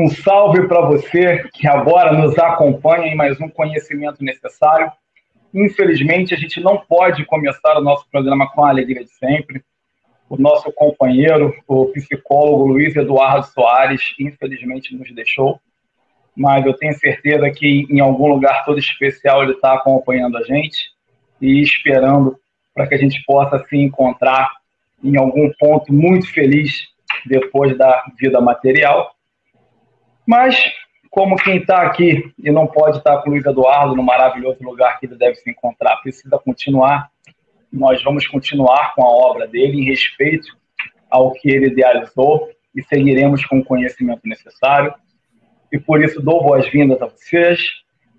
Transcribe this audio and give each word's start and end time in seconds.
Um 0.00 0.06
salve 0.06 0.68
para 0.68 0.80
você 0.82 1.42
que 1.52 1.66
agora 1.66 2.12
nos 2.12 2.38
acompanha 2.38 3.08
em 3.08 3.16
mais 3.16 3.40
um 3.40 3.48
conhecimento 3.48 4.22
necessário. 4.22 4.92
Infelizmente, 5.52 6.32
a 6.32 6.36
gente 6.36 6.60
não 6.60 6.76
pode 6.76 7.24
começar 7.24 7.76
o 7.76 7.82
nosso 7.82 8.08
programa 8.08 8.48
com 8.48 8.64
a 8.64 8.68
alegria 8.68 9.02
de 9.02 9.10
sempre. 9.10 9.60
O 10.30 10.36
nosso 10.36 10.70
companheiro, 10.70 11.52
o 11.66 11.86
psicólogo 11.86 12.68
Luiz 12.68 12.94
Eduardo 12.94 13.44
Soares, 13.48 14.14
infelizmente 14.20 14.94
nos 14.94 15.12
deixou. 15.12 15.58
Mas 16.36 16.64
eu 16.64 16.74
tenho 16.74 16.94
certeza 16.94 17.50
que 17.50 17.84
em 17.90 17.98
algum 17.98 18.28
lugar 18.28 18.64
todo 18.64 18.78
especial 18.78 19.42
ele 19.42 19.54
está 19.54 19.74
acompanhando 19.74 20.38
a 20.38 20.44
gente 20.44 20.92
e 21.42 21.60
esperando 21.60 22.38
para 22.72 22.86
que 22.86 22.94
a 22.94 22.98
gente 22.98 23.20
possa 23.26 23.58
se 23.66 23.76
encontrar 23.76 24.48
em 25.02 25.18
algum 25.18 25.50
ponto 25.58 25.92
muito 25.92 26.32
feliz 26.32 26.86
depois 27.26 27.76
da 27.76 28.04
vida 28.16 28.40
material. 28.40 29.17
Mas, 30.28 30.62
como 31.08 31.36
quem 31.36 31.56
está 31.56 31.80
aqui 31.80 32.34
e 32.38 32.50
não 32.50 32.66
pode 32.66 32.98
estar 32.98 33.16
com 33.22 33.30
o 33.30 33.32
Luiz 33.32 33.46
Eduardo 33.46 33.96
no 33.96 34.02
maravilhoso 34.02 34.62
lugar 34.62 35.00
que 35.00 35.06
ele 35.06 35.16
deve 35.16 35.36
se 35.36 35.48
encontrar, 35.50 35.96
precisa 36.02 36.38
continuar, 36.38 37.08
nós 37.72 38.04
vamos 38.04 38.26
continuar 38.26 38.94
com 38.94 39.02
a 39.02 39.08
obra 39.08 39.46
dele 39.46 39.80
em 39.80 39.84
respeito 39.84 40.54
ao 41.10 41.32
que 41.32 41.48
ele 41.48 41.68
idealizou 41.68 42.50
e 42.76 42.82
seguiremos 42.82 43.42
com 43.46 43.60
o 43.60 43.64
conhecimento 43.64 44.20
necessário. 44.26 44.92
E 45.72 45.78
por 45.78 46.04
isso 46.04 46.20
dou 46.20 46.42
boas-vindas 46.42 47.00
a 47.00 47.06
vocês. 47.06 47.62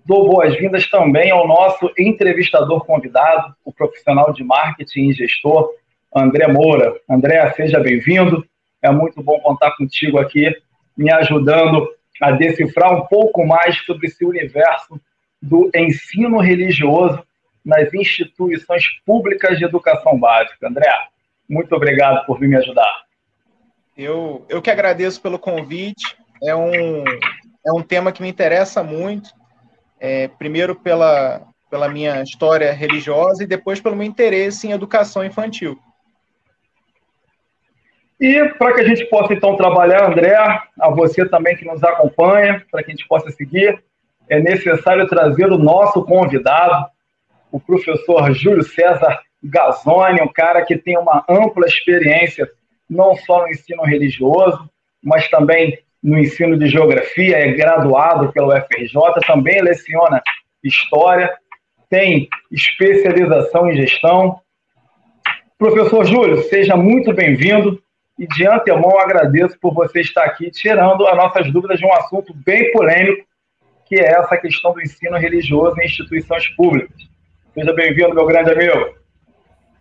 Dou 0.04 0.28
boas-vindas 0.28 0.90
também 0.90 1.30
ao 1.30 1.46
nosso 1.46 1.92
entrevistador 1.96 2.84
convidado, 2.84 3.54
o 3.64 3.72
profissional 3.72 4.32
de 4.32 4.42
marketing 4.42 5.10
e 5.10 5.12
gestor, 5.12 5.70
André 6.12 6.48
Moura. 6.48 6.92
André, 7.08 7.52
seja 7.52 7.78
bem-vindo. 7.78 8.44
É 8.82 8.90
muito 8.90 9.22
bom 9.22 9.38
contar 9.38 9.76
contigo 9.76 10.18
aqui, 10.18 10.52
me 10.96 11.12
ajudando 11.12 11.88
a 12.20 12.32
decifrar 12.32 12.92
um 12.94 13.06
pouco 13.06 13.46
mais 13.46 13.78
sobre 13.84 14.06
esse 14.06 14.24
universo 14.24 15.00
do 15.40 15.70
ensino 15.74 16.38
religioso 16.38 17.24
nas 17.64 17.92
instituições 17.94 18.84
públicas 19.06 19.58
de 19.58 19.64
educação 19.64 20.18
básica. 20.18 20.68
André, 20.68 20.92
muito 21.48 21.74
obrigado 21.74 22.24
por 22.26 22.38
vir 22.38 22.48
me 22.48 22.56
ajudar. 22.56 23.04
Eu, 23.96 24.46
eu 24.48 24.62
que 24.62 24.70
agradeço 24.70 25.20
pelo 25.20 25.38
convite. 25.38 26.16
É 26.42 26.54
um, 26.54 27.04
é 27.66 27.72
um 27.72 27.82
tema 27.82 28.12
que 28.12 28.22
me 28.22 28.28
interessa 28.28 28.82
muito. 28.82 29.30
É, 29.98 30.28
primeiro 30.28 30.74
pela, 30.74 31.42
pela 31.70 31.88
minha 31.88 32.22
história 32.22 32.72
religiosa 32.72 33.44
e 33.44 33.46
depois 33.46 33.80
pelo 33.80 33.96
meu 33.96 34.06
interesse 34.06 34.66
em 34.66 34.72
educação 34.72 35.24
infantil. 35.24 35.78
E 38.20 38.44
para 38.58 38.74
que 38.74 38.82
a 38.82 38.84
gente 38.84 39.06
possa 39.06 39.32
então 39.32 39.56
trabalhar, 39.56 40.10
André, 40.10 40.36
a 40.36 40.90
você 40.90 41.26
também 41.26 41.56
que 41.56 41.64
nos 41.64 41.82
acompanha, 41.82 42.62
para 42.70 42.82
que 42.82 42.90
a 42.90 42.94
gente 42.94 43.08
possa 43.08 43.30
seguir, 43.30 43.82
é 44.28 44.38
necessário 44.38 45.08
trazer 45.08 45.50
o 45.50 45.56
nosso 45.56 46.04
convidado, 46.04 46.86
o 47.50 47.58
professor 47.58 48.30
Júlio 48.34 48.62
César 48.62 49.18
Gazzoni, 49.42 50.20
um 50.20 50.28
cara 50.28 50.62
que 50.66 50.76
tem 50.76 50.98
uma 50.98 51.24
ampla 51.26 51.66
experiência 51.66 52.46
não 52.88 53.16
só 53.16 53.42
no 53.42 53.48
ensino 53.48 53.82
religioso, 53.84 54.68
mas 55.02 55.28
também 55.30 55.78
no 56.02 56.18
ensino 56.18 56.58
de 56.58 56.68
geografia, 56.68 57.38
é 57.38 57.52
graduado 57.52 58.32
pelo 58.32 58.52
FRJ, 58.52 59.00
também 59.26 59.62
leciona 59.62 60.22
história, 60.62 61.34
tem 61.88 62.28
especialização 62.50 63.70
em 63.70 63.76
gestão. 63.76 64.40
Professor 65.58 66.04
Júlio, 66.04 66.42
seja 66.44 66.76
muito 66.76 67.12
bem-vindo 67.14 67.82
e 68.20 68.26
de 68.26 68.46
antemão 68.46 69.00
agradeço 69.00 69.58
por 69.58 69.72
você 69.72 70.02
estar 70.02 70.24
aqui 70.24 70.50
tirando 70.50 71.06
as 71.06 71.16
nossas 71.16 71.50
dúvidas 71.50 71.78
de 71.78 71.86
um 71.86 71.92
assunto 71.94 72.34
bem 72.34 72.70
polêmico, 72.70 73.26
que 73.86 73.94
é 73.94 74.10
essa 74.10 74.36
questão 74.36 74.74
do 74.74 74.82
ensino 74.82 75.16
religioso 75.16 75.80
em 75.80 75.86
instituições 75.86 76.46
públicas. 76.50 76.94
Seja 77.54 77.72
bem-vindo, 77.72 78.14
meu 78.14 78.26
grande 78.26 78.50
amigo. 78.50 78.94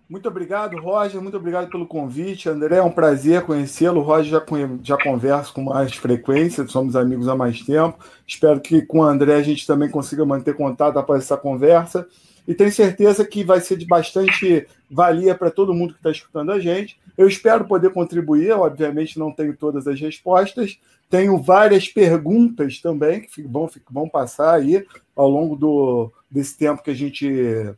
Muito 0.10 0.30
obrigado, 0.30 0.78
Roger. 0.78 1.22
Muito 1.22 1.36
obrigado 1.36 1.70
pelo 1.70 1.86
convite. 1.86 2.48
André, 2.48 2.78
é 2.78 2.82
um 2.82 2.90
prazer 2.90 3.42
conhecê-lo. 3.42 4.00
Roger 4.00 4.32
já, 4.32 4.46
já 4.84 4.98
converso 4.98 5.54
com 5.54 5.64
mais 5.64 5.94
frequência, 5.94 6.66
somos 6.66 6.96
amigos 6.96 7.28
há 7.28 7.36
mais 7.36 7.60
tempo. 7.62 8.00
Espero 8.26 8.62
que 8.62 8.82
com 8.84 9.00
o 9.00 9.04
André 9.04 9.36
a 9.36 9.44
gente 9.44 9.68
também 9.68 9.90
consiga 9.90 10.26
manter 10.26 10.56
contato 10.56 10.98
após 10.98 11.24
essa 11.24 11.36
conversa. 11.36 12.08
E 12.48 12.56
tenho 12.56 12.72
certeza 12.72 13.26
que 13.26 13.44
vai 13.44 13.60
ser 13.60 13.76
de 13.78 13.86
bastante 13.86 14.66
valia 14.90 15.36
para 15.36 15.52
todo 15.52 15.74
mundo 15.74 15.92
que 15.92 16.00
está 16.00 16.10
escutando 16.10 16.54
a 16.54 16.60
gente. 16.60 16.98
Eu 17.20 17.28
espero 17.28 17.66
poder 17.66 17.92
contribuir, 17.92 18.54
obviamente 18.54 19.20
não 19.20 19.30
tenho 19.30 19.54
todas 19.54 19.86
as 19.88 20.00
respostas, 20.00 20.80
tenho 21.10 21.38
várias 21.38 21.86
perguntas 21.86 22.80
também 22.80 23.20
que 23.20 23.42
vão, 23.42 23.70
vão 23.92 24.08
passar 24.08 24.54
aí 24.54 24.88
ao 25.14 25.30
longo 25.30 25.58
do, 25.58 26.14
desse 26.32 26.58
tempo 26.58 26.82
que 26.82 26.92
a 26.92 26.96
gente 26.96 27.76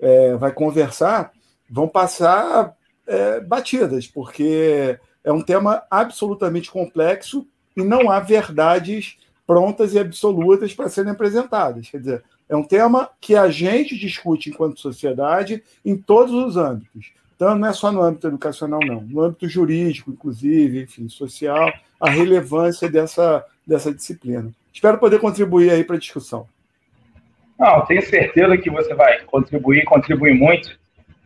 é, 0.00 0.36
vai 0.36 0.52
conversar, 0.52 1.32
vão 1.68 1.88
passar 1.88 2.72
é, 3.04 3.40
batidas, 3.40 4.06
porque 4.06 4.96
é 5.24 5.32
um 5.32 5.42
tema 5.42 5.82
absolutamente 5.90 6.70
complexo 6.70 7.44
e 7.76 7.82
não 7.82 8.12
há 8.12 8.20
verdades 8.20 9.18
prontas 9.44 9.92
e 9.92 9.98
absolutas 9.98 10.72
para 10.72 10.88
serem 10.88 11.10
apresentadas. 11.10 11.90
Quer 11.90 11.98
dizer, 11.98 12.24
é 12.48 12.54
um 12.54 12.62
tema 12.62 13.10
que 13.20 13.34
a 13.34 13.50
gente 13.50 13.98
discute 13.98 14.50
enquanto 14.50 14.78
sociedade 14.78 15.64
em 15.84 15.96
todos 15.96 16.32
os 16.32 16.56
âmbitos. 16.56 17.12
Então, 17.36 17.56
não 17.56 17.68
é 17.68 17.72
só 17.72 17.90
no 17.90 18.02
âmbito 18.02 18.28
educacional, 18.28 18.80
não. 18.80 19.00
No 19.00 19.22
âmbito 19.22 19.48
jurídico, 19.48 20.10
inclusive, 20.10 20.82
enfim, 20.82 21.08
social, 21.08 21.72
a 22.00 22.10
relevância 22.10 22.88
dessa, 22.88 23.44
dessa 23.66 23.92
disciplina. 23.92 24.50
Espero 24.72 24.98
poder 24.98 25.18
contribuir 25.18 25.70
aí 25.70 25.84
para 25.84 25.96
a 25.96 25.98
discussão. 25.98 26.46
Não, 27.58 27.84
tenho 27.86 28.02
certeza 28.02 28.56
que 28.58 28.70
você 28.70 28.94
vai 28.94 29.20
contribuir, 29.22 29.84
contribuir 29.84 30.34
muito. 30.34 30.78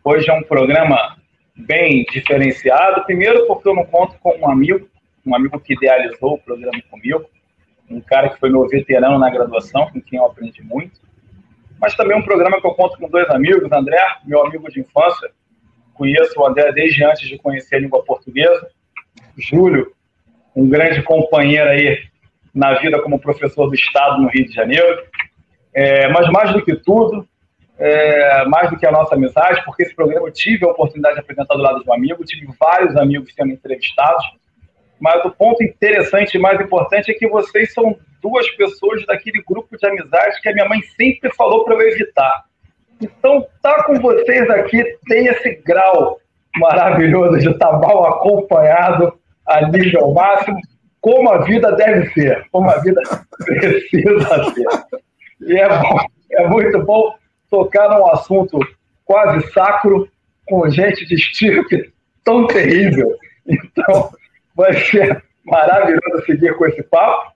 Hoje 0.03 0.29
é 0.29 0.33
um 0.33 0.43
programa 0.43 1.17
bem 1.55 2.05
diferenciado. 2.11 3.03
Primeiro, 3.03 3.45
porque 3.47 3.67
eu 3.67 3.75
não 3.75 3.85
conto 3.85 4.17
com 4.19 4.37
um 4.37 4.49
amigo, 4.49 4.87
um 5.25 5.35
amigo 5.35 5.59
que 5.59 5.73
idealizou 5.73 6.35
o 6.35 6.39
programa 6.39 6.79
comigo, 6.89 7.25
um 7.89 7.99
cara 7.99 8.29
que 8.29 8.39
foi 8.39 8.49
meu 8.49 8.67
veterano 8.67 9.17
na 9.17 9.29
graduação, 9.29 9.89
com 9.91 10.01
quem 10.01 10.19
eu 10.19 10.25
aprendi 10.25 10.61
muito. 10.63 10.99
Mas 11.81 11.95
também 11.95 12.17
um 12.17 12.23
programa 12.23 12.59
que 12.59 12.67
eu 12.67 12.73
conto 12.73 12.97
com 12.97 13.09
dois 13.09 13.27
amigos, 13.29 13.71
André, 13.71 13.99
meu 14.25 14.45
amigo 14.45 14.69
de 14.69 14.81
infância, 14.81 15.31
conheço 15.99 16.39
o 16.39 16.47
André 16.47 16.71
desde 16.71 17.03
antes 17.03 17.27
de 17.27 17.37
conhecer 17.37 17.75
a 17.75 17.79
língua 17.79 18.01
portuguesa. 18.03 18.69
Júlio, 19.37 19.91
um 20.55 20.67
grande 20.67 21.03
companheiro 21.03 21.69
aí 21.69 21.99
na 22.55 22.75
vida 22.79 23.01
como 23.01 23.19
professor 23.19 23.67
do 23.67 23.75
Estado 23.75 24.21
no 24.21 24.29
Rio 24.29 24.45
de 24.45 24.53
Janeiro. 24.53 25.03
É, 25.73 26.07
mas 26.07 26.31
mais 26.31 26.53
do 26.53 26.63
que 26.63 26.73
tudo, 26.75 27.27
é, 27.77 28.45
mais 28.45 28.69
do 28.69 28.77
que 28.77 28.87
a 28.87 28.91
nossa 28.91 29.15
amizade, 29.15 29.61
porque 29.65 29.83
esse 29.83 29.93
programa 29.93 30.27
eu 30.27 30.31
tive 30.31 30.65
a 30.65 30.69
oportunidade 30.69 31.15
de 31.15 31.21
apresentar 31.21 31.55
do 31.55 31.61
lado 31.61 31.83
de 31.83 31.89
um 31.89 31.93
amigo, 31.93 32.23
tive 32.23 32.47
vários 32.57 32.95
amigos 32.95 33.33
sendo 33.35 33.51
entrevistados, 33.51 34.25
mas 34.99 35.23
o 35.25 35.31
ponto 35.31 35.63
interessante 35.63 36.35
e 36.35 36.39
mais 36.39 36.59
importante 36.59 37.11
é 37.11 37.13
que 37.13 37.27
vocês 37.27 37.73
são 37.73 37.97
duas 38.21 38.49
pessoas 38.51 39.05
daquele 39.05 39.43
grupo 39.43 39.77
de 39.77 39.87
amizade 39.87 40.41
que 40.41 40.49
a 40.49 40.53
minha 40.53 40.67
mãe 40.67 40.81
sempre 40.97 41.33
falou 41.35 41.63
para 41.63 41.75
eu 41.75 41.81
evitar. 41.81 42.48
Então, 43.01 43.45
tá 43.61 43.83
com 43.83 43.99
vocês 43.99 44.49
aqui 44.49 44.83
tem 45.07 45.27
esse 45.27 45.55
grau 45.65 46.19
maravilhoso 46.57 47.39
de 47.39 47.49
estar 47.49 47.71
mal 47.79 48.05
acompanhado 48.07 49.13
a 49.45 49.67
nível 49.67 50.13
máximo, 50.13 50.59
como 51.01 51.29
a 51.29 51.39
vida 51.39 51.71
deve 51.73 52.09
ser, 52.11 52.45
como 52.51 52.69
a 52.69 52.77
vida 52.79 53.01
precisa 53.45 54.51
ser. 54.53 54.65
E 55.41 55.57
é, 55.57 55.69
bom, 55.69 55.97
é 56.31 56.47
muito 56.47 56.83
bom 56.83 57.15
tocar 57.49 57.89
num 57.89 58.07
assunto 58.11 58.59
quase 59.05 59.49
sacro 59.51 60.07
com 60.47 60.69
gente 60.69 61.05
de 61.05 61.15
estirpe 61.15 61.93
tão 62.23 62.47
terrível. 62.47 63.15
Então, 63.47 64.11
vai 64.55 64.73
ser 64.73 65.23
maravilhoso 65.45 66.25
seguir 66.25 66.55
com 66.55 66.65
esse 66.67 66.83
papo. 66.83 67.31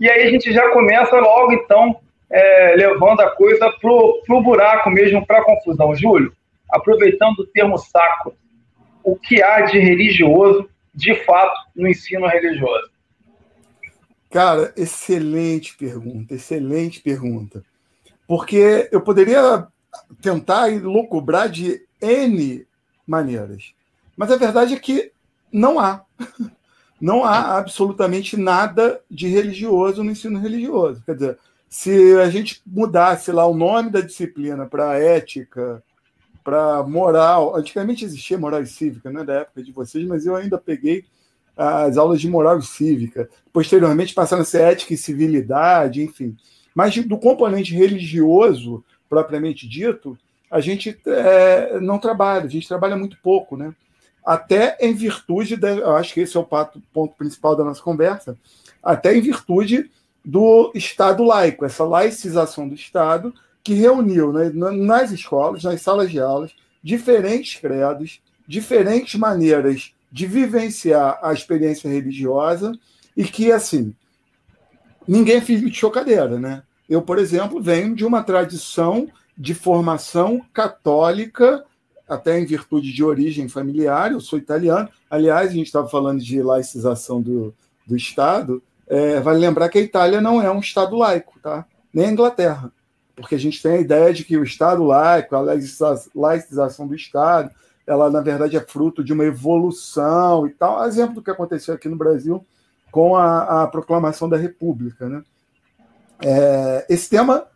E 0.00 0.08
aí 0.08 0.22
a 0.22 0.30
gente 0.30 0.52
já 0.52 0.70
começa 0.70 1.16
logo, 1.16 1.52
então, 1.52 2.00
é, 2.30 2.74
levando 2.76 3.20
a 3.20 3.30
coisa 3.30 3.70
para 3.70 3.90
o 3.90 4.42
buraco 4.42 4.90
mesmo, 4.90 5.26
para 5.26 5.44
confusão. 5.44 5.94
Júlio, 5.94 6.32
aproveitando 6.70 7.40
o 7.40 7.46
termo 7.46 7.76
sacro, 7.76 8.34
o 9.02 9.16
que 9.16 9.42
há 9.42 9.62
de 9.62 9.78
religioso, 9.78 10.68
de 10.94 11.14
fato, 11.24 11.54
no 11.74 11.88
ensino 11.88 12.26
religioso? 12.26 12.90
Cara, 14.30 14.72
excelente 14.76 15.76
pergunta, 15.76 16.34
excelente 16.34 17.00
pergunta. 17.00 17.64
Porque 18.28 18.88
eu 18.92 19.00
poderia 19.00 19.66
tentar 20.22 20.66
lucubrar 20.70 21.48
de 21.48 21.84
N 22.00 22.64
maneiras. 23.04 23.74
Mas 24.16 24.30
a 24.30 24.36
verdade 24.36 24.74
é 24.74 24.78
que 24.78 25.10
não 25.52 25.80
há. 25.80 26.04
Não 27.00 27.24
há 27.24 27.56
absolutamente 27.56 28.36
nada 28.36 29.00
de 29.10 29.26
religioso 29.26 30.04
no 30.04 30.10
ensino 30.10 30.38
religioso. 30.38 31.02
Quer 31.06 31.14
dizer, 31.14 31.38
se 31.70 32.18
a 32.18 32.28
gente 32.28 32.60
mudasse 32.66 33.30
lá 33.30 33.46
o 33.46 33.54
nome 33.54 33.90
da 33.90 34.00
disciplina 34.00 34.66
para 34.66 34.98
ética, 34.98 35.80
para 36.42 36.82
moral, 36.82 37.54
antigamente 37.54 38.04
existia 38.04 38.36
moral 38.36 38.60
e 38.60 38.66
cívica, 38.66 39.08
né, 39.08 39.22
da 39.22 39.34
época 39.34 39.62
de 39.62 39.70
vocês, 39.70 40.04
mas 40.04 40.26
eu 40.26 40.34
ainda 40.34 40.58
peguei 40.58 41.04
as 41.56 41.96
aulas 41.96 42.20
de 42.20 42.28
moral 42.28 42.58
e 42.58 42.62
cívica. 42.62 43.30
Posteriormente 43.52 44.14
passaram 44.14 44.42
a 44.42 44.44
ser 44.44 44.62
ética 44.62 44.94
e 44.94 44.96
civilidade, 44.96 46.02
enfim. 46.02 46.36
Mas 46.74 46.96
do 47.04 47.18
componente 47.18 47.72
religioso, 47.72 48.84
propriamente 49.08 49.68
dito, 49.68 50.18
a 50.50 50.60
gente 50.60 50.98
é, 51.06 51.78
não 51.78 51.98
trabalha, 51.98 52.46
a 52.46 52.48
gente 52.48 52.66
trabalha 52.66 52.96
muito 52.96 53.16
pouco, 53.22 53.56
né? 53.56 53.72
Até 54.24 54.76
em 54.80 54.92
virtude, 54.92 55.56
de, 55.56 55.68
eu 55.68 55.94
acho 55.96 56.14
que 56.14 56.20
esse 56.20 56.36
é 56.36 56.40
o 56.40 56.48
ponto 56.92 57.14
principal 57.16 57.54
da 57.54 57.64
nossa 57.64 57.82
conversa, 57.82 58.36
até 58.82 59.16
em 59.16 59.20
virtude 59.20 59.90
do 60.24 60.70
Estado 60.74 61.24
laico, 61.24 61.64
essa 61.64 61.84
laicização 61.84 62.68
do 62.68 62.74
Estado 62.74 63.34
que 63.62 63.74
reuniu 63.74 64.32
né, 64.32 64.50
nas 64.50 65.10
escolas, 65.10 65.62
nas 65.64 65.82
salas 65.82 66.10
de 66.10 66.18
aulas, 66.18 66.52
diferentes 66.82 67.60
credos, 67.60 68.20
diferentes 68.46 69.18
maneiras 69.18 69.92
de 70.10 70.26
vivenciar 70.26 71.18
a 71.22 71.32
experiência 71.32 71.88
religiosa 71.90 72.72
e 73.16 73.24
que, 73.24 73.52
assim, 73.52 73.94
ninguém 75.06 75.40
filho 75.40 75.68
de 75.70 75.76
chocadeira, 75.76 76.38
né? 76.38 76.62
Eu, 76.88 77.02
por 77.02 77.18
exemplo, 77.18 77.62
venho 77.62 77.94
de 77.94 78.04
uma 78.04 78.22
tradição 78.22 79.08
de 79.38 79.54
formação 79.54 80.44
católica, 80.52 81.64
até 82.08 82.38
em 82.40 82.44
virtude 82.44 82.92
de 82.92 83.04
origem 83.04 83.48
familiar, 83.48 84.10
eu 84.10 84.20
sou 84.20 84.38
italiano. 84.38 84.88
Aliás, 85.08 85.50
a 85.50 85.54
gente 85.54 85.66
estava 85.66 85.88
falando 85.88 86.20
de 86.20 86.42
laicização 86.42 87.22
do, 87.22 87.54
do 87.86 87.96
Estado. 87.96 88.60
É, 88.90 89.20
vale 89.20 89.38
lembrar 89.38 89.70
que 89.70 89.78
a 89.78 89.82
Itália 89.82 90.20
não 90.20 90.42
é 90.42 90.50
um 90.50 90.58
Estado 90.58 90.96
laico, 90.96 91.38
tá? 91.40 91.64
nem 91.94 92.06
a 92.06 92.10
Inglaterra 92.10 92.72
porque 93.20 93.34
a 93.34 93.38
gente 93.38 93.62
tem 93.62 93.72
a 93.72 93.80
ideia 93.80 94.12
de 94.12 94.24
que 94.24 94.36
o 94.36 94.42
Estado 94.42 94.82
laico, 94.82 95.36
a 95.36 95.40
laicização 96.14 96.86
do 96.86 96.94
Estado, 96.94 97.50
ela 97.86 98.10
na 98.10 98.20
verdade 98.20 98.56
é 98.56 98.60
fruto 98.60 99.04
de 99.04 99.12
uma 99.12 99.24
evolução 99.24 100.46
e 100.46 100.50
tal. 100.50 100.84
Exemplo 100.86 101.16
do 101.16 101.22
que 101.22 101.30
aconteceu 101.30 101.74
aqui 101.74 101.88
no 101.88 101.96
Brasil 101.96 102.44
com 102.90 103.16
a, 103.16 103.62
a 103.62 103.66
proclamação 103.66 104.28
da 104.28 104.36
República, 104.36 105.08
né? 105.08 105.22
É, 106.22 106.86
esse 106.88 107.08
tema 107.08 107.46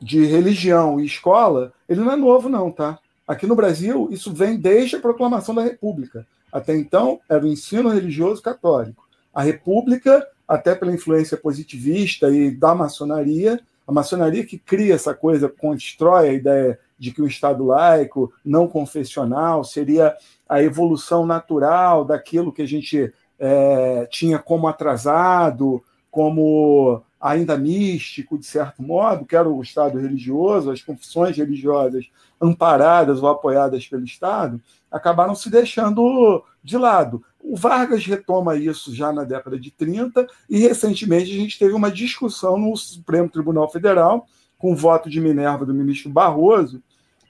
de 0.00 0.24
religião 0.24 1.00
e 1.00 1.06
escola, 1.06 1.72
ele 1.88 2.00
não 2.00 2.12
é 2.12 2.16
novo 2.16 2.48
não, 2.48 2.70
tá? 2.70 2.98
Aqui 3.26 3.46
no 3.46 3.56
Brasil, 3.56 4.08
isso 4.10 4.32
vem 4.32 4.58
desde 4.58 4.96
a 4.96 5.00
proclamação 5.00 5.54
da 5.54 5.62
República. 5.62 6.26
Até 6.52 6.76
então, 6.76 7.20
era 7.28 7.44
o 7.44 7.48
ensino 7.48 7.88
religioso 7.88 8.40
católico. 8.40 9.08
A 9.34 9.42
República, 9.42 10.26
até 10.46 10.74
pela 10.74 10.92
influência 10.92 11.36
positivista 11.36 12.30
e 12.30 12.50
da 12.50 12.74
maçonaria, 12.74 13.60
a 13.86 13.92
maçonaria 13.92 14.44
que 14.44 14.58
cria 14.58 14.94
essa 14.94 15.14
coisa, 15.14 15.48
constrói 15.48 16.28
a 16.28 16.32
ideia 16.32 16.78
de 16.98 17.12
que 17.12 17.22
o 17.22 17.26
Estado 17.26 17.64
laico, 17.64 18.32
não 18.44 18.66
confessional, 18.66 19.62
seria 19.62 20.16
a 20.48 20.62
evolução 20.62 21.26
natural 21.26 22.04
daquilo 22.04 22.52
que 22.52 22.62
a 22.62 22.66
gente 22.66 23.12
é, 23.38 24.06
tinha 24.10 24.38
como 24.38 24.66
atrasado, 24.66 25.82
como 26.10 27.02
ainda 27.20 27.56
místico, 27.56 28.38
de 28.38 28.46
certo 28.46 28.82
modo, 28.82 29.24
que 29.24 29.34
era 29.34 29.48
o 29.48 29.62
Estado 29.62 29.98
religioso, 29.98 30.70
as 30.70 30.82
confissões 30.82 31.36
religiosas 31.36 32.10
amparadas 32.40 33.22
ou 33.22 33.28
apoiadas 33.28 33.86
pelo 33.86 34.04
Estado, 34.04 34.60
acabaram 34.90 35.34
se 35.34 35.50
deixando 35.50 36.44
de 36.62 36.76
lado. 36.76 37.22
O 37.42 37.56
Vargas 37.56 38.04
retoma 38.04 38.56
isso 38.56 38.94
já 38.94 39.12
na 39.12 39.24
década 39.24 39.58
de 39.58 39.70
30 39.70 40.26
e 40.48 40.58
recentemente 40.58 41.30
a 41.30 41.40
gente 41.40 41.58
teve 41.58 41.72
uma 41.72 41.90
discussão 41.90 42.58
no 42.58 42.76
Supremo 42.76 43.28
Tribunal 43.28 43.70
Federal, 43.70 44.26
com 44.58 44.74
voto 44.74 45.08
de 45.08 45.20
Minerva 45.20 45.64
do 45.64 45.74
ministro 45.74 46.10
Barroso, 46.10 46.82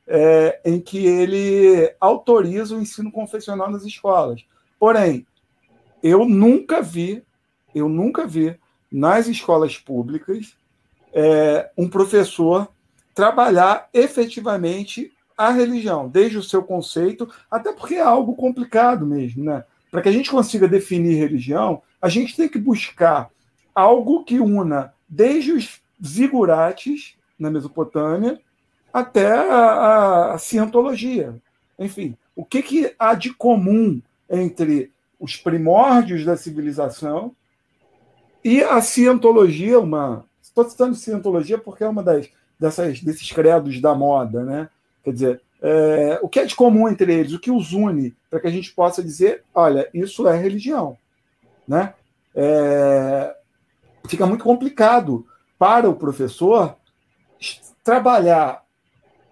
é, 0.07 0.61
em 0.65 0.81
que 0.81 1.05
ele 1.05 1.93
autoriza 2.01 2.75
o 2.75 2.81
ensino 2.81 3.11
confessional 3.11 3.71
nas 3.71 3.85
escolas. 3.85 4.45
Porém, 4.79 5.27
eu 6.03 6.25
nunca 6.25 6.81
vi, 6.81 7.23
eu 7.75 7.89
nunca 7.89 8.27
vi 8.27 8.57
nas 8.91 9.27
escolas 9.27 9.79
públicas 9.79 10.57
é, 11.13 11.71
um 11.77 11.89
professor 11.89 12.69
trabalhar 13.15 13.89
efetivamente 13.93 15.13
a 15.37 15.51
religião, 15.51 16.09
desde 16.09 16.39
o 16.39 16.43
seu 16.43 16.63
conceito, 16.63 17.31
até 17.51 17.73
porque 17.73 17.95
é 17.95 18.03
algo 18.03 18.35
complicado 18.35 19.07
mesmo, 19.07 19.45
né? 19.45 19.65
Para 19.91 20.03
que 20.03 20.09
a 20.09 20.13
gente 20.13 20.31
consiga 20.31 20.69
definir 20.69 21.15
religião, 21.15 21.83
a 22.01 22.09
gente 22.09 22.37
tem 22.37 22.49
que 22.49 22.59
buscar 22.59 23.31
algo 23.75 24.25
que 24.25 24.41
una 24.41 24.95
desde 25.09 25.53
os 25.53 25.81
zigurates 26.05 27.15
na 27.39 27.51
Mesopotâmia 27.51 28.41
até 28.93 29.33
a, 29.33 30.33
a 30.33 30.39
cientologia. 30.39 31.37
Enfim, 31.79 32.17
o 32.35 32.45
que, 32.45 32.63
que 32.63 32.95
há 32.99 33.15
de 33.15 33.33
comum 33.33 34.01
entre 34.29 34.91
os 35.19 35.37
primórdios 35.37 36.25
da 36.25 36.37
civilização 36.37 37.35
e 38.47 38.63
a 38.63 38.81
cientologia, 38.81 39.81
uma. 39.81 40.25
Estou 40.41 40.63
citando 40.69 40.95
cientologia 40.95 41.59
porque 41.59 41.83
é 41.83 41.89
uma 41.89 42.01
das, 42.01 42.31
dessas, 42.57 43.01
desses 43.01 43.33
credos 43.33 43.81
da 43.81 43.93
moda, 43.93 44.45
né? 44.45 44.69
Quer 45.03 45.13
dizer, 45.13 45.43
é, 45.61 46.21
o 46.23 46.29
que 46.29 46.39
é 46.39 46.45
de 46.45 46.55
comum 46.55 46.89
entre 46.89 47.13
eles, 47.13 47.33
o 47.33 47.41
que 47.41 47.51
os 47.51 47.73
une, 47.73 48.15
para 48.31 48.39
que 48.39 48.47
a 48.47 48.51
gente 48.51 48.73
possa 48.73 49.03
dizer, 49.03 49.43
olha, 49.53 49.91
isso 49.93 50.29
é 50.29 50.37
religião. 50.37 50.97
Né? 51.67 51.93
É, 52.37 53.35
fica 54.07 54.25
muito 54.25 54.45
complicado 54.45 55.27
para 55.59 55.91
o 55.91 55.97
professor 55.97 56.77
trabalhar 57.83 58.65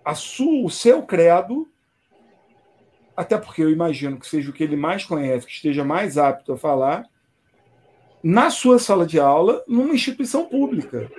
a 0.05 0.17
sua, 0.17 0.67
o 0.67 0.71
seu 0.71 1.03
credo, 1.05 1.69
até 3.17 3.39
porque 3.39 3.63
eu 3.63 3.71
imagino 3.71 4.19
que 4.19 4.27
seja 4.27 4.51
o 4.51 4.53
que 4.53 4.65
ele 4.65 4.77
mais 4.77 5.05
conhece, 5.05 5.47
que 5.47 5.53
esteja 5.53 5.85
mais 5.85 6.19
apto 6.19 6.53
a 6.53 6.59
falar, 6.59 7.09
na 8.25 8.49
sua 8.49 8.79
sala 8.79 9.07
de 9.07 9.21
aula, 9.21 9.63
numa 9.69 9.93
instituição 9.93 10.47
pública. 10.47 11.13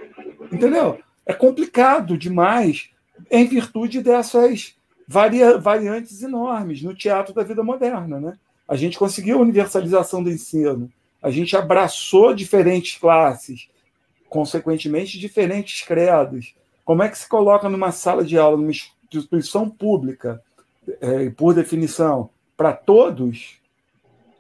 Entendeu? 0.52 0.98
É 1.24 1.34
complicado 1.34 2.18
demais 2.18 2.90
em 3.30 3.46
virtude 3.46 4.02
dessas 4.02 4.76
varia, 5.08 5.56
variantes 5.60 6.24
enormes 6.24 6.82
no 6.82 6.96
teatro 6.96 7.32
da 7.32 7.44
vida 7.44 7.62
moderna. 7.62 8.20
Né? 8.20 8.34
A 8.68 8.76
gente 8.76 8.98
conseguiu 8.98 9.38
a 9.38 9.42
universalização 9.42 10.24
do 10.24 10.32
ensino, 10.32 10.92
a 11.22 11.30
gente 11.30 11.56
abraçou 11.56 12.34
diferentes 12.34 12.98
classes, 12.98 13.70
consequentemente, 14.28 15.20
diferentes 15.20 15.84
credos. 15.84 16.56
Como 16.84 17.04
é 17.04 17.10
que 17.10 17.20
se 17.20 17.30
coloca 17.30 17.70
numa 17.70 17.92
sala 17.92 18.24
de 18.24 18.36
aula, 18.36 18.58
numa 18.58 18.72
instituição 18.72 19.70
pública, 19.70 20.42
é, 21.00 21.30
por 21.30 21.54
definição, 21.54 22.32
para 22.58 22.74
todos, 22.74 23.60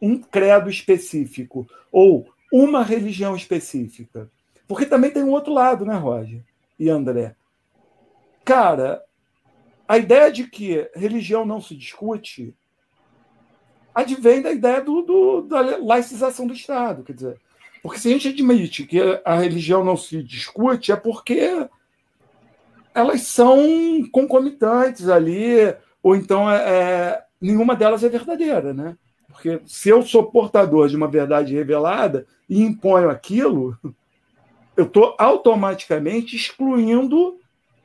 um 0.02 0.20
credo 0.20 0.70
específico 0.70 1.68
ou 1.92 2.28
uma 2.64 2.84
religião 2.84 3.36
específica? 3.36 4.30
Porque 4.68 4.86
também 4.86 5.12
tem 5.12 5.24
um 5.24 5.32
outro 5.32 5.54
lado, 5.54 5.86
né, 5.86 5.96
Roger 5.96 6.42
e 6.80 6.90
André? 6.90 7.36
Cara, 8.44 9.04
a 9.88 9.98
ideia 9.98 10.32
de 10.32 10.48
que 10.48 10.90
religião 10.96 11.46
não 11.46 11.60
se 11.60 11.76
discute 11.76 12.56
advém 13.94 14.42
da 14.42 14.52
ideia 14.52 14.82
do, 14.82 15.02
do, 15.02 15.42
da 15.42 15.78
laicização 15.78 16.48
do 16.48 16.54
Estado. 16.54 17.04
Quer 17.04 17.14
dizer, 17.14 17.38
porque 17.82 18.00
se 18.00 18.10
a 18.10 18.12
gente 18.12 18.30
admite 18.30 18.86
que 18.86 19.00
a 19.24 19.36
religião 19.36 19.84
não 19.84 19.96
se 19.96 20.22
discute, 20.24 20.92
é 20.92 20.96
porque 20.96 21.68
elas 22.94 23.22
são 23.22 23.60
concomitantes 24.12 25.08
ali, 25.08 25.76
ou 26.02 26.16
então 26.16 26.50
é, 26.50 26.56
é, 26.56 27.24
nenhuma 27.40 27.76
delas 27.76 28.04
é 28.04 28.10
verdadeira. 28.10 28.74
Né? 28.74 28.98
Porque 29.36 29.62
se 29.66 29.90
eu 29.90 30.02
sou 30.02 30.24
portador 30.32 30.88
de 30.88 30.96
uma 30.96 31.10
verdade 31.10 31.54
revelada 31.54 32.26
e 32.50 32.62
imponho 32.64 33.10
aquilo, 33.10 33.78
eu 34.78 34.86
estou 34.86 35.14
automaticamente 35.20 36.36
excluindo 36.36 37.38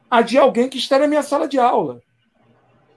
a 0.09 0.23
de 0.23 0.38
alguém 0.38 0.69
que 0.69 0.78
está 0.78 0.99
na 0.99 1.09
minha 1.09 1.25
sala 1.25 1.49
de 1.49 1.59
aula. 1.59 2.00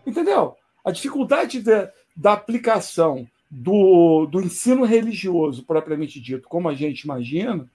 Entendeu? 0.06 0.56
A 0.86 0.92
dificuldade 0.92 1.62
de, 1.62 1.90
da 2.16 2.34
aplicação 2.34 3.28
do, 3.50 4.28
do 4.28 4.40
ensino 4.40 4.86
religioso, 4.86 5.64
propriamente 5.64 6.20
dito, 6.20 6.48
como 6.48 6.70
a 6.70 6.76
gente 6.76 7.02
imagina, 7.02 7.68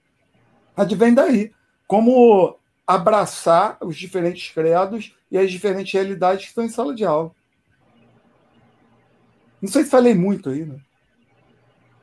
advém 0.76 1.12
daí. 1.12 1.52
Como 1.87 2.56
abraçar 2.87 3.78
os 3.80 3.97
diferentes 3.97 4.52
credos 4.52 5.14
e 5.30 5.38
as 5.38 5.50
diferentes 5.50 5.92
realidades 5.92 6.44
que 6.44 6.49
estão 6.49 6.64
em 6.64 6.68
sala 6.68 6.94
de 6.94 7.04
aula. 7.04 7.32
Não 9.61 9.69
sei 9.69 9.85
se 9.85 9.91
falei 9.91 10.15
muito 10.15 10.50
aí, 10.50 10.65
né? 10.65 10.77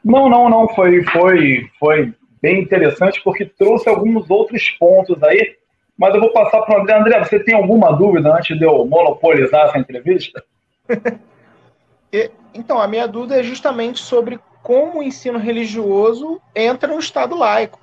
Não, 0.03 0.29
não, 0.29 0.49
não. 0.49 0.67
Foi, 0.69 1.03
foi, 1.05 1.69
foi 1.79 2.13
bem 2.41 2.61
interessante 2.61 3.21
porque 3.23 3.45
trouxe 3.45 3.89
alguns 3.89 4.29
outros 4.29 4.69
pontos 4.71 5.21
aí 5.23 5.55
mas 5.97 6.13
eu 6.13 6.19
vou 6.19 6.31
passar 6.31 6.61
para 6.61 6.77
o 6.77 6.81
André. 6.81 6.97
André, 6.97 7.23
você 7.23 7.39
tem 7.39 7.55
alguma 7.55 7.91
dúvida 7.93 8.33
antes 8.35 8.57
de 8.57 8.65
eu 8.65 8.85
monopolizar 8.85 9.69
essa 9.69 9.77
entrevista? 9.77 10.43
então, 12.53 12.79
a 12.79 12.87
minha 12.87 13.07
dúvida 13.07 13.39
é 13.39 13.43
justamente 13.43 14.01
sobre 14.01 14.39
como 14.61 14.99
o 14.99 15.03
ensino 15.03 15.39
religioso 15.39 16.41
entra 16.53 16.91
no 16.91 16.99
Estado 16.99 17.35
laico. 17.35 17.79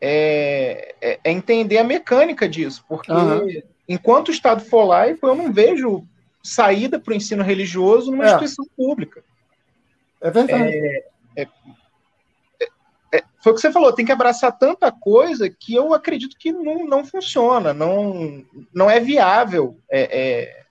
É, 0.00 0.94
é, 1.00 1.20
é 1.22 1.30
entender 1.30 1.78
a 1.78 1.84
mecânica 1.84 2.48
disso, 2.48 2.84
porque 2.88 3.12
uhum. 3.12 3.46
enquanto 3.88 4.28
o 4.28 4.32
Estado 4.32 4.60
for 4.62 4.82
laico, 4.82 5.24
eu 5.28 5.34
não 5.36 5.52
vejo 5.52 6.04
saída 6.42 6.98
para 6.98 7.12
o 7.12 7.16
ensino 7.16 7.42
religioso 7.42 8.10
numa 8.10 8.24
é. 8.24 8.26
instituição 8.28 8.66
pública. 8.76 9.22
É 10.20 10.30
verdade. 10.30 10.72
É, 10.72 11.06
é 11.36 11.48
foi 13.42 13.52
o 13.52 13.54
que 13.56 13.60
você 13.60 13.72
falou, 13.72 13.92
tem 13.92 14.06
que 14.06 14.12
abraçar 14.12 14.56
tanta 14.56 14.92
coisa 14.92 15.50
que 15.50 15.74
eu 15.74 15.92
acredito 15.92 16.36
que 16.38 16.52
não, 16.52 16.86
não 16.86 17.04
funciona, 17.04 17.74
não, 17.74 18.44
não 18.72 18.88
é 18.88 19.00
viável. 19.00 19.76
É, 19.90 20.20
é, 20.20 20.64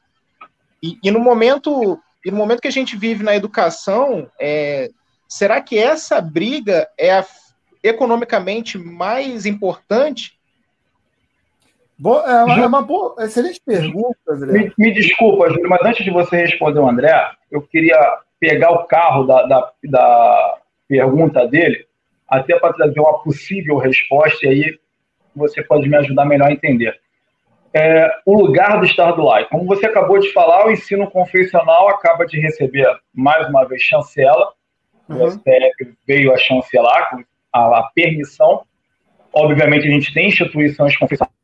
e, 0.81 0.97
e, 1.03 1.11
no 1.11 1.19
momento, 1.19 1.99
e 2.25 2.31
no 2.31 2.37
momento 2.37 2.61
que 2.61 2.69
a 2.69 2.71
gente 2.71 2.95
vive 2.95 3.23
na 3.23 3.35
educação, 3.35 4.31
é, 4.39 4.89
será 5.27 5.59
que 5.59 5.77
essa 5.77 6.21
briga 6.21 6.89
é 6.97 7.13
a, 7.13 7.25
economicamente 7.83 8.77
mais 8.77 9.45
importante? 9.45 10.39
Bo 12.01 12.19
é, 12.21 12.43
uma, 12.43 12.59
é 12.59 12.65
uma 12.65 12.81
boa, 12.81 13.13
excelente 13.19 13.61
pergunta, 13.63 14.17
André. 14.27 14.51
Me, 14.51 14.73
me 14.75 14.91
desculpa, 14.91 15.47
Júlio, 15.51 15.69
mas 15.69 15.81
antes 15.83 16.03
de 16.03 16.09
você 16.09 16.37
responder 16.37 16.79
o 16.79 16.89
André, 16.89 17.13
eu 17.51 17.61
queria 17.61 17.95
pegar 18.39 18.71
o 18.71 18.85
carro 18.85 19.23
da, 19.23 19.43
da, 19.43 19.71
da 19.83 20.57
pergunta 20.87 21.47
dele 21.47 21.85
até 22.27 22.57
para 22.57 22.73
trazer 22.73 22.99
uma 22.99 23.21
possível 23.21 23.77
resposta, 23.77 24.47
e 24.47 24.49
aí 24.49 24.79
você 25.35 25.61
pode 25.61 25.87
me 25.87 25.95
ajudar 25.97 26.25
melhor 26.25 26.47
a 26.47 26.51
entender. 26.51 26.99
É, 27.71 28.09
o 28.25 28.35
lugar 28.35 28.79
do 28.79 28.85
Estado 28.85 29.21
laico. 29.21 29.51
Como 29.51 29.67
você 29.67 29.85
acabou 29.85 30.17
de 30.17 30.33
falar, 30.33 30.65
o 30.65 30.71
ensino 30.71 31.09
confessional 31.11 31.87
acaba 31.87 32.25
de 32.25 32.39
receber, 32.39 32.87
mais 33.13 33.47
uma 33.47 33.63
vez, 33.65 33.83
chancela. 33.83 34.51
Uhum. 35.07 35.23
O 35.23 35.31
STF 35.31 35.95
veio 36.07 36.33
a 36.33 36.37
chancelar 36.37 37.07
a, 37.53 37.77
a 37.77 37.91
permissão. 37.93 38.63
Obviamente, 39.31 39.87
a 39.87 39.91
gente 39.91 40.11
tem 40.11 40.29
instituições 40.29 40.97
confessionais 40.97 41.40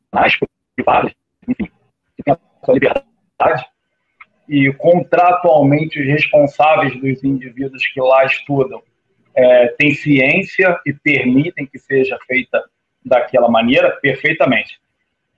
privadas, 0.76 1.12
enfim, 1.46 1.70
que 2.16 2.72
liberdade, 2.72 3.66
e 4.48 4.72
contratualmente 4.74 6.00
os 6.00 6.06
responsáveis 6.06 6.98
dos 7.00 7.22
indivíduos 7.22 7.86
que 7.86 8.00
lá 8.00 8.24
estudam 8.24 8.82
é, 9.34 9.68
têm 9.78 9.94
ciência 9.94 10.78
e 10.86 10.92
permitem 10.92 11.66
que 11.66 11.78
seja 11.78 12.18
feita 12.26 12.64
daquela 13.04 13.48
maneira 13.48 13.90
perfeitamente. 14.00 14.80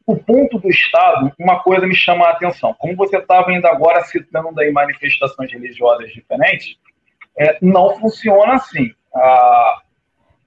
O 0.06 0.16
ponto 0.16 0.58
do 0.58 0.68
Estado, 0.68 1.32
uma 1.38 1.62
coisa 1.62 1.86
me 1.86 1.94
chama 1.94 2.26
a 2.26 2.30
atenção. 2.30 2.74
Como 2.78 2.96
você 2.96 3.18
estava 3.18 3.50
ainda 3.50 3.68
agora 3.68 4.02
citando 4.04 4.58
aí 4.58 4.72
manifestações 4.72 5.52
religiosas 5.52 6.10
diferentes, 6.12 6.76
é, 7.36 7.58
não 7.60 7.96
funciona 7.98 8.54
assim. 8.54 8.92
Ah, 9.14 9.82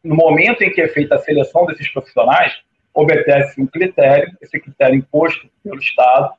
no 0.04 0.16
momento 0.16 0.64
em 0.64 0.72
que 0.72 0.82
é 0.82 0.88
feita 0.88 1.16
a 1.16 1.20
seleção 1.20 1.66
desses 1.66 1.88
profissionais, 1.90 2.54
obedece 2.94 3.60
um 3.60 3.66
critério, 3.66 4.32
esse 4.42 4.60
critério 4.60 4.96
imposto 4.96 5.50
pelo 5.64 5.80
Estado. 5.80 6.34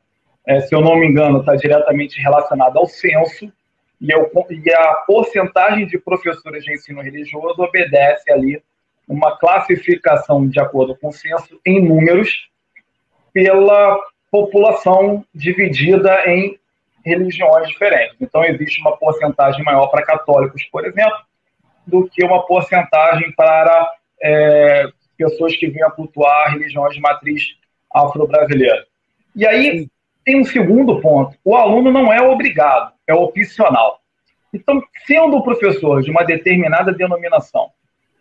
É, 0.47 0.61
se 0.61 0.75
eu 0.75 0.81
não 0.81 0.97
me 0.97 1.07
engano, 1.07 1.41
está 1.41 1.57
diretamente 1.57 2.21
relacionado 2.21 2.79
ao 2.79 2.87
censo, 2.87 3.53
e, 4.01 4.11
eu, 4.11 4.31
e 4.51 4.73
a 4.73 4.95
porcentagem 5.07 5.87
de 5.87 5.99
professores 5.99 6.65
de 6.65 6.73
ensino 6.73 7.01
religioso 7.01 7.63
obedece 7.63 8.31
ali 8.31 8.63
uma 9.09 9.37
classificação 9.39 10.47
de 10.49 10.61
acordo 10.61 10.97
com 10.97 11.09
o 11.09 11.13
censo 11.13 11.61
em 11.65 11.83
números 11.83 12.49
pela 13.33 13.99
população 14.31 15.25
dividida 15.35 16.23
em 16.27 16.59
religiões 17.05 17.69
diferentes. 17.69 18.17
Então, 18.21 18.45
existe 18.45 18.81
uma 18.81 18.97
porcentagem 18.97 19.63
maior 19.63 19.89
para 19.89 20.05
católicos, 20.05 20.65
por 20.65 20.87
exemplo, 20.87 21.19
do 21.87 22.09
que 22.09 22.25
uma 22.25 22.47
porcentagem 22.47 23.31
para 23.33 23.93
é, 24.23 24.89
pessoas 25.17 25.57
que 25.57 25.69
venham 25.69 25.89
a 25.89 25.93
cultuar 25.93 26.53
religiões 26.53 26.95
de 26.95 27.01
matriz 27.01 27.57
afro-brasileira. 27.93 28.87
E 29.35 29.47
aí 29.47 29.89
tem 30.25 30.41
um 30.41 30.45
segundo 30.45 31.01
ponto: 31.01 31.37
o 31.45 31.57
aluno 31.57 31.91
não 31.91 32.13
é 32.13 32.21
obrigado, 32.21 32.93
é 33.07 33.15
opcional. 33.15 34.01
Então, 34.53 34.83
sendo 35.07 35.37
o 35.37 35.43
professor 35.43 36.03
de 36.03 36.11
uma 36.11 36.23
determinada 36.23 36.93
denominação 36.93 37.71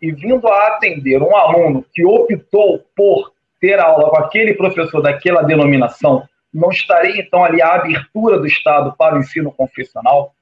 e 0.02 0.10
vindo 0.10 0.46
a 0.48 0.68
atender 0.68 1.22
um 1.22 1.36
aluno 1.36 1.84
que 1.94 2.04
optou 2.04 2.84
por 2.96 3.32
ter 3.60 3.78
aula 3.78 4.10
com 4.10 4.16
aquele 4.18 4.54
professor 4.54 5.00
daquela 5.00 5.42
denominação, 5.42 6.28
não 6.52 6.70
estaria 6.70 7.20
então 7.20 7.44
ali 7.44 7.62
a 7.62 7.74
abertura 7.74 8.38
do 8.38 8.46
Estado 8.46 8.94
para 8.98 9.16
o 9.16 9.18
ensino 9.18 9.50
confessional, 9.50 10.34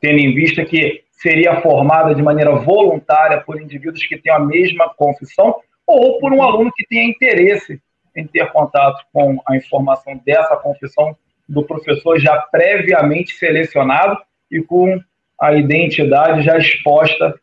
tendo 0.00 0.18
em 0.18 0.34
vista 0.34 0.64
que 0.64 1.04
seria 1.10 1.60
formada 1.60 2.14
de 2.14 2.22
maneira 2.22 2.54
voluntária 2.54 3.40
por 3.40 3.60
indivíduos 3.60 4.04
que 4.04 4.16
têm 4.16 4.32
a 4.32 4.38
mesma 4.38 4.92
confissão 4.94 5.56
ou 5.92 6.18
por 6.18 6.32
um 6.32 6.42
aluno 6.42 6.72
que 6.74 6.86
tenha 6.86 7.08
interesse 7.08 7.80
em 8.16 8.26
ter 8.26 8.50
contato 8.52 9.04
com 9.12 9.40
a 9.46 9.56
informação 9.56 10.20
dessa 10.24 10.56
confissão 10.56 11.16
do 11.48 11.64
professor 11.64 12.18
já 12.18 12.36
previamente 12.50 13.34
selecionado 13.34 14.18
e 14.50 14.62
com 14.62 15.00
a 15.40 15.54
identidade 15.54 16.42
já 16.42 16.56
exposta 16.58 17.38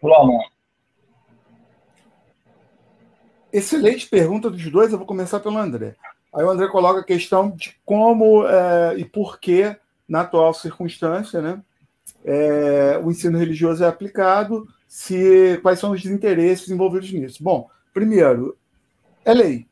para 0.00 0.10
o 0.10 0.14
aluno. 0.14 0.44
Excelente 3.52 4.08
pergunta 4.08 4.50
dos 4.50 4.70
dois. 4.70 4.92
Eu 4.92 4.98
vou 4.98 5.06
começar 5.06 5.40
pelo 5.40 5.58
André. 5.58 5.94
Aí 6.34 6.42
o 6.42 6.50
André 6.50 6.68
coloca 6.68 7.00
a 7.00 7.04
questão 7.04 7.50
de 7.50 7.76
como 7.84 8.46
é, 8.46 8.94
e 8.96 9.04
por 9.04 9.38
que, 9.38 9.76
na 10.08 10.22
atual 10.22 10.54
circunstância, 10.54 11.42
né, 11.42 11.60
é, 12.24 12.98
o 13.02 13.10
ensino 13.10 13.38
religioso 13.38 13.84
é 13.84 13.86
aplicado, 13.86 14.66
se 14.92 15.58
quais 15.62 15.78
são 15.78 15.92
os 15.92 16.04
interesses 16.04 16.68
envolvidos 16.68 17.10
nisso. 17.10 17.42
Bom, 17.42 17.66
primeiro, 17.94 18.58
é 19.24 19.32
lei. 19.32 19.66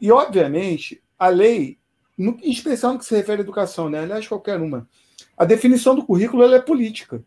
E, 0.00 0.12
obviamente, 0.12 1.02
a 1.18 1.26
lei, 1.26 1.76
no, 2.16 2.38
em 2.40 2.52
especial 2.52 2.92
no 2.92 3.00
que 3.00 3.04
se 3.04 3.16
refere 3.16 3.40
à 3.40 3.42
educação, 3.42 3.90
né? 3.90 3.98
aliás, 3.98 4.28
qualquer 4.28 4.60
uma, 4.60 4.88
a 5.36 5.44
definição 5.44 5.92
do 5.96 6.06
currículo 6.06 6.44
é 6.44 6.60
política. 6.60 7.20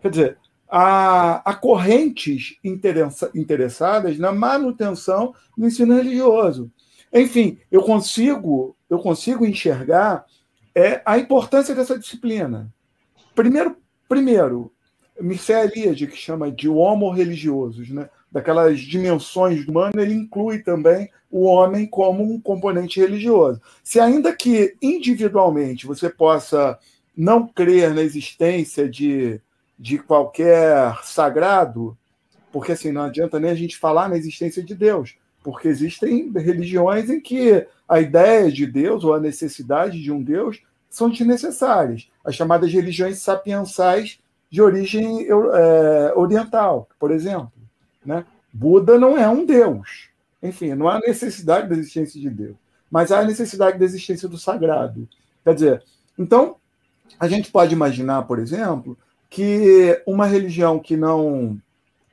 Quer 0.00 0.10
dizer, 0.12 0.38
há, 0.68 1.42
há 1.44 1.54
correntes 1.56 2.56
interessa, 2.62 3.32
interessadas 3.34 4.16
na 4.16 4.30
manutenção 4.30 5.34
do 5.58 5.66
ensino 5.66 5.96
religioso. 5.96 6.70
Enfim, 7.12 7.58
eu 7.68 7.82
consigo, 7.82 8.76
eu 8.88 9.00
consigo 9.00 9.44
enxergar 9.44 10.24
é, 10.72 11.02
a 11.04 11.18
importância 11.18 11.74
dessa 11.74 11.98
disciplina. 11.98 12.72
Primeiro, 13.34 13.76
primeiro 14.08 14.72
Mircea 15.20 15.64
Eliade, 15.64 16.06
que 16.06 16.16
chama 16.16 16.50
de 16.50 16.68
homo 16.68 17.10
religiosos, 17.10 17.90
né? 17.90 18.08
daquelas 18.34 18.80
dimensões 18.80 19.64
do 19.64 19.70
humano, 19.70 20.00
ele 20.00 20.12
inclui 20.12 20.58
também 20.58 21.08
o 21.30 21.44
homem 21.44 21.86
como 21.86 22.24
um 22.24 22.40
componente 22.40 22.98
religioso. 22.98 23.60
Se 23.82 24.00
ainda 24.00 24.34
que 24.34 24.74
individualmente 24.82 25.86
você 25.86 26.10
possa 26.10 26.76
não 27.16 27.46
crer 27.46 27.94
na 27.94 28.02
existência 28.02 28.88
de, 28.88 29.40
de 29.78 29.98
qualquer 29.98 30.98
sagrado, 31.04 31.96
porque 32.50 32.72
assim 32.72 32.90
não 32.90 33.02
adianta 33.02 33.38
nem 33.38 33.52
a 33.52 33.54
gente 33.54 33.76
falar 33.76 34.08
na 34.08 34.16
existência 34.16 34.64
de 34.64 34.74
Deus, 34.74 35.14
porque 35.44 35.68
existem 35.68 36.32
religiões 36.32 37.08
em 37.08 37.20
que 37.20 37.64
a 37.88 38.00
ideia 38.00 38.50
de 38.50 38.66
Deus 38.66 39.04
ou 39.04 39.14
a 39.14 39.20
necessidade 39.20 40.02
de 40.02 40.10
um 40.10 40.20
Deus 40.20 40.60
são 40.90 41.08
desnecessárias. 41.08 42.08
As 42.24 42.34
chamadas 42.34 42.72
religiões 42.72 43.18
sapiensais 43.18 44.18
de 44.50 44.62
origem 44.62 45.26
é, 45.28 46.12
oriental, 46.14 46.88
por 46.98 47.10
exemplo. 47.10 47.52
Né? 48.04 48.24
Buda 48.52 48.98
não 48.98 49.18
é 49.18 49.28
um 49.28 49.44
Deus. 49.44 50.08
Enfim, 50.42 50.74
não 50.74 50.88
há 50.88 51.00
necessidade 51.00 51.68
da 51.68 51.74
existência 51.74 52.20
de 52.20 52.28
Deus, 52.28 52.56
mas 52.90 53.10
há 53.10 53.24
necessidade 53.24 53.78
da 53.78 53.84
existência 53.84 54.28
do 54.28 54.36
sagrado. 54.36 55.08
Quer 55.42 55.54
dizer, 55.54 55.82
então, 56.18 56.56
a 57.18 57.26
gente 57.26 57.50
pode 57.50 57.74
imaginar, 57.74 58.22
por 58.22 58.38
exemplo, 58.38 58.96
que 59.30 60.00
uma 60.06 60.26
religião 60.26 60.78
que 60.78 60.96
não. 60.96 61.58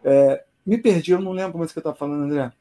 É, 0.03 0.43
me 0.65 0.77
perdi, 0.77 1.11
eu 1.11 1.21
não 1.21 1.31
lembro 1.31 1.53
como 1.53 1.63
é 1.63 1.67
que 1.67 1.73
você 1.73 1.79
está 1.79 1.93
falando, 1.93 2.23
André. 2.23 2.51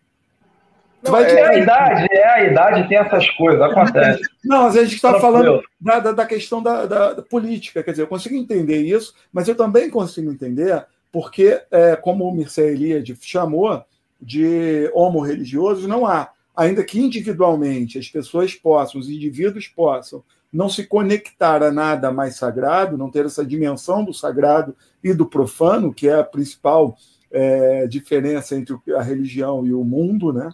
Não, 1.02 1.12
vai 1.12 1.25
é 1.25 1.47
a 1.47 1.59
idade, 1.59 2.09
é 2.11 2.28
a 2.28 2.45
idade, 2.45 2.88
tem 2.88 2.99
essas 2.99 3.28
coisas, 3.30 3.61
acontece. 3.61 4.23
Não, 4.45 4.66
a 4.66 4.71
gente 4.71 4.97
está 4.97 5.19
falando 5.19 5.62
da, 5.80 5.99
da, 5.99 6.12
da, 6.12 6.26
questão 6.26 6.62
da, 6.62 6.85
da, 6.85 7.12
da, 7.14 7.23
política, 7.23 7.83
quer 7.83 7.92
dizer, 7.92 8.02
eu 8.02 8.07
consigo 8.07 8.35
entender 8.35 8.83
isso, 8.83 9.14
mas 9.33 9.49
eu 9.49 9.54
também 9.54 9.88
consigo 9.88 10.30
entender 10.30 10.85
porque, 11.11 11.61
é, 11.71 11.97
como 11.97 12.25
o 12.25 12.33
Mircea 12.33 12.71
Eliade 12.71 13.16
chamou 13.21 13.83
de 14.21 14.90
homo 14.95 15.21
religioso, 15.21 15.88
não 15.88 16.07
há. 16.07 16.30
Ainda 16.54 16.85
que 16.85 17.00
individualmente 17.00 17.99
as 17.99 18.09
pessoas 18.09 18.54
possam, 18.54 19.00
os 19.00 19.09
indivíduos 19.09 19.66
possam 19.66 20.23
não 20.52 20.69
se 20.69 20.87
conectar 20.87 21.62
a 21.62 21.71
nada 21.71 22.12
mais 22.12 22.37
sagrado, 22.37 22.99
não 22.99 23.11
ter 23.11 23.25
essa 23.25 23.45
dimensão 23.45 24.04
do 24.04 24.12
sagrado 24.12 24.76
e 25.02 25.14
do 25.14 25.25
profano, 25.25 25.95
que 25.95 26.09
é 26.09 26.14
a 26.14 26.25
principal 26.25 26.97
é, 27.30 27.87
diferença 27.87 28.57
entre 28.57 28.76
a 28.97 29.02
religião 29.02 29.64
e 29.64 29.73
o 29.73 29.85
mundo, 29.85 30.33
né? 30.33 30.50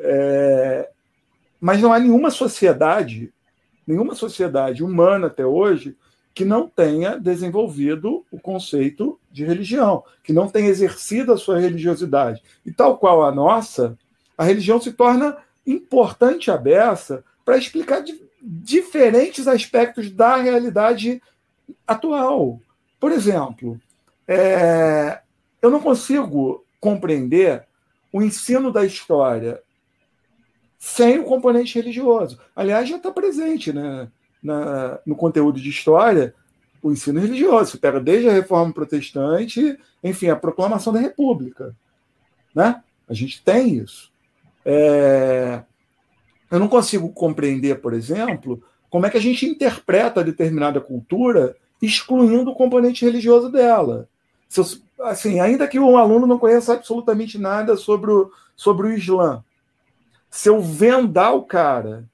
É, 0.00 0.88
mas 1.60 1.80
não 1.80 1.92
há 1.92 1.98
nenhuma 1.98 2.30
sociedade, 2.30 3.32
nenhuma 3.86 4.14
sociedade 4.14 4.82
humana 4.82 5.26
até 5.26 5.44
hoje 5.44 5.96
que 6.34 6.44
não 6.44 6.68
tenha 6.68 7.18
desenvolvido 7.18 8.24
o 8.30 8.40
conceito 8.40 9.18
de 9.30 9.44
religião, 9.44 10.04
que 10.22 10.32
não 10.32 10.48
tenha 10.48 10.68
exercido 10.68 11.32
a 11.32 11.36
sua 11.36 11.58
religiosidade. 11.58 12.42
E 12.64 12.72
tal 12.72 12.96
qual 12.96 13.24
a 13.24 13.32
nossa, 13.32 13.98
a 14.38 14.44
religião 14.44 14.80
se 14.80 14.92
torna 14.92 15.36
importante 15.66 16.50
a 16.50 16.56
beça 16.56 17.24
para 17.44 17.58
explicar 17.58 18.02
diferentes 18.42 19.46
aspectos 19.46 20.10
da 20.10 20.36
realidade 20.36 21.20
atual. 21.86 22.60
Por 22.98 23.12
exemplo, 23.12 23.78
é, 24.26 25.20
eu 25.60 25.70
não 25.70 25.80
consigo 25.80 26.64
compreender 26.80 27.64
o 28.12 28.22
ensino 28.22 28.72
da 28.72 28.84
história 28.84 29.60
sem 30.80 31.18
o 31.18 31.24
componente 31.24 31.78
religioso. 31.78 32.38
Aliás, 32.56 32.88
já 32.88 32.96
está 32.96 33.12
presente 33.12 33.70
né, 33.70 34.08
na, 34.42 34.98
no 35.04 35.14
conteúdo 35.14 35.60
de 35.60 35.68
história 35.68 36.34
o 36.82 36.90
ensino 36.90 37.20
religioso. 37.20 37.72
Você 37.72 37.78
pega 37.78 38.00
desde 38.00 38.30
a 38.30 38.32
reforma 38.32 38.72
protestante, 38.72 39.78
enfim, 40.02 40.28
a 40.28 40.36
proclamação 40.36 40.90
da 40.90 40.98
República. 40.98 41.76
Né? 42.54 42.82
A 43.06 43.12
gente 43.12 43.44
tem 43.44 43.76
isso. 43.76 44.10
É... 44.64 45.62
Eu 46.50 46.58
não 46.58 46.66
consigo 46.66 47.12
compreender, 47.12 47.80
por 47.80 47.92
exemplo, 47.92 48.62
como 48.88 49.04
é 49.04 49.10
que 49.10 49.18
a 49.18 49.20
gente 49.20 49.44
interpreta 49.44 50.24
determinada 50.24 50.80
cultura 50.80 51.54
excluindo 51.80 52.50
o 52.50 52.56
componente 52.56 53.04
religioso 53.04 53.50
dela. 53.50 54.08
Eu, 54.56 54.64
assim, 55.06 55.40
ainda 55.40 55.68
que 55.68 55.78
um 55.78 55.98
aluno 55.98 56.26
não 56.26 56.38
conheça 56.38 56.72
absolutamente 56.72 57.38
nada 57.38 57.76
sobre 57.76 58.10
o, 58.10 58.32
sobre 58.56 58.88
o 58.88 58.92
Islã, 58.92 59.44
se 60.30 60.48
eu 60.48 60.60
vendar 60.60 61.32
o 61.32 61.42
cara, 61.42 62.08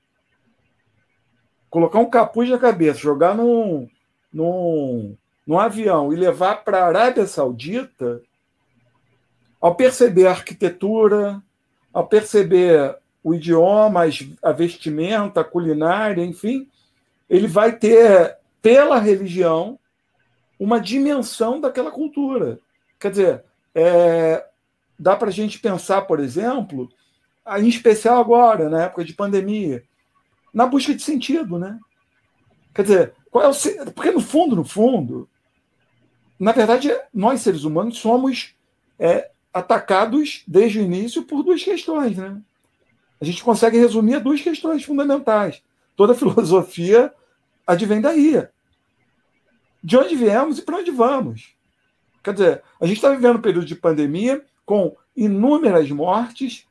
colocar 1.69 1.99
um 1.99 2.09
capuz 2.09 2.49
na 2.49 2.59
cabeça, 2.59 2.99
jogar 2.99 3.35
num, 3.35 3.89
num, 4.33 5.17
num 5.47 5.59
avião 5.59 6.13
e 6.13 6.17
levar 6.17 6.65
para 6.65 6.83
a 6.83 6.87
Arábia 6.87 7.27
Saudita, 7.27 8.23
ao 9.61 9.75
perceber 9.75 10.27
a 10.27 10.31
arquitetura, 10.31 11.43
ao 11.93 12.07
perceber 12.07 12.97
o 13.23 13.35
idioma, 13.35 14.03
a 14.43 14.53
vestimenta, 14.53 15.41
a 15.41 15.45
culinária, 15.45 16.25
enfim, 16.25 16.69
ele 17.29 17.47
vai 17.47 17.77
ter, 17.77 18.39
pela 18.63 18.99
religião, 18.99 19.79
uma 20.59 20.81
dimensão 20.81 21.61
daquela 21.61 21.91
cultura. 21.91 22.59
Quer 22.99 23.11
dizer, 23.11 23.45
é, 23.75 24.47
dá 24.99 25.17
para 25.17 25.29
a 25.29 25.33
gente 25.33 25.59
pensar, 25.59 26.03
por 26.03 26.21
exemplo, 26.21 26.89
em 27.59 27.69
especial 27.69 28.21
agora, 28.21 28.69
na 28.69 28.85
época 28.85 29.05
de 29.05 29.15
pandemia, 29.15 29.85
na 30.53 30.67
busca 30.67 30.95
de 30.95 31.03
sentido, 31.03 31.59
né? 31.59 31.79
Quer 32.75 32.83
dizer, 32.83 33.15
qual 33.31 33.45
é 33.45 33.49
o, 33.49 33.93
porque 33.93 34.11
no 34.11 34.21
fundo, 34.21 34.57
no 34.57 34.65
fundo, 34.65 35.29
na 36.39 36.53
verdade, 36.53 36.91
nós 37.13 37.41
seres 37.41 37.65
humanos 37.65 37.99
somos 37.99 38.55
é, 38.99 39.31
atacados 39.53 40.43
desde 40.47 40.79
o 40.79 40.83
início 40.83 41.23
por 41.23 41.43
duas 41.43 41.63
questões, 41.63 42.17
né? 42.17 42.41
A 43.21 43.25
gente 43.25 43.43
consegue 43.43 43.79
resumir 43.79 44.17
a 44.17 44.19
duas 44.19 44.43
questões 44.43 44.85
fundamentais. 44.85 45.63
Toda 45.95 46.13
filosofia 46.17 47.13
advém 47.67 48.01
daí. 48.01 48.47
De 49.83 49.97
onde 49.97 50.17
viemos 50.17 50.59
e 50.59 50.63
para 50.63 50.79
onde 50.79 50.91
vamos. 50.91 51.55
Quer 52.23 52.35
dizer, 52.35 52.63
a 52.81 52.87
gente 52.87 52.97
está 52.97 53.11
vivendo 53.11 53.39
um 53.39 53.43
período 53.43 53.67
de 53.67 53.75
pandemia 53.75 54.45
com 54.65 54.97
inúmeras 55.17 55.89
mortes, 55.91 56.67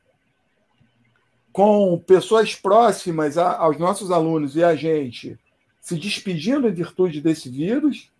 com 1.56 1.98
pessoas 1.98 2.54
próximas 2.54 3.38
a, 3.38 3.56
aos 3.56 3.78
nossos 3.78 4.10
alunos 4.10 4.56
e 4.56 4.62
a 4.62 4.76
gente 4.76 5.38
se 5.80 5.96
despedindo 5.96 6.68
em 6.68 6.74
virtude 6.74 7.18
desse 7.18 7.48
vírus. 7.48 8.12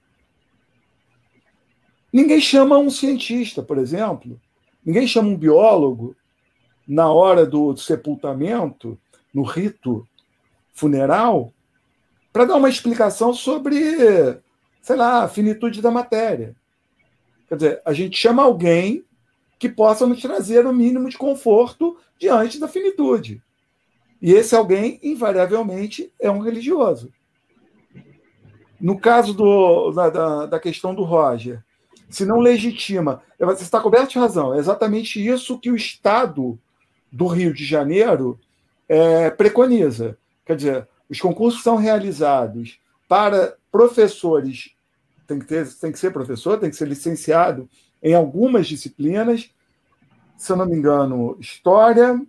Ninguém 2.11 2.41
chama 2.41 2.79
um 2.79 2.89
cientista, 2.89 3.63
por 3.63 3.77
exemplo, 3.77 4.41
ninguém 4.83 5.07
chama 5.07 5.29
um 5.29 5.37
biólogo 5.37 6.17
na 6.89 7.13
hora 7.13 7.45
do 7.45 7.77
sepultamento, 7.77 8.99
no 9.35 9.43
rito 9.43 10.09
funeral, 10.73 11.53
para 12.33 12.47
dar 12.47 12.57
uma 12.57 12.71
explicação 12.71 13.35
sobre, 13.35 14.41
sei 14.81 14.97
lá, 14.97 15.25
a 15.25 15.29
finitude 15.29 15.83
da 15.83 15.91
matéria. 15.91 16.57
Quer 17.51 17.57
dizer, 17.57 17.83
a 17.85 17.93
gente 17.93 18.17
chama 18.17 18.45
alguém 18.45 19.05
que 19.59 19.69
possa 19.69 20.07
nos 20.07 20.23
trazer 20.23 20.65
o 20.65 20.73
mínimo 20.73 21.11
de 21.11 21.19
conforto 21.19 21.99
diante 22.19 22.59
da 22.59 22.69
finitude. 22.69 23.43
E 24.21 24.33
esse 24.33 24.55
alguém, 24.55 24.99
invariavelmente, 25.03 26.13
é 26.21 26.31
um 26.31 26.39
religioso. 26.39 27.13
No 28.81 28.99
caso 28.99 29.33
do, 29.33 29.91
da, 29.93 30.47
da, 30.47 30.61
questão 30.61 30.95
do 30.95 31.03
Roger, 31.03 31.63
se 32.09 32.25
não 32.25 32.39
legitima, 32.39 33.23
você 33.39 33.63
está 33.63 33.81
coberto 33.81 34.11
de 34.11 34.19
razão, 34.19 34.55
é 34.55 34.59
exatamente 34.59 35.25
isso 35.25 35.59
que 35.59 35.71
o 35.71 35.77
Estado 35.77 36.59
do 37.11 37.27
Rio 37.27 37.53
de 37.53 37.65
Janeiro 37.65 38.39
é, 38.89 39.31
preconiza. 39.31 40.19
Quer 40.45 40.57
dizer, 40.57 40.89
os 41.09 41.21
concursos 41.21 41.63
são 41.63 41.77
realizados 41.77 42.79
para 43.09 43.57
professores, 43.71 44.71
tem 45.27 45.39
que, 45.39 45.47
ter, 45.47 45.73
tem 45.75 45.93
que 45.93 45.99
ser 45.99 46.13
professor, 46.13 46.59
tem 46.59 46.71
que 46.71 46.77
ser 46.77 46.89
licenciado 46.89 47.69
em 48.03 48.15
algumas 48.15 48.67
disciplinas, 48.67 49.51
se 50.37 50.53
eu 50.53 50.57
não 50.57 50.67
me 50.67 50.77
engano, 50.77 51.37
História, 51.41 52.21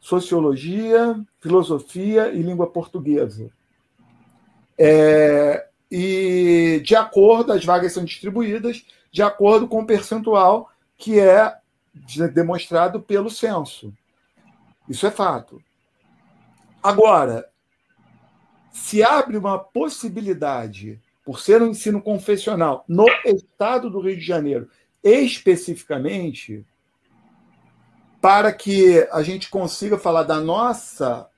Sociologia, 0.00 1.18
Filosofia 1.40 2.28
e 2.32 2.42
Língua 2.42 2.68
Portuguesa. 2.70 3.50
É, 4.76 5.66
e 5.90 6.80
de 6.84 6.94
acordo, 6.94 7.52
as 7.52 7.64
vagas 7.64 7.92
são 7.92 8.04
distribuídas 8.04 8.84
de 9.10 9.22
acordo 9.22 9.66
com 9.66 9.80
o 9.80 9.86
percentual 9.86 10.70
que 10.96 11.18
é 11.18 11.56
demonstrado 12.32 13.00
pelo 13.00 13.30
censo. 13.30 13.92
Isso 14.88 15.06
é 15.06 15.10
fato. 15.10 15.62
Agora, 16.82 17.48
se 18.70 19.02
abre 19.02 19.36
uma 19.36 19.58
possibilidade, 19.58 21.00
por 21.24 21.40
ser 21.40 21.60
um 21.60 21.68
ensino 21.68 22.00
confessional 22.00 22.84
no 22.88 23.06
estado 23.24 23.90
do 23.90 24.00
Rio 24.00 24.16
de 24.16 24.24
Janeiro, 24.24 24.70
especificamente, 25.02 26.64
para 28.20 28.52
que 28.52 29.06
a 29.12 29.22
gente 29.22 29.48
consiga 29.48 29.98
falar 29.98 30.24
da 30.24 30.40
nossa 30.40 31.28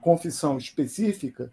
confissão 0.00 0.56
específica, 0.56 1.50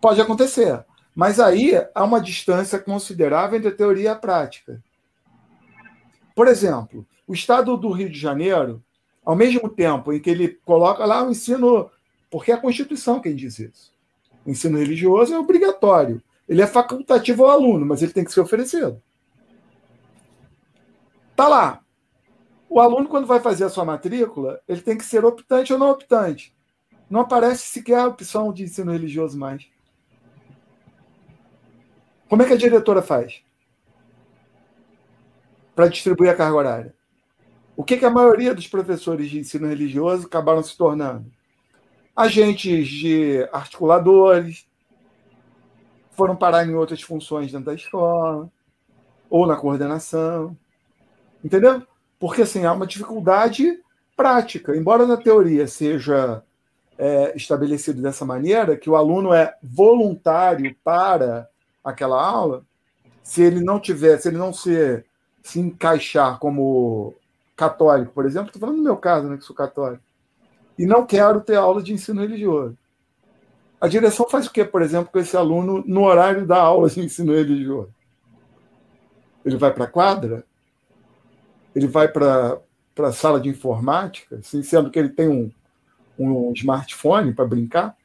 pode 0.00 0.20
acontecer. 0.20 0.84
Mas 1.14 1.40
aí 1.40 1.72
há 1.94 2.04
uma 2.04 2.20
distância 2.20 2.78
considerável 2.78 3.58
entre 3.58 3.70
a 3.70 3.74
teoria 3.74 4.04
e 4.04 4.08
a 4.08 4.14
prática. 4.14 4.82
Por 6.34 6.46
exemplo, 6.46 7.06
o 7.26 7.32
estado 7.32 7.76
do 7.76 7.90
Rio 7.90 8.10
de 8.10 8.18
Janeiro, 8.18 8.82
ao 9.24 9.34
mesmo 9.34 9.68
tempo 9.68 10.12
em 10.12 10.20
que 10.20 10.30
ele 10.30 10.48
coloca 10.64 11.04
lá 11.04 11.24
o 11.24 11.30
ensino, 11.30 11.90
porque 12.30 12.52
é 12.52 12.54
a 12.54 12.60
Constituição 12.60 13.20
quem 13.20 13.34
diz 13.34 13.58
isso. 13.58 13.92
O 14.44 14.50
ensino 14.50 14.78
religioso 14.78 15.34
é 15.34 15.38
obrigatório. 15.38 16.22
Ele 16.48 16.62
é 16.62 16.66
facultativo 16.66 17.44
ao 17.44 17.50
aluno, 17.50 17.84
mas 17.84 18.02
ele 18.02 18.12
tem 18.12 18.24
que 18.24 18.32
ser 18.32 18.40
oferecido. 18.40 19.02
Tá 21.34 21.48
lá. 21.48 21.80
O 22.68 22.80
aluno, 22.80 23.08
quando 23.08 23.26
vai 23.26 23.40
fazer 23.40 23.64
a 23.64 23.68
sua 23.68 23.84
matrícula, 23.84 24.60
ele 24.66 24.80
tem 24.80 24.98
que 24.98 25.04
ser 25.04 25.24
optante 25.24 25.72
ou 25.72 25.78
não 25.78 25.90
optante. 25.90 26.54
Não 27.08 27.20
aparece 27.20 27.68
sequer 27.68 28.00
a 28.00 28.06
opção 28.06 28.52
de 28.52 28.64
ensino 28.64 28.92
religioso 28.92 29.38
mais. 29.38 29.66
Como 32.28 32.42
é 32.42 32.46
que 32.46 32.52
a 32.52 32.58
diretora 32.58 33.02
faz? 33.02 33.42
Para 35.74 35.88
distribuir 35.88 36.30
a 36.30 36.34
carga 36.34 36.56
horária. 36.56 36.94
O 37.76 37.84
que, 37.84 37.96
que 37.96 38.04
a 38.04 38.10
maioria 38.10 38.54
dos 38.54 38.66
professores 38.66 39.30
de 39.30 39.38
ensino 39.38 39.68
religioso 39.68 40.26
acabaram 40.26 40.62
se 40.62 40.76
tornando? 40.76 41.30
Agentes 42.16 42.88
de 42.88 43.48
articuladores, 43.52 44.66
foram 46.16 46.34
parar 46.34 46.66
em 46.66 46.74
outras 46.74 47.02
funções 47.02 47.52
dentro 47.52 47.66
da 47.66 47.74
escola, 47.74 48.50
ou 49.28 49.46
na 49.46 49.54
coordenação. 49.54 50.56
Entendeu? 51.44 51.86
Porque 52.26 52.42
assim, 52.42 52.64
há 52.64 52.72
uma 52.72 52.88
dificuldade 52.88 53.78
prática. 54.16 54.76
Embora 54.76 55.06
na 55.06 55.16
teoria 55.16 55.68
seja 55.68 56.42
é, 56.98 57.32
estabelecido 57.36 58.02
dessa 58.02 58.24
maneira, 58.24 58.76
que 58.76 58.90
o 58.90 58.96
aluno 58.96 59.32
é 59.32 59.54
voluntário 59.62 60.74
para 60.82 61.48
aquela 61.84 62.20
aula, 62.20 62.64
se 63.22 63.42
ele 63.42 63.60
não 63.60 63.78
tiver, 63.78 64.18
se 64.18 64.26
ele 64.26 64.38
não 64.38 64.52
se, 64.52 65.04
se 65.40 65.60
encaixar 65.60 66.40
como 66.40 67.14
católico, 67.54 68.12
por 68.12 68.26
exemplo, 68.26 68.48
estou 68.48 68.58
falando 68.58 68.78
no 68.78 68.84
meu 68.84 68.96
caso, 68.96 69.28
né, 69.28 69.36
que 69.36 69.44
sou 69.44 69.54
católico, 69.54 70.02
e 70.76 70.84
não 70.84 71.06
quero 71.06 71.40
ter 71.40 71.54
aula 71.54 71.80
de 71.80 71.92
ensino 71.92 72.22
religioso. 72.22 72.76
A 73.80 73.86
direção 73.86 74.28
faz 74.28 74.46
o 74.46 74.52
quê, 74.52 74.64
por 74.64 74.82
exemplo, 74.82 75.12
com 75.12 75.18
esse 75.20 75.36
aluno 75.36 75.84
no 75.86 76.02
horário 76.02 76.44
da 76.44 76.58
aula 76.58 76.90
de 76.90 77.00
ensino 77.00 77.32
religioso? 77.32 77.94
Ele 79.44 79.56
vai 79.56 79.72
para 79.72 79.84
a 79.84 79.88
quadra? 79.88 80.44
Ele 81.76 81.86
vai 81.86 82.08
para 82.08 82.58
a 82.98 83.12
sala 83.12 83.38
de 83.38 83.48
informática, 83.48 84.38
assim, 84.38 84.64
sendo 84.64 84.90
que 84.90 84.98
ele 84.98 85.10
tem 85.10 85.28
um, 85.28 85.52
um 86.18 86.52
smartphone 86.54 87.32
para 87.32 87.44
brincar? 87.44 87.96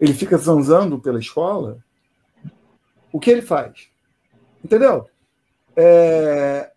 Ele 0.00 0.14
fica 0.14 0.38
zanzando 0.38 1.00
pela 1.00 1.18
escola? 1.18 1.84
o 3.16 3.18
que 3.18 3.30
ele 3.30 3.40
faz. 3.40 3.88
Entendeu? 4.62 5.08
É, 5.74 6.70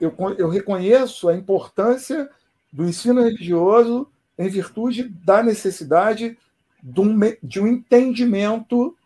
eu, 0.00 0.12
eu 0.36 0.48
reconheço 0.48 1.28
a 1.28 1.36
importância 1.36 2.28
do 2.72 2.84
ensino 2.84 3.22
religioso 3.22 4.10
em 4.36 4.48
virtude 4.48 5.04
da 5.04 5.44
necessidade 5.44 6.36
de 6.82 7.00
um, 7.00 7.16
de 7.40 7.60
um 7.60 7.68
entendimento 7.68 8.96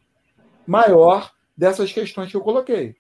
maior 0.67 1.33
dessas 1.55 1.93
questões 1.93 2.31
que 2.31 2.37
eu 2.37 2.41
coloquei. 2.41 2.97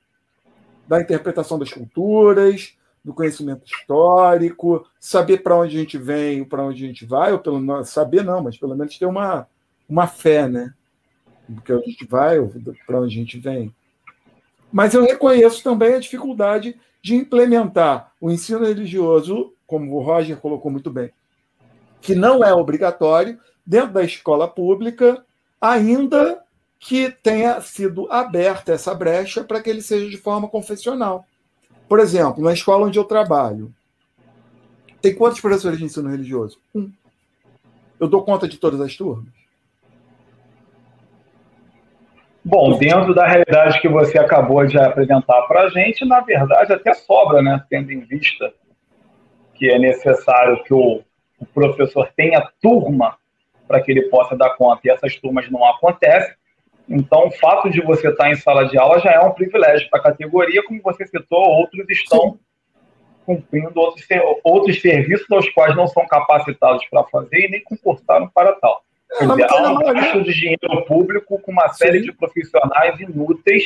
Da 0.86 1.00
interpretação 1.00 1.58
das 1.58 1.72
culturas, 1.72 2.76
do 3.04 3.12
conhecimento 3.12 3.64
histórico, 3.66 4.86
saber 4.98 5.42
para 5.42 5.56
onde 5.56 5.76
a 5.76 5.80
gente 5.80 5.98
vem, 5.98 6.42
para 6.42 6.64
onde 6.64 6.82
a 6.82 6.86
gente 6.86 7.04
vai, 7.04 7.32
ou 7.32 7.38
pelo 7.38 7.60
menos 7.60 7.90
saber 7.90 8.24
não, 8.24 8.42
mas 8.42 8.56
pelo 8.56 8.74
menos 8.74 8.98
ter 8.98 9.04
uma, 9.04 9.46
uma 9.88 10.06
fé, 10.06 10.48
né? 10.48 10.72
Porque 11.54 11.72
a 11.72 11.78
gente 11.78 12.06
vai, 12.06 12.38
para 12.86 13.00
onde 13.00 13.14
a 13.14 13.18
gente 13.18 13.38
vem. 13.38 13.74
Mas 14.72 14.94
eu 14.94 15.04
reconheço 15.04 15.62
também 15.62 15.94
a 15.94 16.00
dificuldade 16.00 16.80
de 17.02 17.14
implementar 17.14 18.12
o 18.18 18.30
ensino 18.30 18.64
religioso, 18.64 19.52
como 19.66 19.94
o 19.94 20.02
Roger 20.02 20.38
colocou 20.38 20.70
muito 20.70 20.90
bem, 20.90 21.12
que 22.00 22.14
não 22.14 22.42
é 22.42 22.54
obrigatório 22.54 23.38
dentro 23.66 23.92
da 23.92 24.02
escola 24.02 24.48
pública, 24.48 25.22
ainda 25.60 26.42
que 26.78 27.10
tenha 27.22 27.60
sido 27.60 28.10
aberta 28.10 28.72
essa 28.72 28.94
brecha 28.94 29.44
para 29.44 29.62
que 29.62 29.70
ele 29.70 29.82
seja 29.82 30.08
de 30.08 30.16
forma 30.16 30.48
confessional. 30.48 31.26
Por 31.88 32.00
exemplo, 32.00 32.42
na 32.42 32.52
escola 32.52 32.86
onde 32.86 32.98
eu 32.98 33.04
trabalho, 33.04 33.72
tem 35.00 35.14
quantos 35.14 35.40
professores 35.40 35.78
de 35.78 35.84
ensino 35.84 36.10
religioso? 36.10 36.58
Um. 36.74 36.90
Eu 38.00 38.08
dou 38.08 38.24
conta 38.24 38.48
de 38.48 38.58
todas 38.58 38.80
as 38.80 38.96
turmas? 38.96 39.32
Bom, 42.44 42.76
dentro 42.76 43.14
da 43.14 43.26
realidade 43.26 43.80
que 43.80 43.88
você 43.88 44.18
acabou 44.18 44.66
de 44.66 44.78
apresentar 44.78 45.42
para 45.42 45.62
a 45.62 45.68
gente, 45.70 46.04
na 46.04 46.20
verdade 46.20 46.72
até 46.72 46.92
sobra, 46.92 47.40
né? 47.40 47.64
Tendo 47.70 47.90
em 47.90 48.00
vista 48.00 48.52
que 49.54 49.70
é 49.70 49.78
necessário 49.78 50.62
que 50.64 50.74
o, 50.74 51.02
o 51.38 51.46
professor 51.46 52.10
tenha 52.14 52.46
turma 52.60 53.16
para 53.66 53.80
que 53.80 53.90
ele 53.90 54.02
possa 54.10 54.36
dar 54.36 54.50
conta, 54.56 54.82
e 54.84 54.90
essas 54.90 55.16
turmas 55.16 55.50
não 55.50 55.64
acontecem. 55.64 56.34
Então, 56.88 57.28
o 57.28 57.30
fato 57.32 57.70
de 57.70 57.80
você 57.80 58.08
estar 58.08 58.30
em 58.30 58.36
sala 58.36 58.68
de 58.68 58.78
aula 58.78 58.98
já 59.00 59.12
é 59.12 59.20
um 59.20 59.32
privilégio 59.32 59.88
para 59.88 60.00
a 60.00 60.02
categoria, 60.02 60.62
como 60.64 60.82
você 60.82 61.06
citou, 61.06 61.40
outros 61.40 61.88
estão 61.88 62.32
Sim. 62.32 62.38
cumprindo 63.24 63.72
outros, 63.80 64.06
outros 64.44 64.80
serviços 64.80 65.30
aos 65.30 65.48
quais 65.50 65.74
não 65.74 65.86
são 65.86 66.06
capacitados 66.06 66.84
para 66.90 67.04
fazer 67.04 67.46
e 67.46 67.50
nem 67.50 67.64
concursaram 67.64 68.28
para 68.28 68.52
tal. 68.54 68.82
Quer 69.18 69.28
dizer, 69.28 69.46
há 69.50 69.70
um 69.70 69.78
gasto 69.78 70.22
de 70.24 70.34
dinheiro 70.34 70.84
público 70.86 71.38
com 71.38 71.52
uma 71.52 71.68
série 71.68 72.00
Sim. 72.00 72.06
de 72.06 72.12
profissionais 72.12 73.00
inúteis 73.00 73.64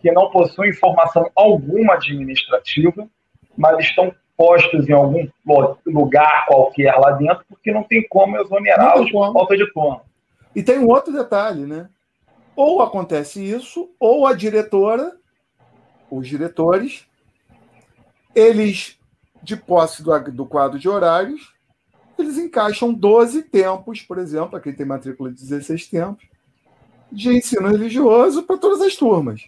que 0.00 0.10
não 0.12 0.30
possuem 0.30 0.72
formação 0.72 1.30
alguma 1.34 1.94
administrativa, 1.94 3.08
mas 3.56 3.78
estão 3.80 4.14
postos 4.36 4.88
em 4.88 4.92
algum 4.92 5.28
lugar 5.84 6.46
qualquer 6.46 6.94
lá 6.94 7.10
dentro 7.12 7.44
porque 7.48 7.72
não 7.72 7.82
tem 7.82 8.06
como 8.08 8.38
exonerá-los 8.38 9.10
por 9.10 9.32
falta 9.32 9.56
de 9.56 9.70
turno. 9.72 10.00
E 10.54 10.62
tem 10.62 10.78
um 10.78 10.88
outro 10.88 11.12
detalhe, 11.12 11.66
né? 11.66 11.88
Ou 12.56 12.82
acontece 12.82 13.42
isso, 13.42 13.90
ou 13.98 14.26
a 14.26 14.34
diretora, 14.34 15.16
os 16.10 16.26
diretores, 16.26 17.06
eles, 18.34 18.98
de 19.42 19.56
posse 19.56 20.02
do, 20.02 20.18
do 20.32 20.46
quadro 20.46 20.78
de 20.78 20.88
horários, 20.88 21.54
eles 22.18 22.36
encaixam 22.36 22.92
12 22.92 23.44
tempos, 23.44 24.02
por 24.02 24.18
exemplo, 24.18 24.56
aqui 24.56 24.72
tem 24.72 24.86
matrícula 24.86 25.30
de 25.30 25.40
16 25.40 25.86
tempos, 25.86 26.26
de 27.10 27.36
ensino 27.36 27.68
religioso 27.68 28.42
para 28.42 28.58
todas 28.58 28.80
as 28.80 28.94
turmas. 28.94 29.42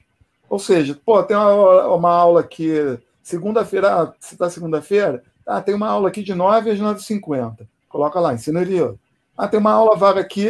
Ou 0.48 0.58
seja, 0.58 0.98
pô, 1.04 1.22
tem 1.22 1.36
uma, 1.36 1.86
uma 1.94 2.10
aula 2.10 2.40
aqui, 2.40 2.98
segunda-feira, 3.22 4.02
ah, 4.02 4.14
se 4.20 4.34
está 4.34 4.50
segunda-feira, 4.50 5.22
ah, 5.46 5.60
tem 5.60 5.74
uma 5.74 5.88
aula 5.88 6.08
aqui 6.08 6.22
de 6.22 6.34
9 6.34 6.70
às 6.70 6.78
9h50. 6.78 7.66
Coloca 7.88 8.18
lá, 8.20 8.34
ensino 8.34 8.58
religioso. 8.58 8.98
Ah, 9.36 9.48
tem 9.48 9.60
uma 9.60 9.72
aula 9.72 9.96
vaga 9.96 10.20
aqui, 10.20 10.48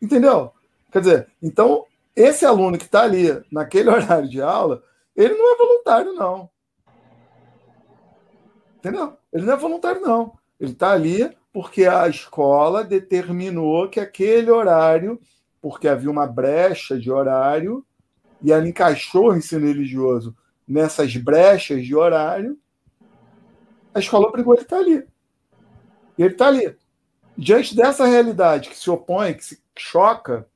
entendeu? 0.00 0.52
Quer 0.92 1.00
dizer, 1.00 1.28
então, 1.42 1.86
esse 2.14 2.44
aluno 2.44 2.76
que 2.76 2.84
está 2.84 3.02
ali 3.02 3.28
naquele 3.50 3.88
horário 3.90 4.28
de 4.28 4.42
aula, 4.42 4.82
ele 5.16 5.34
não 5.34 5.54
é 5.54 5.56
voluntário, 5.56 6.12
não. 6.12 6.50
Entendeu? 8.76 9.16
Ele 9.32 9.44
não 9.44 9.54
é 9.54 9.56
voluntário, 9.56 10.00
não. 10.02 10.38
Ele 10.60 10.72
está 10.72 10.92
ali 10.92 11.34
porque 11.52 11.86
a 11.86 12.06
escola 12.08 12.84
determinou 12.84 13.88
que 13.88 14.00
aquele 14.00 14.50
horário, 14.50 15.20
porque 15.60 15.88
havia 15.88 16.10
uma 16.10 16.26
brecha 16.26 16.98
de 16.98 17.10
horário, 17.10 17.84
e 18.42 18.52
ela 18.52 18.66
encaixou 18.66 19.30
o 19.30 19.36
ensino 19.36 19.66
religioso 19.66 20.36
nessas 20.66 21.16
brechas 21.16 21.84
de 21.84 21.94
horário, 21.94 22.58
a 23.94 23.98
escola 23.98 24.26
obrigou 24.26 24.54
ele 24.54 24.62
a 24.62 24.64
estar 24.64 24.78
ali. 24.78 25.06
E 26.16 26.22
ele 26.22 26.32
está 26.32 26.48
ali. 26.48 26.76
Diante 27.36 27.76
dessa 27.76 28.06
realidade 28.06 28.70
que 28.70 28.76
se 28.76 28.90
opõe, 28.90 29.34
que 29.34 29.44
se 29.44 29.62
choca 29.76 30.46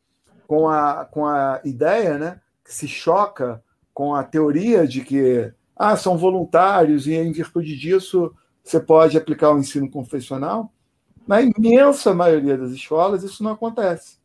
com 0.46 0.68
a, 0.68 1.04
com 1.04 1.26
a 1.26 1.61
ideia, 1.64 2.18
né, 2.18 2.40
que 2.64 2.72
se 2.72 2.87
choca 2.88 3.62
com 3.92 4.14
a 4.14 4.22
teoria 4.22 4.87
de 4.87 5.02
que 5.02 5.52
ah, 5.74 5.96
são 5.96 6.16
voluntários 6.16 7.06
e 7.06 7.14
em 7.14 7.32
virtude 7.32 7.76
disso 7.76 8.35
você 8.62 8.80
pode 8.80 9.16
aplicar 9.16 9.52
o 9.52 9.59
ensino 9.59 9.88
confessional, 9.90 10.72
na 11.26 11.40
imensa 11.40 12.14
maioria 12.14 12.56
das 12.56 12.72
escolas 12.72 13.22
isso 13.22 13.42
não 13.42 13.52
acontece. 13.52 14.18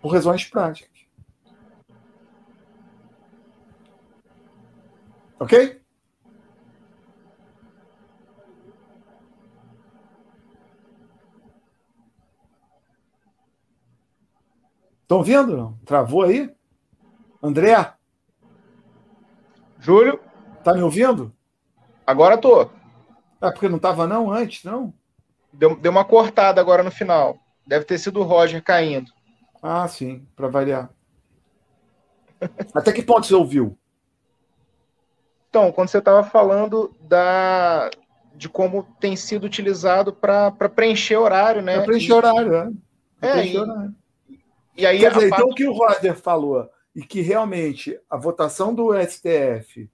Por 0.00 0.12
razões 0.12 0.44
práticas. 0.44 0.90
Ok? 5.38 5.81
Estão 15.12 15.22
vendo? 15.22 15.54
Não? 15.54 15.78
Travou 15.84 16.22
aí? 16.22 16.50
André? 17.42 17.92
Júlio? 19.78 20.18
Tá 20.64 20.72
me 20.72 20.80
ouvindo? 20.80 21.30
Agora 22.06 22.38
tô. 22.38 22.62
É 22.62 23.50
porque 23.50 23.68
não 23.68 23.76
estava 23.76 24.06
não 24.06 24.32
antes, 24.32 24.64
não? 24.64 24.94
Deu, 25.52 25.76
deu 25.76 25.92
uma 25.92 26.02
cortada 26.02 26.62
agora 26.62 26.82
no 26.82 26.90
final. 26.90 27.36
Deve 27.66 27.84
ter 27.84 27.98
sido 27.98 28.20
o 28.20 28.22
Roger 28.22 28.62
caindo. 28.64 29.12
Ah, 29.62 29.86
sim, 29.86 30.26
para 30.34 30.48
variar. 30.48 30.88
Até 32.74 32.90
que 32.90 33.02
ponto 33.02 33.26
você 33.26 33.34
ouviu? 33.34 33.76
Então, 35.50 35.70
quando 35.72 35.90
você 35.90 35.98
estava 35.98 36.24
falando 36.24 36.96
da, 37.02 37.90
de 38.34 38.48
como 38.48 38.84
tem 38.98 39.14
sido 39.14 39.44
utilizado 39.44 40.10
para 40.10 40.50
preencher 40.74 41.18
horário, 41.18 41.60
né? 41.60 41.74
Para 41.74 41.84
preencher 41.84 42.14
horário, 42.14 42.50
né? 42.50 42.72
É, 43.20 43.32
preencher 43.32 43.56
e, 43.56 43.58
horário. 43.58 44.01
E 44.76 44.86
aí, 44.86 44.98
dizer, 44.98 45.10
parte... 45.10 45.26
então 45.26 45.48
o 45.48 45.54
que 45.54 45.66
o 45.66 45.72
Roger 45.72 46.14
falou, 46.14 46.68
e 46.94 47.02
que 47.02 47.20
realmente 47.20 47.98
a 48.08 48.16
votação 48.16 48.74
do 48.74 48.90
STF 48.94 49.88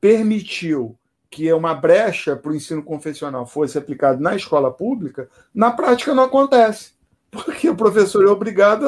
permitiu 0.00 0.98
que 1.30 1.52
uma 1.52 1.74
brecha 1.74 2.36
para 2.36 2.52
o 2.52 2.54
ensino 2.54 2.82
confessional 2.82 3.44
fosse 3.46 3.76
aplicado 3.76 4.22
na 4.22 4.36
escola 4.36 4.70
pública, 4.70 5.28
na 5.52 5.70
prática 5.70 6.14
não 6.14 6.24
acontece, 6.24 6.92
porque 7.30 7.68
o 7.68 7.76
professor 7.76 8.24
é 8.24 8.30
obrigado 8.30 8.86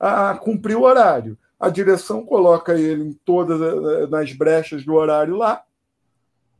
a, 0.00 0.30
a 0.30 0.36
cumprir 0.36 0.76
o 0.76 0.82
horário. 0.82 1.36
A 1.58 1.68
direção 1.68 2.24
coloca 2.24 2.74
ele 2.74 3.02
em 3.02 3.12
todas 3.12 4.10
nas 4.10 4.32
brechas 4.32 4.84
do 4.84 4.94
horário 4.94 5.36
lá. 5.36 5.62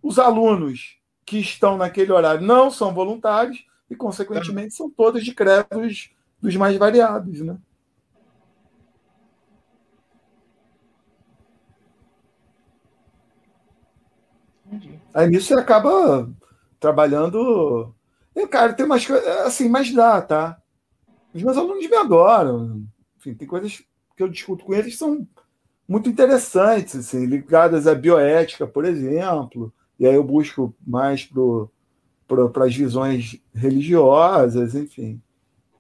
Os 0.02 0.18
alunos 0.18 0.98
que 1.24 1.38
estão 1.38 1.76
naquele 1.76 2.12
horário 2.12 2.42
não 2.42 2.70
são 2.70 2.92
voluntários 2.92 3.64
e, 3.88 3.96
consequentemente, 3.96 4.74
são 4.74 4.90
todos 4.90 5.24
de 5.24 5.34
credos 5.34 6.10
dos 6.40 6.54
mais 6.56 6.76
variados, 6.76 7.40
né? 7.40 7.56
Aí 15.14 15.28
nisso 15.28 15.46
você 15.46 15.54
acaba 15.54 16.28
trabalhando. 16.80 17.94
E, 18.34 18.46
cara, 18.48 18.72
tem 18.72 18.84
umas 18.84 19.06
coisas. 19.06 19.24
Assim, 19.46 19.68
mas 19.68 19.94
dá, 19.94 20.20
tá? 20.20 20.60
Os 21.32 21.42
meus 21.42 21.56
alunos 21.56 21.88
me 21.88 21.96
adoram. 21.96 22.82
Enfim, 23.16 23.34
tem 23.34 23.46
coisas 23.46 23.82
que 24.16 24.22
eu 24.22 24.28
discuto 24.28 24.64
com 24.64 24.74
eles 24.74 24.92
que 24.92 24.98
são 24.98 25.26
muito 25.88 26.08
interessantes, 26.08 26.96
assim, 26.96 27.26
ligadas 27.26 27.86
à 27.86 27.94
bioética, 27.94 28.66
por 28.66 28.84
exemplo. 28.84 29.72
E 29.98 30.06
aí 30.06 30.14
eu 30.14 30.24
busco 30.24 30.74
mais 30.84 31.28
para 32.26 32.64
as 32.66 32.74
visões 32.74 33.40
religiosas, 33.54 34.74
enfim, 34.74 35.20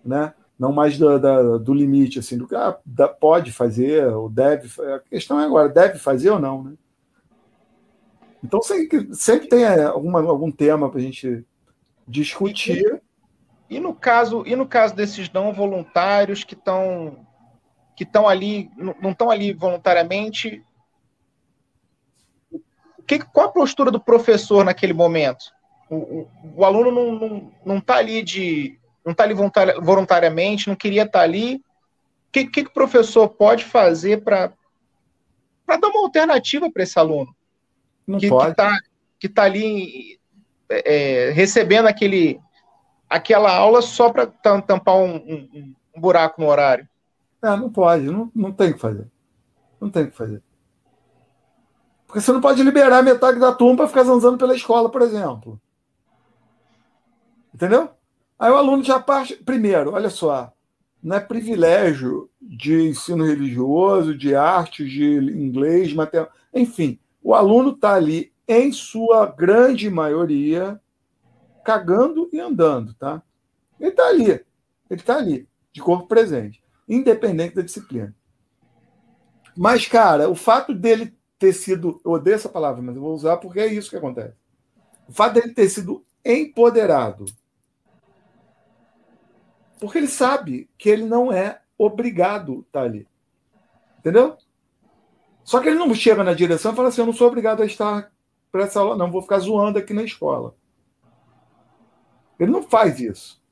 né? 0.04 0.32
Não 0.56 0.72
mais 0.72 0.96
do, 0.96 1.18
da, 1.18 1.58
do 1.58 1.74
limite, 1.74 2.20
assim, 2.20 2.38
do 2.38 2.46
que 2.46 2.54
ah, 2.54 2.78
pode 3.20 3.50
fazer 3.50 4.06
ou 4.06 4.28
deve. 4.28 4.70
A 4.80 5.00
questão 5.00 5.40
é 5.40 5.44
agora, 5.44 5.68
deve 5.68 5.98
fazer 5.98 6.30
ou 6.30 6.38
não, 6.38 6.62
né? 6.62 6.72
Então 8.44 8.60
sempre, 8.60 9.14
sempre 9.14 9.48
tem 9.48 9.64
é, 9.64 9.84
alguma, 9.84 10.20
algum 10.20 10.52
tema 10.52 10.90
para 10.90 10.98
a 10.98 11.02
gente 11.02 11.42
discutir. 12.06 13.00
E, 13.70 13.76
e, 13.76 13.80
no 13.80 13.94
caso, 13.94 14.44
e 14.46 14.54
no 14.54 14.68
caso 14.68 14.94
desses 14.94 15.32
não 15.32 15.50
voluntários 15.50 16.44
que 16.44 16.52
estão 16.52 17.26
que 17.96 18.02
estão 18.02 18.28
ali, 18.28 18.70
não 18.76 19.12
estão 19.12 19.30
ali 19.30 19.52
voluntariamente, 19.52 20.64
que, 23.06 23.20
qual 23.20 23.46
a 23.46 23.52
postura 23.52 23.88
do 23.88 24.00
professor 24.00 24.64
naquele 24.64 24.92
momento? 24.92 25.44
O, 25.88 25.96
o, 25.96 26.30
o 26.56 26.64
aluno 26.64 26.90
não 26.90 27.14
está 27.14 27.26
não, 27.28 27.52
não 27.64 27.80
tá 27.80 27.96
ali 27.96 28.22
de 28.22 28.78
não 29.04 29.12
está 29.12 29.22
ali 29.22 29.34
voluntariamente, 29.80 30.68
não 30.68 30.74
queria 30.74 31.04
estar 31.04 31.20
tá 31.20 31.24
ali. 31.24 31.56
O 31.56 31.62
que, 32.32 32.46
que, 32.46 32.64
que 32.64 32.70
o 32.70 32.74
professor 32.74 33.28
pode 33.28 33.64
fazer 33.64 34.24
para 34.24 34.52
dar 35.66 35.88
uma 35.88 36.00
alternativa 36.00 36.70
para 36.70 36.82
esse 36.82 36.98
aluno? 36.98 37.34
Não 38.06 38.18
que, 38.18 38.28
pode. 38.28 38.50
Que 38.50 38.56
tá, 38.56 38.78
que 39.18 39.26
está 39.26 39.42
ali 39.44 40.18
é, 40.68 41.28
é, 41.28 41.30
recebendo 41.30 41.86
aquele, 41.86 42.40
aquela 43.08 43.54
aula 43.54 43.82
só 43.82 44.10
para 44.10 44.26
tampar 44.26 44.96
um, 44.96 45.16
um, 45.16 45.74
um, 45.94 46.00
buraco 46.00 46.40
no 46.40 46.48
horário. 46.48 46.88
É, 47.42 47.48
não 47.56 47.70
pode, 47.70 48.04
não, 48.04 48.30
não 48.34 48.52
tem 48.52 48.72
que 48.72 48.78
fazer. 48.78 49.06
Não 49.80 49.90
tem 49.90 50.06
que 50.06 50.16
fazer. 50.16 50.42
Porque 52.06 52.20
você 52.20 52.32
não 52.32 52.40
pode 52.40 52.62
liberar 52.62 53.02
metade 53.02 53.38
da 53.38 53.52
turma 53.52 53.76
para 53.78 53.88
ficar 53.88 54.04
zanzando 54.04 54.38
pela 54.38 54.54
escola, 54.54 54.88
por 54.88 55.02
exemplo. 55.02 55.60
Entendeu? 57.52 57.90
Aí 58.38 58.50
o 58.50 58.56
aluno 58.56 58.82
já 58.82 58.98
parte. 58.98 59.36
Primeiro, 59.36 59.92
olha 59.92 60.10
só, 60.10 60.52
não 61.02 61.16
é 61.16 61.20
privilégio 61.20 62.30
de 62.40 62.88
ensino 62.88 63.24
religioso, 63.24 64.16
de 64.16 64.34
arte, 64.34 64.88
de 64.88 65.04
inglês, 65.04 65.92
matemática. 65.92 66.34
Enfim, 66.52 66.98
o 67.24 67.34
aluno 67.34 67.70
está 67.70 67.94
ali, 67.94 68.32
em 68.46 68.70
sua 68.70 69.24
grande 69.24 69.88
maioria, 69.88 70.78
cagando 71.64 72.28
e 72.30 72.38
andando, 72.38 72.92
tá? 72.92 73.22
Ele 73.80 73.88
está 73.88 74.06
ali, 74.06 74.30
ele 74.30 74.44
está 74.90 75.16
ali, 75.16 75.48
de 75.72 75.80
corpo 75.80 76.06
presente, 76.06 76.62
independente 76.86 77.54
da 77.54 77.62
disciplina. 77.62 78.14
Mas, 79.56 79.88
cara, 79.88 80.28
o 80.28 80.34
fato 80.34 80.74
dele 80.74 81.16
ter 81.38 81.54
sido. 81.54 82.00
Eu 82.04 82.12
odeio 82.12 82.34
essa 82.34 82.48
palavra, 82.48 82.82
mas 82.82 82.94
eu 82.94 83.02
vou 83.02 83.14
usar 83.14 83.38
porque 83.38 83.60
é 83.60 83.66
isso 83.66 83.88
que 83.88 83.96
acontece. 83.96 84.36
O 85.08 85.12
fato 85.12 85.34
dele 85.34 85.54
ter 85.54 85.68
sido 85.70 86.04
empoderado. 86.22 87.24
Porque 89.80 89.98
ele 89.98 90.08
sabe 90.08 90.68
que 90.76 90.88
ele 90.88 91.04
não 91.04 91.32
é 91.32 91.62
obrigado 91.78 92.52
a 92.52 92.60
estar 92.60 92.82
ali. 92.82 93.08
Entendeu? 93.98 94.36
Só 95.44 95.60
que 95.60 95.68
ele 95.68 95.78
não 95.78 95.94
chega 95.94 96.24
na 96.24 96.32
direção 96.32 96.72
e 96.72 96.76
fala 96.76 96.88
assim: 96.88 97.02
eu 97.02 97.06
não 97.06 97.12
sou 97.12 97.28
obrigado 97.28 97.62
a 97.62 97.66
estar 97.66 98.10
para 98.50 98.64
essa 98.64 98.80
aula, 98.80 98.96
não, 98.96 99.10
vou 99.10 99.22
ficar 99.22 99.38
zoando 99.38 99.78
aqui 99.78 99.92
na 99.92 100.02
escola. 100.02 100.54
Ele 102.38 102.50
não 102.50 102.62
faz 102.62 102.98
isso. 103.00 103.42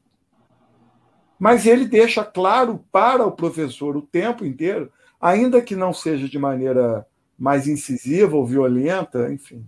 Mas 1.39 1.67
ele 1.67 1.87
deixa 1.87 2.25
claro 2.25 2.85
para 2.91 3.27
o 3.27 3.33
professor 3.33 3.97
o 3.97 4.03
tempo 4.03 4.45
inteiro, 4.45 4.93
ainda 5.21 5.61
que 5.61 5.75
não 5.75 5.93
seja 5.93 6.29
de 6.29 6.39
maneira 6.39 7.07
mais 7.37 7.67
incisiva 7.67 8.37
ou 8.37 8.47
violenta, 8.47 9.33
enfim. 9.33 9.67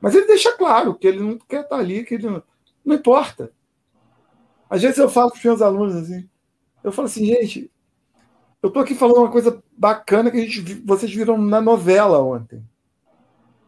Mas 0.00 0.14
ele 0.14 0.26
deixa 0.26 0.56
claro 0.56 0.94
que 0.94 1.06
ele 1.06 1.20
não 1.20 1.36
quer 1.36 1.62
estar 1.62 1.76
ali, 1.76 2.02
que 2.02 2.14
ele 2.14 2.30
não, 2.30 2.42
não 2.82 2.96
importa. 2.96 3.52
Às 4.70 4.80
vezes 4.80 4.96
eu 4.96 5.10
falo 5.10 5.30
para 5.30 5.38
os 5.38 5.44
meus 5.44 5.60
alunos 5.60 5.94
assim, 5.96 6.28
eu 6.82 6.90
falo 6.90 7.06
assim, 7.06 7.26
gente, 7.26 7.70
eu 8.62 8.68
estou 8.68 8.82
aqui 8.82 8.94
falando 8.94 9.18
uma 9.18 9.30
coisa 9.30 9.62
bacana 9.76 10.30
que 10.30 10.36
a 10.36 10.40
gente, 10.40 10.74
vocês 10.84 11.12
viram 11.12 11.38
na 11.38 11.60
novela 11.60 12.22
ontem. 12.22 12.62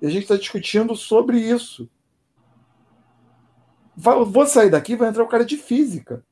E 0.00 0.06
a 0.06 0.10
gente 0.10 0.22
está 0.22 0.36
discutindo 0.36 0.94
sobre 0.94 1.38
isso. 1.38 1.88
Vou 3.96 4.46
sair 4.46 4.70
daqui, 4.70 4.96
vai 4.96 5.08
entrar 5.08 5.22
o 5.22 5.28
cara 5.28 5.44
de 5.44 5.56
física. 5.56 6.24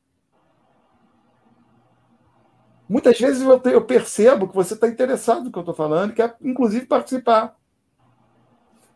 Muitas 2.89 3.19
vezes 3.21 3.43
eu, 3.43 3.85
percebo 3.85 4.49
que 4.49 4.55
você 4.55 4.75
está 4.75 4.89
interessado 4.89 5.45
no 5.45 5.53
que 5.53 5.59
eu 5.59 5.63
estou 5.63 5.75
falando, 5.75 6.13
quer 6.13 6.37
inclusive 6.43 6.87
participar. 6.87 7.57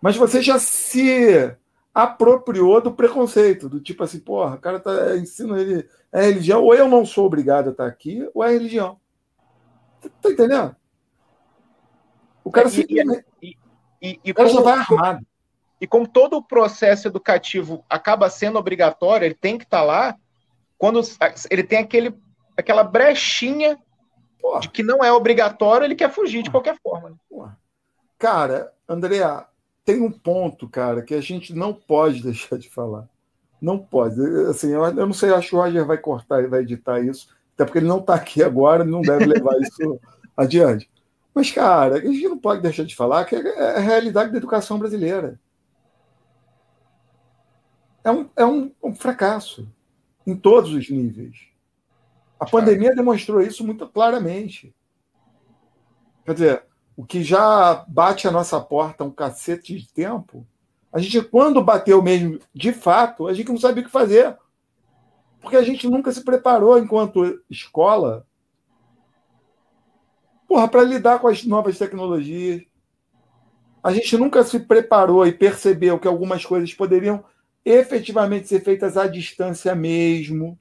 Mas 0.01 0.17
você 0.17 0.43
já 0.43 0.59
se 0.59 1.55
apropriou 1.95 2.81
do 2.81 2.93
preconceito, 2.93 3.69
do 3.69 3.81
tipo 3.81 4.03
assim, 4.03 4.19
porra, 4.19 4.57
o 4.57 4.61
cara 4.61 4.81
tá 4.81 5.17
ensina 5.17 5.61
ele 5.61 5.89
é 6.11 6.23
religião, 6.23 6.63
ou 6.65 6.75
eu 6.75 6.89
não 6.89 7.07
sou 7.07 7.27
obrigado 7.27 7.69
a 7.69 7.71
estar 7.71 7.87
aqui, 7.87 8.29
ou 8.35 8.43
é 8.43 8.51
religião. 8.51 8.99
Tá 10.21 10.31
entendendo? 10.31 10.77
O 12.43 12.51
cara 12.51 12.69
é, 12.69 12.71
simplesmente. 12.71 13.25
E, 13.43 13.57
e, 14.01 14.21
e, 14.25 14.31
o 14.31 14.35
cara 14.35 14.49
já 14.49 14.61
vai 14.61 14.75
armado. 14.75 15.27
E 15.81 15.87
como 15.87 16.07
todo 16.07 16.37
o 16.37 16.43
processo 16.43 17.09
educativo 17.09 17.85
acaba 17.89 18.31
sendo 18.31 18.59
obrigatório, 18.59 19.25
ele 19.25 19.35
tem 19.35 19.59
que 19.59 19.65
estar 19.65 19.81
tá 19.81 19.85
lá, 19.85 20.17
quando 20.79 21.01
ele 21.51 21.63
tem 21.63 21.79
aquele, 21.79 22.15
aquela 22.57 22.85
brechinha 22.85 23.79
Porra. 24.41 24.61
de 24.61 24.69
que 24.69 24.83
não 24.83 25.03
é 25.03 25.13
obrigatório, 25.13 25.85
ele 25.85 25.95
quer 25.95 26.11
fugir 26.11 26.43
de 26.43 26.51
qualquer 26.51 26.79
forma. 26.83 27.11
Né? 27.11 27.53
Cara, 28.19 28.73
Andrea, 28.89 29.47
tem 29.85 30.01
um 30.01 30.11
ponto, 30.11 30.69
cara, 30.69 31.03
que 31.03 31.15
a 31.15 31.21
gente 31.21 31.55
não 31.55 31.73
pode 31.73 32.23
deixar 32.25 32.59
de 32.59 32.71
falar. 32.71 33.09
Não 33.61 33.79
pode. 33.79 34.21
Assim, 34.49 34.71
eu, 34.71 34.85
eu 34.85 35.07
não 35.07 35.13
sei, 35.13 35.33
acho 35.33 35.51
que 35.51 35.57
o 35.57 35.59
Roger 35.59 35.87
vai 35.87 35.99
cortar 35.99 36.43
e 36.43 36.47
vai 36.47 36.61
editar 36.61 37.01
isso, 37.01 37.34
até 37.55 37.65
porque 37.65 37.79
ele 37.79 37.87
não 37.87 38.01
está 38.01 38.15
aqui 38.15 38.43
agora, 38.43 38.85
não 38.85 39.01
deve 39.01 39.27
levar 39.27 39.57
isso 39.61 40.01
adiante. 40.37 40.91
Mas, 41.35 41.51
cara, 41.51 41.97
a 41.97 42.01
gente 42.01 42.29
não 42.29 42.39
pode 42.39 42.61
deixar 42.61 42.85
de 42.85 42.95
falar 42.95 43.25
que 43.25 43.35
é 43.35 43.77
a 43.77 43.81
realidade 43.81 44.31
da 44.31 44.39
educação 44.39 44.79
brasileira. 44.79 45.41
É 48.05 48.11
um, 48.11 48.29
é 48.37 48.45
um, 48.45 48.71
um 48.83 48.95
fracasso 48.95 49.69
em 50.27 50.37
todos 50.37 50.73
os 50.73 50.91
níveis. 50.91 51.49
A 52.39 52.47
pandemia 52.47 52.95
demonstrou 52.95 53.41
isso 53.41 53.65
muito 53.65 53.89
claramente. 53.89 54.75
Quer 56.25 56.35
dizer, 56.35 56.63
o 56.97 57.05
que 57.05 57.23
já 57.23 57.85
bate 57.89 58.29
a 58.29 58.31
nossa 58.31 58.61
porta 58.61 59.05
um 59.05 59.11
cacete 59.11 59.79
de 59.79 59.93
tempo, 59.93 60.47
a 60.93 60.99
gente, 60.99 61.23
quando 61.23 61.63
bateu 61.63 62.01
mesmo 62.03 62.39
de 62.55 62.73
fato, 62.73 63.27
a 63.27 63.35
gente 63.35 63.49
não 63.49 63.59
sabia 63.59 63.83
o 63.83 63.87
que 63.87 63.91
fazer 63.91 64.37
porque 65.45 65.57
a 65.57 65.63
gente 65.63 65.87
nunca 65.87 66.11
se 66.11 66.25
preparou 66.25 66.79
enquanto 66.79 67.41
escola 67.49 68.27
para 70.71 70.83
lidar 70.83 71.19
com 71.19 71.29
as 71.29 71.45
novas 71.45 71.79
tecnologias. 71.79 72.63
A 73.83 73.93
gente 73.93 74.17
nunca 74.17 74.43
se 74.43 74.59
preparou 74.61 75.27
e 75.27 75.33
percebeu 75.33 75.99
que 75.99 76.09
algumas 76.09 76.45
coisas 76.45 76.73
poderiam 76.73 77.23
efetivamente 77.65 78.49
ser 78.49 78.61
feitas 78.61 78.97
à 78.97 79.07
distância 79.07 79.75
mesmo. 79.75 80.59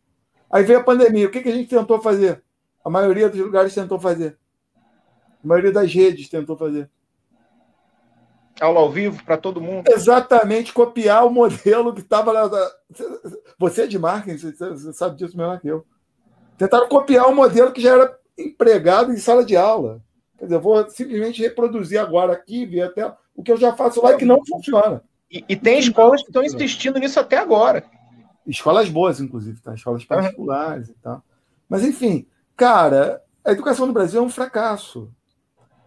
Aí 0.51 0.63
veio 0.63 0.79
a 0.79 0.83
pandemia. 0.83 1.27
O 1.27 1.31
que, 1.31 1.41
que 1.41 1.49
a 1.49 1.55
gente 1.55 1.69
tentou 1.69 2.01
fazer? 2.01 2.43
A 2.83 2.89
maioria 2.89 3.29
dos 3.29 3.39
lugares 3.39 3.73
tentou 3.73 3.99
fazer. 3.99 4.37
A 4.75 5.47
maioria 5.47 5.71
das 5.71 5.93
redes 5.93 6.27
tentou 6.27 6.57
fazer 6.57 6.89
aula 8.59 8.79
ao 8.79 8.91
vivo 8.91 9.23
para 9.23 9.37
todo 9.37 9.61
mundo. 9.61 9.89
Exatamente, 9.89 10.73
copiar 10.73 11.25
o 11.25 11.29
modelo 11.29 11.93
que 11.93 12.01
estava 12.01 12.31
lá. 12.31 12.49
Você 13.57 13.83
é 13.83 13.87
de 13.87 13.99
marketing, 13.99 14.51
você 14.51 14.93
sabe 14.93 15.17
disso 15.17 15.37
melhor 15.37 15.59
que 15.59 15.67
eu. 15.67 15.85
Tentaram 16.57 16.87
copiar 16.87 17.27
o 17.27 17.35
modelo 17.35 17.71
que 17.71 17.81
já 17.81 17.93
era 17.93 18.17
empregado 18.37 19.11
em 19.11 19.17
sala 19.17 19.43
de 19.43 19.55
aula. 19.55 20.01
Quer 20.37 20.45
dizer, 20.45 20.55
eu 20.55 20.61
vou 20.61 20.89
simplesmente 20.89 21.41
reproduzir 21.41 21.99
agora 21.99 22.33
aqui, 22.33 22.65
ver 22.65 22.81
até 22.81 23.13
o 23.35 23.43
que 23.43 23.51
eu 23.51 23.57
já 23.57 23.73
faço 23.73 24.01
lá 24.03 24.13
e 24.13 24.17
que 24.17 24.25
não 24.25 24.39
funciona. 24.45 25.03
E, 25.31 25.43
e 25.49 25.55
tem 25.55 25.79
escolas 25.79 26.21
que 26.21 26.27
estão 26.27 26.43
insistindo 26.43 26.99
nisso 26.99 27.19
até 27.19 27.37
agora. 27.37 27.83
Escolas 28.45 28.89
boas, 28.89 29.19
inclusive, 29.19 29.59
tá? 29.61 29.73
Escolas 29.73 30.05
particulares 30.05 30.89
uhum. 30.89 30.95
e 30.97 31.01
tal. 31.01 31.23
Mas, 31.67 31.83
enfim, 31.83 32.27
cara, 32.55 33.21
a 33.43 33.51
educação 33.51 33.85
no 33.85 33.93
Brasil 33.93 34.21
é 34.21 34.23
um 34.23 34.29
fracasso. 34.29 35.09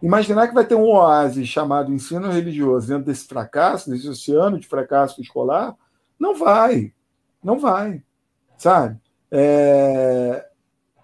Imaginar 0.01 0.47
que 0.47 0.53
vai 0.53 0.65
ter 0.65 0.75
um 0.75 0.83
oásis 0.83 1.47
chamado 1.47 1.91
ensino 1.91 2.29
religioso 2.29 2.87
dentro 2.87 3.05
desse 3.05 3.25
fracasso, 3.25 3.89
desse 3.89 4.07
oceano 4.07 4.59
de 4.59 4.67
fracasso 4.67 5.21
escolar, 5.21 5.75
não 6.19 6.35
vai. 6.35 6.93
Não 7.43 7.57
vai. 7.57 8.03
Sabe? 8.57 8.99
É... 9.31 10.47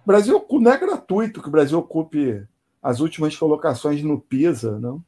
O 0.03 0.07
Brasil 0.07 0.45
não 0.51 0.71
é 0.71 0.77
gratuito 0.77 1.41
que 1.41 1.47
o 1.47 1.51
Brasil 1.51 1.79
ocupe 1.79 2.45
as 2.81 2.99
últimas 2.99 3.35
colocações 3.35 4.03
no 4.03 4.19
PISA, 4.19 4.77
não. 4.79 5.03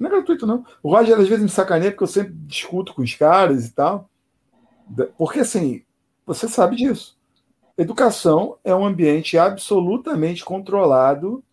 Não 0.00 0.08
é 0.08 0.10
gratuito, 0.10 0.46
não. 0.46 0.64
O 0.82 0.90
Roger 0.90 1.18
às 1.18 1.28
vezes 1.28 1.42
me 1.42 1.50
sacaneia 1.50 1.90
porque 1.90 2.04
eu 2.04 2.08
sempre 2.08 2.32
discuto 2.32 2.94
com 2.94 3.02
os 3.02 3.14
caras 3.14 3.66
e 3.66 3.72
tal. 3.72 4.08
Porque, 5.16 5.40
assim, 5.40 5.84
você 6.26 6.48
sabe 6.48 6.76
disso. 6.76 7.16
Educação 7.76 8.56
é 8.64 8.74
um 8.74 8.84
ambiente 8.84 9.36
absolutamente 9.36 10.44
controlado 10.44 11.44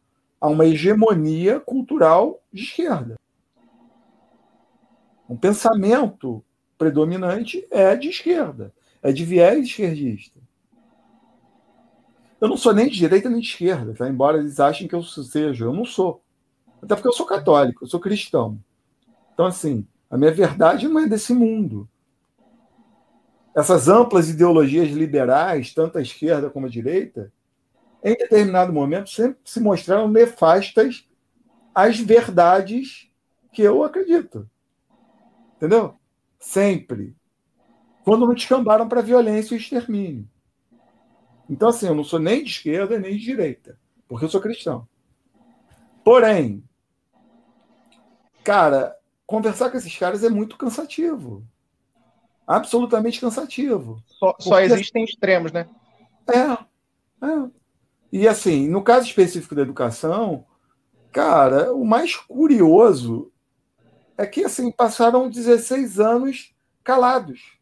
a 0.41 0.47
uma 0.47 0.65
hegemonia 0.65 1.59
cultural 1.59 2.41
de 2.51 2.63
esquerda. 2.63 3.15
Um 5.29 5.37
pensamento 5.37 6.43
predominante 6.77 7.65
é 7.69 7.95
de 7.95 8.09
esquerda, 8.09 8.73
é 9.03 9.11
de 9.11 9.23
viés 9.23 9.63
esquerdista. 9.63 10.39
Eu 12.41 12.47
não 12.47 12.57
sou 12.57 12.73
nem 12.73 12.89
de 12.89 12.95
direita 12.95 13.29
nem 13.29 13.39
de 13.39 13.47
esquerda, 13.47 13.93
tá? 13.93 14.09
embora 14.09 14.39
eles 14.39 14.59
achem 14.59 14.87
que 14.87 14.95
eu 14.95 15.03
seja. 15.03 15.65
Eu 15.65 15.73
não 15.73 15.85
sou. 15.85 16.23
Até 16.81 16.95
porque 16.95 17.07
eu 17.07 17.13
sou 17.13 17.27
católico, 17.27 17.85
eu 17.85 17.87
sou 17.87 17.99
cristão. 17.99 18.59
Então, 19.31 19.45
assim, 19.45 19.85
a 20.09 20.17
minha 20.17 20.31
verdade 20.31 20.87
não 20.87 20.99
é 20.99 21.07
desse 21.07 21.33
mundo. 21.33 21.87
Essas 23.55 23.87
amplas 23.87 24.27
ideologias 24.27 24.89
liberais, 24.89 25.71
tanto 25.71 25.99
a 25.99 26.01
esquerda 26.01 26.49
como 26.49 26.65
a 26.65 26.69
direita, 26.69 27.31
em 28.03 28.15
determinado 28.15 28.73
momento, 28.73 29.09
sempre 29.09 29.39
se 29.45 29.59
mostraram 29.59 30.07
nefastas 30.07 31.07
às 31.73 31.99
verdades 31.99 33.09
que 33.51 33.61
eu 33.61 33.83
acredito. 33.83 34.49
Entendeu? 35.55 35.95
Sempre. 36.39 37.15
Quando 38.03 38.25
não 38.25 38.33
descambaram 38.33 38.87
para 38.87 39.01
violência 39.01 39.53
e 39.53 39.57
extermínio. 39.57 40.27
Então, 41.49 41.69
assim, 41.69 41.87
eu 41.87 41.93
não 41.93 42.03
sou 42.03 42.17
nem 42.17 42.43
de 42.43 42.49
esquerda 42.49 42.97
nem 42.97 43.17
de 43.17 43.23
direita, 43.23 43.77
porque 44.07 44.25
eu 44.25 44.29
sou 44.29 44.41
cristão. 44.41 44.87
Porém, 46.03 46.63
cara, 48.43 48.95
conversar 49.27 49.69
com 49.69 49.77
esses 49.77 49.95
caras 49.95 50.23
é 50.23 50.29
muito 50.29 50.57
cansativo. 50.57 51.45
Absolutamente 52.47 53.19
cansativo. 53.19 54.01
Só, 54.07 54.35
só 54.39 54.59
existem 54.59 55.03
extremos, 55.03 55.51
né? 55.51 55.69
É, 56.27 57.25
é. 57.25 57.60
E 58.11 58.27
assim, 58.27 58.67
no 58.67 58.83
caso 58.83 59.07
específico 59.07 59.55
da 59.55 59.61
educação, 59.61 60.45
cara, 61.11 61.73
o 61.73 61.85
mais 61.85 62.15
curioso 62.15 63.31
é 64.17 64.25
que 64.25 64.43
assim 64.43 64.71
passaram 64.71 65.29
16 65.29 65.99
anos 65.99 66.53
calados, 66.83 67.57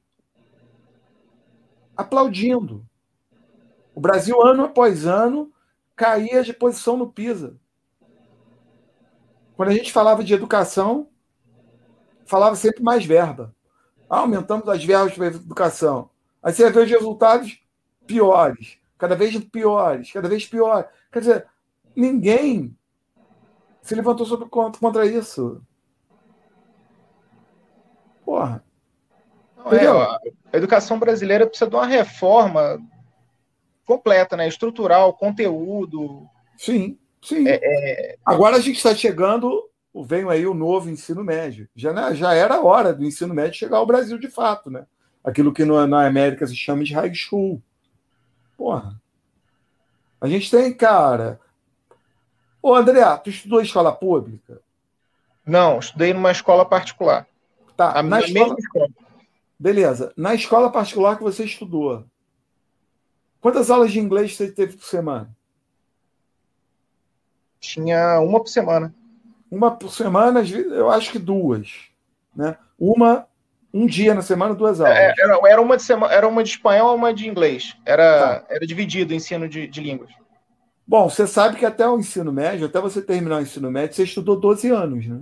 aplaudindo. 1.96 2.86
O 3.94 4.02
Brasil, 4.02 4.42
ano 4.42 4.64
após 4.64 5.06
ano, 5.06 5.52
caía 5.96 6.42
de 6.44 6.54
posição 6.54 6.98
no 6.98 7.12
PISA. 7.12 7.56
Quando 9.56 9.70
a 9.70 9.74
gente 9.74 9.92
falava 9.92 10.24
de 10.24 10.34
educação, 10.34 11.10
falava 12.26 12.56
sempre 12.56 12.82
mais 12.82 13.06
verba. 13.06 13.54
Ah, 14.10 14.20
aumentamos 14.20 14.68
as 14.70 14.84
verbas 14.84 15.14
para 15.14 15.26
a 15.26 15.28
educação. 15.28 16.10
Aí 16.42 16.54
você 16.54 16.70
vê 16.72 16.80
os 16.80 16.90
resultados 16.90 17.62
piores, 18.08 18.78
cada 19.00 19.16
vez 19.16 19.36
piores, 19.46 20.12
cada 20.12 20.28
vez 20.28 20.46
piores. 20.46 20.86
Quer 21.12 21.20
dizer, 21.20 21.48
ninguém 21.96 22.78
se 23.82 23.96
levantou 23.96 24.26
sobre, 24.26 24.48
contra 24.50 25.06
isso. 25.06 25.64
Porra. 28.24 28.64
Não, 29.58 29.74
é, 29.74 29.88
a 30.54 30.58
educação 30.58 31.00
brasileira 31.00 31.48
precisa 31.48 31.70
de 31.70 31.76
uma 31.76 31.86
reforma 31.86 32.80
completa, 33.86 34.38
né? 34.38 34.48
Estrutural, 34.48 35.14
conteúdo. 35.14 36.28
Sim, 36.58 36.98
sim. 37.22 37.48
É, 37.48 37.60
é... 37.62 38.18
Agora 38.26 38.58
a 38.58 38.60
gente 38.60 38.78
está 38.78 38.94
chegando, 38.94 39.70
vem 40.06 40.30
aí 40.30 40.46
o 40.46 40.54
novo 40.54 40.90
ensino 40.90 41.24
médio. 41.24 41.68
Já, 41.76 42.14
já 42.14 42.34
era 42.34 42.56
a 42.56 42.64
hora 42.64 42.94
do 42.94 43.04
ensino 43.04 43.34
médio 43.34 43.58
chegar 43.58 43.78
ao 43.78 43.88
Brasil 43.88 44.20
de 44.20 44.28
fato, 44.28 44.70
né? 44.70 44.86
Aquilo 45.24 45.54
que 45.54 45.66
no, 45.66 45.86
na 45.88 46.06
América 46.06 46.46
se 46.46 46.56
chama 46.56 46.84
de 46.84 46.94
high 46.94 47.14
school. 47.14 47.62
Porra. 48.60 49.02
A 50.19 50.28
gente 50.28 50.52
tem, 50.52 50.74
cara. 50.74 51.39
Ô, 52.62 52.76
André, 52.76 53.00
tu 53.24 53.30
estudou 53.30 53.62
escola 53.62 53.89
pública? 53.95 54.62
Não, 55.45 55.80
estudei 55.80 56.13
numa 56.13 56.30
escola 56.30 56.65
particular. 56.65 57.26
Tá, 57.78 57.98
a 57.98 58.04
na 58.04 58.19
escola... 58.19 58.56
escola. 58.60 58.89
Beleza. 59.58 60.12
Na 60.17 60.36
escola 60.36 60.69
particular 60.69 61.15
que 61.15 61.24
você 61.24 61.45
estudou, 61.45 62.04
quantas 63.39 63.72
aulas 63.72 63.93
de 63.93 64.00
inglês 64.02 64.36
você 64.36 64.52
teve 64.52 64.76
por 64.76 64.86
semana? 64.86 65.34
Tinha 67.62 68.19
uma 68.19 68.41
por 68.41 68.50
semana. 68.50 68.93
Uma 69.50 69.72
por 69.72 69.89
semana, 69.89 70.41
eu 70.41 70.89
acho 70.89 71.13
que 71.13 71.19
duas. 71.19 71.89
Né? 72.36 72.58
Uma, 72.78 73.26
um 73.73 73.86
dia 73.86 74.13
na 74.13 74.21
semana, 74.21 74.55
duas 74.55 74.82
aulas. 74.82 74.97
É, 74.97 75.13
era, 75.19 75.39
era, 75.45 75.62
uma 75.62 75.77
de 75.77 75.84
semana, 75.84 76.13
era 76.13 76.27
uma 76.27 76.43
de 76.43 76.49
espanhol 76.49 76.95
uma 76.95 77.13
de 77.13 77.27
inglês. 77.27 77.77
Era, 77.86 78.39
tá. 78.39 78.45
era 78.49 78.65
dividido 78.65 79.13
o 79.13 79.15
ensino 79.15 79.47
de, 79.47 79.67
de 79.67 79.82
línguas. 79.82 80.10
Bom, 80.88 81.08
você 81.08 81.27
sabe 81.27 81.58
que 81.58 81.65
até 81.65 81.88
o 81.88 81.99
ensino 81.99 82.32
médio, 82.32 82.65
até 82.65 82.82
você 82.82 83.01
terminar 83.01 83.38
o 83.38 83.41
ensino 83.41 83.69
médio, 83.69 83.95
você 83.95 84.03
estudou 84.03 84.39
12 84.39 84.69
anos, 84.69 85.05
né? 85.05 85.21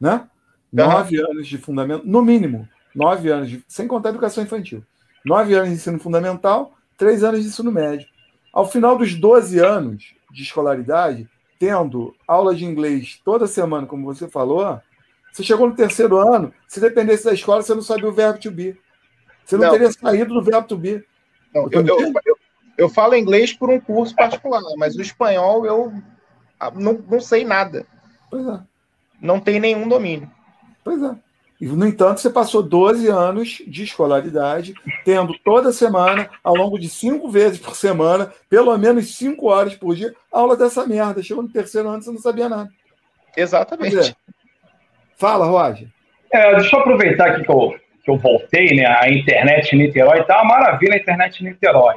né? 0.00 0.26
Nove 0.72 1.20
anos 1.20 1.46
de 1.46 1.58
fundamento, 1.58 2.06
no 2.06 2.22
mínimo, 2.22 2.66
nove 2.94 3.28
anos, 3.28 3.50
de, 3.50 3.64
sem 3.68 3.86
contar 3.86 4.08
a 4.08 4.12
educação 4.12 4.42
infantil. 4.42 4.82
Nove 5.24 5.52
anos 5.54 5.68
de 5.68 5.74
ensino 5.74 5.98
fundamental, 5.98 6.72
três 6.96 7.22
anos 7.22 7.42
de 7.42 7.48
ensino 7.48 7.70
médio. 7.70 8.08
Ao 8.52 8.66
final 8.66 8.96
dos 8.96 9.14
12 9.14 9.58
anos 9.58 10.14
de 10.30 10.42
escolaridade, 10.42 11.28
tendo 11.58 12.14
aula 12.26 12.54
de 12.54 12.64
inglês 12.64 13.20
toda 13.22 13.46
semana, 13.46 13.86
como 13.86 14.06
você 14.06 14.26
falou, 14.26 14.80
você 15.32 15.42
chegou 15.42 15.68
no 15.68 15.74
terceiro 15.74 16.16
ano, 16.16 16.52
se 16.66 16.80
dependesse 16.80 17.24
da 17.24 17.32
escola, 17.32 17.62
você 17.62 17.74
não 17.74 17.82
sabia 17.82 18.08
o 18.08 18.12
verbo 18.12 18.38
to 18.38 18.50
be. 18.50 18.78
Você 19.44 19.56
não, 19.56 19.64
não. 19.64 19.72
teria 19.72 19.92
saído 19.92 20.34
do 20.34 20.42
verbo 20.42 20.68
to 20.68 20.76
be. 20.76 21.04
Não, 21.54 21.68
eu, 21.70 21.86
eu, 21.86 22.12
eu, 22.24 22.36
eu, 22.78 22.88
falo 22.88 23.16
inglês 23.16 23.52
por 23.52 23.70
um 23.70 23.80
curso 23.80 24.14
particular, 24.14 24.62
mas 24.76 24.96
o 24.96 25.02
espanhol 25.02 25.66
eu 25.66 25.92
ah, 26.58 26.70
não, 26.70 27.02
não 27.08 27.20
sei 27.20 27.44
nada. 27.44 27.86
Pois 28.30 28.46
é 28.46 28.60
não 29.20 29.38
tem 29.38 29.60
nenhum 29.60 29.86
domínio. 29.86 30.30
Pois 30.82 31.02
é. 31.02 31.14
E, 31.60 31.66
no 31.66 31.86
entanto, 31.86 32.20
você 32.20 32.30
passou 32.30 32.62
12 32.62 33.06
anos 33.08 33.62
de 33.66 33.84
escolaridade, 33.84 34.72
tendo 35.04 35.38
toda 35.44 35.72
semana, 35.72 36.30
ao 36.42 36.54
longo 36.54 36.78
de 36.78 36.88
cinco 36.88 37.28
vezes 37.28 37.58
por 37.58 37.76
semana, 37.76 38.32
pelo 38.48 38.76
menos 38.78 39.14
cinco 39.14 39.48
horas 39.48 39.76
por 39.76 39.94
dia, 39.94 40.14
aula 40.32 40.56
dessa 40.56 40.86
merda. 40.86 41.22
Chegou 41.22 41.42
no 41.42 41.50
terceiro 41.50 41.88
ano, 41.90 42.02
você 42.02 42.10
não 42.10 42.18
sabia 42.18 42.48
nada. 42.48 42.70
Exatamente. 43.36 44.16
Fala, 45.20 45.44
Roger. 45.44 45.86
É, 46.32 46.54
deixa 46.54 46.74
eu 46.74 46.80
aproveitar 46.80 47.28
aqui 47.28 47.44
que 47.44 47.50
eu, 47.50 47.74
que 48.02 48.10
eu 48.10 48.16
voltei, 48.16 48.74
né? 48.74 48.86
A 48.86 49.10
internet 49.10 49.74
em 49.74 49.78
Niterói 49.78 50.24
tá 50.24 50.40
uma 50.42 50.56
maravilha 50.56 50.94
a 50.94 50.96
internet 50.96 51.40
em 51.40 51.50
Niterói. 51.50 51.96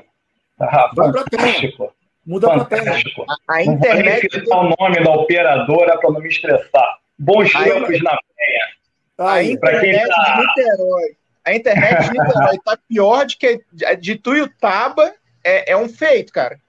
Tá 0.58 0.92
fantástico. 0.94 1.94
Muda 2.28 2.50
fantástico. 2.50 3.26
A, 3.48 3.56
a 3.56 3.64
internet. 3.64 4.28
Não 4.48 4.64
vou 4.64 4.66
o 4.66 4.76
nome 4.78 5.02
da 5.02 5.12
operadora 5.12 5.98
para 5.98 6.12
não 6.12 6.20
me 6.20 6.28
estressar. 6.28 6.98
Bons 7.18 7.54
tempos 7.54 8.04
na 8.04 8.18
penha. 8.38 9.32
A 9.32 9.42
internet 9.42 10.08
tá... 10.10 10.24
de 10.24 10.42
Niterói. 10.42 11.16
A 11.46 11.56
internet 11.56 12.04
de 12.04 12.12
Niterói 12.12 12.56
está 12.56 12.78
pior 12.90 13.26
de 13.26 13.38
que 13.38 13.62
de 14.02 14.16
Tuiutaba. 14.18 15.14
É, 15.46 15.72
é 15.72 15.78
um 15.78 15.88
feito, 15.88 16.34
cara. 16.34 16.60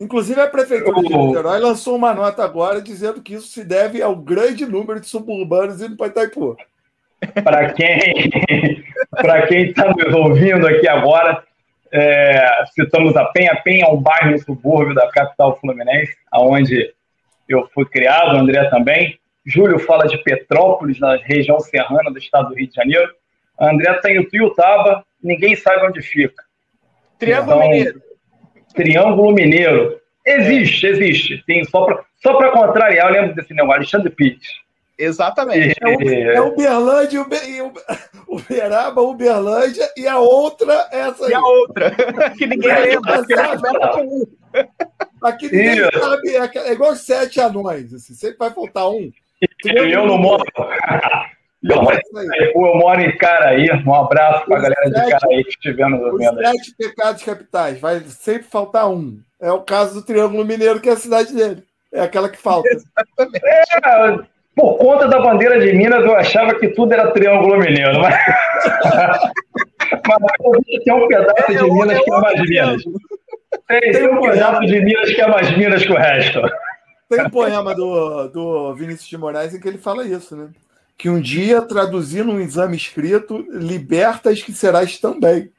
Inclusive, 0.00 0.40
a 0.40 0.48
Prefeitura 0.48 1.02
de 1.02 1.14
Niterói 1.14 1.58
lançou 1.58 1.94
uma 1.94 2.14
nota 2.14 2.42
agora 2.42 2.80
dizendo 2.80 3.20
que 3.20 3.34
isso 3.34 3.48
se 3.48 3.62
deve 3.62 4.00
ao 4.00 4.16
grande 4.16 4.64
número 4.64 4.98
de 4.98 5.06
suburbanos 5.06 5.82
indo 5.82 5.96
para 5.96 6.06
Itaipu. 6.06 6.56
Para 7.44 7.72
quem 7.74 8.32
para 9.10 9.46
quem 9.46 9.66
está 9.66 9.92
nos 9.92 10.14
ouvindo 10.14 10.66
aqui 10.66 10.88
agora, 10.88 11.44
é, 11.92 12.64
citamos 12.74 13.14
a 13.14 13.26
Penha. 13.26 13.60
Penha 13.62 13.84
é 13.84 13.88
um 13.88 14.00
bairro 14.00 14.30
no 14.30 14.38
subúrbio 14.38 14.94
da 14.94 15.10
capital 15.10 15.58
fluminense, 15.60 16.16
onde 16.32 16.94
eu 17.46 17.68
fui 17.74 17.84
criado, 17.84 18.36
o 18.36 18.38
André 18.38 18.70
também. 18.70 19.18
Júlio 19.44 19.78
fala 19.78 20.06
de 20.06 20.16
Petrópolis, 20.22 20.98
na 20.98 21.16
região 21.16 21.58
serrana 21.60 22.10
do 22.10 22.18
estado 22.18 22.50
do 22.50 22.54
Rio 22.54 22.68
de 22.68 22.74
Janeiro. 22.74 23.12
André 23.58 23.90
está 23.96 24.10
em 24.10 24.24
Tuiutaba, 24.26 25.04
ninguém 25.22 25.56
sabe 25.56 25.84
onde 25.84 26.00
fica. 26.00 26.42
Triângulo 27.18 27.56
então, 27.56 27.68
Mineiro. 27.68 28.09
Triângulo 28.74 29.32
Mineiro. 29.32 30.00
Existe, 30.24 30.86
existe. 30.86 31.44
Tem, 31.46 31.64
só 31.64 31.84
para 31.84 32.04
só 32.22 32.50
contrariar, 32.52 33.08
eu 33.08 33.12
lembro 33.12 33.34
desse 33.34 33.54
negócio, 33.54 33.76
Alexandre 33.76 34.10
Pitts. 34.10 34.60
Exatamente. 34.98 35.74
É, 35.80 35.88
o, 35.88 36.00
é 36.32 36.40
Uberlândia, 36.42 37.22
o 37.22 38.36
Uberaba, 38.36 39.00
Uberlândia 39.00 39.88
e 39.96 40.06
a 40.06 40.18
outra 40.18 40.86
essa 40.92 41.24
aí. 41.24 41.30
E 41.30 41.34
a 41.34 41.40
outra, 41.40 41.90
que 42.36 42.46
ninguém 42.46 42.70
lembra. 42.70 43.24
Aqui 45.22 45.46
ninguém 45.46 45.78
Isso. 45.78 45.98
sabe, 45.98 46.36
é, 46.36 46.68
é 46.68 46.72
igual 46.72 46.94
sete 46.94 47.40
anões, 47.40 47.94
assim, 47.94 48.12
sempre 48.14 48.36
vai 48.38 48.50
faltar 48.50 48.90
um. 48.90 49.10
Eu, 49.64 49.88
eu 49.88 50.06
não 50.06 50.18
moro. 50.18 50.44
É 51.62 52.52
eu 52.54 52.74
moro 52.76 53.00
em 53.00 53.16
Caraí. 53.18 53.68
Um 53.86 53.94
abraço 53.94 54.46
para 54.46 54.56
a 54.56 54.60
galera 54.62 54.88
sete, 54.88 55.04
de 55.04 55.10
Caraí 55.10 55.44
que 55.44 55.50
estiver 55.50 55.88
nos 55.88 56.18
vendo. 56.18 56.40
Os 56.40 56.48
sete 56.48 56.74
pecados 56.76 57.22
capitais, 57.22 57.80
vai 57.80 58.00
sempre 58.00 58.44
faltar 58.44 58.88
um. 58.88 59.20
É 59.40 59.52
o 59.52 59.60
caso 59.60 59.94
do 59.94 60.02
Triângulo 60.04 60.44
Mineiro, 60.44 60.80
que 60.80 60.88
é 60.88 60.92
a 60.92 60.96
cidade 60.96 61.34
dele. 61.34 61.62
É 61.92 62.00
aquela 62.00 62.28
que 62.28 62.38
falta. 62.38 62.68
É, 62.68 64.18
por 64.54 64.78
conta 64.78 65.08
da 65.08 65.20
bandeira 65.20 65.60
de 65.60 65.72
Minas, 65.72 66.04
eu 66.04 66.14
achava 66.14 66.54
que 66.54 66.68
tudo 66.68 66.92
era 66.92 67.10
Triângulo 67.10 67.58
Mineiro. 67.58 68.00
Mas, 68.00 68.14
mas 70.08 70.82
tem 70.84 70.94
um 70.94 71.08
pedaço 71.08 71.46
de 71.46 71.56
é, 71.56 71.62
Minas 71.62 72.00
que 72.00 72.12
é 72.12 72.20
mais 72.20 72.40
Minas. 72.48 72.82
Tem, 73.68 73.80
tem 73.92 74.08
um 74.08 74.20
pedaço 74.20 74.60
de 74.60 74.80
Minas 74.80 75.10
que 75.10 75.20
é 75.20 75.26
mais 75.26 75.56
Minas 75.56 75.84
que 75.84 75.92
o 75.92 75.96
resto. 75.96 76.40
Tem 77.08 77.26
um 77.26 77.30
poema 77.30 77.74
do, 77.74 78.28
do 78.28 78.74
Vinícius 78.74 79.08
de 79.08 79.18
Moraes 79.18 79.54
em 79.54 79.60
que 79.60 79.68
ele 79.68 79.78
fala 79.78 80.04
isso, 80.04 80.36
né? 80.36 80.48
Que 81.00 81.08
um 81.08 81.18
dia, 81.18 81.62
traduzindo 81.62 82.30
um 82.30 82.38
exame 82.38 82.76
escrito, 82.76 83.38
libertas 83.48 84.42
que 84.42 84.52
serás 84.52 84.98
também. 84.98 85.50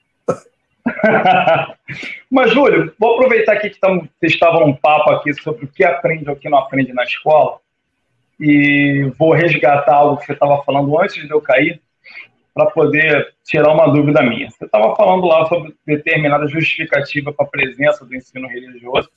Mas, 2.30 2.52
Júlio, 2.52 2.94
vou 3.00 3.16
aproveitar 3.16 3.54
aqui 3.54 3.72
que 3.72 3.80
vocês 3.80 4.34
estavam 4.34 4.68
num 4.68 4.76
papo 4.76 5.10
aqui 5.10 5.34
sobre 5.34 5.66
o 5.66 5.68
que 5.68 5.84
aprende 5.84 6.30
ou 6.30 6.36
o 6.36 6.40
que 6.40 6.48
não 6.48 6.60
aprende 6.60 6.94
na 6.94 7.04
escola 7.04 7.58
e 8.40 9.12
vou 9.18 9.34
resgatar 9.34 9.96
algo 9.96 10.18
que 10.18 10.28
você 10.28 10.34
estava 10.34 10.62
falando 10.62 11.00
antes 11.02 11.16
de 11.16 11.32
eu 11.32 11.42
cair 11.42 11.82
para 12.54 12.68
poder 12.68 13.34
tirar 13.44 13.74
uma 13.74 13.88
dúvida 13.88 14.22
minha. 14.22 14.48
Você 14.52 14.66
estava 14.66 14.96
falando 14.96 15.26
lá 15.26 15.48
sobre 15.48 15.76
determinada 15.88 16.48
justificativa 16.48 17.34
para 17.34 17.48
a 17.48 17.50
presença 17.50 18.06
do 18.06 18.16
ensino 18.16 18.48
religioso 18.48 19.10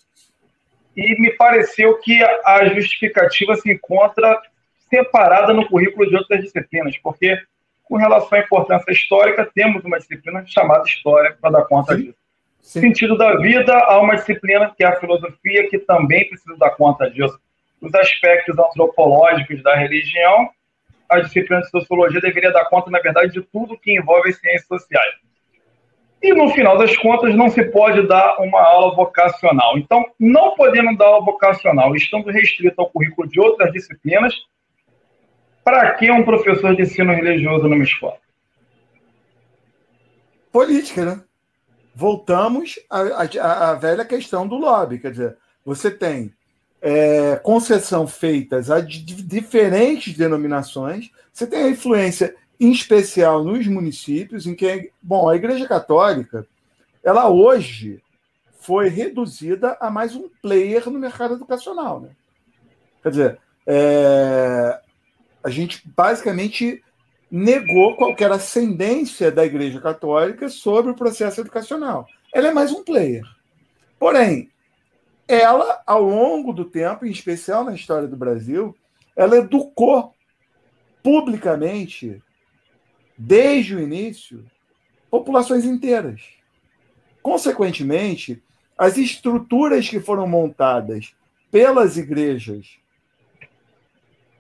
e 0.96 1.20
me 1.20 1.32
pareceu 1.32 1.98
que 1.98 2.22
a 2.22 2.64
justificativa 2.74 3.56
se 3.56 3.70
encontra 3.70 4.40
separada 4.89 5.53
no 5.53 5.66
currículo 5.66 6.09
de 6.09 6.16
outras 6.16 6.41
disciplinas, 6.43 6.97
porque 6.99 7.39
com 7.85 7.97
relação 7.97 8.39
à 8.39 8.41
importância 8.41 8.91
histórica, 8.91 9.49
temos 9.55 9.85
uma 9.85 9.99
disciplina 9.99 10.43
chamada 10.47 10.85
História 10.85 11.37
para 11.41 11.51
dar 11.51 11.64
conta 11.64 11.97
disso. 11.97 12.16
Sim. 12.61 12.80
Sentido 12.80 13.16
da 13.16 13.37
vida, 13.37 13.74
há 13.74 14.01
uma 14.01 14.16
disciplina 14.16 14.72
que 14.74 14.82
é 14.82 14.87
a 14.87 14.99
filosofia, 14.99 15.68
que 15.68 15.78
também 15.78 16.26
precisa 16.28 16.57
dar 16.57 16.70
conta 16.70 17.11
disso. 17.11 17.39
os 17.80 17.95
aspectos 17.95 18.59
antropológicos 18.59 19.62
da 19.62 19.76
religião, 19.76 20.49
a 21.11 21.20
disciplina 21.20 21.61
de 21.61 21.68
sociologia 21.68 22.20
deveria 22.20 22.51
dar 22.51 22.64
conta, 22.64 22.91
na 22.91 22.99
verdade, 22.99 23.32
de 23.32 23.43
tudo 23.43 23.78
que 23.78 23.93
envolve 23.93 24.30
as 24.30 24.39
ciências 24.39 24.66
sociais. 24.66 25.14
E, 26.22 26.32
no 26.32 26.49
final 26.55 26.78
das 26.78 26.97
contas, 26.97 27.35
não 27.35 27.51
se 27.51 27.62
pode 27.64 28.09
dar 28.09 28.39
uma 28.39 28.62
aula 28.62 28.95
vocacional. 28.95 29.76
Então, 29.76 30.03
não 30.18 30.55
podendo 30.55 30.97
dar 30.97 31.05
aula 31.05 31.24
vocacional, 31.26 31.95
estando 31.95 32.30
restrito 32.30 32.80
ao 32.80 32.89
currículo 32.89 33.28
de 33.28 33.39
outras 33.39 33.70
disciplinas, 33.70 34.35
para 35.64 35.94
que 35.94 36.10
um 36.10 36.24
professor 36.24 36.76
de 36.76 36.82
ensino 36.82 37.12
religioso 37.14 37.66
numa 37.66 37.82
escola? 37.82 38.18
Política, 40.52 41.04
né? 41.04 41.22
Voltamos 41.94 42.78
à, 42.90 43.70
à, 43.70 43.74
velha 43.74 44.04
questão 44.04 44.46
do 44.46 44.56
lobby. 44.56 44.98
Quer 44.98 45.12
dizer, 45.12 45.36
você 45.64 45.90
tem 45.90 46.32
é, 46.82 47.36
concessão 47.36 48.06
feitas 48.06 48.70
a 48.70 48.80
diferentes 48.80 50.14
denominações, 50.14 51.10
você 51.32 51.46
tem 51.46 51.64
a 51.64 51.70
influência 51.70 52.36
em 52.60 52.70
especial 52.70 53.42
nos 53.42 53.66
municípios, 53.66 54.46
em 54.46 54.54
que, 54.54 54.90
bom, 55.00 55.28
a 55.28 55.36
Igreja 55.36 55.66
Católica, 55.66 56.46
ela 57.02 57.28
hoje 57.28 58.00
foi 58.60 58.88
reduzida 58.88 59.76
a 59.80 59.90
mais 59.90 60.14
um 60.14 60.28
player 60.40 60.88
no 60.88 60.98
mercado 60.98 61.34
educacional. 61.34 62.00
Né? 62.00 62.10
Quer 63.02 63.10
dizer, 63.10 63.38
é, 63.66 64.80
a 65.45 65.51
gente 65.51 65.86
basicamente 65.95 66.82
negou 67.30 67.97
qualquer 67.97 68.32
ascendência 68.32 69.30
da 69.30 69.45
Igreja 69.45 69.78
Católica 69.78 70.49
sobre 70.49 70.90
o 70.90 70.97
processo 70.97 71.42
educacional. 71.42 72.09
Ela 72.32 72.49
é 72.49 72.53
mais 72.53 72.72
um 72.72 72.82
player. 72.82 73.24
Porém, 73.99 74.51
ela, 75.28 75.82
ao 75.86 76.03
longo 76.03 76.53
do 76.53 76.64
tempo, 76.64 77.05
em 77.05 77.11
especial 77.11 77.62
na 77.62 77.74
história 77.74 78.09
do 78.09 78.16
Brasil, 78.16 78.74
ela 79.14 79.36
educou 79.36 80.14
publicamente, 81.03 82.22
desde 83.18 83.76
o 83.76 83.80
início, 83.80 84.45
populações 85.11 85.66
inteiras. 85.66 86.22
Consequentemente, 87.22 88.42
as 88.78 88.97
estruturas 88.97 89.88
que 89.88 90.01
foram 90.01 90.26
montadas 90.26 91.14
pelas 91.51 91.99
igrejas 91.99 92.78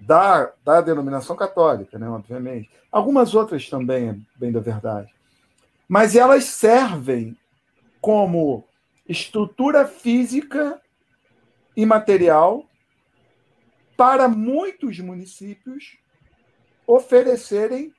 da, 0.06 0.52
da 0.64 0.80
denominação 0.80 1.36
católica, 1.36 1.98
né, 1.98 2.08
obviamente, 2.08 2.70
algumas 2.90 3.34
outras 3.34 3.68
também, 3.68 4.26
bem 4.36 4.52
da 4.52 4.60
verdade, 4.60 5.12
mas 5.88 6.16
elas 6.16 6.44
servem 6.44 7.36
como 8.00 8.64
estrutura 9.08 9.86
física 9.86 10.80
e 11.76 11.84
material 11.84 12.64
para 13.96 14.28
muitos 14.28 14.98
municípios 14.98 15.98
oferecerem 16.86 17.92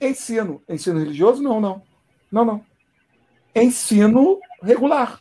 ensino. 0.00 0.62
Ensino 0.68 0.98
religioso? 0.98 1.42
Não, 1.42 1.60
não. 1.60 1.82
Não, 2.30 2.44
não. 2.44 2.64
Ensino 3.54 4.38
regular. 4.62 5.20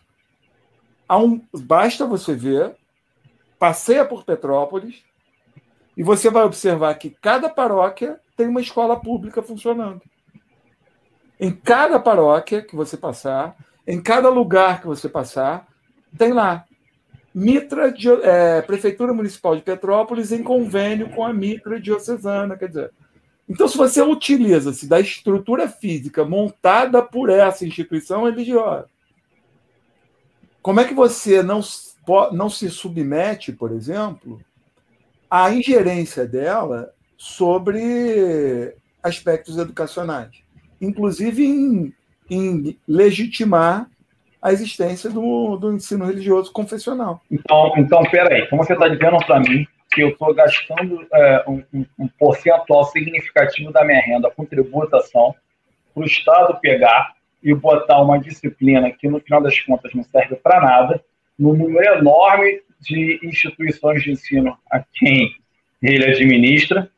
Um, 1.10 1.42
basta 1.54 2.06
você 2.06 2.36
ver, 2.36 2.76
passeia 3.58 4.06
por 4.06 4.24
Petrópolis, 4.24 5.04
e 6.00 6.04
você 6.04 6.30
vai 6.30 6.46
observar 6.46 6.94
que 6.94 7.10
cada 7.10 7.50
paróquia 7.50 8.22
tem 8.38 8.48
uma 8.48 8.62
escola 8.62 8.98
pública 8.98 9.44
funcionando. 9.44 10.02
Em 11.38 11.52
cada 11.52 12.00
paróquia 12.00 12.62
que 12.62 12.74
você 12.74 12.96
passar, 12.96 13.54
em 13.86 14.02
cada 14.02 14.30
lugar 14.30 14.80
que 14.80 14.88
você 14.88 15.10
passar, 15.10 15.68
tem 16.18 16.32
lá 16.32 16.64
Mitra, 17.36 17.94
é, 18.24 18.62
Prefeitura 18.62 19.14
Municipal 19.14 19.58
de 19.58 19.62
Petrópolis, 19.62 20.32
em 20.32 20.42
convênio 20.42 21.10
com 21.10 21.22
a 21.22 21.34
Mitra 21.34 21.82
Diocesana. 21.82 22.56
Quer 22.56 22.70
dizer, 22.70 22.92
então, 23.50 23.68
se 23.68 23.78
você 23.78 24.02
utiliza-se 24.02 24.88
da 24.88 25.02
estrutura 25.02 25.68
física 25.68 26.24
montada 26.24 27.02
por 27.02 27.30
essa 27.30 27.66
instituição 27.66 28.24
religiosa, 28.24 28.86
como 30.62 30.80
é 30.80 30.86
que 30.86 30.94
você 30.94 31.44
não, 31.44 31.60
não 32.32 32.50
se 32.50 32.70
submete, 32.70 33.52
por 33.52 33.74
exemplo, 33.74 34.40
à 35.30 35.52
ingerência 35.52 36.26
dela 36.26 36.94
sobre 37.18 38.74
aspectos 39.04 39.58
educacionais, 39.58 40.30
inclusive 40.82 41.46
em, 41.46 41.94
em 42.30 42.78
legitimar 42.88 43.90
a 44.42 44.54
existência 44.54 45.10
do, 45.10 45.58
do 45.58 45.74
ensino 45.74 46.06
religioso 46.06 46.52
confessional. 46.52 47.22
Então, 47.30 47.74
então 47.78 48.02
peraí, 48.04 48.48
como 48.48 48.64
você 48.64 48.74
está 48.74 48.88
dizendo 48.88 49.18
para 49.26 49.40
mim 49.40 49.68
que 49.92 50.02
eu 50.02 50.10
estou 50.10 50.34
gastando 50.34 51.06
é, 51.12 51.44
um, 51.48 51.64
um, 51.98 52.08
percentual 52.08 52.86
significativo 52.86 53.72
da 53.72 53.84
minha 53.84 54.00
renda 54.00 54.30
com 54.30 54.46
tributação 54.46 55.36
para 55.94 56.04
o 56.04 56.06
Estado 56.06 56.60
pegar 56.62 57.14
e 57.42 57.54
botar 57.54 58.02
uma 58.02 58.20
disciplina 58.20 58.92
que, 58.92 59.08
no 59.08 59.20
final 59.20 59.42
das 59.42 59.60
contas, 59.62 59.92
não 59.94 60.04
serve 60.04 60.36
para 60.36 60.62
nada, 60.62 61.04
no 61.38 61.54
número 61.54 61.98
enorme 61.98 62.62
de 62.80 63.20
instituições 63.24 64.04
de 64.04 64.12
ensino 64.12 64.58
a 64.72 64.80
quem 64.94 65.36
ele 65.82 66.06
administra, 66.06 66.90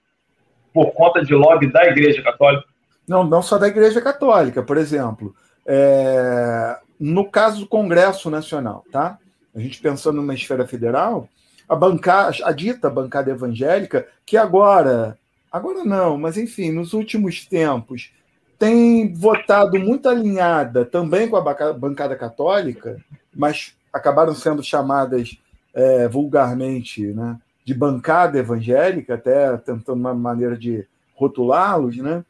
por 0.73 0.91
conta 0.91 1.23
de 1.23 1.33
lobby 1.33 1.71
da 1.71 1.85
Igreja 1.85 2.21
Católica? 2.21 2.65
Não, 3.07 3.23
não 3.23 3.41
só 3.41 3.57
da 3.57 3.67
Igreja 3.67 4.01
Católica. 4.01 4.63
Por 4.63 4.77
exemplo, 4.77 5.35
é, 5.65 6.77
no 6.99 7.29
caso 7.29 7.61
do 7.61 7.67
Congresso 7.67 8.29
Nacional, 8.29 8.85
tá? 8.91 9.17
A 9.53 9.59
gente 9.59 9.81
pensando 9.81 10.15
numa 10.17 10.33
esfera 10.33 10.65
federal, 10.65 11.27
a 11.67 11.75
bancada, 11.75 12.37
a 12.43 12.51
dita 12.51 12.89
bancada 12.89 13.31
evangélica, 13.31 14.07
que 14.25 14.37
agora, 14.37 15.17
agora 15.51 15.83
não, 15.83 16.17
mas 16.17 16.37
enfim, 16.37 16.71
nos 16.71 16.93
últimos 16.93 17.45
tempos, 17.45 18.11
tem 18.57 19.13
votado 19.13 19.79
muito 19.79 20.07
alinhada 20.07 20.85
também 20.85 21.27
com 21.27 21.35
a 21.35 21.73
bancada 21.73 22.15
católica, 22.15 22.97
mas 23.35 23.75
acabaram 23.91 24.35
sendo 24.35 24.63
chamadas 24.63 25.40
é, 25.73 26.07
vulgarmente 26.07 27.05
né, 27.07 27.39
de 27.65 27.73
bancada 27.73 28.37
evangélica, 28.37 29.15
até 29.15 29.55
tentando 29.57 29.99
uma 29.99 30.13
maneira 30.13 30.57
de 30.57 30.85
rotulá-los. 31.15 31.97
Né? 31.97 32.23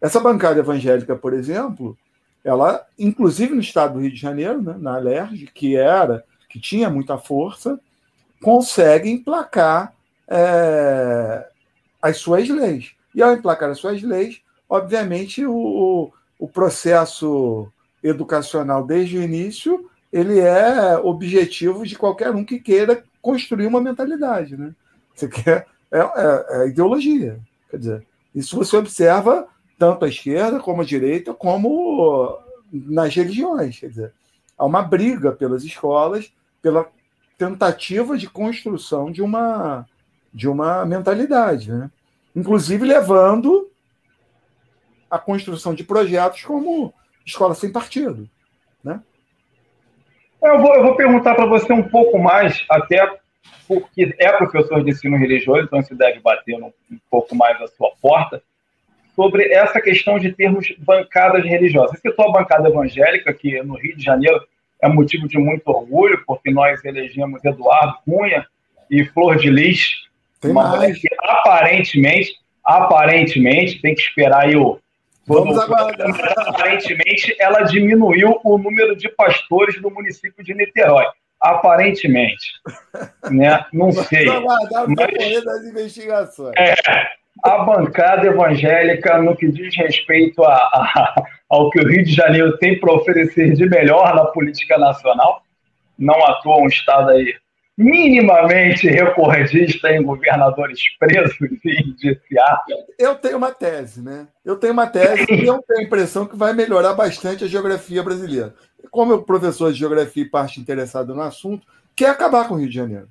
Essa 0.00 0.20
bancada 0.20 0.60
evangélica, 0.60 1.16
por 1.16 1.32
exemplo, 1.32 1.96
ela, 2.44 2.86
inclusive 2.98 3.54
no 3.54 3.60
estado 3.60 3.94
do 3.94 4.00
Rio 4.00 4.12
de 4.12 4.20
Janeiro, 4.20 4.62
né, 4.62 4.76
na 4.78 4.94
Alerj, 4.94 5.46
que 5.52 5.76
era, 5.76 6.24
que 6.48 6.60
tinha 6.60 6.88
muita 6.88 7.18
força, 7.18 7.80
consegue 8.42 9.10
emplacar 9.10 9.92
é, 10.28 11.48
as 12.00 12.18
suas 12.18 12.48
leis. 12.48 12.92
E 13.14 13.22
ao 13.22 13.32
emplacar 13.32 13.70
as 13.70 13.78
suas 13.78 14.02
leis, 14.02 14.40
obviamente 14.68 15.44
o, 15.44 16.12
o 16.38 16.48
processo 16.48 17.68
educacional 18.02 18.86
desde 18.86 19.18
o 19.18 19.22
início 19.22 19.90
ele 20.16 20.40
é 20.40 20.96
objetivo 20.96 21.86
de 21.86 21.96
qualquer 21.96 22.30
um 22.30 22.42
que 22.44 22.58
queira 22.58 23.04
construir 23.20 23.66
uma 23.66 23.80
mentalidade, 23.80 24.56
né? 24.56 24.74
Você 25.14 25.28
quer 25.28 25.66
é, 25.92 25.98
é, 25.98 26.46
é 26.50 26.68
ideologia, 26.68 27.38
quer 27.70 27.78
dizer, 27.78 28.06
isso 28.34 28.56
você 28.56 28.76
observa 28.76 29.46
tanto 29.78 30.04
à 30.04 30.08
esquerda 30.08 30.58
como 30.58 30.80
à 30.80 30.84
direita, 30.84 31.34
como 31.34 32.38
nas 32.72 33.14
religiões. 33.14 33.78
Quer 33.78 33.88
dizer, 33.88 34.12
há 34.56 34.64
uma 34.64 34.82
briga 34.82 35.32
pelas 35.32 35.64
escolas, 35.64 36.32
pela 36.62 36.86
tentativa 37.36 38.16
de 38.16 38.28
construção 38.28 39.12
de 39.12 39.20
uma, 39.20 39.86
de 40.32 40.48
uma 40.48 40.86
mentalidade, 40.86 41.70
né? 41.70 41.90
inclusive 42.34 42.86
levando 42.86 43.70
a 45.10 45.18
construção 45.18 45.74
de 45.74 45.84
projetos 45.84 46.42
como 46.42 46.92
escola 47.24 47.54
sem 47.54 47.70
partido. 47.70 48.28
Eu, 50.46 50.60
vou, 50.60 50.74
eu 50.74 50.82
vou 50.82 50.96
perguntar 50.96 51.34
para 51.34 51.46
você 51.46 51.72
um 51.72 51.82
pouco 51.82 52.18
mais, 52.18 52.64
até 52.70 53.06
porque 53.66 54.14
é 54.18 54.32
professor 54.32 54.82
de 54.82 54.90
ensino 54.90 55.16
religioso, 55.16 55.64
então 55.64 55.82
você 55.82 55.94
deve 55.94 56.20
bater 56.20 56.54
um, 56.54 56.66
um 56.90 56.98
pouco 57.10 57.34
mais 57.34 57.60
a 57.60 57.66
sua 57.66 57.90
porta 58.00 58.42
sobre 59.14 59.52
essa 59.52 59.80
questão 59.80 60.18
de 60.18 60.32
termos 60.32 60.72
bancadas 60.78 61.44
religiosas. 61.44 61.98
Você 61.98 62.10
citou 62.10 62.28
a 62.28 62.32
bancada 62.32 62.68
evangélica, 62.68 63.32
que 63.32 63.60
no 63.62 63.74
Rio 63.74 63.96
de 63.96 64.04
Janeiro 64.04 64.40
é 64.80 64.88
motivo 64.88 65.26
de 65.26 65.38
muito 65.38 65.66
orgulho, 65.68 66.22
porque 66.26 66.50
nós 66.50 66.84
elegemos 66.84 67.44
Eduardo 67.44 67.96
Cunha 68.04 68.46
e 68.90 69.04
Flor 69.06 69.36
de 69.36 69.50
Lis, 69.50 70.06
tem 70.40 70.50
uma 70.50 70.68
mulher 70.68 70.94
que 70.94 71.08
aparentemente, 71.18 72.34
aparentemente, 72.64 73.80
tem 73.80 73.94
que 73.94 74.02
esperar 74.02 74.44
aí 74.44 74.56
o. 74.56 74.78
Vamos 75.26 75.58
aguardar. 75.58 76.08
Aparentemente, 76.38 77.36
ela 77.38 77.62
diminuiu 77.62 78.40
o 78.44 78.58
número 78.58 78.94
de 78.96 79.08
pastores 79.08 79.80
do 79.80 79.90
município 79.90 80.44
de 80.44 80.54
Niterói. 80.54 81.06
Aparentemente. 81.40 82.52
Né? 83.30 83.64
Não 83.72 83.90
sei. 83.92 84.24
Vamos 84.24 84.52
aguardar 84.52 84.84
o 84.86 84.94
mas... 84.94 85.44
das 85.44 85.64
investigações. 85.64 86.54
É, 86.56 86.74
a 87.42 87.58
bancada 87.58 88.26
evangélica 88.26 89.18
no 89.18 89.36
que 89.36 89.48
diz 89.48 89.76
respeito 89.76 90.42
a, 90.44 90.54
a, 90.54 91.14
ao 91.50 91.70
que 91.70 91.80
o 91.80 91.88
Rio 91.88 92.04
de 92.04 92.12
Janeiro 92.12 92.56
tem 92.58 92.78
para 92.78 92.94
oferecer 92.94 93.52
de 93.52 93.68
melhor 93.68 94.14
na 94.14 94.26
política 94.26 94.78
nacional. 94.78 95.42
Não 95.98 96.24
atua 96.24 96.58
um 96.58 96.66
Estado 96.66 97.10
aí 97.10 97.34
minimamente 97.76 98.88
recordista 98.88 99.90
em 99.90 100.02
governadores 100.02 100.80
presos 100.98 101.36
e 101.64 101.82
indiciados. 101.82 102.74
Eu 102.98 103.14
tenho 103.16 103.36
uma 103.36 103.52
tese, 103.52 104.02
né? 104.02 104.26
Eu 104.44 104.56
tenho 104.56 104.72
uma 104.72 104.86
tese 104.86 105.26
e 105.30 105.46
eu 105.46 105.62
tenho 105.62 105.80
a 105.80 105.82
impressão 105.82 106.26
que 106.26 106.36
vai 106.36 106.54
melhorar 106.54 106.94
bastante 106.94 107.44
a 107.44 107.48
geografia 107.48 108.02
brasileira. 108.02 108.54
Como 108.90 109.12
eu 109.12 109.22
professor 109.22 109.72
de 109.72 109.78
geografia 109.78 110.22
e 110.22 110.28
parte 110.28 110.58
interessado 110.60 111.14
no 111.14 111.20
assunto, 111.20 111.66
quer 111.94 112.08
acabar 112.08 112.48
com 112.48 112.54
o 112.54 112.58
Rio 112.58 112.68
de 112.68 112.74
Janeiro. 112.74 113.08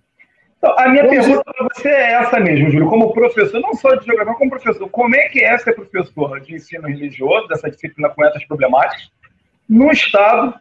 Então, 0.58 0.74
a 0.80 0.90
minha 0.90 1.04
Como 1.04 1.16
pergunta 1.16 1.44
para 1.44 1.68
você 1.74 1.90
é 1.90 2.14
essa 2.14 2.40
mesmo, 2.40 2.72
Júlio. 2.72 2.90
Como 2.90 3.14
professor, 3.14 3.62
não 3.62 3.76
só 3.76 3.94
de 3.94 4.06
geografia, 4.06 4.34
como 4.34 4.50
professor, 4.50 4.90
como 4.90 5.16
é 5.16 5.30
que 5.30 5.44
é 5.44 5.56
ser 5.60 5.74
professor 5.74 6.40
de 6.42 6.56
ensino 6.56 6.88
religioso, 6.88 7.48
dessa 7.48 7.70
disciplina 7.70 8.10
com 8.10 8.26
essas 8.26 8.44
problemáticas, 8.46 9.12
num 9.70 9.92
Estado 9.92 10.56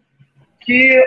que, 0.60 1.02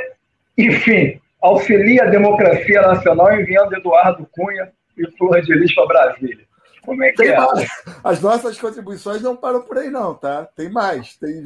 enfim, 0.58 1.20
auxilia 1.42 2.04
a 2.04 2.10
democracia 2.10 2.82
nacional 2.82 3.34
enviando 3.34 3.76
Eduardo 3.76 4.28
Cunha 4.32 4.72
e 4.98 5.10
Flor 5.18 5.42
de 5.42 5.54
Lis 5.54 5.74
para 5.74 5.86
Brasília. 5.86 6.46
Como 6.84 7.04
é 7.04 7.10
que 7.12 7.18
tem 7.18 7.30
é? 7.30 7.38
Mais. 7.38 7.70
As 8.04 8.22
nossas 8.22 8.60
contribuições 8.60 9.22
não 9.22 9.36
param 9.36 9.62
por 9.62 9.78
aí, 9.78 9.90
não, 9.90 10.14
tá? 10.14 10.48
Tem 10.56 10.70
mais. 10.70 11.18
Tem, 11.18 11.44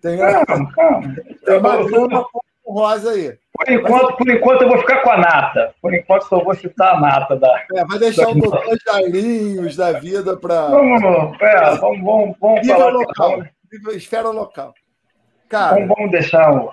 tem, 0.00 0.18
calma, 0.18 0.72
calma. 0.72 1.16
tem 1.44 1.58
uma 1.58 1.84
grama 1.84 2.26
rosa 2.66 3.12
aí. 3.12 3.38
Por 3.54 3.72
enquanto, 3.72 4.16
por 4.16 4.28
enquanto 4.30 4.62
eu 4.62 4.68
vou 4.68 4.78
ficar 4.78 5.02
com 5.02 5.10
a 5.10 5.16
nata. 5.16 5.74
Por 5.80 5.94
enquanto 5.94 6.28
só 6.28 6.44
vou 6.44 6.54
citar 6.54 6.96
a 6.96 7.00
nata 7.00 7.36
da. 7.36 7.64
É, 7.74 7.84
vai 7.84 7.98
deixar 7.98 8.26
da... 8.26 8.30
o 8.30 8.34
doutor 8.34 8.76
Jairinhos 8.86 9.74
da 9.74 9.92
vida 9.92 10.36
para. 10.36 10.68
Vamos, 10.68 11.40
é, 11.40 11.76
vamos, 11.76 12.04
vamos, 12.04 12.36
vamos 12.38 12.66
falar. 12.66 12.90
Local, 12.90 13.42
esfera 13.92 14.28
local. 14.28 14.74
Cara, 15.48 15.76
vamos, 15.76 15.88
vamos 15.88 16.10
deixar 16.10 16.52
o. 16.52 16.72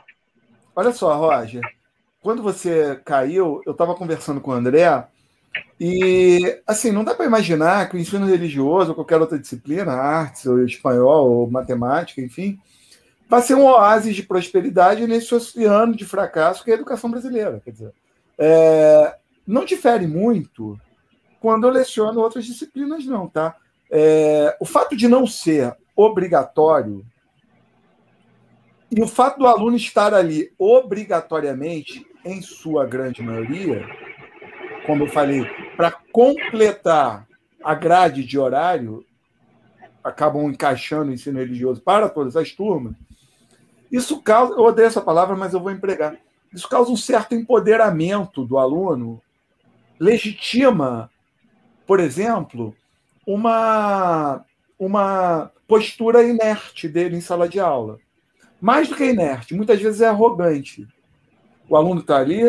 Olha 0.76 0.92
só, 0.92 1.16
Roger 1.16 1.62
quando 2.26 2.42
você 2.42 3.00
caiu, 3.06 3.62
eu 3.68 3.72
estava 3.72 3.94
conversando 3.94 4.42
com 4.42 4.50
o 4.50 4.54
André 4.56 5.06
e, 5.80 6.60
assim, 6.66 6.92
não 6.92 7.04
dá 7.04 7.14
para 7.14 7.28
imaginar 7.28 7.88
que 7.88 7.96
o 7.96 8.00
ensino 8.00 8.26
religioso 8.26 8.90
ou 8.90 8.96
qualquer 8.96 9.22
outra 9.22 9.38
disciplina, 9.38 9.92
artes, 9.92 10.48
ou 10.48 10.66
espanhol, 10.66 11.30
ou 11.30 11.52
matemática, 11.52 12.20
enfim, 12.20 12.60
vai 13.30 13.44
ser 13.44 13.54
um 13.54 13.66
oásis 13.66 14.16
de 14.16 14.24
prosperidade 14.24 15.06
nesse 15.06 15.36
oceano 15.36 15.96
de 15.96 16.04
fracasso 16.04 16.64
que 16.64 16.72
é 16.72 16.74
a 16.74 16.78
educação 16.78 17.12
brasileira. 17.12 17.62
Quer 17.64 17.70
dizer, 17.70 17.94
é, 18.40 19.16
não 19.46 19.64
difere 19.64 20.08
muito 20.08 20.80
quando 21.40 21.68
eu 21.68 21.72
leciono 21.72 22.22
outras 22.22 22.44
disciplinas, 22.44 23.06
não, 23.06 23.28
tá? 23.28 23.56
É, 23.92 24.58
o 24.60 24.66
fato 24.66 24.98
de 24.98 25.08
não 25.08 25.28
ser 25.28 25.78
obrigatório 25.96 27.06
e 28.90 29.00
o 29.00 29.08
fato 29.08 29.38
do 29.38 29.46
aluno 29.46 29.78
estar 29.78 30.12
ali 30.12 30.52
obrigatoriamente 30.58 32.15
em 32.26 32.42
sua 32.42 32.88
grande 32.88 33.22
maioria, 33.22 33.88
como 34.88 35.04
eu 35.04 35.08
falei, 35.08 35.46
para 35.78 35.92
completar 36.12 37.28
a 37.64 37.76
grade 37.76 38.24
de 38.24 38.40
horário, 38.40 39.06
acabam 40.04 40.50
encaixando 40.50 41.12
o 41.12 41.14
ensino 41.14 41.40
religioso 41.40 41.82
para 41.82 42.10
todas 42.10 42.36
as 42.36 42.52
turmas. 42.52 42.96
Isso 43.92 44.22
causa, 44.22 44.54
eu 44.54 44.64
odeio 44.64 44.88
essa 44.88 45.02
palavra, 45.02 45.36
mas 45.36 45.54
eu 45.54 45.60
vou 45.60 45.72
empregar. 45.72 46.18
Isso 46.52 46.68
causa 46.68 46.92
um 46.92 46.98
certo 46.98 47.36
empoderamento 47.36 48.44
do 48.44 48.58
aluno, 48.58 49.22
legitima, 50.00 51.12
por 51.86 52.00
exemplo, 52.00 52.76
uma, 53.26 54.44
uma 54.80 55.52
postura 55.68 56.24
inerte 56.24 56.88
dele 56.88 57.18
em 57.18 57.22
sala 57.22 57.48
de 57.48 57.60
aula. 57.60 58.00
Mais 58.60 58.88
do 58.88 58.96
que 58.96 59.06
inerte, 59.06 59.54
muitas 59.54 59.80
vezes 59.80 60.02
é 60.02 60.08
arrogante 60.08 60.88
o 61.70 61.76
aluno 61.76 62.02
está 62.02 62.18
ali, 62.18 62.42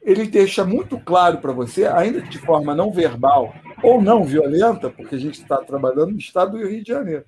ele 0.00 0.26
deixa 0.26 0.64
muito 0.64 0.98
claro 0.98 1.38
para 1.38 1.52
você, 1.52 1.86
ainda 1.86 2.20
de 2.22 2.38
forma 2.38 2.74
não 2.74 2.92
verbal 2.92 3.54
ou 3.82 4.02
não 4.02 4.24
violenta, 4.24 4.90
porque 4.90 5.14
a 5.14 5.18
gente 5.18 5.40
está 5.40 5.58
trabalhando 5.58 6.12
no 6.12 6.18
estado 6.18 6.58
do 6.58 6.66
Rio 6.66 6.82
de 6.82 6.92
Janeiro, 6.92 7.24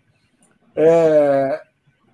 é, 0.74 1.62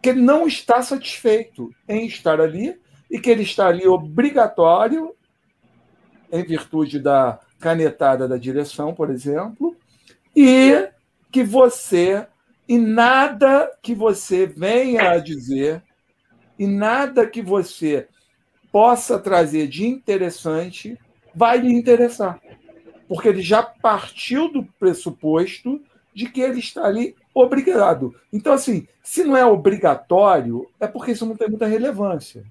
que 0.02 0.10
ele 0.10 0.20
não 0.20 0.46
está 0.46 0.82
satisfeito 0.82 1.70
em 1.88 2.06
estar 2.06 2.40
ali 2.40 2.78
e 3.10 3.18
que 3.18 3.30
ele 3.30 3.42
está 3.42 3.68
ali 3.68 3.86
obrigatório, 3.86 5.14
em 6.30 6.44
virtude 6.44 6.98
da 7.00 7.40
canetada 7.58 8.28
da 8.28 8.36
direção, 8.36 8.94
por 8.94 9.10
exemplo, 9.10 9.76
e 10.36 10.88
que 11.32 11.42
você, 11.42 12.26
e 12.68 12.78
nada 12.78 13.70
que 13.82 13.94
você 13.94 14.46
venha 14.46 15.10
a 15.10 15.18
dizer, 15.18 15.82
e 16.58 16.66
nada 16.66 17.26
que 17.26 17.42
você 17.42 18.08
possa 18.72 19.18
trazer 19.18 19.66
de 19.68 19.86
interessante 19.86 20.98
vai 21.34 21.58
lhe 21.58 21.72
interessar. 21.72 22.40
Porque 23.08 23.28
ele 23.28 23.42
já 23.42 23.62
partiu 23.62 24.50
do 24.52 24.64
pressuposto 24.78 25.80
de 26.14 26.28
que 26.28 26.40
ele 26.40 26.60
está 26.60 26.84
ali 26.84 27.16
obrigado. 27.34 28.14
Então, 28.32 28.52
assim, 28.52 28.86
se 29.02 29.24
não 29.24 29.36
é 29.36 29.44
obrigatório, 29.44 30.68
é 30.78 30.86
porque 30.86 31.12
isso 31.12 31.26
não 31.26 31.36
tem 31.36 31.48
muita 31.48 31.66
relevância. 31.66 32.44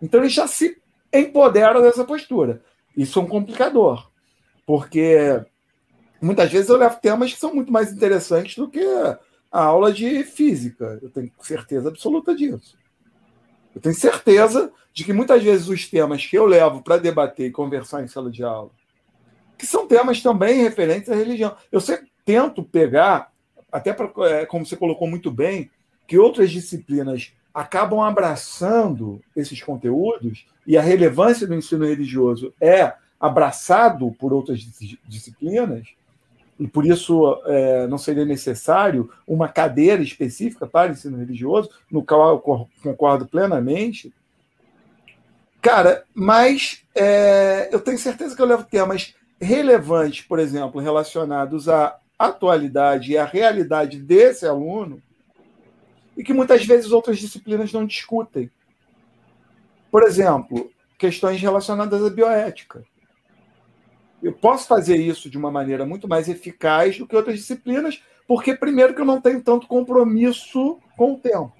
Então, 0.00 0.20
ele 0.20 0.28
já 0.28 0.46
se 0.46 0.80
empodera 1.12 1.80
dessa 1.80 2.04
postura. 2.04 2.62
Isso 2.96 3.18
é 3.18 3.22
um 3.22 3.26
complicador, 3.26 4.10
porque 4.66 5.44
muitas 6.20 6.50
vezes 6.50 6.68
eu 6.68 6.76
levo 6.76 7.00
temas 7.00 7.32
que 7.32 7.38
são 7.38 7.54
muito 7.54 7.72
mais 7.72 7.92
interessantes 7.92 8.56
do 8.56 8.68
que 8.68 8.80
a 9.50 9.62
aula 9.62 9.92
de 9.92 10.22
física. 10.24 10.98
Eu 11.02 11.10
tenho 11.10 11.30
certeza 11.40 11.88
absoluta 11.88 12.34
disso. 12.34 12.77
Eu 13.74 13.80
tenho 13.80 13.94
certeza 13.94 14.72
de 14.92 15.04
que 15.04 15.12
muitas 15.12 15.42
vezes 15.42 15.68
os 15.68 15.88
temas 15.88 16.26
que 16.26 16.36
eu 16.36 16.46
levo 16.46 16.82
para 16.82 16.96
debater 16.96 17.46
e 17.46 17.52
conversar 17.52 18.02
em 18.02 18.08
sala 18.08 18.30
de 18.30 18.42
aula, 18.42 18.70
que 19.56 19.66
são 19.66 19.86
temas 19.86 20.22
também 20.22 20.62
referentes 20.62 21.10
à 21.10 21.14
religião, 21.14 21.56
eu 21.70 21.80
sempre 21.80 22.10
tento 22.24 22.62
pegar, 22.62 23.32
até 23.70 23.92
para, 23.92 24.10
é, 24.28 24.46
como 24.46 24.64
você 24.66 24.76
colocou 24.76 25.08
muito 25.08 25.30
bem, 25.30 25.70
que 26.06 26.18
outras 26.18 26.50
disciplinas 26.50 27.32
acabam 27.52 28.00
abraçando 28.00 29.20
esses 29.34 29.62
conteúdos 29.62 30.46
e 30.66 30.76
a 30.76 30.82
relevância 30.82 31.46
do 31.46 31.54
ensino 31.54 31.84
religioso 31.84 32.54
é 32.60 32.94
abraçado 33.18 34.10
por 34.12 34.32
outras 34.32 34.60
disciplinas, 35.06 35.88
e 36.58 36.66
por 36.66 36.84
isso 36.84 37.40
é, 37.46 37.86
não 37.86 37.98
seria 37.98 38.24
necessário 38.24 39.10
uma 39.26 39.48
cadeira 39.48 40.02
específica 40.02 40.66
para 40.66 40.90
ensino 40.90 41.18
religioso, 41.18 41.70
no 41.90 42.04
qual 42.04 42.30
eu 42.34 42.68
concordo 42.82 43.26
plenamente. 43.26 44.12
Cara, 45.62 46.04
mas 46.14 46.84
é, 46.94 47.68
eu 47.72 47.80
tenho 47.80 47.98
certeza 47.98 48.34
que 48.34 48.42
eu 48.42 48.46
levo 48.46 48.64
temas 48.64 49.14
relevantes, 49.40 50.24
por 50.26 50.38
exemplo, 50.38 50.80
relacionados 50.80 51.68
à 51.68 51.96
atualidade 52.18 53.12
e 53.12 53.18
à 53.18 53.24
realidade 53.24 53.98
desse 53.98 54.44
aluno, 54.44 55.00
e 56.16 56.24
que 56.24 56.32
muitas 56.32 56.66
vezes 56.66 56.90
outras 56.90 57.18
disciplinas 57.18 57.72
não 57.72 57.86
discutem. 57.86 58.50
Por 59.90 60.02
exemplo, 60.02 60.70
questões 60.98 61.40
relacionadas 61.40 62.04
à 62.04 62.10
bioética. 62.10 62.84
Eu 64.22 64.32
posso 64.32 64.66
fazer 64.66 64.96
isso 64.96 65.30
de 65.30 65.38
uma 65.38 65.50
maneira 65.50 65.86
muito 65.86 66.08
mais 66.08 66.28
eficaz 66.28 66.98
do 66.98 67.06
que 67.06 67.14
outras 67.14 67.36
disciplinas, 67.36 68.02
porque, 68.26 68.54
primeiro, 68.54 68.94
que 68.94 69.00
eu 69.00 69.04
não 69.04 69.20
tenho 69.20 69.42
tanto 69.42 69.66
compromisso 69.66 70.78
com 70.96 71.14
o 71.14 71.18
tempo. 71.18 71.54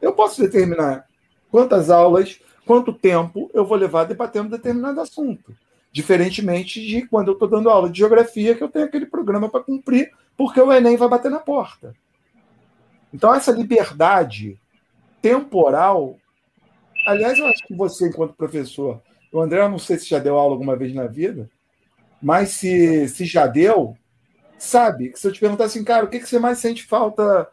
Eu 0.00 0.12
posso 0.12 0.40
determinar 0.40 1.06
quantas 1.50 1.90
aulas, 1.90 2.40
quanto 2.66 2.92
tempo 2.92 3.50
eu 3.54 3.64
vou 3.64 3.76
levar 3.76 4.04
debatendo 4.04 4.50
determinado 4.50 5.00
assunto. 5.00 5.56
Diferentemente 5.90 6.84
de 6.84 7.06
quando 7.06 7.28
eu 7.28 7.32
estou 7.32 7.48
dando 7.48 7.70
aula 7.70 7.88
de 7.88 7.98
geografia, 7.98 8.54
que 8.54 8.62
eu 8.62 8.68
tenho 8.68 8.84
aquele 8.84 9.06
programa 9.06 9.48
para 9.48 9.64
cumprir, 9.64 10.12
porque 10.36 10.60
o 10.60 10.72
Enem 10.72 10.96
vai 10.96 11.08
bater 11.08 11.30
na 11.30 11.40
porta. 11.40 11.94
Então, 13.12 13.34
essa 13.34 13.50
liberdade 13.50 14.60
temporal. 15.22 16.16
Aliás, 17.06 17.38
eu 17.38 17.46
acho 17.46 17.66
que 17.66 17.74
você, 17.74 18.08
enquanto 18.08 18.34
professor, 18.34 19.00
o 19.32 19.40
André, 19.40 19.60
eu 19.60 19.68
não 19.68 19.78
sei 19.78 19.98
se 19.98 20.08
já 20.08 20.18
deu 20.18 20.36
aula 20.36 20.54
alguma 20.54 20.76
vez 20.76 20.94
na 20.94 21.06
vida, 21.06 21.50
mas 22.20 22.50
se, 22.50 23.08
se 23.08 23.24
já 23.24 23.46
deu, 23.46 23.96
sabe? 24.58 25.12
Se 25.14 25.26
eu 25.26 25.32
te 25.32 25.40
perguntar 25.40 25.64
assim, 25.64 25.84
cara, 25.84 26.04
o 26.04 26.08
que, 26.08 26.18
que 26.18 26.28
você 26.28 26.38
mais 26.38 26.58
sente 26.58 26.84
falta 26.84 27.48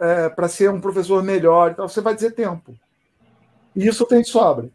é, 0.00 0.28
para 0.28 0.48
ser 0.48 0.70
um 0.70 0.80
professor 0.80 1.22
melhor, 1.22 1.70
então, 1.70 1.88
você 1.88 2.00
vai 2.00 2.14
dizer 2.14 2.32
tempo. 2.32 2.74
E 3.74 3.86
isso 3.86 4.06
tem 4.06 4.22
sobra. 4.22 4.68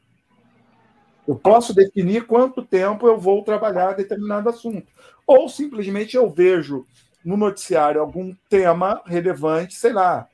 Eu 1.28 1.36
posso 1.36 1.74
definir 1.74 2.26
quanto 2.26 2.65
tempo 2.65 3.07
eu 3.07 3.18
vou 3.18 3.43
trabalhar 3.43 3.93
determinado 3.93 4.49
assunto. 4.49 4.88
Ou 5.26 5.49
simplesmente 5.49 6.15
eu 6.15 6.30
vejo 6.30 6.86
no 7.24 7.36
noticiário 7.36 7.99
algum 7.99 8.34
tema 8.49 9.01
relevante, 9.05 9.76
sei 9.76 9.91
lá, 9.91 10.28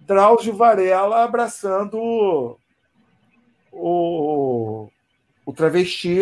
Drauzio 0.00 0.54
Varela 0.54 1.22
abraçando 1.22 2.58
o, 3.74 4.88
o 5.44 5.52
travesti 5.52 6.20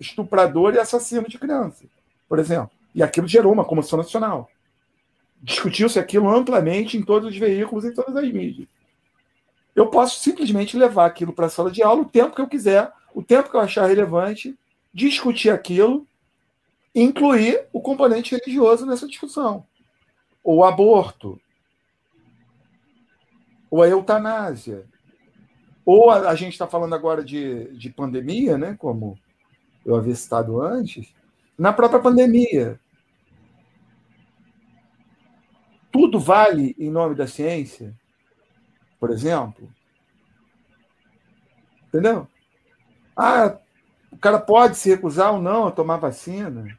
estuprador 0.00 0.74
e 0.74 0.78
assassino 0.78 1.28
de 1.28 1.38
criança, 1.38 1.84
por 2.28 2.38
exemplo. 2.38 2.70
E 2.94 3.02
aquilo 3.02 3.28
gerou 3.28 3.52
uma 3.52 3.64
comoção 3.64 3.98
nacional. 3.98 4.50
Discutiu-se 5.42 5.98
aquilo 5.98 6.28
amplamente 6.28 6.96
em 6.96 7.02
todos 7.02 7.28
os 7.30 7.36
veículos, 7.36 7.84
em 7.84 7.92
todas 7.92 8.16
as 8.16 8.32
mídias. 8.32 8.68
eu 9.74 9.86
posso 9.86 10.20
simplesmente 10.20 10.76
levar 10.76 11.06
aquilo 11.06 11.32
para 11.32 11.46
a 11.46 11.50
sala 11.50 11.70
de 11.70 11.82
aula 11.82 12.02
o 12.02 12.08
tempo 12.08 12.34
que 12.34 12.40
eu 12.40 12.48
quiser, 12.48 12.92
o 13.14 13.22
tempo 13.22 13.48
que 13.48 13.56
eu 13.56 13.60
achar 13.60 13.86
relevante, 13.86 14.58
discutir 14.92 15.50
aquilo, 15.50 16.06
incluir 16.94 17.66
o 17.72 17.80
componente 17.80 18.34
religioso 18.34 18.84
nessa 18.84 19.06
discussão. 19.06 19.64
Ou 20.42 20.58
o 20.58 20.64
aborto, 20.64 21.40
ou 23.70 23.82
a 23.82 23.88
eutanásia. 23.88 24.84
Ou 25.84 26.10
a, 26.10 26.30
a 26.30 26.34
gente 26.34 26.52
está 26.52 26.66
falando 26.66 26.94
agora 26.94 27.24
de, 27.24 27.76
de 27.76 27.90
pandemia, 27.90 28.58
né, 28.58 28.76
como 28.78 29.18
eu 29.84 29.96
havia 29.96 30.14
citado 30.14 30.60
antes, 30.60 31.14
na 31.58 31.72
própria 31.72 32.00
pandemia. 32.00 32.78
Tudo 35.90 36.20
vale 36.20 36.76
em 36.78 36.90
nome 36.90 37.14
da 37.14 37.26
ciência? 37.26 37.94
por 38.98 39.10
exemplo. 39.10 39.68
Entendeu? 41.88 42.28
Ah, 43.16 43.58
o 44.10 44.18
cara 44.18 44.38
pode 44.38 44.76
se 44.76 44.90
recusar 44.90 45.32
ou 45.32 45.40
não 45.40 45.66
a 45.66 45.72
tomar 45.72 45.96
vacina. 45.96 46.78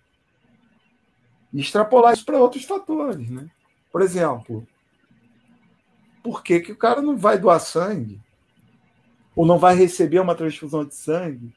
E 1.51 1.59
extrapolar 1.59 2.13
isso 2.13 2.25
para 2.25 2.39
outros 2.39 2.63
fatores. 2.63 3.29
Né? 3.29 3.49
Por 3.91 4.01
exemplo, 4.01 4.67
por 6.29 6.43
que, 6.43 6.59
que 6.59 6.71
o 6.71 6.77
cara 6.77 7.01
não 7.01 7.17
vai 7.17 7.37
doar 7.37 7.59
sangue? 7.59 8.21
Ou 9.35 9.45
não 9.45 9.57
vai 9.57 9.75
receber 9.75 10.19
uma 10.19 10.35
transfusão 10.35 10.85
de 10.85 10.93
sangue? 10.93 11.53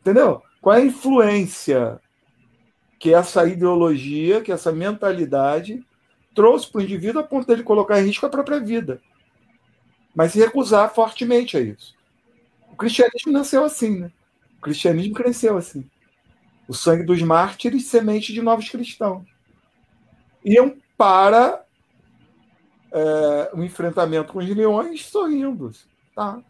Entendeu? 0.00 0.42
Qual 0.60 0.74
é 0.74 0.80
a 0.80 0.84
influência 0.84 2.00
que 2.98 3.14
essa 3.14 3.46
ideologia, 3.46 4.40
que 4.40 4.50
essa 4.50 4.72
mentalidade 4.72 5.84
trouxe 6.34 6.70
para 6.70 6.80
o 6.80 6.82
indivíduo 6.82 7.20
a 7.20 7.24
ponto 7.24 7.46
dele 7.46 7.62
colocar 7.62 8.00
em 8.00 8.06
risco 8.06 8.26
a 8.26 8.30
própria 8.30 8.58
vida? 8.58 9.00
mas 10.16 10.32
se 10.32 10.38
recusar 10.38 10.92
fortemente 10.94 11.58
a 11.58 11.60
isso. 11.60 11.94
O 12.72 12.74
cristianismo 12.74 13.30
nasceu 13.30 13.62
assim, 13.62 13.98
né? 13.98 14.10
O 14.56 14.62
cristianismo 14.62 15.12
cresceu 15.12 15.58
assim. 15.58 15.86
O 16.66 16.72
sangue 16.72 17.04
dos 17.04 17.20
mártires, 17.20 17.84
semente 17.84 18.32
de 18.32 18.40
novos 18.40 18.70
cristãos. 18.70 19.28
Iam 20.42 20.74
para 20.96 21.65
é, 22.96 23.50
o 23.54 23.62
enfrentamento 23.62 24.32
com 24.32 24.38
os 24.38 24.48
leões 24.48 25.04
sorrindo. 25.04 25.70
Tá? 26.14 26.40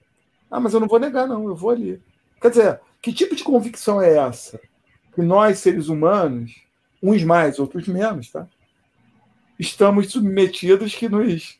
Ah, 0.50 0.60
mas 0.60 0.72
eu 0.72 0.80
não 0.80 0.86
vou 0.86 1.00
negar, 1.00 1.26
não, 1.26 1.48
eu 1.48 1.56
vou 1.56 1.70
ali. 1.70 2.00
Quer 2.40 2.50
dizer, 2.50 2.80
que 3.02 3.12
tipo 3.12 3.34
de 3.34 3.42
convicção 3.42 4.00
é 4.00 4.16
essa? 4.16 4.60
Que 5.12 5.22
nós, 5.22 5.58
seres 5.58 5.88
humanos, 5.88 6.54
uns 7.02 7.24
mais, 7.24 7.58
outros 7.58 7.88
menos, 7.88 8.30
tá? 8.30 8.46
estamos 9.58 10.12
submetidos 10.12 10.94
que 10.94 11.08
nos 11.08 11.58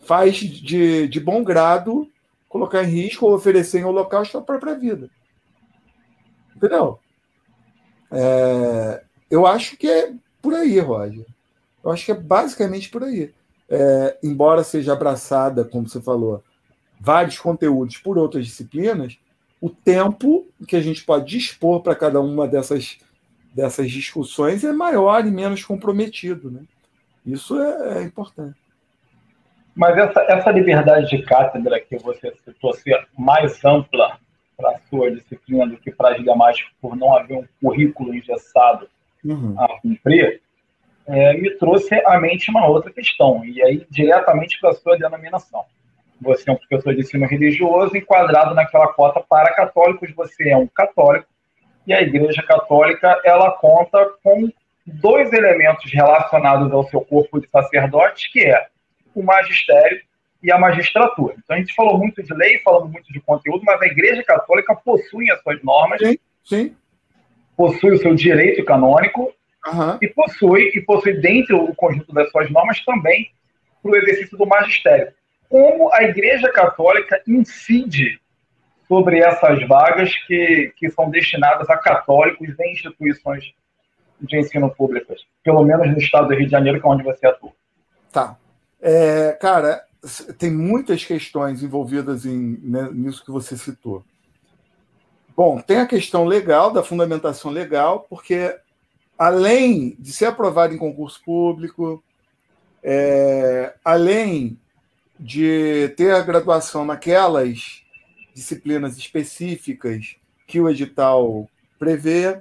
faz 0.00 0.36
de, 0.36 1.08
de 1.08 1.20
bom 1.20 1.42
grado 1.42 2.10
colocar 2.48 2.82
em 2.82 2.88
risco 2.88 3.26
ou 3.26 3.34
oferecer 3.34 3.80
em 3.80 3.84
holocausto 3.84 4.38
a 4.38 4.42
própria 4.42 4.74
vida. 4.74 5.10
Entendeu? 6.56 6.98
É, 8.10 9.04
eu 9.30 9.46
acho 9.46 9.76
que 9.76 9.88
é 9.88 10.12
por 10.40 10.54
aí, 10.54 10.78
Roger. 10.80 11.26
Eu 11.84 11.90
acho 11.90 12.04
que 12.04 12.12
é 12.12 12.14
basicamente 12.14 12.88
por 12.88 13.04
aí. 13.04 13.32
É, 13.70 14.18
embora 14.22 14.64
seja 14.64 14.92
abraçada, 14.92 15.64
como 15.64 15.88
você 15.88 16.00
falou, 16.00 16.42
vários 16.98 17.38
conteúdos 17.38 17.98
por 17.98 18.16
outras 18.16 18.46
disciplinas, 18.46 19.18
o 19.60 19.68
tempo 19.68 20.46
que 20.66 20.76
a 20.76 20.80
gente 20.80 21.04
pode 21.04 21.26
dispor 21.26 21.82
para 21.82 21.94
cada 21.94 22.20
uma 22.20 22.46
dessas, 22.46 22.98
dessas 23.54 23.90
discussões 23.90 24.64
é 24.64 24.72
maior 24.72 25.26
e 25.26 25.30
menos 25.30 25.64
comprometido. 25.64 26.50
Né? 26.50 26.62
Isso 27.26 27.60
é, 27.60 27.98
é 27.98 28.02
importante. 28.02 28.56
Mas 29.74 29.96
essa, 29.96 30.20
essa 30.22 30.50
liberdade 30.50 31.08
de 31.08 31.22
cátedra 31.22 31.78
que 31.78 31.96
você 31.98 32.34
citou 32.44 32.72
ser 32.74 33.06
mais 33.16 33.64
ampla 33.64 34.18
para 34.56 34.70
a 34.70 34.80
sua 34.90 35.10
disciplina 35.12 35.68
do 35.68 35.76
que 35.76 35.92
para 35.92 36.16
as 36.16 36.24
demais, 36.24 36.58
por 36.80 36.96
não 36.96 37.16
haver 37.16 37.38
um 37.38 37.46
currículo 37.62 38.12
engessado 38.12 38.88
uhum. 39.24 39.54
a 39.56 39.80
cumprir, 39.80 40.42
é, 41.08 41.32
me 41.34 41.50
trouxe 41.52 41.94
à 42.06 42.20
mente 42.20 42.50
uma 42.50 42.66
outra 42.66 42.92
questão, 42.92 43.42
e 43.44 43.62
aí 43.62 43.86
diretamente 43.90 44.60
para 44.60 44.70
a 44.70 44.74
sua 44.74 44.98
denominação. 44.98 45.64
Você 46.20 46.50
é 46.50 46.52
um 46.52 46.56
professor 46.56 46.94
de 46.94 47.00
ensino 47.00 47.26
religioso 47.26 47.96
enquadrado 47.96 48.54
naquela 48.54 48.88
cota 48.88 49.20
para 49.20 49.54
católicos, 49.54 50.12
você 50.14 50.50
é 50.50 50.56
um 50.56 50.66
católico, 50.66 51.26
e 51.86 51.94
a 51.94 52.02
Igreja 52.02 52.42
Católica 52.42 53.20
ela 53.24 53.52
conta 53.52 54.04
com 54.22 54.50
dois 54.84 55.32
elementos 55.32 55.90
relacionados 55.90 56.70
ao 56.72 56.84
seu 56.88 57.00
corpo 57.00 57.40
de 57.40 57.48
sacerdotes, 57.48 58.30
que 58.30 58.44
é 58.44 58.66
o 59.14 59.22
magistério 59.22 60.02
e 60.42 60.52
a 60.52 60.58
magistratura. 60.58 61.34
Então 61.38 61.56
a 61.56 61.58
gente 61.58 61.74
falou 61.74 61.96
muito 61.96 62.22
de 62.22 62.34
lei, 62.34 62.58
falamos 62.58 62.92
muito 62.92 63.10
de 63.10 63.20
conteúdo, 63.20 63.62
mas 63.64 63.80
a 63.80 63.86
Igreja 63.86 64.22
Católica 64.22 64.74
possui 64.74 65.30
as 65.30 65.40
suas 65.42 65.62
normas, 65.62 66.00
sim, 66.00 66.18
sim. 66.44 66.76
possui 67.56 67.92
o 67.92 67.98
seu 67.98 68.14
direito 68.14 68.62
canônico 68.64 69.32
uhum. 69.66 69.98
e 70.00 70.08
possui 70.08 70.70
e 70.74 70.80
possui 70.80 71.14
dentro 71.14 71.66
do 71.66 71.74
conjunto 71.74 72.12
das 72.12 72.30
suas 72.30 72.50
normas 72.50 72.84
também 72.84 73.30
para 73.82 73.92
o 73.92 73.96
exercício 73.96 74.36
do 74.36 74.46
magistério. 74.46 75.12
Como 75.48 75.92
a 75.92 76.02
Igreja 76.02 76.50
Católica 76.50 77.20
incide 77.26 78.20
sobre 78.86 79.20
essas 79.20 79.66
vagas 79.66 80.14
que, 80.26 80.72
que 80.76 80.90
são 80.90 81.10
destinadas 81.10 81.68
a 81.68 81.76
católicos 81.76 82.48
em 82.58 82.72
instituições 82.72 83.52
de 84.20 84.38
ensino 84.38 84.70
públicas, 84.74 85.20
pelo 85.44 85.62
menos 85.62 85.88
no 85.88 85.98
estado 85.98 86.28
do 86.28 86.34
Rio 86.34 86.46
de 86.46 86.50
Janeiro, 86.50 86.80
que 86.80 86.86
é 86.86 86.90
onde 86.90 87.04
você 87.04 87.26
atua. 87.26 87.52
Tá. 88.10 88.36
É, 88.80 89.32
cara, 89.40 89.82
tem 90.38 90.50
muitas 90.50 91.04
questões 91.04 91.62
envolvidas 91.62 92.24
em, 92.24 92.58
né, 92.62 92.88
nisso 92.92 93.24
que 93.24 93.30
você 93.30 93.56
citou. 93.56 94.04
Bom, 95.36 95.60
tem 95.60 95.78
a 95.78 95.86
questão 95.86 96.24
legal, 96.24 96.72
da 96.72 96.82
fundamentação 96.82 97.50
legal, 97.50 98.06
porque 98.08 98.56
além 99.18 99.96
de 99.98 100.12
ser 100.12 100.26
aprovado 100.26 100.72
em 100.72 100.78
concurso 100.78 101.20
público, 101.24 102.02
é, 102.82 103.74
além 103.84 104.56
de 105.18 105.92
ter 105.96 106.12
a 106.12 106.22
graduação 106.22 106.84
naquelas 106.84 107.82
disciplinas 108.32 108.96
específicas 108.96 110.16
que 110.46 110.60
o 110.60 110.70
edital 110.70 111.48
prevê, 111.78 112.40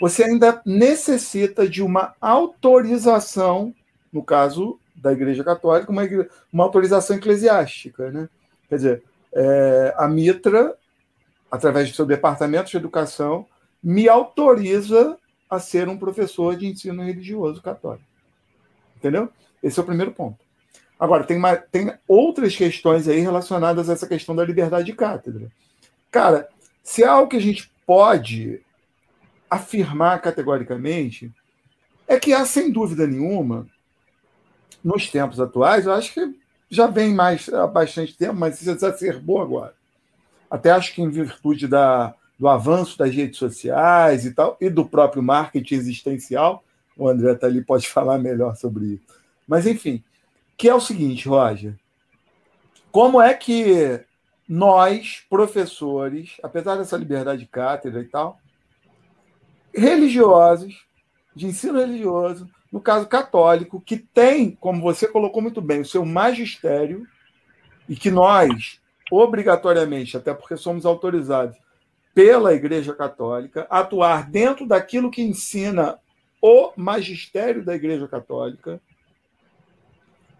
você 0.00 0.24
ainda 0.24 0.60
necessita 0.66 1.68
de 1.68 1.82
uma 1.82 2.14
autorização, 2.20 3.72
no 4.12 4.22
caso 4.22 4.78
da 4.94 5.12
Igreja 5.12 5.44
Católica 5.44 5.90
uma, 5.92 6.02
uma 6.52 6.64
autorização 6.64 7.16
eclesiástica. 7.16 8.10
Né? 8.10 8.28
Quer 8.68 8.76
dizer, 8.76 9.02
é, 9.32 9.94
a 9.96 10.08
Mitra, 10.08 10.74
através 11.50 11.88
do 11.88 11.94
seu 11.94 12.04
departamento 12.04 12.70
de 12.70 12.76
educação, 12.76 13.46
me 13.82 14.08
autoriza 14.08 15.16
a 15.48 15.58
ser 15.58 15.88
um 15.88 15.96
professor 15.96 16.56
de 16.56 16.66
ensino 16.66 17.02
religioso 17.02 17.62
católico. 17.62 18.04
Entendeu? 18.96 19.30
Esse 19.62 19.78
é 19.78 19.82
o 19.82 19.86
primeiro 19.86 20.12
ponto. 20.12 20.38
Agora, 20.98 21.24
tem, 21.24 21.36
uma, 21.36 21.56
tem 21.56 21.92
outras 22.06 22.56
questões 22.56 23.06
aí 23.06 23.20
relacionadas 23.20 23.88
a 23.88 23.92
essa 23.92 24.06
questão 24.06 24.34
da 24.34 24.44
liberdade 24.44 24.86
de 24.86 24.92
cátedra. 24.92 25.50
Cara, 26.10 26.48
se 26.82 27.04
há 27.04 27.12
algo 27.12 27.30
que 27.30 27.36
a 27.36 27.40
gente 27.40 27.70
pode 27.86 28.60
afirmar 29.48 30.20
categoricamente, 30.20 31.32
é 32.06 32.18
que 32.18 32.32
há, 32.32 32.44
sem 32.44 32.72
dúvida 32.72 33.06
nenhuma, 33.06 33.66
nos 34.82 35.10
tempos 35.10 35.40
atuais, 35.40 35.86
eu 35.86 35.92
acho 35.92 36.12
que 36.12 36.34
já 36.68 36.86
vem 36.86 37.14
mais 37.14 37.48
há 37.48 37.66
bastante 37.66 38.16
tempo, 38.16 38.34
mas 38.34 38.60
isso 38.60 38.70
exacerbou 38.70 39.40
agora. 39.40 39.74
Até 40.50 40.70
acho 40.70 40.94
que 40.94 41.02
em 41.02 41.10
virtude 41.10 41.68
da, 41.68 42.14
do 42.38 42.48
avanço 42.48 42.96
das 42.96 43.12
redes 43.12 43.38
sociais 43.38 44.24
e 44.24 44.32
tal, 44.32 44.56
e 44.60 44.70
do 44.70 44.84
próprio 44.84 45.22
marketing 45.22 45.74
existencial, 45.74 46.62
o 46.96 47.08
André 47.08 47.34
tá 47.34 47.46
ali 47.46 47.62
pode 47.62 47.88
falar 47.90 48.18
melhor 48.18 48.54
sobre 48.56 48.86
isso. 48.86 49.04
Mas, 49.46 49.66
enfim, 49.66 50.02
que 50.56 50.68
é 50.68 50.74
o 50.74 50.80
seguinte, 50.80 51.28
Roger. 51.28 51.74
Como 52.92 53.20
é 53.20 53.34
que 53.34 54.00
nós, 54.48 55.24
professores, 55.28 56.36
apesar 56.42 56.76
dessa 56.76 56.96
liberdade 56.96 57.40
de 57.40 57.46
cátedra 57.46 58.00
e 58.00 58.06
tal, 58.06 58.38
religiosos, 59.74 60.86
de 61.34 61.46
ensino 61.46 61.78
religioso, 61.78 62.48
no 62.72 62.80
caso 62.80 63.06
católico, 63.06 63.80
que 63.80 63.96
tem, 63.96 64.50
como 64.52 64.82
você 64.82 65.06
colocou 65.06 65.42
muito 65.42 65.60
bem, 65.60 65.80
o 65.80 65.86
seu 65.86 66.04
magistério, 66.04 67.06
e 67.88 67.96
que 67.96 68.10
nós, 68.10 68.80
obrigatoriamente, 69.10 70.16
até 70.16 70.34
porque 70.34 70.56
somos 70.56 70.84
autorizados 70.84 71.56
pela 72.18 72.52
Igreja 72.52 72.92
Católica, 72.92 73.64
atuar 73.70 74.28
dentro 74.28 74.66
daquilo 74.66 75.08
que 75.08 75.22
ensina 75.22 76.00
o 76.42 76.72
magistério 76.76 77.64
da 77.64 77.76
Igreja 77.76 78.08
Católica. 78.08 78.80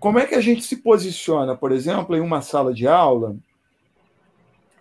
Como 0.00 0.18
é 0.18 0.26
que 0.26 0.34
a 0.34 0.40
gente 0.40 0.64
se 0.64 0.78
posiciona, 0.78 1.54
por 1.56 1.70
exemplo, 1.70 2.16
em 2.16 2.20
uma 2.20 2.42
sala 2.42 2.74
de 2.74 2.88
aula 2.88 3.36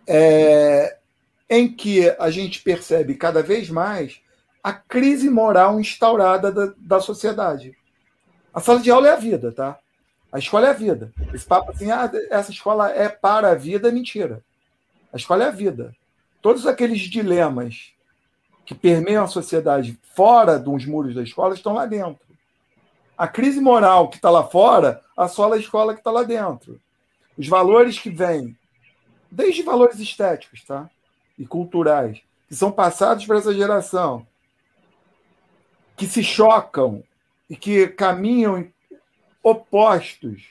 é, 0.08 0.98
em 1.48 1.72
que 1.72 2.10
a 2.18 2.32
gente 2.32 2.64
percebe 2.64 3.14
cada 3.14 3.44
vez 3.44 3.70
mais 3.70 4.20
a 4.64 4.74
crise 4.74 5.30
moral 5.30 5.80
instaurada 5.80 6.52
da, 6.52 6.74
da 6.80 7.00
sociedade. 7.00 7.78
A 8.52 8.60
sala 8.60 8.80
de 8.80 8.90
aula 8.90 9.10
é 9.10 9.12
a 9.12 9.18
vida, 9.18 9.52
tá? 9.52 9.78
A 10.32 10.40
escola 10.40 10.66
é 10.66 10.70
a 10.72 10.74
vida. 10.74 11.14
Esse 11.32 11.46
papo 11.46 11.70
assim, 11.70 11.92
ah, 11.92 12.10
essa 12.32 12.50
escola 12.50 12.90
é 12.90 13.08
para 13.08 13.52
a 13.52 13.56
vida, 13.56 13.90
é 13.90 13.92
mentira. 13.92 14.44
A 15.14 15.18
escola 15.18 15.44
é 15.44 15.48
a 15.50 15.52
vida. 15.52 15.96
Todos 16.42 16.66
aqueles 16.66 17.02
dilemas 17.02 17.94
que 18.66 18.76
permeiam 18.76 19.24
a 19.24 19.28
sociedade 19.28 19.98
fora 20.16 20.60
dos 20.60 20.86
muros 20.86 21.16
da 21.16 21.24
escola 21.24 21.54
estão 21.54 21.74
lá 21.74 21.86
dentro. 21.86 22.26
A 23.18 23.28
crise 23.28 23.60
moral 23.60 24.10
que 24.10 24.18
está 24.18 24.30
lá 24.30 24.44
fora 24.44 25.02
assola 25.16 25.56
a 25.56 25.60
escola 25.60 25.94
que 25.94 26.02
está 26.02 26.12
lá 26.12 26.24
dentro. 26.24 26.80
Os 27.38 27.48
valores 27.48 27.98
que 27.98 28.10
vêm, 28.10 28.58
desde 29.32 29.64
valores 29.64 30.00
estéticos 30.00 30.64
tá? 30.64 30.90
e 31.38 31.46
culturais, 31.46 32.20
que 32.48 32.56
são 32.56 32.72
passados 32.72 33.26
para 33.26 33.38
essa 33.38 33.54
geração, 33.54 34.26
que 35.96 36.06
se 36.06 36.24
chocam 36.24 37.04
e 37.50 37.56
que 37.56 37.88
caminham 37.88 38.68
opostos, 39.42 40.50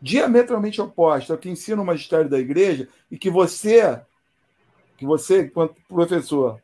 diametralmente 0.00 0.80
opostos 0.80 1.30
ao 1.30 1.38
que 1.38 1.50
ensina 1.50 1.82
o 1.82 1.84
magistério 1.84 2.28
da 2.28 2.38
igreja 2.38 2.88
e 3.10 3.18
que 3.18 3.30
você, 3.30 4.00
que 5.00 5.06
você, 5.06 5.44
enquanto 5.44 5.74
professor, 5.88 6.60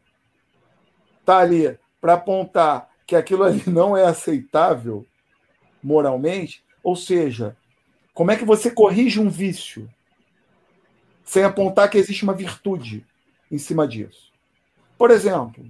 está 1.20 1.38
ali 1.38 1.76
para 1.98 2.12
apontar 2.12 2.90
que 3.06 3.16
aquilo 3.16 3.44
ali 3.44 3.62
não 3.66 3.96
é 3.96 4.04
aceitável 4.04 5.06
moralmente, 5.82 6.62
ou 6.84 6.94
seja, 6.94 7.56
como 8.12 8.30
é 8.30 8.36
que 8.36 8.44
você 8.44 8.70
corrige 8.70 9.18
um 9.18 9.30
vício 9.30 9.88
sem 11.24 11.44
apontar 11.44 11.88
que 11.88 11.96
existe 11.96 12.24
uma 12.24 12.34
virtude 12.34 13.06
em 13.50 13.56
cima 13.56 13.88
disso? 13.88 14.30
Por 14.98 15.10
exemplo, 15.10 15.64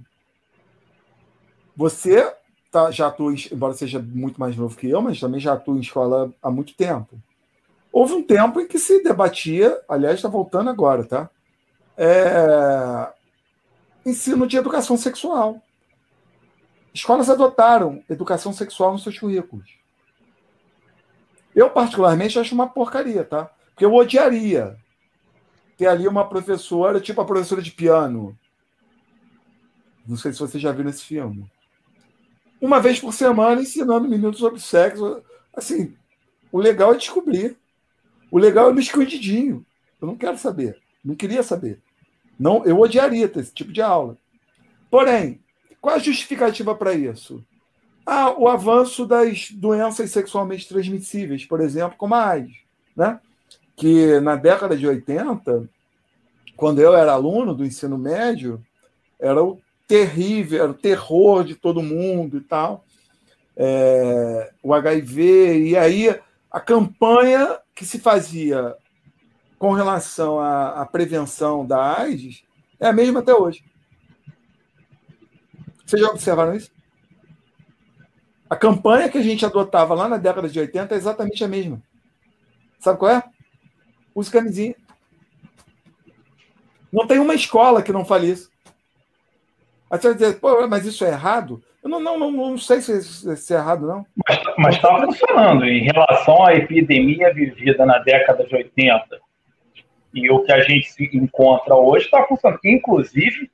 você 1.73 2.35
tá, 2.69 2.91
já 2.91 3.07
atua, 3.07 3.33
embora 3.49 3.73
seja 3.75 3.99
muito 3.99 4.41
mais 4.41 4.57
novo 4.57 4.75
que 4.75 4.89
eu, 4.89 5.01
mas 5.01 5.21
também 5.21 5.39
já 5.39 5.53
atua 5.53 5.77
em 5.77 5.81
escola 5.81 6.33
há 6.43 6.51
muito 6.51 6.75
tempo. 6.75 7.17
Houve 7.93 8.13
um 8.13 8.23
tempo 8.23 8.59
em 8.59 8.67
que 8.67 8.77
se 8.77 9.01
debatia, 9.01 9.79
aliás, 9.87 10.15
está 10.15 10.27
voltando 10.27 10.69
agora, 10.69 11.05
tá? 11.05 11.29
É, 11.97 13.11
ensino 14.05 14.45
de 14.47 14.57
educação 14.57 14.95
sexual. 14.97 15.61
Escolas 16.93 17.29
adotaram 17.29 18.03
educação 18.09 18.53
sexual 18.53 18.93
nos 18.93 19.03
seus 19.03 19.17
currículos. 19.17 19.77
Eu, 21.55 21.69
particularmente, 21.69 22.39
acho 22.39 22.53
uma 22.53 22.67
porcaria, 22.67 23.23
tá? 23.23 23.45
Porque 23.69 23.85
eu 23.85 23.93
odiaria 23.93 24.77
ter 25.75 25.87
ali 25.87 26.07
uma 26.07 26.27
professora, 26.27 27.01
tipo 27.01 27.19
a 27.21 27.25
professora 27.25 27.61
de 27.61 27.71
piano. 27.71 28.37
Não 30.07 30.15
sei 30.15 30.31
se 30.31 30.39
você 30.39 30.59
já 30.59 30.71
viu 30.71 30.87
esse 30.87 31.03
filme 31.03 31.49
uma 32.59 32.79
vez 32.79 32.99
por 32.99 33.13
semana 33.13 33.61
ensinando 33.61 34.07
meninos 34.07 34.37
sobre 34.37 34.59
sexo. 34.59 35.21
Assim, 35.55 35.95
o 36.51 36.59
legal 36.59 36.93
é 36.93 36.97
descobrir. 36.97 37.57
O 38.31 38.37
legal 38.37 38.69
é 38.69 38.73
no 38.73 38.79
escondidinho. 38.79 39.65
Eu 40.01 40.07
não 40.07 40.17
quero 40.17 40.37
saber. 40.37 40.77
Não 41.03 41.15
queria 41.15 41.43
saber. 41.43 41.81
Não, 42.39 42.63
eu 42.65 42.79
odiaria 42.79 43.31
esse 43.35 43.53
tipo 43.53 43.71
de 43.71 43.81
aula. 43.81 44.17
Porém, 44.89 45.41
qual 45.81 45.95
a 45.95 45.99
justificativa 45.99 46.75
para 46.75 46.93
isso? 46.93 47.43
Ah, 48.05 48.33
o 48.37 48.47
avanço 48.47 49.05
das 49.05 49.51
doenças 49.51 50.11
sexualmente 50.11 50.67
transmissíveis, 50.67 51.45
por 51.45 51.59
exemplo, 51.59 51.97
como 51.97 52.15
a 52.15 52.25
AIDS, 52.25 52.55
né? 52.95 53.19
Que 53.75 54.19
na 54.21 54.35
década 54.35 54.77
de 54.77 54.87
80, 54.87 55.69
quando 56.55 56.79
eu 56.79 56.95
era 56.95 57.11
aluno 57.11 57.53
do 57.53 57.65
ensino 57.65 57.97
médio, 57.97 58.63
era 59.19 59.43
o 59.43 59.59
terrível, 59.87 60.63
era 60.63 60.71
o 60.71 60.77
terror 60.77 61.43
de 61.43 61.55
todo 61.55 61.83
mundo 61.83 62.37
e 62.37 62.41
tal. 62.41 62.85
É, 63.55 64.51
o 64.61 64.73
HIV, 64.73 65.69
e 65.69 65.77
aí 65.77 66.19
a 66.51 66.59
campanha 66.59 67.59
que 67.75 67.85
se 67.85 67.99
fazia 67.99 68.75
com 69.57 69.71
relação 69.71 70.39
à, 70.39 70.81
à, 70.81 70.85
prevenção 70.85 71.65
da 71.65 71.99
AIDS 71.99 72.43
é 72.79 72.87
a 72.87 72.93
mesma 72.93 73.19
até 73.19 73.33
hoje. 73.33 73.63
Vocês 75.85 76.01
já 76.01 76.09
observaram 76.09 76.55
isso? 76.55 76.71
A 78.49 78.55
campanha 78.55 79.09
que 79.09 79.17
a 79.17 79.21
gente 79.21 79.45
adotava 79.45 79.93
lá 79.93 80.07
na 80.07 80.17
década 80.17 80.47
de 80.47 80.59
80 80.59 80.93
é 80.93 80.97
exatamente 80.97 81.43
a 81.43 81.47
mesma. 81.47 81.81
Sabe 82.79 82.99
qual 82.99 83.11
é? 83.11 83.23
Use 84.13 84.31
camisinha. 84.31 84.75
Não 86.91 87.07
tem 87.07 87.19
uma 87.19 87.33
escola 87.33 87.81
que 87.81 87.91
não 87.91 88.05
fale 88.05 88.31
isso. 88.31 88.49
Você 89.89 90.07
vai 90.07 90.17
dizer, 90.17 90.39
Pô, 90.39 90.67
mas 90.67 90.85
isso 90.85 91.03
é 91.03 91.09
errado? 91.09 91.61
Eu 91.83 91.89
não, 91.89 91.99
não, 91.99 92.19
não, 92.19 92.31
não 92.31 92.57
sei 92.57 92.81
se, 92.81 93.01
se 93.37 93.53
é 93.53 93.57
errado, 93.57 93.87
não. 93.87 94.05
Mas 94.57 94.75
está 94.75 94.89
funcionando. 94.99 95.65
Em 95.65 95.83
relação 95.83 96.45
à 96.45 96.53
epidemia 96.53 97.33
vivida 97.33 97.85
na 97.85 97.99
década 97.99 98.45
de 98.45 98.55
80 98.55 99.26
e 100.17 100.29
o 100.31 100.43
que 100.43 100.51
a 100.51 100.61
gente 100.61 100.91
se 100.91 101.09
encontra 101.13 101.75
hoje, 101.75 102.05
está 102.05 102.23
funcionando. 102.23 102.59
Inclusive, 102.63 103.49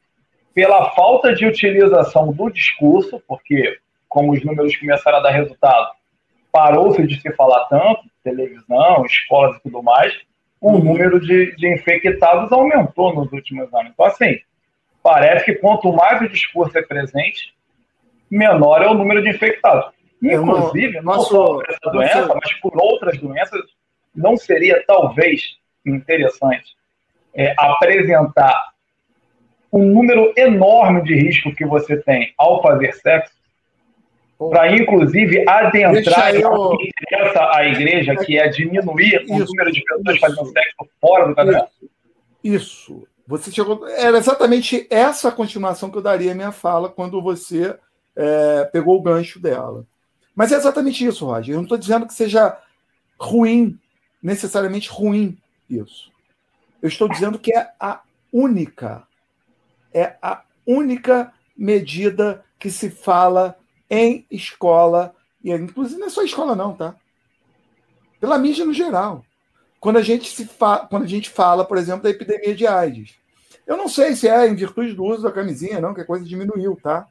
pela 0.54 0.92
falta 0.92 1.34
de 1.34 1.46
utilização 1.46 2.32
do 2.32 2.50
discurso, 2.50 3.22
porque, 3.28 3.78
como 4.08 4.32
os 4.32 4.44
números 4.44 4.76
começaram 4.78 5.18
a 5.18 5.22
dar 5.22 5.32
resultado, 5.32 5.92
parou-se 6.52 7.06
de 7.06 7.20
se 7.20 7.32
falar 7.34 7.66
tanto, 7.66 8.02
televisão, 8.24 9.06
escolas 9.06 9.58
e 9.58 9.64
tudo 9.64 9.82
mais, 9.82 10.14
o 10.62 10.72
uhum. 10.72 10.84
número 10.84 11.20
de, 11.20 11.56
de 11.56 11.74
infectados 11.74 12.52
aumentou 12.52 13.14
nos 13.14 13.32
últimos 13.34 13.74
anos. 13.74 13.92
Então, 13.92 14.06
assim, 14.06 14.40
parece 15.02 15.46
que 15.46 15.56
quanto 15.56 15.92
mais 15.92 16.22
o 16.22 16.30
discurso 16.30 16.78
é 16.78 16.82
presente, 16.82 17.54
menor 18.30 18.82
é 18.82 18.88
o 18.88 18.94
número 18.94 19.22
de 19.22 19.30
infectados. 19.30 19.92
Inclusive, 20.22 21.02
não, 21.02 21.16
não 21.16 21.22
só 21.22 21.46
por 21.46 21.66
essa 21.70 21.92
doença, 21.92 22.36
mas 22.42 22.54
por 22.62 22.72
outras 22.82 23.18
doenças, 23.18 23.62
não 24.16 24.38
seria 24.38 24.82
talvez 24.88 25.58
interessante 25.86 26.76
é, 27.34 27.54
apresentar 27.58 28.74
um 29.72 29.86
número 29.86 30.32
enorme 30.38 31.04
de 31.04 31.16
risco 31.16 31.54
que 31.56 31.66
você 31.66 31.98
tem 31.98 32.34
ao 32.38 32.62
fazer 32.62 32.94
sexo, 32.94 33.34
para 34.38 34.72
inclusive 34.72 35.44
adentrar 35.48 36.36
eu... 36.36 36.74
interessa 36.74 37.50
a 37.54 37.66
igreja, 37.66 38.16
que 38.16 38.38
é 38.38 38.48
diminuir 38.50 39.24
isso, 39.24 39.34
o 39.34 39.40
número 39.40 39.72
de 39.72 39.84
pessoas 39.84 40.16
isso, 40.16 40.20
fazendo 40.20 40.46
sexo 40.52 40.90
fora 41.02 41.28
do 41.28 41.36
casamento? 41.36 41.70
Isso. 42.44 43.08
Você 43.26 43.52
chegou. 43.52 43.88
Era 43.88 44.18
exatamente 44.18 44.86
essa 44.90 45.32
continuação 45.32 45.90
que 45.90 45.98
eu 45.98 46.02
daria 46.02 46.34
a 46.34 46.36
minha 46.36 46.52
fala 46.52 46.90
quando 46.90 47.22
você 47.22 47.76
é, 48.16 48.66
pegou 48.66 48.98
o 48.98 49.02
gancho 49.02 49.40
dela. 49.40 49.86
Mas 50.36 50.52
é 50.52 50.56
exatamente 50.56 51.06
isso, 51.06 51.26
Roger. 51.26 51.54
Eu 51.54 51.58
não 51.58 51.64
estou 51.64 51.78
dizendo 51.78 52.06
que 52.06 52.14
seja 52.14 52.58
ruim, 53.18 53.80
necessariamente 54.22 54.90
ruim 54.90 55.38
isso. 55.70 56.12
Eu 56.82 56.90
estou 56.90 57.08
dizendo 57.08 57.40
que 57.40 57.56
é 57.56 57.72
a 57.80 58.02
única, 58.32 59.08
é 59.94 60.16
a 60.22 60.44
única 60.66 61.34
medida 61.56 62.44
que 62.60 62.70
se 62.70 62.90
fala 62.90 63.58
em 63.90 64.26
escola, 64.30 65.16
e 65.44 65.52
inclusive 65.52 66.00
não 66.00 66.08
é 66.08 66.10
só 66.10 66.24
escola, 66.24 66.56
não, 66.56 66.76
tá? 66.76 66.96
Pela 68.20 68.38
mídia 68.38 68.66
no 68.66 68.74
geral 68.74 69.24
quando 69.84 69.98
a 69.98 70.02
gente 70.02 70.30
se 70.30 70.46
fa... 70.46 70.88
quando 70.90 71.04
a 71.04 71.08
gente 71.08 71.30
fala, 71.30 71.66
por 71.66 71.78
exemplo, 71.78 72.04
da 72.04 72.10
epidemia 72.10 72.56
de 72.56 72.66
AIDS. 72.66 73.16
Eu 73.68 73.76
não 73.76 73.90
sei 73.90 74.16
se 74.16 74.30
é 74.30 74.48
em 74.48 74.56
virtude 74.56 74.94
do 74.94 75.04
uso 75.04 75.24
da 75.24 75.32
camisinha, 75.32 75.82
não, 75.82 75.94
que 75.94 76.00
a 76.00 76.06
coisa 76.06 76.24
diminuiu, 76.24 76.80
tá? 76.82 77.06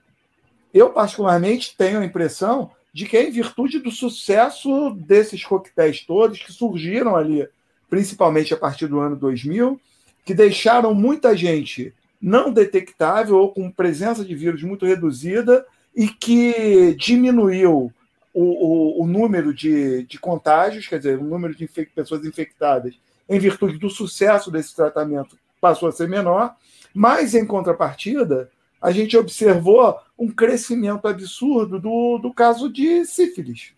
Eu, 0.73 0.89
particularmente, 0.89 1.77
tenho 1.77 2.01
a 2.01 2.05
impressão 2.05 2.71
de 2.91 3.05
que 3.05 3.15
é 3.15 3.29
em 3.29 3.31
virtude 3.31 3.79
do 3.79 3.91
sucesso 3.91 4.89
desses 4.95 5.45
coquetéis 5.45 6.01
todos 6.01 6.43
que 6.43 6.51
surgiram 6.51 7.15
ali, 7.15 7.47
principalmente 7.93 8.55
a 8.55 8.57
partir 8.57 8.87
do 8.87 9.01
ano 9.01 9.15
2000, 9.15 9.79
que 10.25 10.33
deixaram 10.33 10.95
muita 10.95 11.37
gente 11.37 11.93
não 12.23 12.51
detectável 12.51 13.37
ou 13.37 13.53
com 13.53 13.71
presença 13.71 14.25
de 14.25 14.35
vírus 14.35 14.63
muito 14.63 14.87
reduzida 14.87 15.67
e 15.95 16.09
que 16.09 16.95
diminuiu 16.95 17.93
o, 18.33 18.43
o, 18.43 19.03
o 19.03 19.07
número 19.07 19.53
de, 19.53 20.05
de 20.05 20.19
contágios, 20.19 20.89
quer 20.89 20.97
dizer, 20.97 21.19
o 21.19 21.23
número 21.23 21.55
de 21.55 21.69
pessoas 21.95 22.25
infectadas, 22.25 22.95
em 23.29 23.39
virtude 23.39 23.77
do 23.77 23.91
sucesso 23.91 24.51
desse 24.51 24.75
tratamento, 24.75 25.37
passou 25.61 25.87
a 25.87 25.93
ser 25.93 26.09
menor, 26.09 26.57
mas, 26.95 27.35
em 27.35 27.45
contrapartida, 27.45 28.51
a 28.81 28.91
gente 28.91 29.19
observou 29.19 29.99
um 30.19 30.31
crescimento 30.31 31.07
absurdo 31.07 31.79
do, 31.79 32.17
do 32.17 32.33
caso 32.33 32.73
de 32.73 33.05
sífilis. 33.05 33.75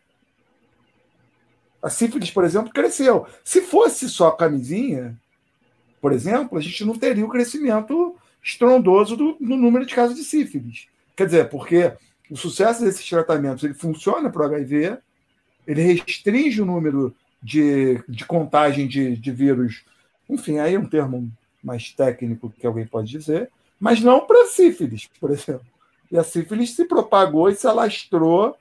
A 1.85 1.91
sífilis, 1.91 2.31
por 2.31 2.45
exemplo, 2.45 2.73
cresceu. 2.73 3.27
Se 3.45 3.61
fosse 3.61 4.09
só 4.09 4.31
camisinha, 4.31 5.15
por 6.01 6.13
exemplo, 6.13 6.57
a 6.57 6.61
gente 6.63 6.83
não 6.83 6.97
teria 6.97 7.27
o 7.27 7.29
crescimento 7.29 8.17
estrondoso 8.43 9.15
do, 9.15 9.35
do 9.35 9.55
número 9.55 9.85
de 9.85 9.95
casos 9.95 10.17
de 10.17 10.25
sífilis. 10.25 10.89
Quer 11.15 11.27
dizer, 11.27 11.51
porque 11.51 11.93
o 12.31 12.37
sucesso 12.39 12.83
desses 12.83 13.07
tratamentos 13.07 13.63
ele 13.63 13.75
funciona 13.75 14.31
para 14.31 14.41
o 14.41 14.47
HIV, 14.47 14.97
ele 15.67 15.83
restringe 15.83 16.63
o 16.63 16.65
número 16.65 17.15
de, 17.43 18.03
de 18.09 18.25
contagem 18.25 18.89
de, 18.89 19.15
de 19.15 19.31
vírus, 19.31 19.85
enfim, 20.27 20.61
aí 20.61 20.77
é 20.77 20.79
um 20.79 20.89
termo 20.89 21.31
mais 21.63 21.93
técnico 21.93 22.51
que 22.59 22.67
alguém 22.67 22.87
pode 22.87 23.11
dizer, 23.11 23.51
mas 23.79 24.01
não 24.01 24.27
para 24.27 24.47
sífilis, 24.47 25.07
por 25.21 25.31
exemplo. 25.31 25.67
E 26.11 26.17
a 26.17 26.25
sífilis 26.25 26.75
se 26.75 26.87
propagou 26.87 27.51
e 27.51 27.55
se 27.55 27.67
alastrou 27.67 28.57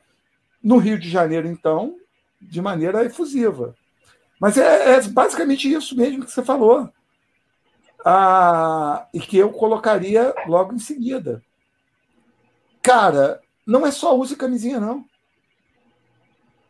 no 0.62 0.78
Rio 0.78 1.00
de 1.00 1.10
Janeiro, 1.10 1.48
então, 1.48 1.98
de 2.48 2.62
maneira 2.62 3.04
efusiva. 3.06 3.76
Mas 4.40 4.58
é, 4.58 4.96
é 4.96 5.02
basicamente 5.02 5.72
isso 5.72 5.96
mesmo 5.96 6.26
que 6.26 6.32
você 6.32 6.44
falou. 6.44 6.90
Ah, 8.06 9.08
e 9.14 9.20
que 9.20 9.38
eu 9.38 9.52
colocaria 9.52 10.34
logo 10.46 10.74
em 10.74 10.80
seguida. 10.80 11.42
Cara, 12.82 13.42
não 13.66 13.86
é 13.86 13.92
só 13.92 14.16
uso 14.18 14.36
camisinha, 14.36 14.80
não. 14.80 15.06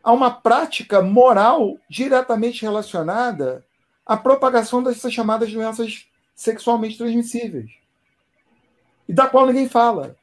Há 0.04 0.12
uma 0.12 0.30
prática 0.30 1.02
moral 1.02 1.78
diretamente 1.90 2.62
relacionada 2.62 3.66
à 4.06 4.16
propagação 4.16 4.84
dessas 4.84 5.14
chamadas 5.14 5.52
doenças 5.52 6.08
sexualmente 6.36 6.98
transmissíveis. 6.98 7.72
E 9.08 9.14
da 9.14 9.28
qual 9.28 9.48
ninguém 9.48 9.68
fala. 9.68 10.16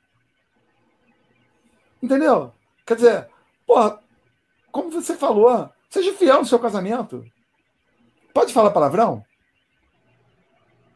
Entendeu? 2.03 2.53
Quer 2.87 2.95
dizer, 2.95 3.29
porra, 3.67 4.00
como 4.71 4.91
você 4.91 5.16
falou, 5.16 5.68
seja 5.89 6.12
fiel 6.12 6.41
no 6.41 6.47
seu 6.47 6.59
casamento. 6.59 7.25
Pode 8.33 8.53
falar 8.53 8.71
palavrão? 8.71 9.23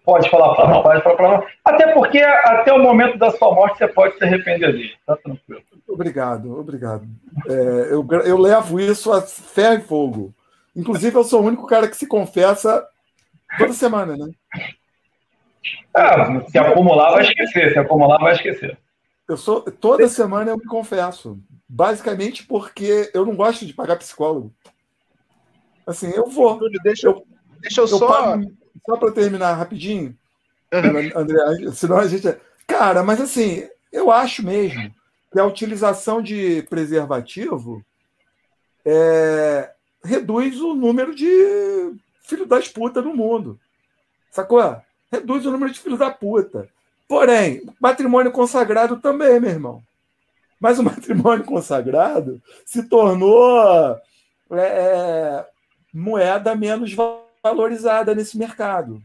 Pode 0.04 0.28
falar 0.28 0.54
palavrão, 0.54 0.82
pode 0.82 1.02
falar 1.02 1.16
palavrão. 1.16 1.48
Até 1.64 1.92
porque 1.92 2.18
até 2.18 2.72
o 2.72 2.82
momento 2.82 3.18
da 3.18 3.30
sua 3.30 3.54
morte 3.54 3.78
você 3.78 3.88
pode 3.88 4.18
se 4.18 4.24
arrepender 4.24 4.72
dele. 4.72 4.92
Tá 5.06 5.16
tranquilo. 5.16 5.62
Obrigado, 5.88 6.58
obrigado. 6.58 7.06
É, 7.48 7.92
eu, 7.92 8.06
eu 8.24 8.38
levo 8.38 8.78
isso 8.78 9.12
a 9.12 9.22
ferro 9.22 9.74
e 9.74 9.80
fogo. 9.80 10.34
Inclusive, 10.76 11.16
eu 11.16 11.24
sou 11.24 11.40
o 11.40 11.46
único 11.46 11.66
cara 11.66 11.88
que 11.88 11.96
se 11.96 12.06
confessa 12.06 12.86
toda 13.56 13.72
semana, 13.72 14.16
né? 14.16 14.30
Ah, 15.94 16.40
se 16.48 16.58
acumular, 16.58 17.12
vai 17.12 17.22
esquecer. 17.22 17.72
Se 17.72 17.78
acumular, 17.78 18.18
vai 18.18 18.32
esquecer. 18.32 18.76
Eu 19.28 19.36
sou, 19.36 19.62
toda 19.62 20.06
semana 20.08 20.50
eu 20.50 20.58
me 20.58 20.64
confesso. 20.64 21.38
Basicamente 21.74 22.46
porque 22.46 23.10
eu 23.12 23.26
não 23.26 23.34
gosto 23.34 23.66
de 23.66 23.74
pagar 23.74 23.96
psicólogo. 23.96 24.54
Assim, 25.84 26.08
eu 26.10 26.28
vou. 26.28 26.60
Deixa 26.84 27.08
eu, 27.08 27.26
deixa 27.60 27.80
eu, 27.80 27.84
eu 27.86 27.98
só. 27.98 28.06
Pago, 28.06 28.52
só 28.86 28.96
para 28.96 29.10
terminar 29.10 29.54
rapidinho. 29.54 30.16
André, 30.72 31.72
senão 31.72 31.96
a 31.96 32.06
gente. 32.06 32.32
Cara, 32.64 33.02
mas 33.02 33.20
assim, 33.20 33.68
eu 33.92 34.08
acho 34.12 34.44
mesmo 34.44 34.94
que 35.32 35.40
a 35.40 35.44
utilização 35.44 36.22
de 36.22 36.62
preservativo 36.70 37.84
é, 38.84 39.72
reduz 40.04 40.60
o 40.60 40.74
número 40.74 41.12
de 41.12 41.92
filho 42.22 42.46
das 42.46 42.68
putas 42.68 43.04
no 43.04 43.16
mundo. 43.16 43.58
Sacou? 44.30 44.80
Reduz 45.10 45.44
o 45.44 45.50
número 45.50 45.72
de 45.72 45.80
filhos 45.80 45.98
da 45.98 46.12
puta. 46.12 46.68
Porém, 47.08 47.66
matrimônio 47.80 48.30
consagrado 48.30 49.00
também, 49.00 49.40
meu 49.40 49.50
irmão. 49.50 49.82
Mas 50.64 50.78
o 50.78 50.82
matrimônio 50.82 51.44
consagrado 51.44 52.42
se 52.64 52.88
tornou 52.88 54.00
é, 54.50 54.56
é 54.56 55.46
moeda 55.92 56.56
menos 56.56 56.96
valorizada 57.42 58.14
nesse 58.14 58.38
mercado. 58.38 58.98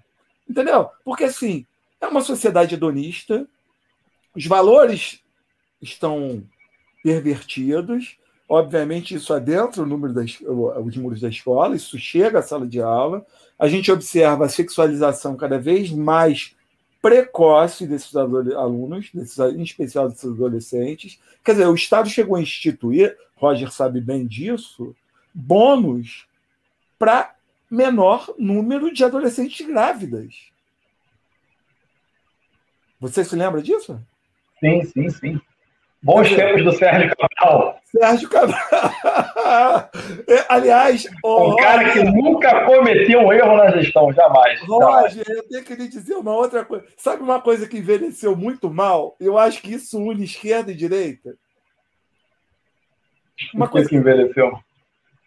Entendeu? 0.49 0.89
Porque, 1.03 1.25
assim, 1.25 1.65
é 1.99 2.07
uma 2.07 2.21
sociedade 2.21 2.75
hedonista, 2.75 3.45
os 4.33 4.45
valores 4.45 5.21
estão 5.81 6.41
pervertidos, 7.03 8.17
obviamente 8.47 9.13
isso 9.13 9.33
adentra 9.33 9.83
os 9.83 10.95
muros 10.95 11.19
da 11.19 11.27
escola, 11.27 11.75
isso 11.75 11.99
chega 11.99 12.39
à 12.39 12.41
sala 12.41 12.65
de 12.65 12.81
aula, 12.81 13.25
a 13.59 13.67
gente 13.67 13.91
observa 13.91 14.45
a 14.45 14.49
sexualização 14.49 15.35
cada 15.35 15.59
vez 15.59 15.91
mais 15.91 16.55
precoce 17.01 17.87
desses 17.87 18.15
alunos, 18.15 19.09
desses, 19.13 19.37
em 19.39 19.61
especial 19.61 20.09
desses 20.09 20.29
adolescentes. 20.29 21.19
Quer 21.43 21.53
dizer, 21.53 21.67
o 21.67 21.75
Estado 21.75 22.09
chegou 22.09 22.35
a 22.35 22.41
instituir, 22.41 23.17
Roger 23.35 23.71
sabe 23.71 24.01
bem 24.01 24.27
disso, 24.27 24.95
bônus 25.33 26.27
para 26.97 27.35
menor 27.69 28.33
número 28.37 28.93
de 28.93 29.03
adolescentes 29.03 29.65
grávidas. 29.65 30.49
Você 32.99 33.23
se 33.23 33.35
lembra 33.35 33.61
disso? 33.61 34.01
Sim, 34.59 34.83
sim, 34.83 35.09
sim. 35.09 35.41
Bons 36.01 36.29
tempos 36.33 36.63
do 36.63 36.71
Sérgio 36.71 37.13
Cabral. 37.15 37.79
Sérgio 37.85 38.29
Cabral. 38.29 38.59
É, 40.27 40.45
aliás, 40.47 41.07
o 41.23 41.53
um 41.53 41.55
cara 41.55 41.91
que 41.91 42.03
nunca 42.03 42.63
cometeu 42.65 43.21
um 43.21 43.33
erro 43.33 43.57
na 43.57 43.71
gestão, 43.71 44.13
jamais. 44.13 44.59
Roger, 44.61 45.25
eu 45.27 45.47
tenho 45.47 45.63
que 45.63 45.73
lhe 45.73 45.87
dizer 45.87 46.13
uma 46.13 46.35
outra 46.35 46.63
coisa. 46.63 46.85
Sabe 46.95 47.23
uma 47.23 47.41
coisa 47.41 47.67
que 47.67 47.79
envelheceu 47.79 48.35
muito 48.35 48.69
mal? 48.69 49.15
Eu 49.19 49.39
acho 49.39 49.61
que 49.63 49.73
isso 49.73 49.97
une 49.97 50.23
esquerda 50.23 50.71
e 50.71 50.75
direita. 50.75 51.35
Uma 53.55 53.67
coisa 53.67 53.89
que 53.89 53.95
envelheceu. 53.95 54.51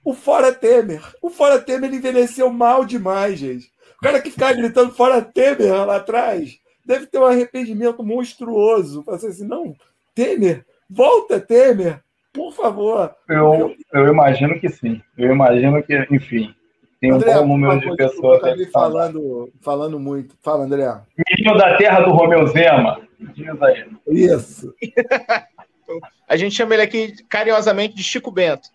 O 0.04 0.14
Fora 0.14 0.52
Temer. 0.52 1.02
O 1.20 1.30
Fora 1.30 1.58
Temer 1.58 1.92
envelheceu 1.92 2.48
mal 2.50 2.84
demais, 2.84 3.40
gente. 3.40 3.66
O 3.98 4.02
cara 4.02 4.20
que 4.20 4.30
ficava 4.30 4.52
gritando 4.52 4.94
Fora 4.94 5.20
Temer 5.20 5.72
lá 5.84 5.96
atrás 5.96 6.58
deve 6.86 7.06
ter 7.06 7.18
um 7.18 7.26
arrependimento 7.26 8.04
monstruoso. 8.04 9.02
Fazer 9.02 9.28
assim, 9.28 9.46
não, 9.46 9.74
Temer, 10.14 10.64
volta, 10.88 11.40
Temer, 11.40 12.00
por 12.32 12.52
favor. 12.52 13.14
Eu, 13.28 13.74
eu 13.92 14.08
imagino 14.08 14.58
que 14.60 14.68
sim. 14.68 15.00
Eu 15.16 15.32
imagino 15.32 15.82
que, 15.82 15.94
enfim, 16.10 16.54
tem 17.02 17.10
André, 17.10 17.36
um 17.40 17.48
bom 17.48 17.58
número 17.58 17.80
de 17.80 17.96
pessoas. 17.96 18.40
Eu 18.44 18.70
falando, 18.70 19.52
falando 19.60 19.98
muito. 19.98 20.36
Fala, 20.40 20.64
André. 20.64 20.86
Menino 21.28 21.58
da 21.58 21.76
terra 21.76 22.00
do 22.00 22.12
Romeu 22.12 22.46
Zema. 22.46 23.00
Diz 23.34 23.60
aí. 23.60 23.86
Isso. 24.06 24.72
A 26.28 26.36
gente 26.36 26.54
chama 26.54 26.74
ele 26.74 26.82
aqui 26.82 27.12
carinhosamente 27.28 27.94
de 27.96 28.04
Chico 28.04 28.30
Bento. 28.30 28.68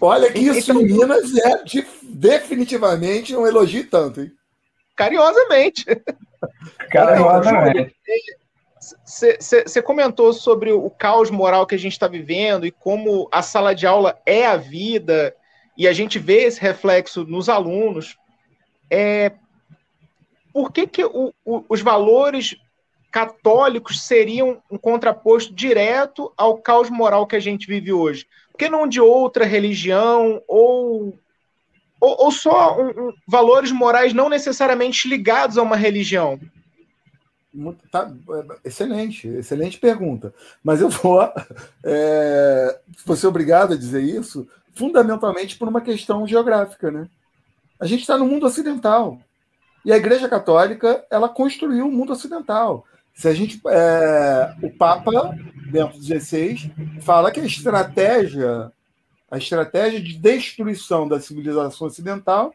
Olha 0.00 0.32
que 0.32 0.38
isso 0.38 0.70
então, 0.70 0.80
em 0.80 0.86
Minas 0.86 1.36
é 1.36 1.64
de, 1.64 1.86
definitivamente 2.02 3.36
um 3.36 3.46
elogio 3.46 3.88
tanto, 3.90 4.22
hein? 4.22 4.32
Carinhosamente. 4.96 5.84
Carinhosamente. 6.90 7.94
Você 9.04 9.82
comentou 9.82 10.32
sobre 10.32 10.72
o 10.72 10.90
caos 10.90 11.30
moral 11.30 11.66
que 11.66 11.74
a 11.74 11.78
gente 11.78 11.92
está 11.92 12.08
vivendo 12.08 12.66
e 12.66 12.70
como 12.70 13.28
a 13.32 13.42
sala 13.42 13.74
de 13.74 13.86
aula 13.86 14.20
é 14.24 14.46
a 14.46 14.56
vida, 14.56 15.34
e 15.76 15.86
a 15.86 15.92
gente 15.92 16.18
vê 16.18 16.42
esse 16.42 16.60
reflexo 16.60 17.24
nos 17.24 17.48
alunos. 17.48 18.18
É, 18.90 19.32
por 20.52 20.72
que, 20.72 20.88
que 20.88 21.04
o, 21.04 21.32
o, 21.44 21.64
os 21.68 21.80
valores 21.80 22.56
católicos 23.12 24.02
seriam 24.02 24.60
um 24.70 24.76
contraposto 24.76 25.54
direto 25.54 26.32
ao 26.36 26.58
caos 26.58 26.90
moral 26.90 27.28
que 27.28 27.36
a 27.36 27.40
gente 27.40 27.66
vive 27.66 27.92
hoje? 27.92 28.26
Por 28.50 28.58
que 28.58 28.68
não 28.68 28.88
de 28.88 29.00
outra 29.00 29.44
religião 29.44 30.42
ou, 30.48 31.16
ou, 32.00 32.24
ou 32.24 32.32
só 32.32 32.76
um, 32.76 32.88
um, 32.88 33.12
valores 33.26 33.70
morais 33.70 34.12
não 34.12 34.28
necessariamente 34.28 35.08
ligados 35.08 35.56
a 35.56 35.62
uma 35.62 35.76
religião? 35.76 36.40
Tá, 37.90 38.10
excelente, 38.64 39.26
excelente 39.28 39.78
pergunta. 39.78 40.32
Mas 40.62 40.80
eu 40.80 40.88
vou, 40.88 41.20
é, 41.84 42.80
vou 43.04 43.16
ser 43.16 43.26
obrigado 43.26 43.72
a 43.72 43.76
dizer 43.76 44.02
isso 44.02 44.48
fundamentalmente 44.74 45.56
por 45.56 45.66
uma 45.68 45.80
questão 45.80 46.26
geográfica, 46.26 46.90
né? 46.90 47.08
A 47.80 47.86
gente 47.86 48.00
está 48.00 48.16
no 48.16 48.26
mundo 48.26 48.46
ocidental 48.46 49.18
e 49.84 49.92
a 49.92 49.96
Igreja 49.96 50.28
Católica 50.28 51.04
ela 51.10 51.28
construiu 51.28 51.86
o 51.86 51.92
mundo 51.92 52.12
ocidental. 52.12 52.84
Se 53.14 53.26
a 53.26 53.34
gente, 53.34 53.60
é, 53.66 54.54
o 54.62 54.70
Papa 54.70 55.34
Bento 55.70 56.00
XVI 56.00 56.72
fala 57.00 57.30
que 57.32 57.40
a 57.40 57.44
estratégia, 57.44 58.72
a 59.30 59.38
estratégia 59.38 60.00
de 60.00 60.16
destruição 60.16 61.08
da 61.08 61.20
civilização 61.20 61.88
ocidental 61.88 62.54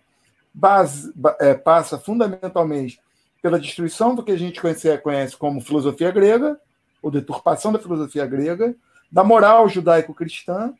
base, 0.53 1.11
é, 1.39 1.53
passa 1.53 1.97
fundamentalmente 1.97 3.01
pela 3.43 3.59
destruição 3.59 4.15
do 4.15 4.23
que 4.23 4.31
a 4.31 4.37
gente 4.37 4.61
conhece, 4.61 4.97
conhece 4.99 5.35
como 5.35 5.59
filosofia 5.59 6.09
grega, 6.11 6.57
ou 7.01 7.11
deturpação 7.11 7.73
da 7.73 7.77
filosofia 7.77 8.25
grega, 8.25 8.73
da 9.11 9.21
moral 9.21 9.67
judaico-cristã 9.67 10.73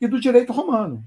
e 0.00 0.08
do 0.08 0.18
direito 0.18 0.54
romano. 0.54 1.04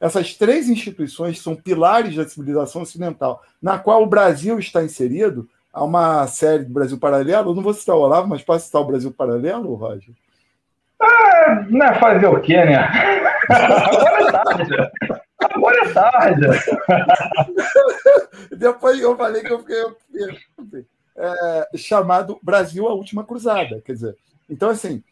Essas 0.00 0.34
três 0.34 0.70
instituições 0.70 1.38
são 1.38 1.54
pilares 1.54 2.16
da 2.16 2.26
civilização 2.26 2.80
ocidental, 2.80 3.42
na 3.60 3.78
qual 3.78 4.02
o 4.02 4.06
Brasil 4.06 4.58
está 4.58 4.82
inserido. 4.82 5.46
Há 5.70 5.84
uma 5.84 6.26
série 6.26 6.64
do 6.64 6.72
Brasil 6.72 6.98
Paralelo, 6.98 7.50
eu 7.50 7.54
não 7.54 7.62
vou 7.62 7.74
citar 7.74 7.94
o 7.94 8.00
Olavo, 8.00 8.26
mas 8.26 8.42
posso 8.42 8.64
citar 8.64 8.80
o 8.80 8.86
Brasil 8.86 9.12
Paralelo, 9.12 9.74
Roger? 9.74 10.14
Ah, 10.98 11.66
não 11.68 11.86
é 11.86 11.94
fazer 12.00 12.26
o 12.26 12.40
quê, 12.40 12.56
né? 12.64 12.88
Agora 13.52 14.28
é 14.28 14.32
tarde. 14.32 15.22
Agora 15.50 15.84
é 15.84 15.92
tarde. 15.92 16.46
Depois 18.56 19.00
eu 19.00 19.16
falei 19.16 19.42
que 19.42 19.52
eu 19.52 19.60
fiquei 19.60 20.86
é, 21.16 21.68
chamado 21.76 22.38
Brasil 22.42 22.88
a 22.88 22.94
Última 22.94 23.24
Cruzada. 23.24 23.80
Quer 23.84 23.92
dizer, 23.92 24.16
então, 24.48 24.70
assim, 24.70 25.02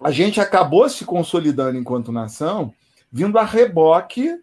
a 0.00 0.10
gente 0.10 0.40
acabou 0.40 0.88
se 0.88 1.04
consolidando 1.04 1.78
enquanto 1.78 2.12
nação, 2.12 2.72
vindo 3.10 3.38
a 3.38 3.44
reboque 3.44 4.40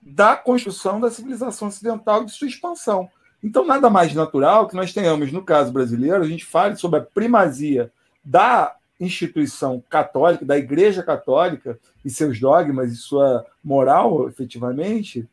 da 0.00 0.36
construção 0.36 1.00
da 1.00 1.10
civilização 1.10 1.68
ocidental 1.68 2.22
e 2.22 2.26
de 2.26 2.32
sua 2.32 2.48
expansão. 2.48 3.10
Então, 3.42 3.64
nada 3.64 3.88
mais 3.88 4.14
natural 4.14 4.66
que 4.66 4.74
nós 4.74 4.92
tenhamos, 4.92 5.30
no 5.30 5.44
caso 5.44 5.72
brasileiro, 5.72 6.22
a 6.22 6.26
gente 6.26 6.44
fale 6.44 6.76
sobre 6.76 6.98
a 6.98 7.02
primazia 7.02 7.92
da 8.24 8.74
instituição 9.00 9.82
católica, 9.88 10.44
da 10.44 10.58
Igreja 10.58 11.02
Católica 11.02 11.78
e 12.04 12.10
seus 12.10 12.40
dogmas 12.40 12.92
e 12.92 12.96
sua 12.96 13.44
moral, 13.62 14.28
efetivamente, 14.28 15.28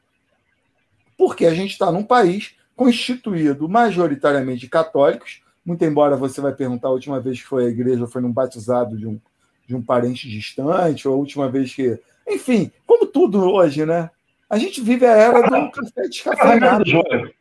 porque 1.17 1.45
a 1.45 1.53
gente 1.53 1.71
está 1.71 1.91
num 1.91 2.03
país 2.03 2.55
constituído 2.75 3.67
majoritariamente 3.69 4.61
de 4.61 4.69
católicos, 4.69 5.41
muito 5.65 5.83
embora 5.83 6.15
você 6.15 6.41
vai 6.41 6.53
perguntar 6.53 6.89
a 6.89 6.91
última 6.91 7.19
vez 7.19 7.41
que 7.41 7.47
foi 7.47 7.65
à 7.65 7.69
igreja 7.69 8.05
foi 8.05 8.21
num 8.21 8.31
batizado 8.31 8.97
de 8.97 9.07
um, 9.07 9.19
de 9.65 9.75
um 9.75 9.81
parente 9.81 10.29
distante, 10.29 11.07
ou 11.07 11.15
a 11.15 11.17
última 11.17 11.49
vez 11.49 11.73
que. 11.73 11.99
Enfim, 12.27 12.71
como 12.85 13.05
tudo 13.07 13.41
hoje, 13.43 13.85
né? 13.85 14.09
A 14.47 14.57
gente 14.57 14.81
vive 14.81 15.05
a 15.05 15.11
era 15.11 15.41
do 15.41 15.71
café 15.71 16.07
descafeinado. 16.07 16.83
Casamento 16.85 17.33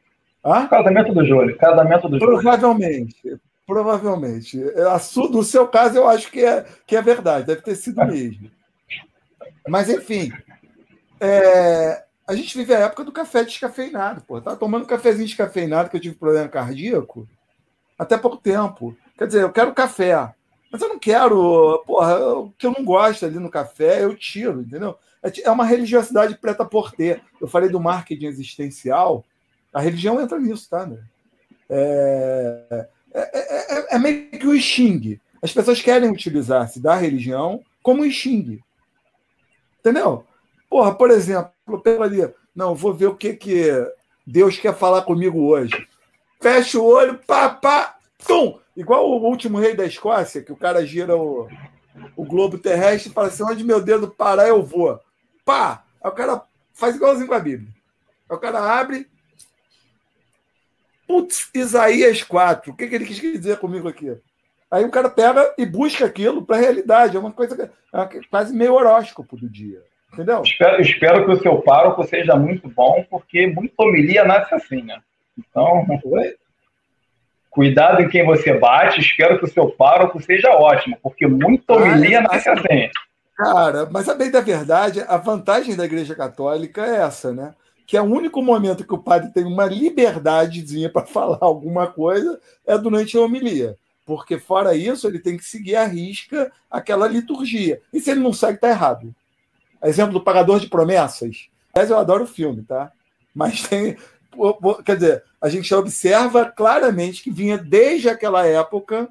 do? 0.43 0.69
Casamento 0.69 1.15
do 1.15 1.25
Júlio. 1.27 1.57
Casamento 1.59 2.09
do 2.09 2.19
Júlio. 2.19 2.35
Provavelmente. 2.35 3.39
Provavelmente. 3.67 4.59
No 5.31 5.43
seu 5.43 5.67
caso, 5.67 5.97
eu 5.97 6.09
acho 6.09 6.31
que 6.31 6.45
é, 6.45 6.67
que 6.87 6.97
é 6.97 7.03
verdade, 7.03 7.47
deve 7.47 7.63
ter 7.63 7.75
sido 7.75 8.05
mesmo. 8.05 8.51
Mas, 9.67 9.89
enfim, 9.89 10.31
é, 11.19 12.05
a 12.27 12.35
gente 12.35 12.57
vive 12.57 12.75
a 12.75 12.81
época 12.81 13.05
do 13.05 13.13
café 13.13 13.45
descafeinado. 13.45 14.23
Pô. 14.23 14.41
Tava 14.41 14.57
tomando 14.57 14.87
cafezinho 14.87 15.27
descafeinado, 15.27 15.89
que 15.89 15.97
eu 15.97 16.01
tive 16.01 16.17
problema 16.17 16.49
cardíaco, 16.49 17.29
até 17.99 18.19
pouco 18.19 18.37
tempo. 18.37 18.97
Quer 19.17 19.27
dizer, 19.27 19.43
eu 19.43 19.53
quero 19.53 19.73
café, 19.73 20.35
mas 20.71 20.83
eu 20.83 20.89
não 20.89 20.99
quero, 20.99 21.83
porra, 21.87 22.19
o 22.35 22.51
que 22.51 22.67
eu 22.67 22.73
não 22.77 22.85
gosto 22.85 23.25
ali 23.25 23.39
no 23.39 23.51
café, 23.51 24.03
eu 24.03 24.17
tiro, 24.17 24.61
entendeu? 24.61 24.99
É, 25.23 25.31
é 25.45 25.51
uma 25.51 25.65
religiosidade 25.65 26.37
preta 26.37 26.65
por 26.65 26.91
ter. 26.91 27.23
Eu 27.41 27.47
falei 27.47 27.69
do 27.69 27.81
marketing 27.81 28.27
existencial, 28.27 29.25
a 29.73 29.81
religião 29.81 30.21
entra 30.21 30.39
nisso, 30.39 30.69
tá? 30.69 30.85
Né? 30.85 30.99
É, 31.71 32.89
é, 33.15 33.21
é, 33.21 33.79
é, 33.79 33.95
é, 33.95 33.99
meio 33.99 34.29
que 34.31 34.47
o 34.47 34.61
Xing. 34.61 35.21
As 35.41 35.53
pessoas 35.53 35.81
querem 35.81 36.11
utilizar-se 36.11 36.81
da 36.81 36.97
religião 36.97 37.63
como 37.83 38.11
Xing. 38.11 38.59
Entendeu? 39.79 40.27
Porra, 40.69 40.95
por 40.95 41.11
exemplo, 41.11 41.81
pelo 41.83 42.03
ali, 42.03 42.29
não, 42.55 42.75
vou 42.75 42.93
ver 42.93 43.07
o 43.07 43.17
que, 43.17 43.35
que 43.35 43.71
Deus 44.27 44.59
quer 44.59 44.75
falar 44.75 45.03
comigo 45.03 45.41
hoje. 45.47 45.87
Fecha 46.41 46.79
o 46.79 46.85
olho, 46.85 47.19
pá, 47.27 47.49
pá, 47.49 47.97
tum! 48.27 48.59
Igual 48.77 49.09
o 49.09 49.23
último 49.23 49.59
rei 49.59 49.77
da 49.77 49.87
Escócia, 49.87 50.43
que 50.43 50.53
o 50.53 50.57
cara 50.57 50.85
gira 50.85 51.17
o, 51.17 51.49
o 52.17 52.25
globo 52.25 52.59
terrestre 52.59 53.11
e 53.11 53.15
fala 53.15 53.29
assim: 53.29 53.45
onde 53.45 53.63
meu 53.63 53.81
dedo 53.81 54.11
parar, 54.11 54.49
eu 54.49 54.63
vou. 54.63 54.99
Pá! 55.45 55.85
Aí 56.03 56.11
o 56.11 56.15
cara 56.15 56.43
faz 56.73 56.97
igualzinho 56.97 57.29
com 57.29 57.35
a 57.35 57.39
Bíblia. 57.39 57.73
Aí 58.29 58.37
o 58.37 58.41
cara 58.41 58.61
abre, 58.61 59.07
Putz, 61.07 61.51
Isaías 61.55 62.23
4, 62.23 62.73
o 62.73 62.77
que, 62.77 62.87
que 62.87 62.95
ele 62.95 63.05
quis 63.05 63.21
dizer 63.21 63.59
comigo 63.59 63.89
aqui? 63.89 64.17
Aí 64.71 64.85
o 64.85 64.91
cara 64.91 65.09
pega 65.09 65.55
e 65.57 65.65
busca 65.65 66.05
aquilo 66.05 66.45
para 66.45 66.57
a 66.57 66.61
realidade. 66.61 67.17
É 67.17 67.21
uma 67.21 67.33
coisa 67.33 67.71
é 67.93 68.21
quase 68.29 68.55
meio 68.55 68.75
horóscopo 68.75 69.37
do 69.37 69.49
dia. 69.49 69.81
Entendeu? 70.13 70.43
Espero, 70.43 70.81
espero 70.81 71.25
que 71.25 71.33
o 71.33 71.41
seu 71.41 71.61
pároco 71.63 72.05
seja 72.05 72.37
muito 72.37 72.69
bom, 72.69 73.05
porque 73.11 73.47
muito 73.47 73.75
homilia 73.79 74.25
nasce 74.25 74.55
assim, 74.55 74.83
né? 74.83 74.99
Então, 75.39 75.85
Oi? 76.05 76.35
cuidado 77.51 78.03
em 78.03 78.09
quem 78.09 78.25
você 78.25 78.59
bate. 78.59 79.01
Espero 79.01 79.39
que 79.39 79.45
o 79.45 79.53
seu 79.53 79.71
pároco 79.71 80.21
seja 80.21 80.51
ótimo, 80.51 80.99
porque 81.03 81.27
muito 81.27 81.71
homilia 81.71 82.21
nasce 82.21 82.49
assim. 82.49 82.91
Cara, 83.37 83.89
mas 83.91 84.09
a 84.09 84.15
bem 84.15 84.31
da 84.31 84.41
verdade, 84.41 85.05
a 85.07 85.17
vantagem 85.17 85.77
da 85.77 85.85
Igreja 85.85 86.15
Católica 86.15 86.85
é 86.85 86.97
essa, 86.99 87.33
né? 87.33 87.55
Que 87.87 87.97
é 87.97 88.03
o 88.03 88.05
único 88.05 88.43
momento 88.43 88.85
que 88.85 88.95
o 88.95 89.03
padre 89.03 89.31
tem 89.31 89.45
uma 89.45 89.67
liberdadezinha 89.67 90.89
para 90.91 91.05
falar 91.07 91.39
alguma 91.41 91.87
coisa 91.87 92.41
é 92.67 92.77
durante 92.79 93.17
a 93.17 93.21
homilia. 93.21 93.77
Porque, 94.07 94.39
fora 94.39 94.77
isso, 94.77 95.07
ele 95.07 95.19
tem 95.19 95.37
que 95.37 95.45
seguir 95.45 95.77
à 95.77 95.87
risca 95.87 96.53
aquela 96.71 97.09
liturgia. 97.09 97.81
E 97.93 98.01
se 98.01 98.11
ele 98.11 98.21
não 98.21 98.33
segue, 98.33 98.57
está 98.57 98.69
errado. 98.69 99.15
Exemplo 99.83 100.15
do 100.15 100.21
Pagador 100.23 100.61
de 100.61 100.69
Promessas. 100.69 101.49
Mas 101.75 101.91
eu 101.91 101.99
adoro 101.99 102.25
o 102.25 102.29
filme, 102.29 102.63
tá? 102.63 102.93
Mas 103.35 103.63
tem. 103.63 103.97
Quer 104.85 104.97
dizer, 104.97 105.25
a 105.41 105.49
gente 105.49 105.73
observa 105.75 106.45
claramente 106.47 107.23
que 107.23 107.31
vinha 107.31 107.57
desde 107.57 108.09
aquela 108.09 108.47
época 108.47 109.09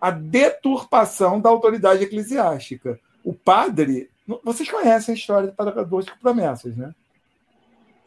a 0.00 0.10
deturpação 0.10 1.40
da 1.40 1.48
autoridade 1.48 2.04
eclesiástica. 2.04 2.98
O 3.24 3.32
padre. 3.32 4.08
Vocês 4.44 4.70
conhecem 4.70 5.14
a 5.14 5.18
história 5.18 5.48
do 5.48 5.54
Pagador 5.54 6.02
de 6.02 6.16
Promessas, 6.18 6.76
né? 6.76 6.94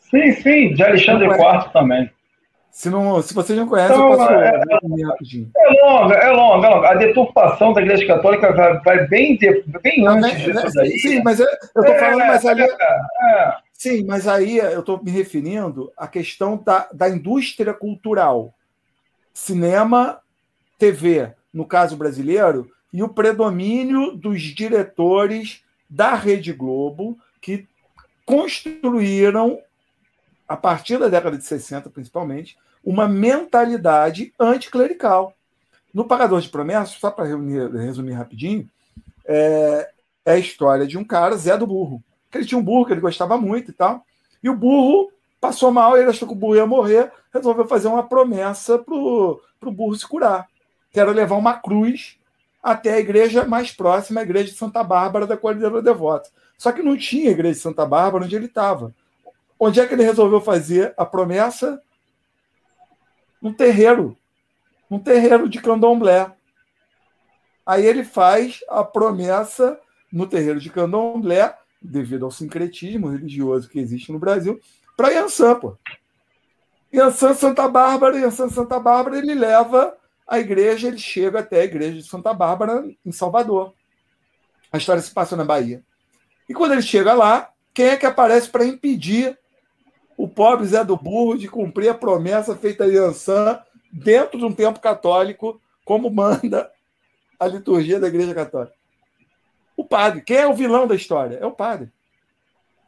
Sim, 0.10 0.32
sim, 0.34 0.74
de 0.74 0.84
Alexandre 0.84 1.28
IV 1.28 1.72
também. 1.72 2.10
Se, 2.76 2.90
não, 2.90 3.22
se 3.22 3.34
vocês 3.34 3.58
não 3.58 3.70
conhecem, 3.70 3.96
então, 3.96 4.12
eu 4.12 4.18
posso 4.18 4.34
é, 4.34 4.50
é. 4.50 4.62
É 5.58 5.86
longa, 5.86 6.16
é 6.16 6.32
longa, 6.32 6.68
é 6.68 6.70
longa. 6.70 6.90
A 6.90 6.96
deturpação 6.96 7.72
da 7.72 7.82
Igreja 7.82 8.06
Católica 8.06 8.52
vai, 8.52 8.80
vai 8.82 9.08
bem, 9.08 9.38
de, 9.38 9.64
bem 9.82 10.06
antes 10.06 10.46
é, 10.46 10.52
disso 10.52 10.76
daí. 10.76 11.00
Sim, 11.00 11.22
mas 11.24 11.40
eu 11.40 11.48
estou 11.48 11.86
falando, 11.86 12.28
mas 12.28 12.46
ali. 12.46 12.68
Sim, 13.72 14.06
mas 14.06 14.28
aí 14.28 14.58
eu 14.58 14.82
estou 14.82 15.02
me 15.02 15.10
referindo 15.10 15.90
à 15.96 16.06
questão 16.06 16.58
da, 16.58 16.90
da 16.92 17.08
indústria 17.08 17.74
cultural. 17.74 18.54
Cinema, 19.34 20.20
TV, 20.78 21.32
no 21.54 21.66
caso 21.66 21.96
brasileiro, 21.96 22.70
e 22.92 23.02
o 23.02 23.08
predomínio 23.08 24.12
dos 24.12 24.42
diretores 24.42 25.64
da 25.90 26.14
Rede 26.14 26.52
Globo 26.52 27.18
que 27.40 27.66
construíram 28.26 29.60
a 30.48 30.56
partir 30.56 30.98
da 30.98 31.08
década 31.08 31.38
de 31.38 31.44
60, 31.44 31.90
principalmente, 31.90 32.58
uma 32.84 33.08
mentalidade 33.08 34.34
anticlerical. 34.40 35.34
No 35.94 36.06
Pagador 36.06 36.42
de 36.42 36.50
Promessas, 36.50 36.98
só 37.00 37.10
para 37.10 37.26
resumir 37.26 38.14
rapidinho, 38.14 38.70
é, 39.26 39.90
é, 40.26 40.34
a 40.34 40.38
história 40.38 40.86
de 40.86 40.98
um 40.98 41.04
cara, 41.04 41.38
Zé 41.38 41.58
do 41.58 41.66
Burro. 41.66 42.04
Que 42.30 42.38
ele 42.38 42.46
tinha 42.46 42.60
um 42.60 42.64
burro 42.64 42.86
que 42.86 42.94
ele 42.94 43.02
gostava 43.02 43.38
muito 43.38 43.72
e 43.72 43.74
tal. 43.74 44.06
E 44.44 44.50
o 44.50 44.56
burro 44.56 45.12
passou 45.40 45.72
mal, 45.72 45.98
ele 45.98 46.10
achou 46.10 46.28
que 46.28 46.34
o 46.34 46.38
burro 46.38 46.56
ia 46.56 46.66
morrer, 46.66 47.12
resolveu 47.34 47.68
fazer 47.68 47.88
uma 47.88 48.04
promessa 48.04 48.78
para 48.78 48.94
o 48.94 49.42
burro 49.72 49.96
se 49.96 50.08
curar, 50.08 50.48
que 50.92 51.00
era 51.00 51.12
levar 51.12 51.36
uma 51.36 51.54
cruz 51.54 52.18
até 52.62 52.94
a 52.94 53.00
igreja 53.00 53.46
mais 53.46 53.72
próxima, 53.72 54.20
a 54.20 54.24
igreja 54.24 54.52
de 54.52 54.58
Santa 54.58 54.84
Bárbara 54.84 55.28
da 55.28 55.38
Cordeira 55.38 55.82
Devota. 55.82 56.30
Só 56.58 56.72
que 56.72 56.82
não 56.82 56.98
tinha 56.98 57.32
igreja 57.32 57.54
de 57.54 57.60
Santa 57.60 57.86
Bárbara 57.86 58.26
onde 58.26 58.36
ele 58.36 58.48
estava. 58.48 58.94
Onde 59.66 59.80
é 59.80 59.88
que 59.88 59.96
ele 59.96 60.04
resolveu 60.04 60.40
fazer 60.40 60.94
a 60.96 61.04
promessa? 61.04 61.82
No 63.42 63.52
terreiro. 63.52 64.16
No 64.88 65.00
terreiro 65.00 65.50
de 65.50 65.60
candomblé. 65.60 66.32
Aí 67.66 67.84
ele 67.84 68.04
faz 68.04 68.60
a 68.70 68.84
promessa 68.84 69.80
no 70.14 70.28
terreiro 70.28 70.60
de 70.60 70.70
candomblé, 70.70 71.58
devido 71.82 72.26
ao 72.26 72.32
sincretismo 72.32 73.10
religioso 73.10 73.68
que 73.68 73.80
existe 73.80 74.12
no 74.12 74.20
Brasil, 74.20 74.60
para 74.96 75.10
Yansan, 75.10 75.56
pô. 75.60 75.76
Yansan 76.94 77.34
Santa 77.34 77.68
Bárbara, 77.68 78.20
Yansan 78.20 78.50
Santa 78.50 78.80
Bárbara, 78.80 79.18
ele 79.18 79.34
leva 79.34 79.98
a 80.28 80.38
igreja, 80.38 80.90
ele 80.90 81.00
chega 81.00 81.40
até 81.40 81.62
a 81.62 81.66
igreja 81.66 81.98
de 81.98 82.08
Santa 82.08 82.36
Bárbara, 82.36 82.86
em 83.04 83.12
Salvador. 83.12 83.74
A 84.72 84.78
história 84.78 85.02
se 85.02 85.12
passa 85.12 85.36
na 85.36 85.44
Bahia. 85.44 85.84
E 86.48 86.54
quando 86.54 86.74
ele 86.74 86.84
chega 86.84 87.14
lá, 87.14 87.50
quem 87.74 87.88
é 87.88 87.98
que 87.98 88.06
aparece 88.06 88.48
para 88.48 88.64
impedir 88.64 89.36
o 90.18 90.28
pobre 90.28 90.66
Zé 90.66 90.84
do 90.84 90.96
Burro 90.96 91.38
de 91.38 91.48
cumprir 91.48 91.90
a 91.90 91.94
promessa 91.94 92.56
feita 92.56 92.86
a 92.86 92.88
Yansan 92.88 93.60
dentro 93.92 94.38
de 94.38 94.46
um 94.46 94.54
tempo 94.54 94.80
católico, 94.80 95.62
como 95.84 96.10
manda 96.10 96.72
a 97.40 97.48
liturgia 97.48 98.00
da 98.00 98.08
Igreja 98.08 98.34
Católica. 98.34 98.76
O 99.76 99.84
padre. 99.84 100.22
Quem 100.22 100.38
é 100.38 100.48
o 100.48 100.54
vilão 100.54 100.88
da 100.88 100.96
história? 100.96 101.38
É 101.38 101.46
o 101.46 101.52
padre. 101.52 101.90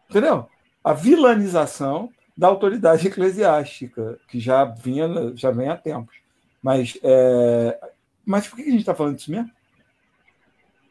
Entendeu? 0.09 0.47
A 0.83 0.93
vilanização 0.93 2.09
da 2.35 2.47
autoridade 2.47 3.07
eclesiástica, 3.07 4.17
que 4.27 4.39
já 4.39 4.63
vinha, 4.63 5.33
já 5.35 5.51
vem 5.51 5.69
há 5.69 5.75
tempos. 5.75 6.15
Mas, 6.61 6.97
é... 7.03 7.77
Mas 8.25 8.47
por 8.47 8.55
que 8.57 8.61
a 8.63 8.65
gente 8.65 8.79
está 8.79 8.95
falando 8.95 9.15
disso 9.15 9.31
mesmo? 9.31 9.49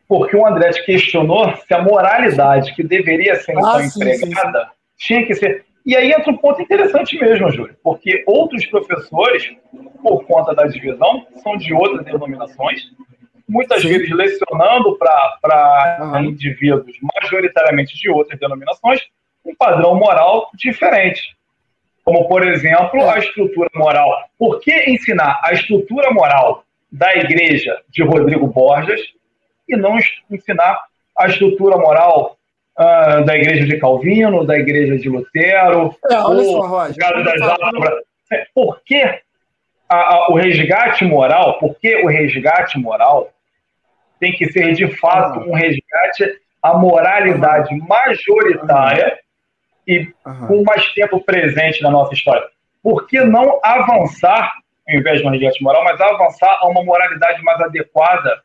Porque 0.08 0.36
o 0.36 0.46
André 0.46 0.70
questionou 0.84 1.54
se 1.56 1.74
a 1.74 1.82
moralidade 1.82 2.74
que 2.74 2.82
deveria 2.82 3.36
ser 3.36 3.52
então 3.52 3.68
ah, 3.68 3.82
sim, 3.82 3.98
empregada 3.98 4.60
sim, 4.60 4.66
sim. 4.66 4.74
tinha 4.96 5.26
que 5.26 5.34
ser. 5.34 5.65
E 5.86 5.94
aí 5.94 6.10
entra 6.10 6.32
um 6.32 6.36
ponto 6.36 6.60
interessante 6.60 7.16
mesmo, 7.16 7.48
Júlio, 7.52 7.76
porque 7.80 8.24
outros 8.26 8.66
professores, 8.66 9.54
por 10.02 10.24
conta 10.26 10.52
da 10.52 10.64
divisão, 10.66 11.24
são 11.44 11.56
de 11.56 11.72
outras 11.72 12.04
denominações, 12.04 12.82
muitas 13.48 13.82
Sim. 13.82 13.90
vezes 13.90 14.10
lecionando 14.10 14.98
para 14.98 15.98
uhum. 16.00 16.24
indivíduos 16.24 16.96
majoritariamente 17.00 17.96
de 17.96 18.10
outras 18.10 18.36
denominações, 18.40 19.00
um 19.44 19.54
padrão 19.54 19.94
moral 19.94 20.50
diferente. 20.56 21.36
Como, 22.04 22.26
por 22.26 22.44
exemplo, 22.44 23.08
a 23.08 23.18
estrutura 23.20 23.70
moral. 23.72 24.10
Por 24.36 24.58
que 24.58 24.90
ensinar 24.90 25.40
a 25.44 25.52
estrutura 25.52 26.10
moral 26.10 26.64
da 26.90 27.14
igreja 27.14 27.80
de 27.88 28.02
Rodrigo 28.02 28.48
Borges 28.48 29.00
e 29.68 29.76
não 29.76 29.96
ensinar 30.30 30.80
a 31.16 31.28
estrutura 31.28 31.76
moral 31.76 32.35
uh, 32.78 33.24
da 33.24 33.36
igreja 33.36 33.66
de 33.66 33.78
Calvino, 33.78 34.44
da 34.44 34.56
igreja 34.56 34.96
de 34.98 35.08
Lutero, 35.08 35.94
é, 36.10 36.18
olha 36.18 36.44
só, 36.44 36.60
Roger, 36.66 37.24
das 37.24 37.40
é, 38.32 38.46
Por 38.54 38.80
que 38.84 39.02
a, 39.88 39.96
a, 39.96 40.28
o 40.30 40.34
resgate 40.34 41.04
moral, 41.04 41.58
por 41.58 41.74
que 41.76 41.96
o 41.96 42.08
resgate 42.08 42.78
moral 42.78 43.30
tem 44.18 44.32
que 44.32 44.50
ser 44.50 44.72
de 44.72 44.88
fato 44.96 45.40
um 45.40 45.54
resgate 45.54 46.40
à 46.62 46.76
moralidade 46.76 47.74
majoritária 47.86 49.18
e 49.86 50.06
com 50.48 50.64
mais 50.64 50.92
tempo 50.94 51.20
presente 51.20 51.80
na 51.82 51.90
nossa 51.90 52.12
história. 52.14 52.44
Por 52.82 53.06
que 53.06 53.20
não 53.20 53.60
avançar, 53.62 54.52
ao 54.88 54.94
invés 54.94 55.20
de 55.20 55.26
um 55.26 55.30
resgate 55.30 55.62
moral, 55.62 55.84
mas 55.84 56.00
avançar 56.00 56.58
a 56.60 56.66
uma 56.66 56.82
moralidade 56.82 57.42
mais 57.42 57.60
adequada 57.60 58.42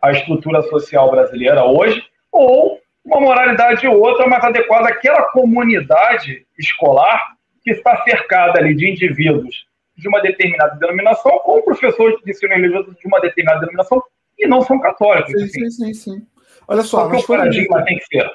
à 0.00 0.12
estrutura 0.12 0.62
social 0.62 1.10
brasileira 1.10 1.64
hoje, 1.64 2.00
ou 2.30 2.80
uma 3.08 3.20
moralidade 3.20 3.88
outra 3.88 4.26
mais 4.28 4.44
adequada 4.44 4.90
àquela 4.90 5.22
comunidade 5.30 6.46
escolar 6.58 7.20
que 7.62 7.70
está 7.70 8.02
cercada 8.04 8.58
ali 8.58 8.74
de 8.74 8.90
indivíduos 8.90 9.66
de 9.96 10.06
uma 10.06 10.20
determinada 10.20 10.76
denominação 10.76 11.40
ou 11.44 11.62
professores 11.62 12.22
de 12.22 12.30
ensino 12.30 12.54
religioso 12.54 12.94
de 12.94 13.06
uma 13.06 13.20
determinada 13.20 13.60
denominação 13.60 14.02
e 14.38 14.46
não 14.46 14.62
são 14.62 14.78
católicos. 14.78 15.32
Sim, 15.32 15.44
assim. 15.44 15.70
sim, 15.70 15.70
sim, 15.70 15.94
sim. 15.94 16.26
Olha 16.68 16.82
só, 16.82 17.08
mas 17.08 17.24
o 17.24 17.26
paradigma 17.26 17.82
tem 17.84 17.98
que 17.98 18.04
ser. 18.04 18.30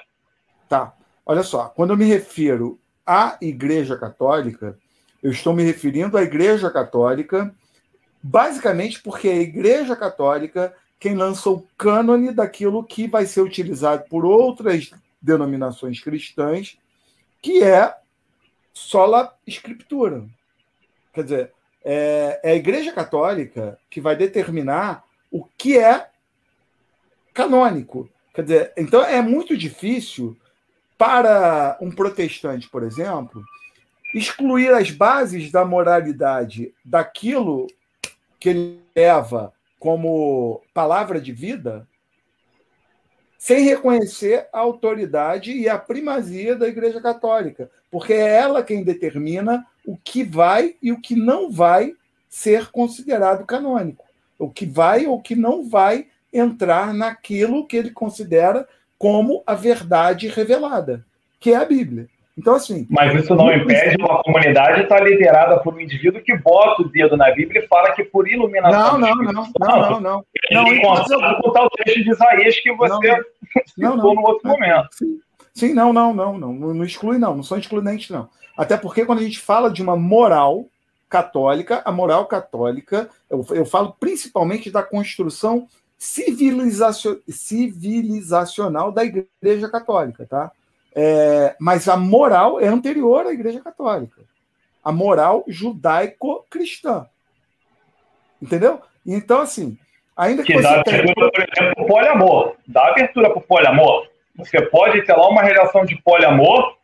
Tá. 0.67 0.93
Olha 1.25 1.43
só, 1.43 1.69
quando 1.69 1.91
eu 1.91 1.97
me 1.97 2.05
refiro 2.05 2.79
à 3.05 3.37
Igreja 3.41 3.95
Católica, 3.95 4.77
eu 5.21 5.31
estou 5.31 5.53
me 5.53 5.63
referindo 5.63 6.17
à 6.17 6.23
Igreja 6.23 6.69
Católica, 6.69 7.53
basicamente 8.21 9.01
porque 9.01 9.29
a 9.29 9.35
Igreja 9.35 9.95
Católica 9.95 10.73
quem 11.03 11.15
lança 11.15 11.49
o 11.49 11.67
cânone 11.77 12.31
daquilo 12.31 12.81
que 12.81 13.09
vai 13.09 13.25
ser 13.25 13.41
utilizado 13.41 14.05
por 14.09 14.23
outras 14.23 14.89
denominações 15.21 15.99
cristãs, 15.99 16.77
que 17.41 17.61
é 17.61 17.93
sola 18.73 19.35
escritura. 19.45 20.23
Quer 21.13 21.23
dizer, 21.25 21.53
é, 21.83 22.39
é 22.41 22.51
a 22.51 22.55
Igreja 22.55 22.93
Católica 22.93 23.77
que 23.89 23.99
vai 23.99 24.15
determinar 24.15 25.03
o 25.29 25.43
que 25.57 25.77
é 25.77 26.07
canônico. 27.33 28.09
Quer 28.33 28.43
dizer, 28.43 28.73
então 28.77 29.03
é 29.03 29.21
muito 29.21 29.57
difícil 29.57 30.37
para 30.97 31.77
um 31.81 31.91
protestante, 31.91 32.69
por 32.69 32.81
exemplo, 32.81 33.43
excluir 34.15 34.73
as 34.73 34.89
bases 34.89 35.51
da 35.51 35.65
moralidade 35.65 36.73
daquilo 36.85 37.67
que 38.39 38.47
ele 38.47 38.79
leva 38.95 39.53
como 39.83 40.61
palavra 40.73 41.19
de 41.19 41.33
vida, 41.33 41.85
sem 43.37 43.65
reconhecer 43.65 44.47
a 44.53 44.59
autoridade 44.59 45.51
e 45.51 45.67
a 45.67 45.77
primazia 45.77 46.55
da 46.55 46.69
Igreja 46.69 47.01
Católica, 47.01 47.69
porque 47.91 48.13
é 48.13 48.37
ela 48.37 48.63
quem 48.63 48.81
determina 48.81 49.67
o 49.85 49.97
que 49.97 50.23
vai 50.23 50.77
e 50.81 50.93
o 50.93 51.01
que 51.01 51.17
não 51.17 51.51
vai 51.51 51.93
ser 52.29 52.71
considerado 52.71 53.45
canônico, 53.45 54.05
o 54.39 54.49
que 54.49 54.65
vai 54.65 55.05
ou 55.05 55.17
o 55.17 55.21
que 55.21 55.35
não 55.35 55.67
vai 55.69 56.07
entrar 56.31 56.93
naquilo 56.93 57.67
que 57.67 57.75
ele 57.75 57.91
considera 57.91 58.65
como 58.97 59.43
a 59.45 59.53
verdade 59.53 60.29
revelada, 60.29 61.05
que 61.41 61.51
é 61.51 61.57
a 61.57 61.65
Bíblia. 61.65 62.07
Então, 62.37 62.55
assim. 62.55 62.87
Mas 62.89 63.13
isso 63.23 63.35
não 63.35 63.53
impede 63.53 63.95
uma 63.99 64.23
comunidade 64.23 64.81
estar 64.81 64.99
liderada 65.01 65.59
por 65.59 65.73
um 65.73 65.79
indivíduo 65.79 66.21
que 66.21 66.35
bota 66.35 66.81
o 66.81 66.89
dedo 66.89 67.15
na 67.15 67.31
Bíblia 67.31 67.63
e 67.63 67.67
fala 67.67 67.91
que 67.93 68.03
por 68.03 68.27
iluminação. 68.27 68.97
Não, 68.97 69.15
não, 69.15 69.23
não, 69.23 69.33
não, 69.59 69.79
não, 69.79 69.99
não. 69.99 70.25
Ele 70.49 70.81
não, 70.81 70.81
consegue 70.81 71.41
botar 71.41 71.65
o 71.65 71.69
texto 71.69 72.03
de 72.03 72.09
Isaías 72.09 72.59
que 72.59 72.73
você 72.73 73.23
não, 73.77 73.95
não, 73.97 74.13
no 74.13 74.21
outro 74.21 74.47
momento. 74.47 74.87
Sim. 74.91 75.19
Sim, 75.53 75.73
não, 75.73 75.93
não, 75.93 76.13
não, 76.13 76.37
não, 76.37 76.53
não 76.53 76.83
exclui, 76.83 77.19
não, 77.19 77.35
não 77.35 77.43
são 77.43 77.57
excludentes, 77.57 78.09
não. 78.09 78.27
Até 78.57 78.75
porque 78.75 79.05
quando 79.05 79.19
a 79.19 79.23
gente 79.23 79.39
fala 79.39 79.69
de 79.69 79.83
uma 79.83 79.95
moral 79.95 80.65
católica, 81.07 81.83
a 81.85 81.91
moral 81.91 82.25
católica, 82.25 83.07
eu, 83.29 83.45
eu 83.51 83.65
falo 83.65 83.95
principalmente 83.99 84.71
da 84.71 84.81
construção 84.81 85.67
civilizacio, 85.95 87.21
civilizacional 87.29 88.91
da 88.91 89.05
Igreja 89.05 89.69
Católica, 89.69 90.25
tá? 90.25 90.51
É, 90.95 91.55
mas 91.59 91.87
a 91.87 91.97
moral 91.97 92.59
é 92.59 92.67
anterior 92.67 93.25
à 93.25 93.33
Igreja 93.33 93.59
Católica. 93.59 94.21
A 94.83 94.91
moral 94.91 95.43
judaico-cristã. 95.47 97.07
Entendeu? 98.41 98.81
Então, 99.05 99.41
assim, 99.41 99.77
ainda 100.15 100.43
que, 100.43 100.53
que 100.53 100.61
dá 100.61 100.81
abertura, 100.81 101.31
por 101.31 101.41
exemplo, 101.41 101.75
para 101.75 101.83
o 101.83 101.87
poliamor. 101.87 102.55
Dá 102.67 102.87
abertura 102.89 103.29
para 103.29 103.39
o 103.39 103.41
poliamor. 103.41 104.07
Você 104.35 104.61
pode 104.63 105.05
ter 105.05 105.13
lá 105.13 105.29
uma 105.29 105.41
relação 105.41 105.85
de 105.85 105.95
poliamor 106.01 106.75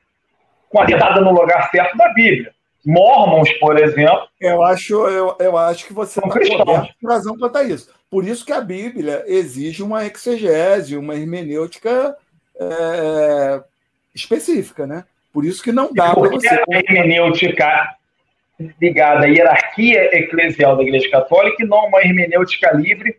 com 0.69 0.81
a 0.81 0.85
dedada 0.85 1.19
no 1.19 1.31
lugar 1.31 1.69
certo 1.71 1.97
da 1.97 2.09
Bíblia. 2.13 2.53
Mormons, 2.85 3.51
por 3.59 3.77
exemplo. 3.77 4.27
Eu 4.39 4.63
acho, 4.63 4.93
eu, 5.07 5.35
eu 5.39 5.57
acho 5.57 5.85
que 5.85 5.93
você 5.93 6.21
não 6.21 6.29
tem 6.29 6.57
razão 7.05 7.37
quanto 7.37 7.57
a 7.57 7.63
isso. 7.63 7.93
Por 8.09 8.25
isso 8.25 8.45
que 8.45 8.53
a 8.53 8.61
Bíblia 8.61 9.23
exige 9.27 9.83
uma 9.83 10.05
exegese, 10.05 10.95
uma 10.95 11.15
hermenêutica 11.15 12.15
é, 12.59 13.63
específica, 14.19 14.85
né? 14.85 15.05
Por 15.33 15.45
isso 15.45 15.63
que 15.63 15.71
não 15.71 15.93
dá 15.93 16.13
para 16.13 16.29
você. 16.29 16.47
A 16.47 16.63
hermenêutica 16.69 17.95
ligada 18.81 19.25
à 19.25 19.27
hierarquia 19.27 20.17
eclesial 20.17 20.75
da 20.75 20.83
Igreja 20.83 21.09
Católica 21.09 21.63
e 21.63 21.67
não 21.67 21.87
uma 21.87 22.01
hermenêutica 22.01 22.71
livre 22.75 23.17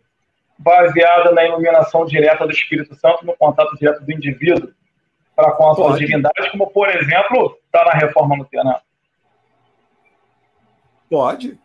baseada 0.57 1.31
na 1.31 1.43
iluminação 1.43 2.05
direta 2.05 2.45
do 2.45 2.51
Espírito 2.51 2.93
Santo, 2.95 3.25
no 3.25 3.35
contato 3.35 3.75
direto 3.77 4.03
do 4.03 4.11
indivíduo 4.11 4.71
para 5.35 5.51
com 5.53 5.71
a 5.71 5.75
sua 5.75 5.97
divindade, 5.97 6.51
como, 6.51 6.67
por 6.67 6.87
exemplo, 6.89 7.57
está 7.65 7.83
na 7.85 7.93
reforma 7.93 8.35
luterana. 8.35 8.79
Pode. 11.09 11.57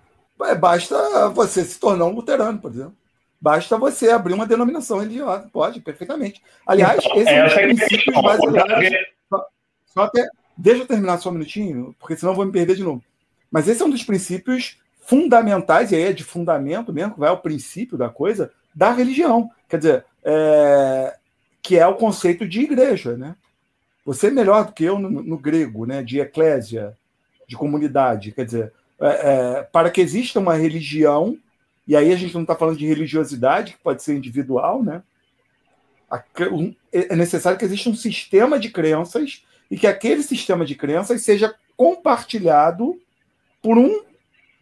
É, 0.42 0.54
basta 0.54 1.28
você 1.30 1.64
se 1.64 1.78
tornar 1.78 2.06
um 2.06 2.14
luterano, 2.14 2.58
por 2.58 2.70
exemplo. 2.70 2.96
Basta 3.40 3.76
você 3.76 4.10
abrir 4.10 4.32
uma 4.32 4.46
denominação 4.46 4.98
religiosa. 4.98 5.48
Pode, 5.52 5.80
perfeitamente. 5.80 6.42
Aliás, 6.66 7.04
então, 7.04 7.16
esse 7.20 7.30
é 7.30 7.42
um 7.42 7.44
dos 7.44 7.54
princípios 7.54 8.22
basilares. 8.22 9.15
Até, 9.96 10.28
deixa 10.56 10.82
eu 10.82 10.86
terminar 10.86 11.18
só 11.18 11.30
um 11.30 11.32
minutinho, 11.32 11.94
porque 11.98 12.16
senão 12.16 12.32
eu 12.32 12.36
vou 12.36 12.44
me 12.44 12.52
perder 12.52 12.76
de 12.76 12.82
novo. 12.82 13.02
Mas 13.50 13.66
esse 13.66 13.80
é 13.80 13.84
um 13.84 13.90
dos 13.90 14.04
princípios 14.04 14.78
fundamentais, 15.00 15.90
e 15.90 15.94
aí 15.94 16.02
é 16.02 16.12
de 16.12 16.24
fundamento 16.24 16.92
mesmo, 16.92 17.14
que 17.14 17.20
vai 17.20 17.30
ao 17.30 17.40
princípio 17.40 17.96
da 17.96 18.08
coisa, 18.08 18.52
da 18.74 18.92
religião. 18.92 19.50
Quer 19.68 19.78
dizer, 19.78 20.04
é, 20.24 21.16
que 21.62 21.78
é 21.78 21.86
o 21.86 21.94
conceito 21.94 22.46
de 22.46 22.60
igreja. 22.60 23.16
Né? 23.16 23.34
Você 24.04 24.26
é 24.26 24.30
melhor 24.30 24.66
do 24.66 24.72
que 24.72 24.84
eu 24.84 24.98
no, 24.98 25.08
no 25.08 25.38
grego, 25.38 25.86
né, 25.86 26.02
de 26.02 26.20
eclésia, 26.20 26.96
de 27.48 27.56
comunidade. 27.56 28.32
Quer 28.32 28.44
dizer, 28.44 28.72
é, 29.00 29.08
é, 29.08 29.62
para 29.62 29.90
que 29.90 30.00
exista 30.00 30.40
uma 30.40 30.54
religião, 30.54 31.38
e 31.86 31.96
aí 31.96 32.12
a 32.12 32.16
gente 32.16 32.34
não 32.34 32.42
está 32.42 32.54
falando 32.54 32.76
de 32.76 32.86
religiosidade, 32.86 33.74
que 33.74 33.82
pode 33.82 34.02
ser 34.02 34.16
individual, 34.16 34.82
né? 34.82 35.02
é 36.92 37.16
necessário 37.16 37.58
que 37.58 37.64
exista 37.64 37.90
um 37.90 37.96
sistema 37.96 38.60
de 38.60 38.70
crenças 38.70 39.44
e 39.70 39.76
que 39.76 39.86
aquele 39.86 40.22
sistema 40.22 40.64
de 40.64 40.74
crenças 40.74 41.22
seja 41.22 41.54
compartilhado 41.76 43.00
por 43.60 43.76
um 43.76 44.02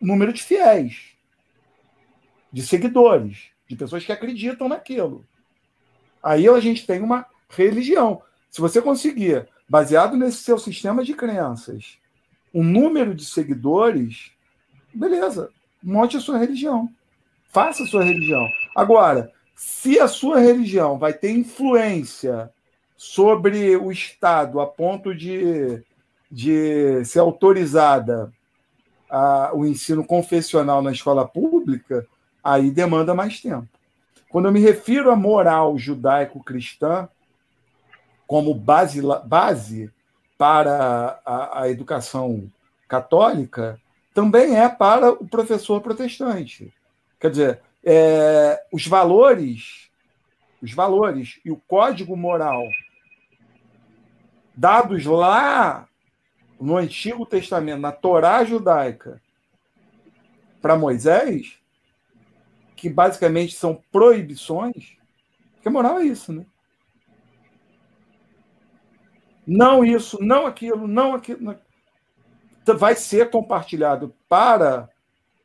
número 0.00 0.32
de 0.32 0.42
fiéis, 0.42 1.12
de 2.52 2.62
seguidores, 2.62 3.50
de 3.68 3.76
pessoas 3.76 4.04
que 4.04 4.12
acreditam 4.12 4.68
naquilo. 4.68 5.24
Aí 6.22 6.48
a 6.48 6.60
gente 6.60 6.86
tem 6.86 7.02
uma 7.02 7.26
religião. 7.48 8.22
Se 8.50 8.60
você 8.60 8.80
conseguir, 8.80 9.48
baseado 9.68 10.16
nesse 10.16 10.38
seu 10.38 10.58
sistema 10.58 11.04
de 11.04 11.14
crenças, 11.14 11.98
um 12.52 12.62
número 12.62 13.14
de 13.14 13.24
seguidores, 13.24 14.30
beleza, 14.92 15.50
monte 15.82 16.16
a 16.16 16.20
sua 16.20 16.38
religião. 16.38 16.88
Faça 17.50 17.82
a 17.82 17.86
sua 17.86 18.04
religião. 18.04 18.48
Agora, 18.74 19.32
se 19.54 19.98
a 19.98 20.08
sua 20.08 20.38
religião 20.38 20.98
vai 20.98 21.12
ter 21.12 21.30
influência 21.30 22.50
sobre 22.96 23.76
o 23.76 23.90
Estado 23.90 24.60
a 24.60 24.66
ponto 24.66 25.14
de, 25.14 25.82
de 26.30 27.04
ser 27.04 27.20
autorizada 27.20 28.32
a, 29.10 29.50
o 29.54 29.66
ensino 29.66 30.04
confessional 30.04 30.82
na 30.82 30.92
escola 30.92 31.26
pública, 31.26 32.06
aí 32.42 32.70
demanda 32.70 33.14
mais 33.14 33.40
tempo. 33.40 33.68
Quando 34.28 34.46
eu 34.46 34.52
me 34.52 34.60
refiro 34.60 35.10
à 35.10 35.16
moral 35.16 35.78
judaico-cristã 35.78 37.08
como 38.26 38.54
base, 38.54 39.00
base 39.24 39.90
para 40.36 41.20
a, 41.24 41.62
a 41.62 41.70
educação 41.70 42.50
católica, 42.88 43.80
também 44.12 44.56
é 44.56 44.68
para 44.68 45.12
o 45.12 45.26
professor 45.28 45.80
protestante. 45.80 46.72
Quer 47.20 47.30
dizer, 47.30 47.60
é, 47.84 48.62
os 48.72 48.86
valores, 48.86 49.90
os 50.62 50.72
valores 50.72 51.40
e 51.44 51.50
o 51.50 51.60
código 51.68 52.16
moral 52.16 52.62
dados 54.56 55.04
lá 55.04 55.88
no 56.60 56.76
Antigo 56.76 57.26
Testamento, 57.26 57.80
na 57.80 57.92
Torá 57.92 58.44
judaica, 58.44 59.20
para 60.62 60.76
Moisés, 60.76 61.58
que 62.76 62.88
basicamente 62.88 63.54
são 63.54 63.82
proibições, 63.92 64.96
a 65.64 65.70
moral 65.70 65.98
é 65.98 66.04
isso, 66.04 66.32
né? 66.32 66.44
Não 69.46 69.84
isso, 69.84 70.22
não 70.22 70.46
aquilo, 70.46 70.86
não 70.86 71.14
aquilo. 71.14 71.58
Vai 72.76 72.94
ser 72.94 73.30
compartilhado 73.30 74.14
para 74.28 74.88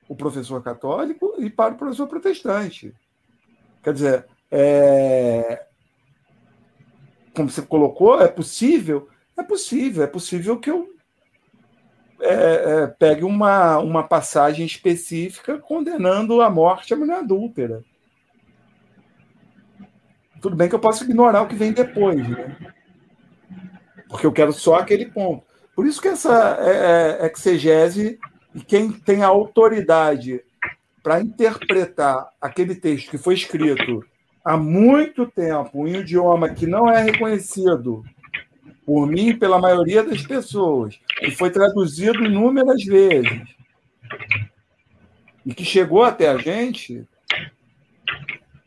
o 0.08 0.16
professor 0.16 0.62
católico 0.64 1.36
e 1.38 1.50
para 1.50 1.74
o 1.74 1.78
professor 1.78 2.08
protestante. 2.08 2.94
Quer 3.84 3.94
dizer, 3.94 4.28
É, 4.52 5.69
como 7.40 7.50
você 7.50 7.62
colocou, 7.62 8.22
é 8.22 8.28
possível? 8.28 9.08
É 9.38 9.42
possível, 9.42 10.04
é 10.04 10.08
possível 10.08 10.60
que 10.60 10.70
eu 10.70 10.90
é, 12.20 12.34
é, 12.34 12.88
pegue 12.88 13.24
uma, 13.24 13.78
uma 13.78 14.04
passagem 14.04 14.66
específica 14.66 15.58
condenando 15.58 16.42
a 16.42 16.50
morte 16.50 16.94
à 16.94 16.98
mulher 16.98 17.20
adúltera. 17.20 17.82
Tudo 20.42 20.58
bem 20.58 20.68
que 20.68 20.76
eu 20.76 20.80
posso 20.80 21.06
ignorar 21.06 21.44
o 21.44 21.48
que 21.48 21.56
vem 21.56 21.72
depois, 21.72 22.28
né? 22.28 22.58
Porque 24.10 24.26
eu 24.26 24.34
quero 24.34 24.52
só 24.52 24.76
aquele 24.76 25.06
ponto. 25.06 25.46
Por 25.74 25.88
isso 25.88 26.02
que 26.02 26.10
essa 26.10 26.58
é, 26.60 27.26
é, 27.26 27.32
exegese 27.32 28.20
e 28.54 28.60
quem 28.60 28.92
tem 28.92 29.24
a 29.24 29.28
autoridade 29.28 30.44
para 31.02 31.22
interpretar 31.22 32.32
aquele 32.42 32.76
texto 32.76 33.10
que 33.10 33.18
foi 33.18 33.36
escrito 33.36 34.06
há 34.50 34.58
muito 34.58 35.28
tempo 35.28 35.88
em 35.88 35.96
um 35.96 36.00
idioma 36.00 36.50
que 36.50 36.66
não 36.66 36.90
é 36.90 37.04
reconhecido 37.04 38.04
por 38.84 39.06
mim 39.06 39.30
e 39.30 39.34
pela 39.38 39.60
maioria 39.60 40.02
das 40.02 40.26
pessoas, 40.26 41.00
que 41.20 41.30
foi 41.30 41.52
traduzido 41.52 42.26
inúmeras 42.26 42.84
vezes 42.84 43.44
e 45.46 45.54
que 45.54 45.64
chegou 45.64 46.04
até 46.04 46.30
a 46.30 46.38
gente, 46.38 47.08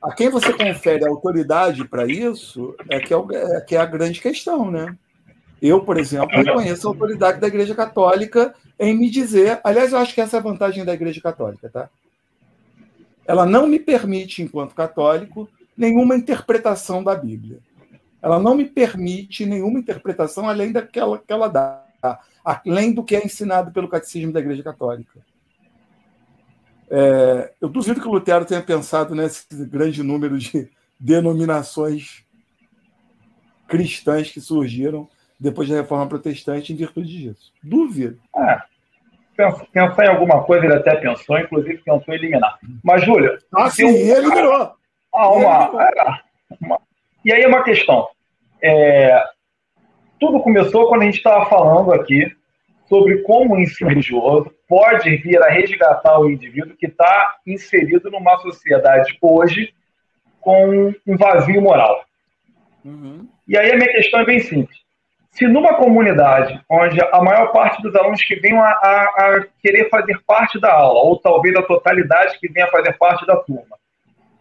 a 0.00 0.14
quem 0.14 0.30
você 0.30 0.52
confere 0.52 1.04
autoridade 1.04 1.84
para 1.88 2.06
isso 2.06 2.76
é 2.88 3.00
que 3.00 3.12
é, 3.12 3.16
é, 3.16 3.60
que 3.62 3.74
é 3.74 3.80
a 3.80 3.86
grande 3.86 4.20
questão, 4.20 4.70
né? 4.70 4.96
Eu, 5.60 5.80
por 5.80 5.98
exemplo, 5.98 6.36
reconheço 6.36 6.86
a 6.86 6.90
autoridade 6.92 7.40
da 7.40 7.48
Igreja 7.48 7.74
Católica 7.74 8.54
em 8.78 8.96
me 8.96 9.10
dizer. 9.10 9.60
Aliás, 9.64 9.92
eu 9.92 9.98
acho 9.98 10.14
que 10.14 10.20
essa 10.20 10.36
é 10.36 10.38
a 10.38 10.42
vantagem 10.42 10.84
da 10.84 10.94
Igreja 10.94 11.20
Católica, 11.20 11.68
tá? 11.68 11.90
Ela 13.26 13.44
não 13.44 13.66
me 13.66 13.80
permite, 13.80 14.42
enquanto 14.42 14.76
católico, 14.76 15.48
nenhuma 15.76 16.16
interpretação 16.16 17.02
da 17.02 17.14
Bíblia. 17.14 17.58
Ela 18.20 18.38
não 18.38 18.54
me 18.54 18.64
permite 18.64 19.44
nenhuma 19.44 19.78
interpretação 19.78 20.48
além 20.48 20.70
daquela 20.72 21.18
que 21.18 21.32
ela 21.32 21.48
dá, 21.48 21.84
além 22.44 22.92
do 22.92 23.02
que 23.02 23.16
é 23.16 23.24
ensinado 23.24 23.72
pelo 23.72 23.88
Catecismo 23.88 24.32
da 24.32 24.40
Igreja 24.40 24.62
Católica. 24.62 25.20
É, 26.88 27.52
eu 27.60 27.68
duvido 27.68 28.00
que 28.00 28.06
o 28.06 28.12
Lutero 28.12 28.44
tenha 28.44 28.62
pensado 28.62 29.14
nesse 29.14 29.46
grande 29.66 30.02
número 30.02 30.38
de 30.38 30.70
denominações 31.00 32.24
cristãs 33.66 34.30
que 34.30 34.40
surgiram 34.40 35.08
depois 35.40 35.68
da 35.68 35.76
Reforma 35.76 36.06
Protestante 36.06 36.72
em 36.72 36.76
virtude 36.76 37.08
disso. 37.08 37.52
Duvido. 37.62 38.20
É, 38.36 38.60
pensar 39.72 40.04
em 40.04 40.08
alguma 40.08 40.44
coisa 40.44 40.66
ele 40.66 40.74
até 40.74 40.94
pensou, 40.96 41.38
inclusive 41.38 41.78
pensou 41.78 42.14
em 42.14 42.18
eliminar. 42.18 42.58
Mas, 42.84 43.04
Júlia. 43.04 43.38
Ah, 43.52 43.70
sim, 43.70 43.84
um... 43.84 43.88
ele 43.88 44.10
eliminou. 44.10 44.76
Ah, 45.14 45.30
uma, 45.30 45.82
é, 45.82 46.20
uma, 46.60 46.80
E 47.24 47.32
aí 47.32 47.42
é 47.42 47.48
uma 47.48 47.62
questão. 47.62 48.08
É, 48.62 49.22
tudo 50.18 50.40
começou 50.40 50.88
quando 50.88 51.02
a 51.02 51.04
gente 51.04 51.16
estava 51.16 51.46
falando 51.46 51.92
aqui 51.92 52.34
sobre 52.88 53.22
como 53.22 53.54
o 53.54 53.60
ensino 53.60 53.90
religioso 53.90 54.52
pode 54.68 55.16
vir 55.16 55.42
a 55.42 55.48
resgatar 55.48 56.18
o 56.18 56.30
indivíduo 56.30 56.76
que 56.76 56.86
está 56.86 57.36
inserido 57.46 58.10
numa 58.10 58.38
sociedade 58.38 59.16
hoje 59.20 59.74
com 60.40 60.92
um 61.06 61.16
vazio 61.16 61.60
moral. 61.60 62.04
Uhum. 62.84 63.28
E 63.46 63.56
aí 63.56 63.72
a 63.72 63.76
minha 63.76 63.92
questão 63.92 64.20
é 64.20 64.24
bem 64.24 64.40
simples. 64.40 64.78
Se 65.30 65.46
numa 65.46 65.74
comunidade 65.74 66.60
onde 66.68 67.00
a 67.00 67.22
maior 67.22 67.50
parte 67.52 67.80
dos 67.80 67.94
alunos 67.96 68.22
que 68.22 68.36
venham 68.36 68.62
a, 68.62 68.68
a, 68.68 69.04
a 69.04 69.46
querer 69.62 69.88
fazer 69.88 70.20
parte 70.26 70.60
da 70.60 70.72
aula, 70.72 71.00
ou 71.00 71.18
talvez 71.18 71.56
a 71.56 71.62
totalidade 71.62 72.38
que 72.38 72.48
venha 72.48 72.66
a 72.66 72.70
fazer 72.70 72.92
parte 72.98 73.26
da 73.26 73.36
turma, 73.36 73.78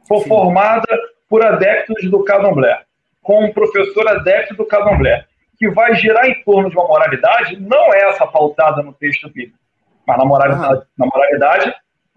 for 0.07 0.21
Sim. 0.21 0.29
formada 0.29 0.87
por 1.29 1.45
adeptos 1.45 2.09
do 2.09 2.23
candomblé, 2.23 2.81
com 3.21 3.45
um 3.45 3.53
professor 3.53 4.07
adepto 4.07 4.55
do 4.55 4.65
candomblé, 4.65 5.25
que 5.57 5.69
vai 5.69 5.95
girar 5.95 6.27
em 6.27 6.43
torno 6.43 6.69
de 6.69 6.75
uma 6.75 6.87
moralidade, 6.87 7.59
não 7.59 7.93
é 7.93 8.09
essa 8.09 8.25
pautada 8.25 8.81
no 8.81 8.93
texto 8.93 9.29
bíblico, 9.29 9.57
mas 10.05 10.17
na 10.17 10.25
moralidade, 10.25 10.81
na 10.97 11.05
moralidade 11.05 11.73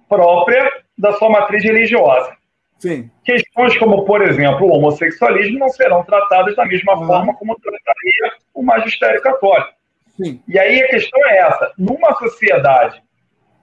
própria 0.09 0.71
da 0.97 1.13
sua 1.13 1.29
matriz 1.29 1.63
religiosa. 1.63 2.35
Sim. 2.79 3.11
Questões 3.25 3.77
como, 3.79 4.05
por 4.05 4.23
exemplo, 4.23 4.67
o 4.67 4.73
homossexualismo 4.73 5.59
não 5.59 5.69
serão 5.69 6.03
tratadas 6.05 6.55
da 6.57 6.65
mesma 6.65 6.99
uhum. 6.99 7.07
forma 7.07 7.35
como 7.35 7.59
trataria 7.59 8.33
o 8.53 8.63
magistério 8.63 9.23
católico. 9.23 9.73
Sim. 10.17 10.43
E 10.47 10.59
aí 10.59 10.83
a 10.83 10.89
questão 10.89 11.21
é 11.29 11.39
essa: 11.39 11.73
numa 11.79 12.15
sociedade 12.15 13.03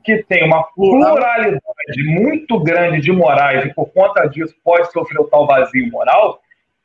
que 0.04 0.24
tem 0.24 0.44
uma 0.46 0.64
pluralidade 0.74 1.60
muito 1.98 2.60
grande 2.60 3.02
de 3.02 3.12
morais 3.12 3.66
e 3.66 3.74
por 3.74 3.92
conta 3.92 4.28
disso 4.28 4.56
pode 4.64 4.92
sofrer 4.92 5.20
o 5.20 5.26
tal 5.26 5.48
vazio 5.48 5.90
moral, 5.90 6.42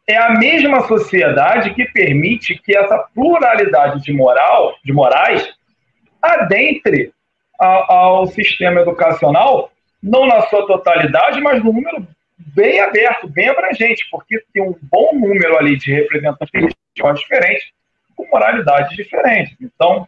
é 0.06 0.16
a 0.16 0.30
mesma 0.30 0.86
sociedade 0.86 1.74
que 1.74 1.84
permite 1.86 2.56
que 2.62 2.76
essa 2.76 2.98
pluralidade 3.14 4.02
de 4.02 4.12
moral, 4.12 4.74
de 4.84 4.92
morais, 4.92 5.52
adentre 6.22 7.12
ao 7.58 8.26
sistema 8.26 8.82
educacional, 8.82 9.72
não 10.02 10.26
na 10.26 10.42
sua 10.42 10.66
totalidade, 10.66 11.40
mas 11.40 11.62
no 11.62 11.72
número 11.72 12.06
bem 12.38 12.80
aberto, 12.80 13.28
bem 13.28 13.48
abrangente, 13.48 14.06
porque 14.10 14.42
tem 14.52 14.62
um 14.62 14.76
bom 14.82 15.10
número 15.14 15.58
ali 15.58 15.76
de 15.76 15.92
representantes 15.92 16.74
diferentes, 17.18 17.66
com 18.14 18.26
moralidades 18.30 18.94
diferentes. 18.94 19.56
Então, 19.60 20.06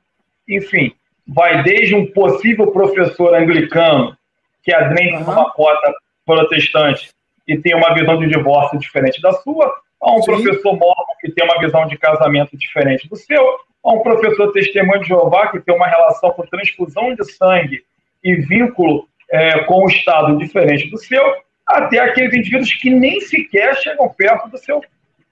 enfim, 0.49 0.93
vai 1.27 1.63
desde 1.63 1.95
um 1.95 2.07
possível 2.13 2.71
professor 2.71 3.35
anglicano 3.35 4.17
que 4.63 4.73
adentre 4.73 5.17
uhum. 5.17 5.33
uma 5.33 5.51
cota 5.51 5.93
protestante 6.25 7.11
e 7.47 7.57
tem 7.57 7.75
uma 7.75 7.95
visão 7.95 8.19
de 8.19 8.29
divórcio 8.29 8.79
diferente 8.79 9.21
da 9.23 9.33
sua, 9.33 9.73
a 10.01 10.13
um 10.13 10.23
Sim. 10.23 10.33
professor 10.33 10.73
mormon 10.73 11.17
que 11.21 11.31
tem 11.33 11.45
uma 11.45 11.59
visão 11.59 11.87
de 11.87 11.97
casamento 11.97 12.57
diferente 12.57 13.09
do 13.09 13.17
seu, 13.17 13.43
a 13.85 13.93
um 13.93 14.01
professor 14.01 14.53
testemunho 14.53 15.01
de 15.01 15.09
Jeová 15.09 15.49
que 15.49 15.61
tem 15.61 15.75
uma 15.75 15.87
relação 15.87 16.31
com 16.33 16.47
transfusão 16.47 17.15
de 17.15 17.25
sangue 17.33 17.83
e 18.23 18.35
vínculo 18.35 19.09
é, 19.31 19.61
com 19.61 19.85
o 19.85 19.89
Estado 19.89 20.37
diferente 20.37 20.91
do 20.91 20.99
seu, 20.99 21.23
até 21.67 21.99
aqueles 21.99 22.35
indivíduos 22.35 22.73
que 22.75 22.91
nem 22.91 23.21
sequer 23.21 23.77
chegam 23.77 24.09
perto 24.09 24.49
do 24.49 24.59
seu, 24.59 24.83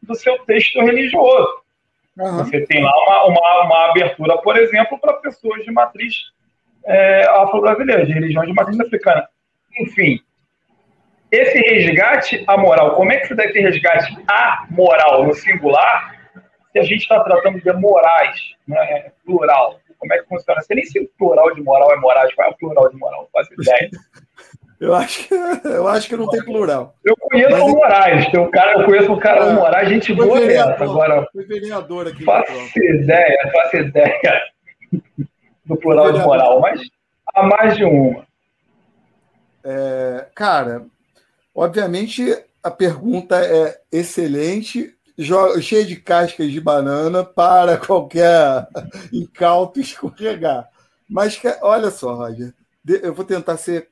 do 0.03 0.15
seu 0.15 0.39
texto 0.40 0.81
religioso. 0.81 1.66
Uhum. 2.19 2.39
Você 2.39 2.61
tem 2.62 2.82
lá 2.82 2.93
uma, 3.05 3.24
uma, 3.27 3.65
uma, 3.65 3.90
abertura, 3.90 4.39
por 4.39 4.57
exemplo, 4.57 4.98
para 4.98 5.15
pessoas 5.15 5.65
de 5.65 5.70
matriz 5.70 6.15
é, 6.86 7.26
afro-brasileira, 7.28 8.06
de 8.06 8.12
religião 8.12 8.44
de 8.44 8.52
matriz 8.52 8.78
africana. 8.80 9.28
Enfim, 9.80 10.20
esse 11.30 11.58
resgate 11.58 12.44
à 12.46 12.56
moral, 12.56 12.94
como 12.94 13.12
é 13.12 13.18
que 13.18 13.28
se 13.28 13.34
dá 13.34 13.44
esse 13.44 13.60
resgate 13.60 14.16
à 14.28 14.66
moral 14.70 15.24
no 15.24 15.34
singular, 15.34 16.14
se 16.72 16.78
a 16.78 16.82
gente 16.82 17.02
está 17.02 17.20
tratando 17.20 17.60
de 17.60 17.72
morais, 17.72 18.40
né, 18.66 18.78
é 18.78 19.12
plural? 19.24 19.80
Como 19.98 20.12
é 20.12 20.18
que 20.18 20.28
funciona? 20.28 20.62
Você 20.62 20.74
nem 20.74 20.84
se 20.84 21.00
o 21.00 21.08
plural 21.18 21.54
de 21.54 21.62
moral 21.62 21.92
é 21.92 21.96
morais, 21.96 22.32
qual 22.34 22.48
é 22.48 22.50
o 22.50 22.56
plural 22.56 22.88
de 22.90 22.96
moral? 22.96 23.22
Não 23.22 23.28
faço 23.32 23.52
ideia. 23.60 23.90
Eu 24.78 24.94
acho 24.94 25.26
que, 25.26 25.34
eu 25.34 25.88
acho 25.88 26.06
que 26.06 26.16
não 26.18 26.28
tem 26.28 26.44
plural. 26.44 26.94
Eu 27.02 27.16
conheço 27.16 27.50
Mas, 27.50 27.62
o 27.62 27.68
Moraes, 27.68 28.28
tem 28.28 28.38
um 28.38 28.50
cara, 28.50 28.78
eu 28.78 28.84
conheço 28.84 29.10
um 29.10 29.18
cara, 29.18 29.46
o 29.46 29.54
Moraes, 29.54 29.88
gente 29.88 30.12
boa 30.12 30.38
dessa. 30.38 30.84
Agora, 30.84 31.26
foi 31.32 31.46
vereador 31.46 32.08
aqui. 32.08 32.22
Faço 32.22 32.52
ideia, 32.78 33.50
faço 33.54 33.76
ideia 33.78 34.42
do 35.66 35.76
plural 35.76 36.12
de 36.12 36.20
moral, 36.20 36.60
mas 36.60 36.80
há 37.34 37.43
mais 37.43 37.76
de 37.76 37.84
uma. 37.84 38.26
É, 39.64 40.28
cara, 40.34 40.86
obviamente 41.55 42.22
a 42.62 42.70
pergunta 42.70 43.36
é 43.44 43.80
excelente, 43.93 44.97
cheia 45.60 45.84
de 45.84 45.97
cascas 45.97 46.51
de 46.51 46.60
banana 46.60 47.24
para 47.24 47.76
qualquer 47.84 48.66
incauto 49.12 49.80
escorregar. 49.80 50.68
Mas 51.09 51.40
olha 51.62 51.90
só, 51.90 52.14
Roger, 52.14 52.52
eu 52.86 53.14
vou 53.14 53.24
tentar 53.24 53.56
ser 53.56 53.88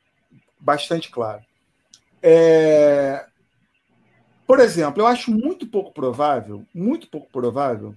bastante 0.61 1.11
claro. 1.11 1.43
É... 2.23 3.25
Por 4.47 4.61
exemplo, 4.61 5.03
eu 5.03 5.07
acho 5.07 5.31
muito 5.31 5.67
pouco 5.67 5.93
provável, 5.93 6.65
muito 6.75 7.09
pouco 7.09 7.31
provável, 7.31 7.95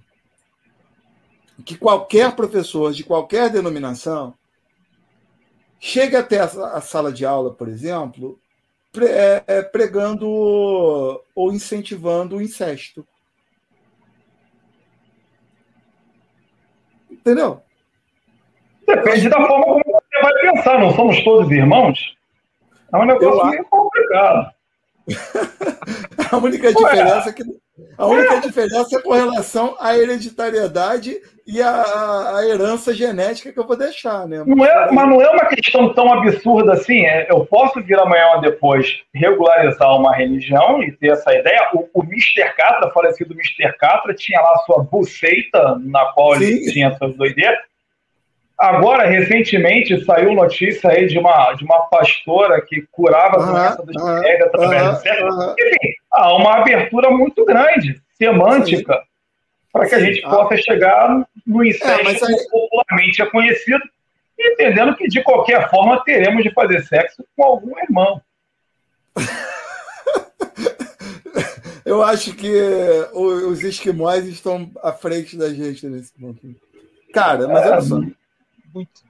que 1.64 1.76
qualquer 1.76 2.34
professor 2.34 2.92
de 2.92 3.04
qualquer 3.04 3.50
denominação 3.50 4.34
chegue 5.80 6.16
até 6.16 6.40
a 6.40 6.80
sala 6.80 7.12
de 7.12 7.24
aula, 7.24 7.52
por 7.52 7.68
exemplo, 7.68 8.38
é, 9.00 9.44
é, 9.46 9.62
pregando 9.62 10.26
ou 11.34 11.52
incentivando 11.52 12.36
o 12.36 12.42
incesto. 12.42 13.06
Entendeu? 17.10 17.62
Depende 18.86 19.28
da 19.28 19.36
forma 19.36 19.64
como 19.64 19.84
você 19.84 20.22
vai 20.22 20.32
pensar. 20.40 20.80
Não 20.80 20.94
somos 20.94 21.22
todos 21.22 21.50
irmãos? 21.50 22.16
É 22.92 22.96
um 22.96 23.04
negócio 23.04 23.46
meio 23.46 23.64
complicado. 23.66 24.52
a 26.32 26.36
única 26.38 26.72
diferença 26.72 27.28
é 27.28 27.32
que 27.32 27.44
A 27.96 28.06
única 28.06 28.40
diferença 28.40 28.98
é 28.98 29.02
com 29.02 29.12
relação 29.12 29.76
à 29.80 29.96
hereditariedade 29.96 31.16
e 31.46 31.62
a, 31.62 32.40
herança 32.44 32.92
genética 32.92 33.50
que 33.50 33.58
eu 33.58 33.66
vou 33.66 33.76
deixar, 33.76 34.28
né? 34.28 34.44
Não 34.46 34.64
é, 34.64 34.92
mas 34.92 35.08
não 35.08 35.20
é 35.20 35.30
uma 35.30 35.46
questão 35.46 35.92
tão 35.94 36.12
absurda 36.12 36.74
assim. 36.74 37.06
É, 37.06 37.26
eu 37.30 37.46
posso 37.46 37.80
vir 37.82 37.98
amanhã 37.98 38.34
ou 38.34 38.40
depois 38.42 39.00
regularizar 39.14 39.96
uma 39.96 40.14
religião 40.14 40.82
e 40.82 40.92
ter 40.92 41.12
essa 41.12 41.34
ideia. 41.34 41.70
O, 41.72 41.88
o 41.94 42.02
Mr. 42.04 42.54
Catra, 42.54 42.90
falecido 42.90 43.34
Mr. 43.34 43.72
Catra, 43.78 44.14
tinha 44.14 44.40
lá 44.40 44.52
a 44.52 44.58
sua 44.58 44.82
buceita, 44.84 45.80
na 45.80 46.04
qual 46.12 46.36
Sim. 46.36 46.44
ele 46.44 46.72
tinha 46.72 46.96
suas 46.96 47.16
doideiras. 47.16 47.58
Agora, 48.58 49.08
recentemente, 49.08 50.04
saiu 50.04 50.34
notícia 50.34 50.90
aí 50.90 51.06
de 51.06 51.16
uma, 51.16 51.52
de 51.52 51.64
uma 51.64 51.82
pastora 51.82 52.60
que 52.60 52.82
curava 52.90 53.36
a 53.36 53.46
doença 53.46 53.82
dos 53.84 54.02
uh 54.02 54.44
através 54.46 54.90
do 54.90 54.96
sexo. 54.96 55.54
Enfim, 55.56 55.94
há 56.12 56.34
uma 56.34 56.56
abertura 56.56 57.08
muito 57.08 57.44
grande, 57.44 58.02
semântica, 58.14 59.00
para 59.72 59.84
que 59.84 59.90
Sim. 59.90 59.94
a 59.94 60.00
gente 60.00 60.22
possa 60.22 60.56
chegar 60.56 61.24
no 61.46 61.64
incesto 61.64 62.24
é, 62.24 62.28
aí... 62.28 62.36
que 62.36 62.50
popularmente 62.50 63.22
é 63.22 63.26
conhecido, 63.26 63.84
entendendo 64.36 64.96
que, 64.96 65.06
de 65.06 65.22
qualquer 65.22 65.70
forma, 65.70 66.02
teremos 66.02 66.42
de 66.42 66.50
fazer 66.50 66.82
sexo 66.82 67.24
com 67.36 67.44
algum 67.44 67.78
irmão. 67.78 68.20
Eu 71.86 72.02
acho 72.02 72.34
que 72.34 72.50
os 73.14 73.62
esquimós 73.62 74.26
estão 74.26 74.68
à 74.82 74.92
frente 74.92 75.38
da 75.38 75.48
gente 75.48 75.86
nesse 75.86 76.12
ponto. 76.12 76.40
Cara, 77.14 77.48
mas 77.48 77.64
é, 77.64 77.70
olha 77.70 77.80
só 77.80 78.00
muito. 78.78 79.02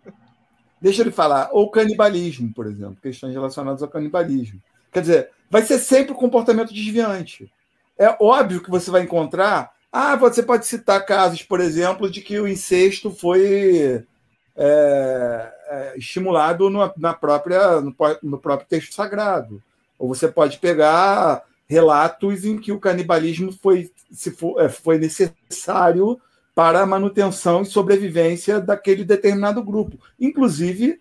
Deixa 0.80 1.02
ele 1.02 1.10
falar. 1.10 1.50
Ou 1.52 1.70
canibalismo, 1.70 2.52
por 2.52 2.66
exemplo, 2.66 2.96
questões 3.02 3.34
relacionadas 3.34 3.82
ao 3.82 3.88
canibalismo. 3.88 4.62
Quer 4.92 5.00
dizer, 5.00 5.30
vai 5.50 5.62
ser 5.62 5.78
sempre 5.78 6.12
um 6.12 6.16
comportamento 6.16 6.72
desviante. 6.72 7.50
É 7.98 8.16
óbvio 8.20 8.62
que 8.62 8.70
você 8.70 8.90
vai 8.90 9.02
encontrar. 9.02 9.72
Ah, 9.92 10.16
você 10.16 10.42
pode 10.42 10.66
citar 10.66 11.04
casos, 11.04 11.42
por 11.42 11.60
exemplo, 11.60 12.10
de 12.10 12.20
que 12.20 12.38
o 12.38 12.46
incesto 12.46 13.10
foi 13.10 14.04
é, 14.56 15.52
é, 15.68 15.94
estimulado 15.96 16.70
no, 16.70 16.92
na 16.96 17.12
própria, 17.12 17.80
no, 17.80 17.94
no 18.22 18.38
próprio 18.38 18.68
texto 18.68 18.94
sagrado. 18.94 19.62
Ou 19.98 20.08
você 20.08 20.28
pode 20.28 20.58
pegar 20.58 21.42
relatos 21.66 22.44
em 22.44 22.58
que 22.58 22.72
o 22.72 22.80
canibalismo 22.80 23.52
foi, 23.52 23.90
se 24.10 24.30
for, 24.30 24.60
é, 24.60 24.68
foi 24.68 24.98
necessário 24.98 26.20
para 26.58 26.80
a 26.80 26.86
manutenção 26.86 27.62
e 27.62 27.66
sobrevivência 27.66 28.60
daquele 28.60 29.04
determinado 29.04 29.62
grupo, 29.62 29.96
inclusive 30.18 30.98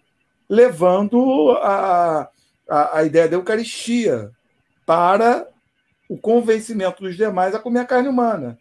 levando 0.48 1.50
a, 1.64 2.30
a, 2.70 3.00
a 3.00 3.04
ideia 3.04 3.28
da 3.28 3.38
Eucaristia 3.38 4.30
para 4.86 5.48
o 6.08 6.16
convencimento 6.16 7.02
dos 7.02 7.18
demais 7.18 7.56
a 7.56 7.60
comer 7.60 7.80
a 7.80 7.86
carne 7.86 8.08
humana. 8.08 8.56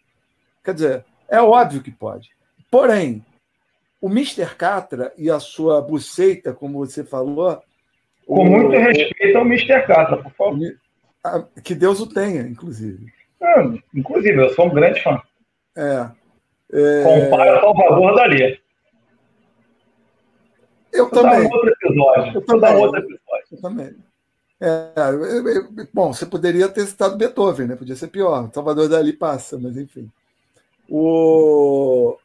Quer 0.63 0.73
dizer, 0.73 1.05
é 1.29 1.39
óbvio 1.39 1.83
que 1.83 1.91
pode. 1.91 2.31
Porém, 2.71 3.23
o 4.01 4.09
Mr. 4.09 4.55
Catra 4.55 5.13
e 5.19 5.29
a 5.29 5.39
sua 5.39 5.79
buceita, 5.79 6.51
como 6.51 6.79
você 6.79 7.03
falou. 7.03 7.61
Com 8.25 8.41
o, 8.41 8.45
muito 8.45 8.71
respeito 8.71 9.37
ao 9.37 9.45
Mr. 9.45 9.85
Catra, 9.85 10.17
por 10.17 10.31
favor. 10.31 10.57
Que 11.63 11.75
Deus 11.75 11.99
o 11.99 12.07
tenha, 12.07 12.41
inclusive. 12.41 13.13
Ah, 13.39 13.71
inclusive, 13.93 14.41
eu 14.41 14.49
sou 14.55 14.65
um 14.65 14.73
grande 14.73 15.03
fã. 15.03 15.21
É. 15.77 16.16
É... 16.73 17.03
Compara 17.03 17.59
Salvador 17.61 18.15
dali. 18.15 18.59
Eu 20.93 21.09
também. 21.09 21.43
outro 21.43 21.69
episódio. 21.69 22.33
Eu 22.35 22.45
também. 22.45 22.75
outro 22.75 22.99
episódio. 22.99 23.47
Eu 23.51 23.61
também. 23.61 23.95
É, 24.59 24.91
bom, 25.93 26.11
você 26.11 26.25
poderia 26.25 26.67
ter 26.67 26.85
citado 26.87 27.15
Beethoven, 27.15 27.67
né? 27.67 27.75
Podia 27.75 27.95
ser 27.95 28.07
pior. 28.07 28.49
Salvador 28.51 28.89
Dali 28.89 29.13
passa, 29.13 29.57
mas 29.59 29.77
enfim. 29.77 30.09
O... 30.89 32.17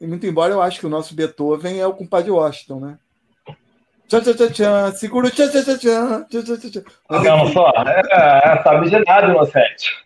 muito 0.00 0.26
embora 0.26 0.52
eu 0.52 0.60
acho 0.60 0.78
que 0.78 0.86
o 0.86 0.90
nosso 0.90 1.14
Beethoven 1.14 1.80
é 1.80 1.86
o 1.86 1.94
compadre 1.94 2.30
Washington, 2.30 2.80
né? 2.80 2.98
Tchan, 4.06 4.20
tchan, 4.20 4.34
tchan, 4.34 4.52
tchan, 4.52 4.92
segura 4.92 5.30
tchan, 5.30 5.48
tchan, 5.48 5.62
tchan, 5.62 5.78
tchan, 5.78 6.24
tchan, 6.42 6.56
tchan, 6.58 6.70
tchan. 6.70 6.84
Não, 7.08 7.46
só, 7.50 7.72
é, 7.86 8.02
é, 8.10 8.62
sabe 8.62 8.90
de 8.90 8.98
nada, 8.98 9.28
inocente. 9.28 10.04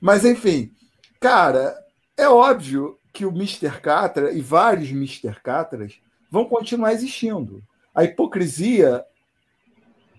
mas 0.00 0.24
enfim, 0.24 0.72
cara, 1.20 1.76
é 2.20 2.28
óbvio 2.28 2.98
que 3.12 3.24
o 3.24 3.30
Mr. 3.30 3.80
Catra 3.80 4.32
e 4.32 4.40
vários 4.40 4.90
Mr. 4.90 5.40
Catras 5.42 6.00
vão 6.30 6.44
continuar 6.44 6.92
existindo. 6.92 7.62
A 7.94 8.04
hipocrisia, 8.04 9.04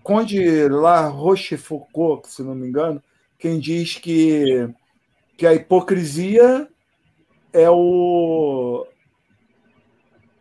Conde 0.02 0.68
La 0.68 1.06
Rochefoucauld, 1.06 2.28
se 2.28 2.42
não 2.42 2.54
me 2.54 2.66
engano, 2.66 3.02
quem 3.38 3.58
diz 3.58 3.96
que, 3.96 4.68
que 5.36 5.46
a 5.46 5.54
hipocrisia 5.54 6.68
é 7.52 7.70
o. 7.70 8.86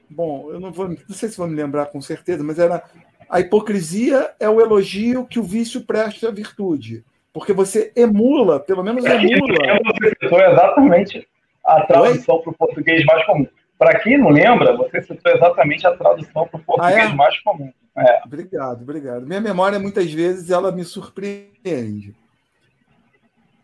Bom, 0.09 0.51
eu 0.51 0.59
não 0.59 0.71
vou, 0.71 0.89
não 0.89 0.97
sei 1.15 1.29
se 1.29 1.37
vou 1.37 1.47
me 1.47 1.55
lembrar 1.55 1.85
com 1.85 2.01
certeza, 2.01 2.43
mas 2.43 2.59
era 2.59 2.83
a 3.29 3.39
hipocrisia 3.39 4.33
é 4.39 4.49
o 4.49 4.59
elogio 4.59 5.25
que 5.25 5.39
o 5.39 5.43
vício 5.43 5.85
presta 5.85 6.27
à 6.27 6.31
virtude, 6.31 7.05
porque 7.31 7.53
você 7.53 7.93
emula, 7.95 8.59
pelo 8.59 8.83
menos 8.83 9.05
emula. 9.05 9.79
Você 9.85 10.09
citou 10.21 10.41
exatamente 10.41 11.30
a 11.77 11.85
tradução 11.85 12.41
para 12.41 12.51
o 12.51 12.55
português 12.55 13.03
mais 13.05 13.25
comum. 13.25 13.47
Para 13.77 13.99
quem 13.99 14.17
não 14.17 14.29
lembra, 14.29 14.77
você 14.77 15.01
citou 15.01 15.31
exatamente 15.31 15.87
a 15.87 15.95
tradução 15.95 16.47
para 16.47 16.59
o 16.59 16.63
português 16.63 17.09
ah, 17.09 17.11
é? 17.11 17.15
mais 17.15 17.39
comum. 17.41 17.71
É. 17.97 18.21
Obrigado, 18.25 18.81
obrigado. 18.83 19.25
Minha 19.25 19.41
memória, 19.41 19.79
muitas 19.79 20.11
vezes, 20.11 20.49
ela 20.49 20.71
me 20.71 20.83
surpreende. 20.83 22.15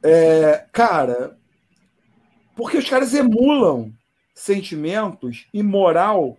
É, 0.03 0.65
cara, 0.71 1.38
porque 2.55 2.77
os 2.77 2.89
caras 2.89 3.13
emulam 3.13 3.91
sentimentos 4.34 5.47
e 5.53 5.61
moral 5.61 6.38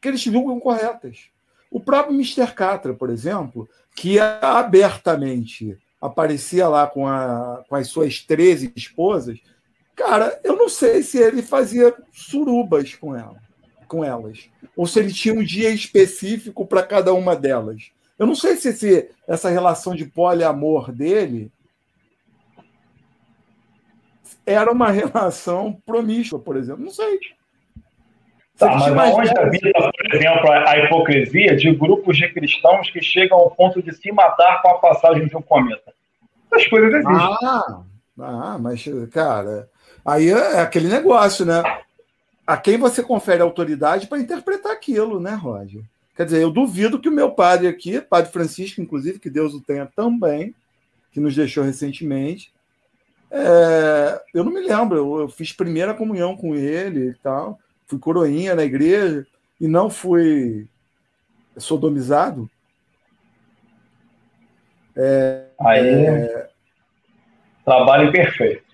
que 0.00 0.08
eles 0.08 0.20
julgam 0.20 0.60
corretas. 0.60 1.28
O 1.70 1.80
próprio 1.80 2.14
Mr. 2.14 2.52
Catra, 2.54 2.94
por 2.94 3.10
exemplo, 3.10 3.68
que 3.94 4.18
abertamente 4.18 5.76
aparecia 6.00 6.68
lá 6.68 6.86
com, 6.86 7.06
a, 7.06 7.64
com 7.68 7.74
as 7.74 7.88
suas 7.88 8.20
13 8.20 8.72
esposas, 8.76 9.40
Cara, 9.98 10.40
eu 10.44 10.54
não 10.54 10.68
sei 10.68 11.02
se 11.02 11.18
ele 11.18 11.42
fazia 11.42 11.92
surubas 12.12 12.94
com 12.94 13.16
ela, 13.16 13.34
com 13.88 14.04
elas, 14.04 14.48
ou 14.76 14.86
se 14.86 15.00
ele 15.00 15.12
tinha 15.12 15.34
um 15.34 15.42
dia 15.42 15.70
específico 15.70 16.64
para 16.64 16.84
cada 16.84 17.12
uma 17.12 17.34
delas. 17.34 17.90
Eu 18.16 18.24
não 18.24 18.36
sei 18.36 18.54
se 18.54 18.68
esse, 18.68 19.10
essa 19.26 19.50
relação 19.50 19.96
de 19.96 20.04
poliamor 20.04 20.92
dele 20.92 21.50
era 24.46 24.70
uma 24.70 24.88
relação 24.92 25.82
promíscua, 25.84 26.38
por 26.38 26.56
exemplo. 26.56 26.84
Não 26.84 26.92
sei. 26.92 27.18
Tá, 28.56 28.76
mas 28.76 29.14
onde 29.14 29.36
habita, 29.36 29.70
por 29.72 30.14
exemplo, 30.14 30.52
a 30.52 30.78
hipocrisia 30.78 31.56
de 31.56 31.74
grupos 31.74 32.16
de 32.16 32.28
cristãos 32.32 32.88
que 32.90 33.02
chegam 33.02 33.36
ao 33.36 33.50
ponto 33.50 33.82
de 33.82 33.92
se 33.92 34.12
matar 34.12 34.62
com 34.62 34.68
a 34.68 34.78
passagem 34.78 35.26
de 35.26 35.36
um 35.36 35.42
cometa? 35.42 35.92
Essas 36.52 36.68
coisas 36.68 36.92
existem. 36.92 37.16
Ah, 37.16 37.82
ah 38.20 38.58
mas, 38.60 38.84
cara, 39.12 39.68
Aí 40.08 40.30
é 40.30 40.60
aquele 40.60 40.88
negócio, 40.88 41.44
né? 41.44 41.62
A 42.46 42.56
quem 42.56 42.78
você 42.78 43.02
confere 43.02 43.42
autoridade 43.42 44.06
para 44.06 44.18
interpretar 44.18 44.72
aquilo, 44.72 45.20
né, 45.20 45.34
Roger? 45.34 45.82
Quer 46.16 46.24
dizer, 46.24 46.40
eu 46.40 46.50
duvido 46.50 46.98
que 46.98 47.10
o 47.10 47.12
meu 47.12 47.32
padre 47.32 47.68
aqui, 47.68 48.00
Padre 48.00 48.32
Francisco, 48.32 48.80
inclusive, 48.80 49.18
que 49.18 49.28
Deus 49.28 49.52
o 49.52 49.60
tenha 49.60 49.84
também, 49.84 50.54
que 51.12 51.20
nos 51.20 51.36
deixou 51.36 51.62
recentemente, 51.62 52.50
é, 53.30 54.22
eu 54.32 54.42
não 54.42 54.50
me 54.50 54.60
lembro, 54.60 54.96
eu, 54.96 55.20
eu, 55.20 55.28
fiz 55.28 55.52
primeira 55.52 55.92
comunhão 55.92 56.34
com 56.34 56.54
ele 56.54 57.10
e 57.10 57.14
tal, 57.16 57.58
fui 57.86 57.98
coroinha 57.98 58.54
na 58.54 58.64
igreja 58.64 59.26
e 59.60 59.68
não 59.68 59.90
fui 59.90 60.66
sodomizado. 61.58 62.48
É, 64.96 65.48
Aí, 65.60 65.86
é, 65.86 66.48
trabalho 67.62 68.10
perfeito. 68.10 68.67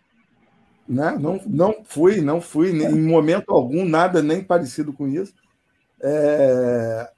Né? 0.89 1.16
Não, 1.19 1.40
não 1.47 1.77
fui, 1.85 2.20
não 2.20 2.40
fui 2.40 2.70
em 2.70 3.01
momento 3.01 3.51
algum, 3.51 3.85
nada 3.85 4.23
nem 4.23 4.43
parecido 4.43 4.93
com 4.93 5.09
isso. 5.09 5.35
É... 6.01 7.11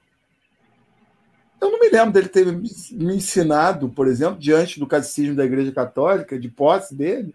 Eu 1.59 1.71
não 1.71 1.79
me 1.79 1.89
lembro 1.89 2.11
dele 2.11 2.29
ter 2.29 2.45
me 2.45 3.15
ensinado, 3.15 3.89
por 3.89 4.07
exemplo, 4.07 4.39
diante 4.39 4.79
do 4.79 4.87
catecismo 4.87 5.35
da 5.35 5.43
Igreja 5.43 5.71
Católica, 5.71 6.39
de 6.39 6.49
posse 6.49 6.95
dele, 6.95 7.33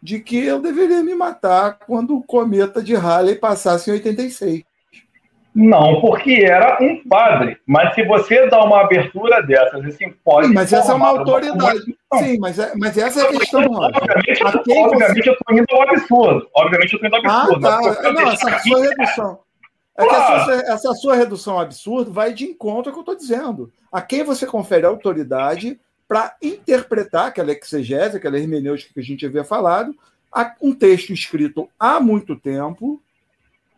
de 0.00 0.20
que 0.20 0.36
eu 0.36 0.62
deveria 0.62 1.02
me 1.02 1.14
matar 1.14 1.78
quando 1.80 2.16
o 2.16 2.22
cometa 2.22 2.82
de 2.82 2.94
Halley 2.94 3.34
passasse 3.34 3.90
em 3.90 3.94
86. 3.94 4.62
Não, 5.54 6.00
porque 6.00 6.44
era 6.44 6.78
um 6.82 7.00
padre. 7.08 7.58
Mas 7.64 7.94
se 7.94 8.02
você 8.04 8.48
dá 8.48 8.64
uma 8.64 8.80
abertura 8.80 9.40
dessas, 9.40 9.84
assim, 9.84 10.12
pode. 10.24 10.48
Sim, 10.48 10.54
mas 10.54 10.72
essa 10.72 10.90
é 10.90 10.94
uma 10.96 11.08
autoridade. 11.08 11.96
Uma... 12.12 12.22
Sim, 12.22 12.38
mas, 12.40 12.58
é, 12.58 12.72
mas 12.76 12.98
essa 12.98 13.20
é 13.20 13.28
a 13.28 13.38
questão. 13.38 13.62
Obviamente, 13.62 14.40
eu, 14.40 14.46
obviamente 14.84 15.22
você... 15.22 15.28
eu 15.28 15.34
estou 15.34 15.56
indo 15.56 15.66
ao 15.70 15.82
absurdo. 15.82 16.48
Obviamente 16.56 16.92
eu 16.94 16.96
estou 16.96 17.06
indo 17.06 17.16
ao 17.16 17.32
ah, 17.32 17.42
absurdo. 17.42 17.66
Ah, 17.68 17.94
tá. 17.94 18.12
Não, 18.12 18.30
essa 18.30 18.58
sua 18.58 18.82
redução. 18.82 19.38
É 19.96 20.04
essa, 20.04 20.52
essa 20.72 20.94
sua 20.94 21.14
redução 21.14 21.54
ao 21.54 21.60
absurdo 21.60 22.12
vai 22.12 22.32
de 22.32 22.46
encontro 22.46 22.90
ao 22.90 22.92
que 22.92 22.98
eu 22.98 23.12
estou 23.12 23.16
dizendo. 23.16 23.72
A 23.92 24.02
quem 24.02 24.24
você 24.24 24.44
confere 24.44 24.84
autoridade 24.84 25.78
para 26.08 26.34
interpretar 26.42 27.28
aquela 27.28 27.52
exegese, 27.52 28.16
aquela 28.16 28.36
hermenêutica 28.36 28.92
que 28.92 29.00
a 29.00 29.04
gente 29.04 29.24
havia 29.24 29.44
falado, 29.44 29.94
um 30.60 30.74
texto 30.74 31.12
escrito 31.12 31.68
há 31.78 32.00
muito 32.00 32.34
tempo, 32.34 33.00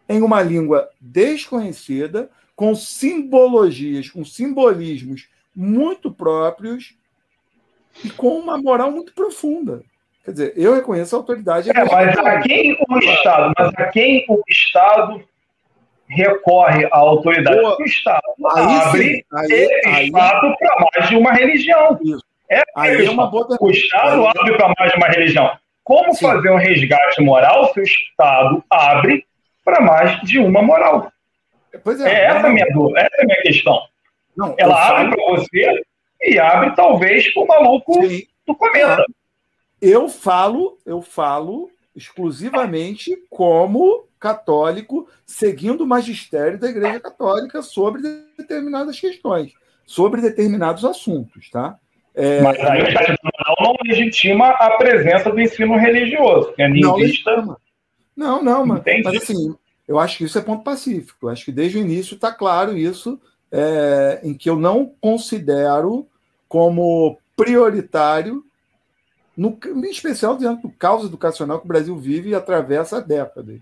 em 0.09 0.23
uma 0.23 0.43
língua 0.43 0.89
desconhecida, 1.01 2.31
com 2.55 2.75
simbologias, 2.75 4.09
com 4.09 4.25
simbolismos 4.25 5.29
muito 5.55 6.11
próprios 6.11 6.95
e 8.05 8.11
com 8.11 8.39
uma 8.39 8.59
moral 8.59 8.91
muito 8.91 9.13
profunda. 9.15 9.83
Quer 10.25 10.31
dizer, 10.33 10.53
eu 10.57 10.75
reconheço 10.75 11.15
a 11.15 11.19
autoridade. 11.19 11.71
É, 11.71 11.85
mas 11.85 12.19
a 12.19 12.41
quem 12.41 12.77
o 12.89 12.99
Estado, 12.99 13.53
mas 13.57 13.73
a 13.77 13.85
quem 13.87 14.25
o 14.29 14.43
Estado 14.49 15.23
recorre 16.09 16.85
à 16.87 16.99
autoridade? 16.99 17.61
Boa. 17.61 17.77
O 17.79 17.85
Estado 17.85 18.21
aí, 18.55 18.63
abre 18.63 19.27
aí, 19.33 19.81
aí, 19.87 20.07
Estado 20.07 20.57
para 20.59 20.89
mais 20.93 21.09
de 21.09 21.17
uma 21.17 21.33
religião. 21.33 21.99
Isso. 22.03 22.25
É, 22.51 22.63
aí 22.77 23.07
é 23.07 23.11
uma 23.11 23.29
boa 23.29 23.47
o 23.61 23.71
Estado 23.71 24.27
abre 24.27 24.57
para 24.57 24.73
mais 24.79 24.93
de 24.93 24.99
uma 24.99 25.09
religião. 25.09 25.57
Como 25.85 26.13
Sim. 26.15 26.27
fazer 26.27 26.51
um 26.51 26.57
resgate 26.57 27.23
moral 27.23 27.73
se 27.73 27.81
o 27.81 27.83
Estado 27.83 28.65
abre 28.69 29.25
para 29.67 29.81
mais 29.81 30.21
de 30.21 30.39
uma 30.39 30.63
moral? 30.63 31.13
Pois 31.83 32.01
é, 32.01 32.09
é 32.09 32.25
essa, 32.27 32.47
a 32.47 32.51
minha 32.51 32.67
dúvida, 32.73 33.01
essa 33.01 33.17
é 33.19 33.23
a 33.23 33.27
minha 33.27 33.43
questão. 33.43 33.79
Não, 34.37 34.55
Ela 34.57 35.01
abre 35.01 35.11
falo... 35.11 35.17
para 35.17 35.37
você 35.37 35.83
e 36.23 36.39
abre 36.39 36.75
talvez 36.77 37.35
para 37.35 37.43
o 37.43 37.47
maluco 37.49 38.07
Sim. 38.07 38.23
do 38.47 38.55
cometa. 38.55 39.05
Eu 39.83 40.09
falo, 40.09 40.79
eu 40.87 41.03
falo 41.03 41.69
exclusivamente 41.95 43.17
como 43.29 44.07
católico, 44.21 45.09
seguindo 45.27 45.83
o 45.83 45.87
magistério 45.87 46.59
da 46.59 46.69
Igreja 46.69 47.01
Católica 47.01 47.61
sobre 47.61 48.03
determinadas 48.39 48.99
questões, 48.99 49.53
sobre 49.85 50.21
determinados 50.21 50.85
assuntos, 50.85 51.51
tá? 51.51 51.77
É, 52.15 52.41
mas 52.41 52.59
aí 52.61 52.83
o 52.83 53.63
não 53.63 53.75
legitima 53.85 54.49
a 54.49 54.79
presença 54.79 55.31
do 55.31 55.39
ensino 55.39 55.77
religioso, 55.77 56.55
que 56.55 56.63
é 56.63 56.69
Não, 56.69 56.97
não, 58.17 58.43
não 58.43 58.65
mas, 58.65 58.83
mas 59.05 59.23
assim, 59.23 59.55
eu 59.87 59.99
acho 59.99 60.19
que 60.19 60.25
isso 60.25 60.39
é 60.39 60.43
ponto 60.43 60.65
pacífico. 60.65 61.27
Eu 61.27 61.29
acho 61.29 61.45
que 61.45 61.53
desde 61.53 61.79
o 61.79 61.81
início 61.81 62.15
está 62.15 62.33
claro 62.33 62.77
isso, 62.77 63.21
é, 63.53 64.21
em 64.23 64.35
que 64.35 64.49
eu 64.49 64.57
não 64.57 64.93
considero 65.01 66.07
como 66.49 67.19
prioritário, 67.37 68.45
no, 69.37 69.59
em 69.67 69.91
especial 69.91 70.37
dentro 70.37 70.69
do 70.69 70.75
caos 70.75 71.05
educacional 71.05 71.59
que 71.59 71.67
o 71.67 71.69
Brasil 71.69 71.97
vive 71.97 72.31
e 72.31 72.35
atravessa 72.35 73.01
décadas. 73.01 73.61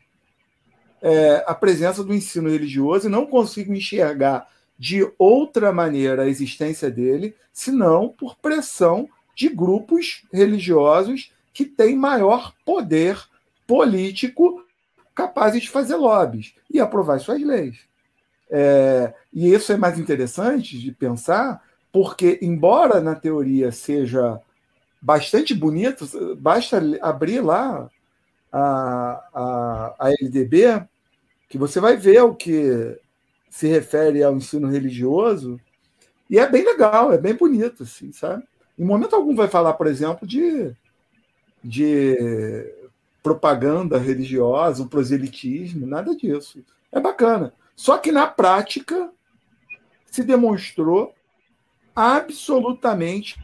É, 1.02 1.44
a 1.46 1.54
presença 1.54 2.02
do 2.02 2.14
ensino 2.14 2.48
religioso 2.48 3.08
e 3.08 3.10
não 3.10 3.26
consigo 3.26 3.74
enxergar 3.74 4.48
de 4.78 5.06
outra 5.18 5.72
maneira 5.72 6.22
a 6.22 6.28
existência 6.28 6.90
dele, 6.90 7.34
senão 7.52 8.08
por 8.08 8.36
pressão 8.36 9.08
de 9.34 9.48
grupos 9.48 10.24
religiosos 10.32 11.32
que 11.52 11.64
têm 11.64 11.96
maior 11.96 12.54
poder 12.64 13.18
político 13.66 14.64
capazes 15.14 15.62
de 15.62 15.70
fazer 15.70 15.96
lobbies 15.96 16.54
e 16.70 16.80
aprovar 16.80 17.20
suas 17.20 17.40
leis. 17.42 17.78
É, 18.50 19.14
e 19.32 19.52
isso 19.52 19.72
é 19.72 19.76
mais 19.76 19.98
interessante 19.98 20.78
de 20.78 20.92
pensar, 20.92 21.62
porque, 21.92 22.38
embora 22.42 23.00
na 23.00 23.14
teoria 23.14 23.70
seja 23.72 24.40
bastante 25.00 25.54
bonito, 25.54 26.06
basta 26.36 26.82
abrir 27.00 27.40
lá 27.40 27.88
a, 28.52 29.28
a, 29.34 29.94
a 29.98 30.10
LDB, 30.20 30.86
que 31.48 31.58
você 31.58 31.78
vai 31.78 31.96
ver 31.96 32.22
o 32.22 32.34
que 32.34 32.98
se 33.50 33.68
refere 33.68 34.22
ao 34.22 34.36
ensino 34.36 34.68
religioso, 34.68 35.60
e 36.28 36.38
é 36.38 36.48
bem 36.48 36.64
legal, 36.64 37.12
é 37.12 37.18
bem 37.18 37.34
bonito, 37.34 37.84
assim, 37.84 38.10
sabe? 38.12 38.42
Em 38.78 38.84
momento 38.84 39.14
algum 39.14 39.36
vai 39.36 39.46
falar, 39.46 39.74
por 39.74 39.86
exemplo, 39.86 40.26
de, 40.26 40.72
de 41.62 42.16
propaganda 43.24 43.96
religiosa, 43.96 44.82
o 44.82 44.88
proselitismo, 44.88 45.86
nada 45.86 46.14
disso. 46.14 46.62
É 46.92 47.00
bacana. 47.00 47.54
Só 47.74 47.96
que 47.96 48.12
na 48.12 48.26
prática 48.26 49.10
se 50.06 50.22
demonstrou 50.22 51.14
absolutamente 51.96 53.42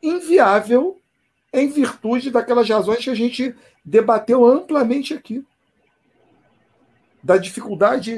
inviável 0.00 1.00
em 1.52 1.68
virtude 1.68 2.30
daquelas 2.30 2.68
razões 2.68 3.02
que 3.02 3.10
a 3.10 3.14
gente 3.14 3.54
debateu 3.84 4.46
amplamente 4.46 5.12
aqui 5.12 5.44
da 7.22 7.36
dificuldade 7.36 8.14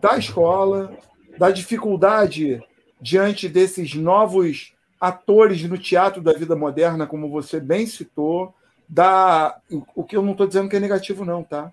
da 0.00 0.16
escola, 0.16 0.96
da 1.36 1.50
dificuldade 1.50 2.62
diante 2.98 3.48
desses 3.50 3.94
novos 3.94 4.72
atores 4.98 5.62
no 5.64 5.76
teatro 5.76 6.22
da 6.22 6.32
vida 6.32 6.56
moderna, 6.56 7.06
como 7.06 7.28
você 7.28 7.60
bem 7.60 7.86
citou, 7.86 8.54
da 8.88 9.60
o 9.94 10.02
que 10.02 10.16
eu 10.16 10.22
não 10.22 10.32
estou 10.32 10.46
dizendo 10.46 10.68
que 10.68 10.76
é 10.76 10.80
negativo 10.80 11.24
não, 11.24 11.44
tá? 11.44 11.72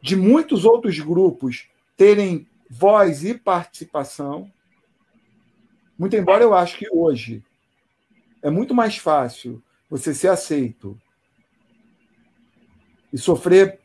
De 0.00 0.14
muitos 0.14 0.64
outros 0.64 0.98
grupos 1.00 1.68
terem 1.96 2.46
voz 2.68 3.24
e 3.24 3.34
participação. 3.34 4.50
Muito 5.98 6.16
embora 6.16 6.42
eu 6.42 6.54
acho 6.54 6.78
que 6.78 6.88
hoje 6.90 7.42
é 8.42 8.48
muito 8.48 8.74
mais 8.74 8.96
fácil 8.96 9.62
você 9.88 10.14
ser 10.14 10.28
aceito 10.28 10.98
e 13.12 13.18
sofrer 13.18 13.80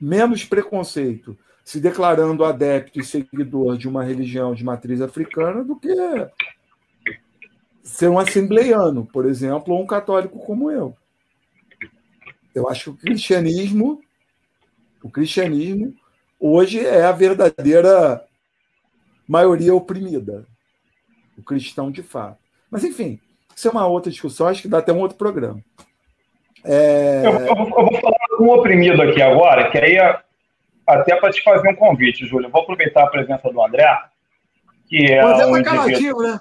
menos 0.00 0.44
preconceito 0.44 1.38
se 1.64 1.80
declarando 1.80 2.44
adepto 2.44 2.98
e 2.98 3.04
seguidor 3.04 3.76
de 3.76 3.86
uma 3.86 4.02
religião 4.02 4.54
de 4.54 4.64
matriz 4.64 5.00
africana 5.02 5.62
do 5.62 5.76
que 5.76 5.94
ser 7.82 8.08
um 8.08 8.18
assembleiano, 8.18 9.06
por 9.06 9.26
exemplo, 9.26 9.74
ou 9.74 9.82
um 9.82 9.86
católico 9.86 10.38
como 10.38 10.70
eu. 10.70 10.96
Eu 12.58 12.68
acho 12.68 12.84
que 12.84 12.90
o 12.90 12.96
cristianismo, 12.96 14.00
o 15.02 15.10
cristianismo 15.10 15.94
hoje 16.38 16.84
é 16.84 17.04
a 17.04 17.12
verdadeira 17.12 18.22
maioria 19.26 19.74
oprimida, 19.74 20.44
o 21.36 21.42
cristão 21.42 21.90
de 21.90 22.02
fato. 22.02 22.38
Mas 22.70 22.84
enfim, 22.84 23.20
isso 23.54 23.68
é 23.68 23.70
uma 23.70 23.86
outra 23.86 24.10
discussão, 24.10 24.46
acho 24.46 24.62
que 24.62 24.68
dá 24.68 24.78
até 24.78 24.92
um 24.92 25.00
outro 25.00 25.16
programa. 25.16 25.62
É... 26.64 27.22
Eu, 27.24 27.32
eu, 27.32 27.54
vou, 27.54 27.66
eu, 27.66 27.86
vou, 27.86 28.00
falar 28.00 28.16
um 28.40 28.50
oprimido 28.50 29.00
aqui 29.02 29.22
agora, 29.22 29.70
que 29.70 29.78
aí 29.78 29.96
é 29.96 30.20
até 30.86 31.16
para 31.16 31.30
te 31.30 31.42
fazer 31.42 31.68
um 31.68 31.76
convite, 31.76 32.26
Júlio. 32.26 32.46
Eu 32.46 32.50
vou 32.50 32.62
aproveitar 32.62 33.04
a 33.04 33.10
presença 33.10 33.50
do 33.50 33.62
André, 33.62 33.86
que 34.88 35.12
é. 35.12 35.24
O 35.24 35.28
André 35.28 35.46
um 35.46 35.62
caladinho, 35.62 36.16
né? 36.18 36.40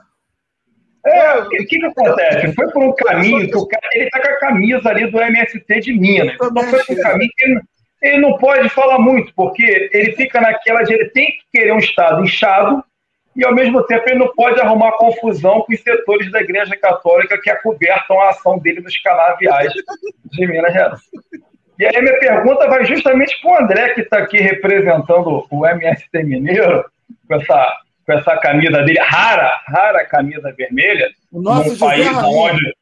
É, 1.07 1.39
o 1.39 1.49
que, 1.49 1.65
que, 1.65 1.85
acontece? 1.85 2.53
Foi 2.53 2.71
por 2.71 2.83
um 2.83 2.93
caminho 2.93 3.49
que 3.49 3.57
o 3.57 3.67
cara, 3.67 3.87
ele 3.93 4.09
tá 4.09 4.21
com 4.21 4.27
a 4.27 4.39
camisa 4.39 4.89
ali 4.89 5.09
do 5.09 5.21
MST 5.21 5.79
de 5.79 5.93
Minas. 5.93 6.35
Então 6.35 6.63
foi 6.63 6.83
por 6.83 6.97
um 6.97 7.01
caminho 7.01 7.31
que 7.35 7.45
ele, 7.45 7.61
ele 8.01 8.17
não 8.17 8.37
pode 8.37 8.69
falar 8.69 8.99
muito, 8.99 9.33
porque 9.35 9.89
ele 9.93 10.11
fica 10.13 10.41
naquela 10.41 10.83
de 10.83 10.93
ele 10.93 11.09
tem 11.09 11.27
que 11.27 11.39
querer 11.51 11.73
um 11.73 11.79
Estado 11.79 12.23
inchado 12.23 12.83
e, 13.37 13.45
ao 13.45 13.53
mesmo 13.53 13.83
tempo, 13.83 14.03
ele 14.07 14.17
não 14.17 14.33
pode 14.33 14.59
arrumar 14.59 14.93
confusão 14.93 15.61
com 15.61 15.71
os 15.71 15.79
setores 15.79 16.31
da 16.31 16.41
Igreja 16.41 16.75
Católica 16.75 17.39
que 17.39 17.51
acobertam 17.51 18.19
a 18.19 18.29
ação 18.29 18.57
dele 18.57 18.81
nos 18.81 18.97
canaviais 18.97 19.71
de 20.31 20.47
Minas 20.47 20.73
Gerais. 20.73 20.99
E 21.77 21.85
aí, 21.85 22.01
minha 22.01 22.17
pergunta 22.17 22.67
vai 22.67 22.83
justamente 22.83 23.39
para 23.39 23.51
o 23.51 23.63
André, 23.63 23.89
que 23.93 24.01
está 24.01 24.17
aqui 24.17 24.37
representando 24.37 25.45
o 25.51 25.65
MST 25.67 26.23
Mineiro, 26.23 26.83
com 27.27 27.35
essa, 27.35 27.77
com 28.07 28.13
essa 28.13 28.37
camisa 28.37 28.83
dele, 28.83 28.99
rara, 29.01 29.61
rara 29.67 30.05
camisa 30.05 30.53
vermelha, 30.53 31.11
o 31.29 31.41
nosso 31.41 31.71
num 31.71 31.77
país 31.77 32.07
onde. 32.23 32.73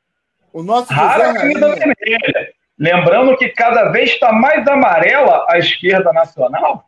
O 0.53 0.61
nosso 0.61 0.93
rara 0.93 1.26
José 1.26 1.39
camisa 1.39 1.68
Rainha. 1.68 1.95
vermelha. 1.99 2.53
Lembrando 2.77 3.35
que 3.35 3.49
cada 3.49 3.89
vez 3.89 4.11
está 4.11 4.31
mais 4.31 4.68
amarela 4.68 5.43
a 5.49 5.57
esquerda 5.57 6.14
nacional, 6.14 6.85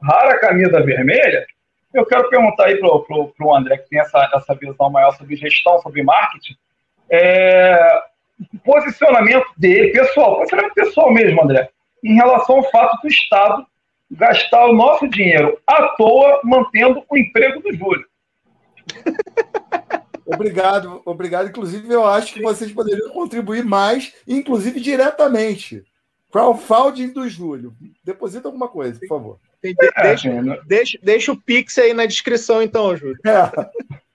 rara 0.00 0.38
camisa 0.38 0.80
vermelha, 0.80 1.44
eu 1.92 2.06
quero 2.06 2.28
perguntar 2.28 2.66
aí 2.66 2.76
para 2.76 2.88
o 2.88 3.56
André, 3.56 3.78
que 3.78 3.88
tem 3.88 3.98
essa, 3.98 4.30
essa 4.32 4.54
visão 4.54 4.88
maior 4.88 5.10
sobre 5.16 5.34
gestão, 5.34 5.80
sobre 5.80 6.04
marketing, 6.04 6.54
é, 7.10 8.02
o 8.54 8.58
posicionamento 8.58 9.46
dele, 9.56 9.90
pessoal, 9.90 10.36
posicionamento 10.36 10.74
pessoal 10.74 11.12
mesmo, 11.12 11.42
André, 11.42 11.68
em 12.04 12.14
relação 12.14 12.58
ao 12.58 12.70
fato 12.70 13.00
do 13.00 13.08
Estado 13.08 13.66
gastar 14.10 14.66
o 14.66 14.74
nosso 14.74 15.08
dinheiro 15.08 15.58
à 15.66 15.88
toa 15.96 16.40
mantendo 16.44 17.04
o 17.08 17.16
emprego 17.16 17.60
do 17.60 17.72
Júlio. 17.74 18.06
Obrigado, 20.26 21.00
obrigado. 21.04 21.48
Inclusive, 21.48 21.88
eu 21.88 22.04
acho 22.04 22.34
que 22.34 22.42
vocês 22.42 22.72
poderiam 22.72 23.10
contribuir 23.10 23.64
mais, 23.64 24.12
inclusive 24.26 24.80
diretamente. 24.80 25.84
Crowdfunding 26.32 27.12
do 27.12 27.28
Júlio. 27.28 27.72
Deposita 28.02 28.48
alguma 28.48 28.66
coisa, 28.66 28.98
por 28.98 29.06
favor. 29.06 29.38
É, 29.62 29.72
deixa, 30.02 30.28
é, 30.28 30.42
deixa, 30.66 30.98
deixa 31.00 31.30
o 31.30 31.40
Pix 31.40 31.78
aí 31.78 31.94
na 31.94 32.06
descrição, 32.06 32.60
então, 32.60 32.96
Júlio. 32.96 33.16
É. 33.24 33.52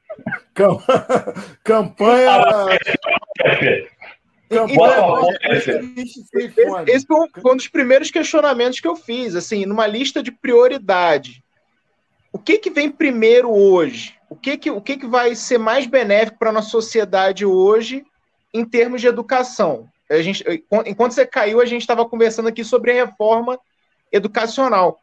Campanha. 1.64 2.42
Campanha. 4.52 5.38
Esse 6.88 7.08
foi 7.08 7.18
um, 7.20 7.52
um 7.52 7.56
dos 7.56 7.68
primeiros 7.68 8.12
questionamentos 8.12 8.80
que 8.80 8.88
eu 8.88 8.96
fiz, 8.96 9.36
assim, 9.36 9.66
numa 9.66 9.88
lista 9.88 10.22
de 10.22 10.32
prioridade. 10.32 11.44
o 12.34 12.38
que, 12.38 12.58
que 12.58 12.70
vem 12.70 12.92
primeiro 12.92 13.50
hoje? 13.50 14.16
O 14.30 14.36
que, 14.36 14.58
que, 14.58 14.70
o 14.70 14.82
que, 14.82 14.98
que 14.98 15.08
vai 15.08 15.36
ser 15.36 15.58
mais 15.58 15.86
benéfico 15.86 16.40
para 16.40 16.50
a 16.50 16.54
nossa 16.54 16.70
sociedade 16.70 17.46
hoje 17.46 18.06
em 18.54 18.66
termos 18.66 19.02
de 19.02 19.08
educação? 19.08 19.90
A 20.10 20.22
gente, 20.22 20.44
enquanto 20.86 21.14
você 21.14 21.26
caiu, 21.26 21.62
a 21.62 21.66
gente 21.66 21.82
estava 21.82 22.08
conversando 22.08 22.50
aqui 22.50 22.64
sobre 22.64 22.92
a 22.92 23.06
reforma 23.06 23.58
educacional. 24.12 25.00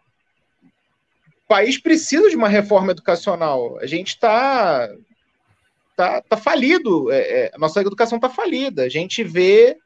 O 0.62 1.48
país 1.48 1.78
precisa 1.78 2.28
de 2.28 2.36
uma 2.36 2.48
reforma 2.48 2.90
educacional. 2.90 3.78
A 3.80 3.86
gente 3.86 4.08
está 4.08 4.88
tá, 5.98 6.22
tá 6.22 6.36
falido. 6.36 7.10
É, 7.10 7.18
é, 7.18 7.50
a 7.52 7.58
nossa 7.58 7.80
educação 7.80 8.16
está 8.16 8.30
falida. 8.30 8.84
A 8.84 8.88
gente 8.88 9.24
vê 9.24 9.76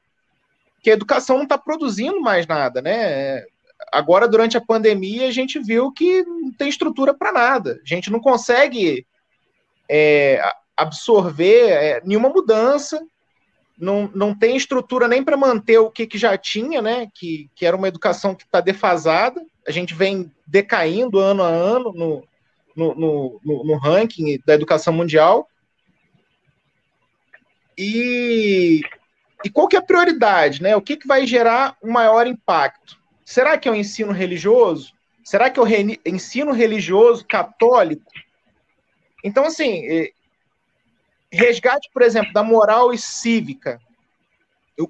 que 0.83 0.91
a 0.91 0.93
educação 0.93 1.37
não 1.37 1.45
está 1.45 1.57
produzindo 1.57 2.21
mais 2.21 2.47
nada, 2.47 2.83
né? 2.83 3.43
Agora, 3.91 4.29
durante 4.29 4.57
a 4.57 4.61
pandemia, 4.61 5.27
a 5.27 5.31
gente 5.31 5.59
viu 5.59 5.91
que 5.91 6.23
não 6.23 6.53
tem 6.53 6.69
estrutura 6.69 7.15
para 7.15 7.33
nada. 7.33 7.81
A 7.83 7.89
gente 7.89 8.11
não 8.11 8.21
consegue 8.21 9.07
é, 9.89 10.43
absorver 10.77 11.71
é, 11.71 12.03
nenhuma 12.05 12.29
mudança, 12.29 13.01
não, 13.79 14.11
não 14.15 14.35
tem 14.35 14.55
estrutura 14.55 15.09
nem 15.09 15.25
para 15.25 15.37
manter 15.37 15.79
o 15.79 15.91
que, 15.91 16.07
que 16.07 16.19
já 16.19 16.37
tinha, 16.37 16.83
né? 16.83 17.09
Que, 17.15 17.49
que 17.55 17.65
era 17.65 17.77
uma 17.77 17.89
educação 17.89 18.35
que 18.35 18.45
está 18.45 18.61
defasada. 18.61 19.43
A 19.67 19.71
gente 19.71 19.95
vem 19.95 20.31
decaindo 20.47 21.19
ano 21.19 21.43
a 21.43 21.49
ano 21.49 21.91
no, 21.95 22.23
no, 22.77 23.41
no, 23.43 23.65
no 23.65 23.77
ranking 23.79 24.39
da 24.45 24.55
educação 24.55 24.93
mundial. 24.93 25.49
E 27.85 28.81
e 29.45 29.51
qual 29.51 29.67
que 29.67 29.77
é 29.77 29.79
a 29.79 29.83
prioridade, 29.83 30.63
né? 30.63 30.77
O 30.77 30.81
que, 30.81 30.97
que 30.97 31.07
vai 31.07 31.27
gerar 31.27 31.77
um 31.83 31.91
maior 31.91 32.27
impacto? 32.27 32.97
Será 33.25 33.59
que 33.59 33.69
é 33.69 33.73
o 33.73 33.75
ensino 33.75 34.13
religioso? 34.13 34.93
Será 35.25 35.51
que 35.51 35.59
é 35.59 35.63
o 35.63 35.67
re 35.67 36.01
ensino 36.07 36.53
religioso 36.53 37.25
católico? 37.27 38.11
Então, 39.25 39.45
assim, 39.45 39.85
resgate, 41.31 41.89
por 41.93 42.03
exemplo, 42.03 42.33
da 42.33 42.43
moral 42.43 42.93
e 42.93 42.99
cívica, 42.99 43.81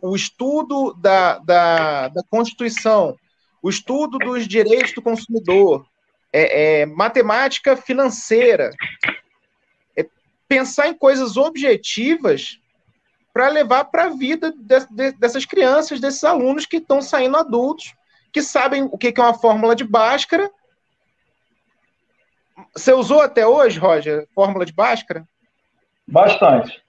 o 0.01 0.14
estudo 0.14 0.94
da, 0.94 1.39
da, 1.39 2.09
da 2.09 2.23
Constituição, 2.31 3.19
o 3.62 3.69
estudo 3.69 4.19
dos 4.19 4.47
direitos 4.47 4.93
do 4.93 5.02
consumidor, 5.02 5.86
é, 6.32 6.81
é 6.81 6.86
matemática 6.86 7.77
financeira, 7.77 8.70
é 9.97 10.06
pensar 10.48 10.89
em 10.89 10.94
coisas 10.94 11.36
objetivas 11.36 12.62
para 13.33 13.49
levar 13.49 13.85
para 13.87 14.05
a 14.05 14.09
vida 14.11 14.53
de, 14.53 14.87
de, 14.91 15.13
dessas 15.13 15.45
crianças, 15.47 16.01
desses 16.01 16.23
alunos 16.23 16.67
que 16.67 16.77
estão 16.77 17.01
saindo 17.01 17.37
adultos, 17.37 17.95
que 18.33 18.43
sabem 18.43 18.83
o 18.85 18.99
que, 18.99 19.13
que 19.13 19.21
é 19.21 19.25
uma 19.25 19.35
fórmula 19.35 19.75
de 19.75 19.85
Bhaskara. 19.85 20.51
Você 22.75 22.93
usou 22.93 23.21
até 23.21 23.47
hoje, 23.47 23.79
Roger, 23.79 24.27
fórmula 24.35 24.67
de 24.67 24.73
Bhaskara? 24.73 25.27
Bastante. 26.07 26.83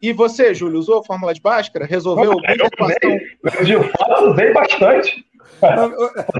E 0.00 0.12
você, 0.12 0.54
Júlio, 0.54 0.78
usou 0.78 1.00
a 1.00 1.04
fórmula 1.04 1.34
de 1.34 1.40
Bhaskara? 1.40 1.84
Resolveu 1.84 2.32
equação? 2.66 3.18
Eu, 3.62 3.82
eu 3.82 4.30
usei 4.30 4.52
bastante. 4.52 5.27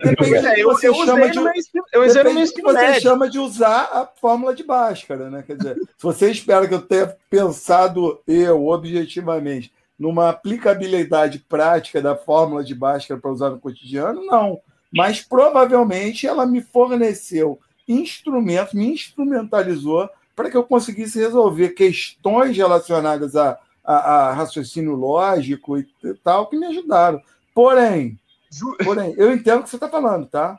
Depende 0.02 0.46
é, 0.46 0.62
eu, 0.62 0.68
você 0.68 0.88
eu 0.88 0.94
chama 0.94 1.28
de, 1.30 1.38
ensino, 1.58 1.84
eu 1.92 2.04
usei 2.04 2.22
no 2.22 2.34
meu 2.34 2.42
ensino 2.42 2.62
você 2.62 2.78
médio. 2.78 3.00
chama 3.02 3.28
de 3.28 3.38
usar 3.38 3.90
a 3.92 4.06
fórmula 4.06 4.54
de 4.54 4.62
Bhaskara, 4.62 5.28
né? 5.30 5.42
Quer 5.46 5.56
dizer, 5.56 5.76
se 5.76 6.02
você 6.02 6.30
espera 6.30 6.68
que 6.68 6.74
eu 6.74 6.82
tenha 6.82 7.16
pensado 7.28 8.20
eu 8.26 8.66
objetivamente 8.66 9.72
numa 9.98 10.28
aplicabilidade 10.28 11.40
prática 11.40 12.00
da 12.00 12.14
fórmula 12.14 12.62
de 12.62 12.74
Bhaskara 12.74 13.20
para 13.20 13.32
usar 13.32 13.50
no 13.50 13.58
cotidiano, 13.58 14.24
não. 14.24 14.60
Mas 14.92 15.20
provavelmente 15.20 16.26
ela 16.26 16.46
me 16.46 16.62
forneceu 16.62 17.58
instrumentos, 17.86 18.74
me 18.74 18.86
instrumentalizou 18.92 20.08
para 20.36 20.50
que 20.50 20.56
eu 20.56 20.62
conseguisse 20.62 21.18
resolver 21.18 21.70
questões 21.70 22.56
relacionadas 22.56 23.34
a, 23.34 23.58
a, 23.84 23.94
a 24.28 24.32
raciocínio 24.32 24.94
lógico 24.94 25.78
e 25.78 25.86
tal 26.22 26.46
que 26.46 26.56
me 26.56 26.66
ajudaram. 26.66 27.20
Porém, 27.52 28.16
Porém, 28.84 29.14
eu 29.16 29.32
entendo 29.32 29.60
o 29.60 29.62
que 29.64 29.70
você 29.70 29.76
está 29.76 29.88
falando, 29.88 30.26
tá? 30.26 30.58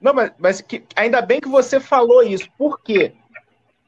Não, 0.00 0.12
mas, 0.12 0.32
mas 0.38 0.60
que, 0.60 0.84
ainda 0.94 1.22
bem 1.22 1.40
que 1.40 1.48
você 1.48 1.80
falou 1.80 2.22
isso. 2.22 2.48
Por 2.58 2.80
quê? 2.80 3.14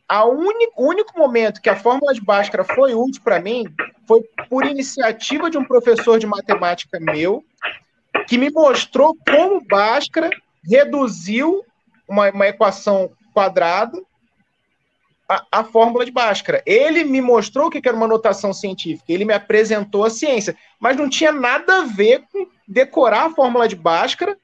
A 0.09 0.25
uni, 0.25 0.69
o 0.77 0.89
único 0.89 1.19
momento 1.19 1.61
que 1.61 1.69
a 1.69 1.77
fórmula 1.77 2.15
de 2.15 2.21
Bhaskara 2.21 2.65
foi 2.65 2.95
útil 2.95 3.21
para 3.23 3.41
mim 3.41 3.65
foi 4.07 4.23
por 4.49 4.65
iniciativa 4.65 5.51
de 5.51 5.59
um 5.59 5.65
professor 5.65 6.19
de 6.19 6.27
matemática 6.27 6.99
meu, 7.01 7.45
que 8.29 8.39
me 8.39 8.51
mostrou 8.51 9.17
como 9.29 9.61
Bhaskara 9.61 10.31
reduziu 10.65 11.65
uma, 12.09 12.31
uma 12.31 12.47
equação 12.47 13.11
quadrada 13.35 14.01
a, 15.29 15.45
a, 15.51 15.65
fórmula 15.65 16.05
de 16.05 16.11
Bhaskara. 16.11 16.63
Ele 16.65 17.05
me 17.05 17.21
mostrou 17.21 17.67
o 17.67 17.71
que 17.71 17.87
era 17.87 17.97
uma 17.97 18.07
notação 18.07 18.53
científica, 18.53 19.13
ele 19.13 19.25
me 19.25 19.33
apresentou 19.33 20.05
a 20.05 20.11
ciência, 20.11 20.57
mas 20.79 20.97
não 20.97 21.09
tinha 21.09 21.33
nada 21.33 21.79
a 21.79 21.85
ver 21.85 22.25
com 22.33 22.47
decorar 22.67 23.27
a 23.27 23.31
fórmula 23.31 23.69
de 23.69 23.77
Bhaskara 23.77 24.37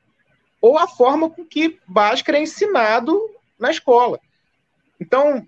ou 0.61 0.79
a 0.79 0.87
forma 0.87 1.29
com 1.29 1.45
que 1.45 1.79
Bhaskara 1.87 2.39
é 2.39 2.43
ensinado 2.43 3.21
na 3.59 3.71
escola. 3.71 4.21
Então, 5.01 5.47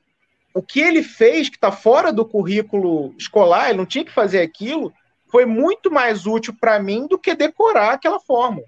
o 0.52 0.62
que 0.62 0.80
ele 0.80 1.02
fez, 1.02 1.48
que 1.48 1.56
está 1.56 1.72
fora 1.72 2.12
do 2.12 2.24
currículo 2.24 3.14
escolar, 3.18 3.68
ele 3.68 3.78
não 3.78 3.86
tinha 3.86 4.04
que 4.04 4.12
fazer 4.12 4.40
aquilo, 4.40 4.92
foi 5.30 5.44
muito 5.44 5.90
mais 5.90 6.26
útil 6.26 6.54
para 6.60 6.78
mim 6.78 7.06
do 7.06 7.18
que 7.18 7.34
decorar 7.34 7.92
aquela 7.92 8.20
fórmula. 8.20 8.66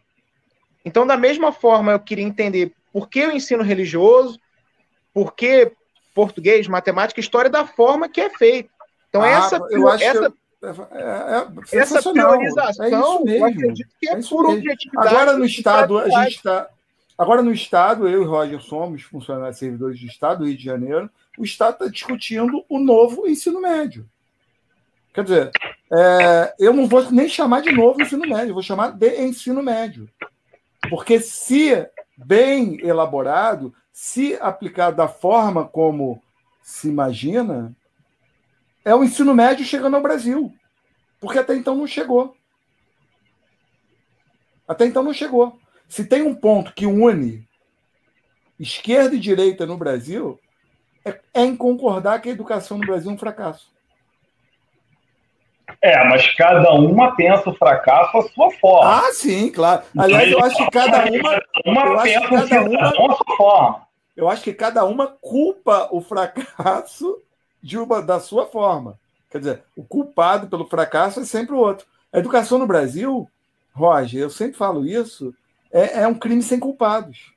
Então, 0.85 1.07
da 1.07 1.17
mesma 1.17 1.53
forma, 1.53 1.93
eu 1.93 2.01
queria 2.01 2.25
entender 2.25 2.73
por 2.93 3.09
que 3.09 3.27
o 3.27 3.33
ensino 3.33 3.63
religioso, 3.63 4.41
por 5.13 5.35
que 5.35 5.73
português, 6.17 6.67
matemática, 6.67 7.21
história 7.21 7.51
da 7.51 7.67
forma 7.67 8.09
que 8.09 8.23
é 8.23 8.31
feito. 8.31 8.71
Então, 9.11 9.21
ah, 9.21 9.29
essa, 9.29 9.61
eu 9.71 9.87
acho 9.87 10.03
essa, 10.03 10.31
que 10.31 10.37
é, 10.63 10.69
é, 10.99 11.79
é 11.79 11.79
essa 11.79 12.11
priorização, 12.11 13.23
é 13.29 13.39
eu 13.39 13.45
acredito 13.45 13.89
que 14.01 14.09
é, 14.09 14.13
é 14.13 14.21
por 14.23 14.47
objetividade. 14.47 15.09
Agora 15.15 15.37
no 15.37 15.45
Estado, 15.45 15.99
a 15.99 16.09
gente 16.09 16.37
está. 16.37 16.69
Agora 17.19 17.43
no 17.43 17.53
Estado, 17.53 18.09
eu 18.09 18.23
e 18.23 18.25
o 18.25 18.29
Roger 18.29 18.61
somos 18.61 19.03
funcionários 19.03 19.59
servidores 19.59 20.01
do 20.01 20.07
Estado 20.07 20.39
do 20.39 20.47
Rio 20.47 20.57
de 20.57 20.65
Janeiro, 20.65 21.11
o 21.39 21.45
Estado 21.45 21.73
está 21.75 21.89
discutindo 21.89 22.65
o 22.69 22.79
novo 22.79 23.27
ensino 23.27 23.61
médio. 23.61 24.07
Quer 25.15 25.25
dizer, 25.25 25.51
é, 25.93 26.55
eu 26.59 26.73
não 26.73 26.87
vou 26.87 27.11
nem 27.11 27.29
chamar 27.29 27.61
de 27.63 27.73
novo 27.73 28.01
ensino 28.01 28.27
médio, 28.27 28.55
vou 28.55 28.63
chamar 28.63 28.93
de 28.93 29.23
ensino 29.23 29.63
médio. 29.63 30.09
Porque 30.91 31.21
se 31.21 31.87
bem 32.17 32.79
elaborado, 32.83 33.75
se 33.99 34.37
aplicado 34.43 34.95
da 34.95 35.09
forma 35.09 35.67
como 35.67 36.23
se 36.61 36.87
imagina, 36.87 37.75
é 38.85 38.95
o 38.95 39.03
ensino 39.03 39.35
médio 39.35 39.65
chegando 39.65 39.97
ao 39.97 40.03
Brasil. 40.03 40.53
Porque 41.19 41.39
até 41.39 41.57
então 41.57 41.75
não 41.75 41.87
chegou. 41.87 42.37
Até 44.69 44.85
então 44.85 45.03
não 45.03 45.15
chegou. 45.15 45.59
Se 45.89 46.05
tem 46.05 46.21
um 46.21 46.35
ponto 46.35 46.75
que 46.75 46.85
une 46.85 47.49
esquerda 48.61 49.17
e 49.17 49.19
direita 49.19 49.65
no 49.65 49.79
Brasil, 49.79 50.39
é, 51.03 51.19
é 51.33 51.45
em 51.47 51.57
concordar 51.57 52.21
que 52.21 52.29
a 52.29 52.33
educação 52.33 52.77
no 52.77 52.87
Brasil 52.87 53.11
é 53.11 53.15
um 53.15 53.19
fracasso. 53.19 53.73
É, 55.81 56.05
mas 56.05 56.35
cada 56.35 56.71
uma 56.75 57.17
pensa 57.17 57.49
o 57.49 57.57
fracasso 57.57 58.19
à 58.19 58.23
sua 58.29 58.51
forma. 58.51 59.09
Ah, 59.09 59.13
sim, 59.15 59.51
claro. 59.51 59.85
Aliás, 59.97 60.31
eu 60.31 60.45
acho 60.45 60.55
que 60.55 60.71
cada 60.71 61.07
uma. 61.07 61.43
uma 61.65 62.03
pensa 62.03 62.29
cada 62.29 62.63
uma, 62.63 62.83
a 62.83 62.93
sua 62.93 63.37
forma. 63.39 63.86
Eu 64.17 64.29
acho 64.29 64.43
que 64.43 64.55
cada 64.55 64.85
uma 64.85 65.09
culpa 65.09 65.89
o 65.93 66.01
fracasso 66.01 67.21
de 67.63 67.77
uma, 67.79 68.01
da 68.01 68.19
sua 68.19 68.47
forma. 68.47 68.99
Quer 69.31 69.39
dizer, 69.39 69.65
o 69.77 69.85
culpado 69.85 70.49
pelo 70.49 70.67
fracasso 70.67 71.21
é 71.21 71.25
sempre 71.25 71.55
o 71.55 71.59
outro. 71.59 71.87
A 72.13 72.19
educação 72.19 72.59
no 72.59 72.67
Brasil, 72.67 73.29
Roger, 73.75 74.23
eu 74.23 74.31
sempre 74.31 74.57
falo 74.57 74.87
isso, 74.87 75.35
é, 75.71 76.03
é 76.03 76.09
um 76.09 76.15
crime 76.15 76.43
sem 76.43 76.59
culpados. 76.59 77.35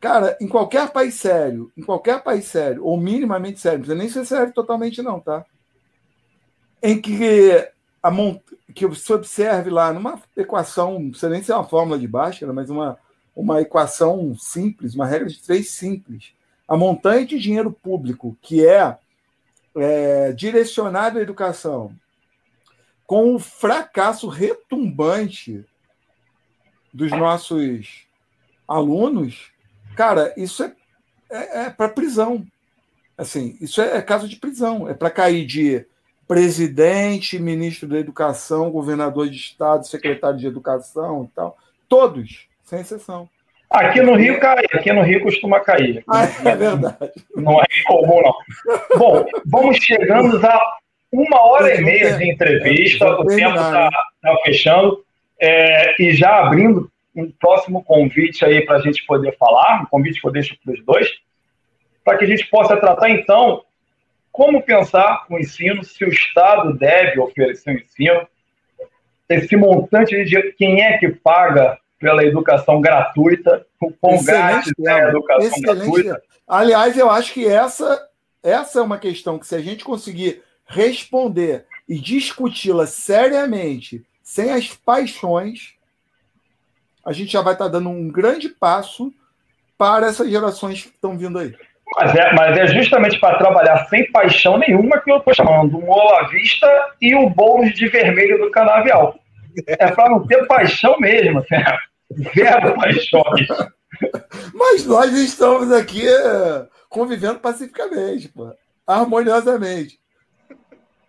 Cara, 0.00 0.36
em 0.40 0.48
qualquer 0.48 0.90
país 0.90 1.14
sério, 1.14 1.70
em 1.76 1.82
qualquer 1.82 2.24
país 2.24 2.46
sério, 2.46 2.84
ou 2.84 2.96
minimamente 2.96 3.60
sério, 3.60 3.78
não 3.78 3.84
precisa 3.84 4.02
nem 4.02 4.08
ser 4.08 4.24
sério 4.24 4.52
totalmente, 4.52 5.00
não, 5.00 5.20
tá? 5.20 5.44
Em 6.82 7.00
que, 7.00 7.68
a 8.02 8.10
mont... 8.10 8.42
que 8.74 8.84
você 8.84 9.12
observe 9.12 9.70
lá 9.70 9.92
numa 9.92 10.20
equação, 10.36 10.98
não 10.98 11.10
precisa 11.10 11.30
nem 11.30 11.40
ser 11.40 11.52
uma 11.52 11.62
fórmula 11.62 11.96
de 11.96 12.08
Bhaskara, 12.08 12.52
mas 12.52 12.68
uma, 12.68 12.98
uma 13.34 13.60
equação 13.60 14.36
simples, 14.36 14.94
uma 14.94 15.06
regra 15.06 15.28
de 15.28 15.42
três 15.42 15.70
simples. 15.70 16.32
A 16.68 16.76
montanha 16.76 17.26
de 17.26 17.38
dinheiro 17.38 17.72
público 17.72 18.36
que 18.40 18.66
é 18.66 18.96
é, 19.74 20.32
direcionado 20.32 21.18
à 21.18 21.22
educação, 21.22 21.94
com 23.06 23.34
o 23.34 23.38
fracasso 23.38 24.28
retumbante 24.28 25.64
dos 26.92 27.10
nossos 27.10 28.06
alunos, 28.68 29.50
cara, 29.96 30.32
isso 30.36 30.62
é, 30.62 30.74
é, 31.30 31.62
é 31.64 31.70
para 31.70 31.88
prisão. 31.88 32.46
Assim, 33.16 33.56
isso 33.60 33.80
é, 33.80 33.96
é 33.96 34.02
caso 34.02 34.28
de 34.28 34.36
prisão, 34.36 34.88
é 34.88 34.94
para 34.94 35.10
cair 35.10 35.46
de 35.46 35.86
presidente, 36.26 37.38
ministro 37.38 37.88
da 37.88 37.98
Educação, 37.98 38.70
governador 38.70 39.28
de 39.28 39.36
Estado, 39.36 39.86
secretário 39.86 40.38
de 40.38 40.46
Educação 40.46 41.24
e 41.24 41.28
tal, 41.34 41.58
todos, 41.88 42.46
sem 42.72 42.80
exceção. 42.80 43.28
Aqui 43.70 44.00
no 44.00 44.14
Rio 44.14 44.40
cai, 44.40 44.64
aqui 44.72 44.92
no 44.92 45.02
Rio 45.02 45.22
costuma 45.22 45.60
cair. 45.60 46.02
Ah, 46.08 46.24
é 46.24 46.56
verdade. 46.56 47.12
Não 47.36 47.60
é 47.60 47.66
comum, 47.86 48.22
não. 48.22 48.98
Bom, 48.98 49.24
vamos 49.46 49.76
chegando 49.78 50.44
a 50.46 50.76
uma 51.10 51.46
hora 51.46 51.74
e 51.74 51.82
meia 51.82 52.16
de 52.16 52.30
entrevista, 52.30 53.06
o 53.06 53.26
tempo 53.26 53.54
está 53.54 53.90
tá 54.22 54.36
fechando. 54.44 55.04
É, 55.38 56.02
e 56.02 56.14
já 56.14 56.46
abrindo 56.46 56.90
um 57.14 57.30
próximo 57.30 57.82
convite 57.82 58.44
aí 58.44 58.64
para 58.64 58.76
a 58.76 58.80
gente 58.80 59.04
poder 59.04 59.36
falar, 59.36 59.82
um 59.82 59.86
convite 59.86 60.20
que 60.20 60.26
eu 60.26 60.32
deixo 60.32 60.56
para 60.64 60.72
os 60.72 60.84
dois, 60.84 61.10
para 62.04 62.16
que 62.16 62.24
a 62.24 62.28
gente 62.28 62.46
possa 62.46 62.76
tratar, 62.76 63.10
então, 63.10 63.64
como 64.30 64.62
pensar 64.62 65.26
o 65.28 65.38
ensino, 65.38 65.82
se 65.84 66.04
o 66.04 66.08
Estado 66.08 66.72
deve 66.74 67.20
oferecer 67.20 67.74
o 67.74 67.78
ensino, 67.78 68.26
esse 69.28 69.56
montante 69.56 70.14
de 70.14 70.24
dinheiro, 70.24 70.54
quem 70.56 70.82
é 70.82 70.96
que 70.98 71.08
paga 71.08 71.78
pela 72.02 72.24
educação 72.24 72.80
gratuita, 72.80 73.64
o 73.80 73.92
quão 73.92 74.22
grátis 74.24 74.72
é 74.84 74.90
a 74.90 75.08
educação 75.08 75.48
Excelente 75.48 75.84
gratuita. 75.84 76.22
Aliás, 76.48 76.98
eu 76.98 77.08
acho 77.08 77.32
que 77.32 77.46
essa, 77.46 78.08
essa 78.42 78.80
é 78.80 78.82
uma 78.82 78.98
questão 78.98 79.38
que 79.38 79.46
se 79.46 79.54
a 79.54 79.60
gente 79.60 79.84
conseguir 79.84 80.42
responder 80.66 81.64
e 81.88 81.98
discuti-la 81.98 82.86
seriamente, 82.86 84.04
sem 84.20 84.50
as 84.50 84.68
paixões, 84.74 85.74
a 87.06 87.12
gente 87.12 87.32
já 87.32 87.40
vai 87.40 87.52
estar 87.52 87.68
dando 87.68 87.88
um 87.88 88.08
grande 88.08 88.48
passo 88.48 89.12
para 89.78 90.08
essas 90.08 90.28
gerações 90.28 90.82
que 90.82 90.88
estão 90.88 91.16
vindo 91.16 91.38
aí. 91.38 91.54
Mas 91.96 92.14
é, 92.16 92.32
mas 92.34 92.58
é 92.58 92.66
justamente 92.66 93.20
para 93.20 93.38
trabalhar 93.38 93.86
sem 93.86 94.10
paixão 94.10 94.58
nenhuma 94.58 95.00
que 95.00 95.10
eu 95.12 95.18
estou 95.18 95.34
chamando 95.34 95.76
o 95.78 95.88
Olavista 95.88 96.66
e 97.00 97.14
o 97.14 97.30
Boulos 97.30 97.72
de 97.74 97.86
Vermelho 97.88 98.38
do 98.38 98.50
Canavial. 98.50 99.14
É 99.66 99.90
para 99.90 100.08
não 100.08 100.26
ter 100.26 100.46
paixão 100.46 100.98
mesmo, 100.98 101.40
assim, 101.40 101.56
zero 102.34 102.74
paixões. 102.74 103.48
Mas 104.54 104.86
nós 104.86 105.12
estamos 105.12 105.72
aqui 105.72 106.06
eh, 106.06 106.66
convivendo 106.88 107.38
pacificamente, 107.38 108.28
pô, 108.28 108.52
harmoniosamente. 108.86 109.98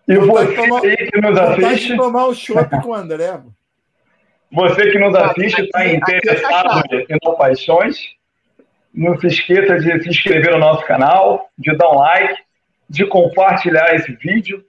E 0.06 0.16
você 0.16 0.54
tomar, 0.54 0.80
que 0.82 1.20
nos 1.20 1.38
assiste. 1.38 1.96
tomar 1.96 2.28
um 2.28 2.34
chopp 2.34 2.82
com 2.82 2.90
o 2.90 2.94
André. 2.94 3.40
Você 4.52 4.90
que 4.90 4.98
nos 4.98 5.14
assiste 5.14 5.62
está 5.62 5.86
interessado 5.86 6.82
em 6.92 7.18
não 7.24 7.34
paixões, 7.34 7.98
não 8.92 9.18
se 9.18 9.26
esqueça 9.26 9.78
de 9.78 10.02
se 10.02 10.08
inscrever 10.08 10.52
no 10.52 10.58
nosso 10.58 10.86
canal, 10.86 11.48
de 11.58 11.74
dar 11.76 11.90
um 11.90 11.98
like, 11.98 12.42
de 12.88 13.06
compartilhar 13.06 13.94
esse 13.94 14.12
vídeo, 14.12 14.64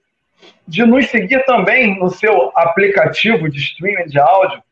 de 0.67 0.85
nos 0.85 1.07
seguir 1.07 1.45
também 1.45 1.99
no 1.99 2.09
seu 2.09 2.51
aplicativo 2.55 3.49
de 3.49 3.59
streaming 3.59 4.07
de 4.07 4.19
áudio, 4.19 4.63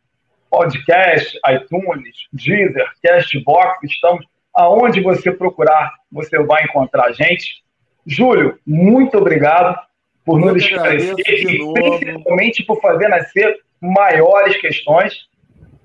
podcast, 0.53 1.39
iTunes, 1.49 2.15
Deezer, 2.31 2.85
Castbox, 3.03 3.79
estamos 3.85 4.23
aonde 4.53 5.01
você 5.01 5.31
procurar, 5.31 5.91
você 6.11 6.37
vai 6.43 6.63
encontrar 6.63 7.05
a 7.05 7.11
gente. 7.11 7.63
Júlio, 8.05 8.59
muito 8.63 9.17
obrigado 9.17 9.75
por 10.23 10.39
nos 10.39 10.63
esclarecer 10.63 11.15
e 11.17 11.73
principalmente 11.73 12.63
por 12.65 12.79
fazer 12.79 13.07
nascer 13.07 13.61
maiores 13.81 14.55
questões. 14.57 15.27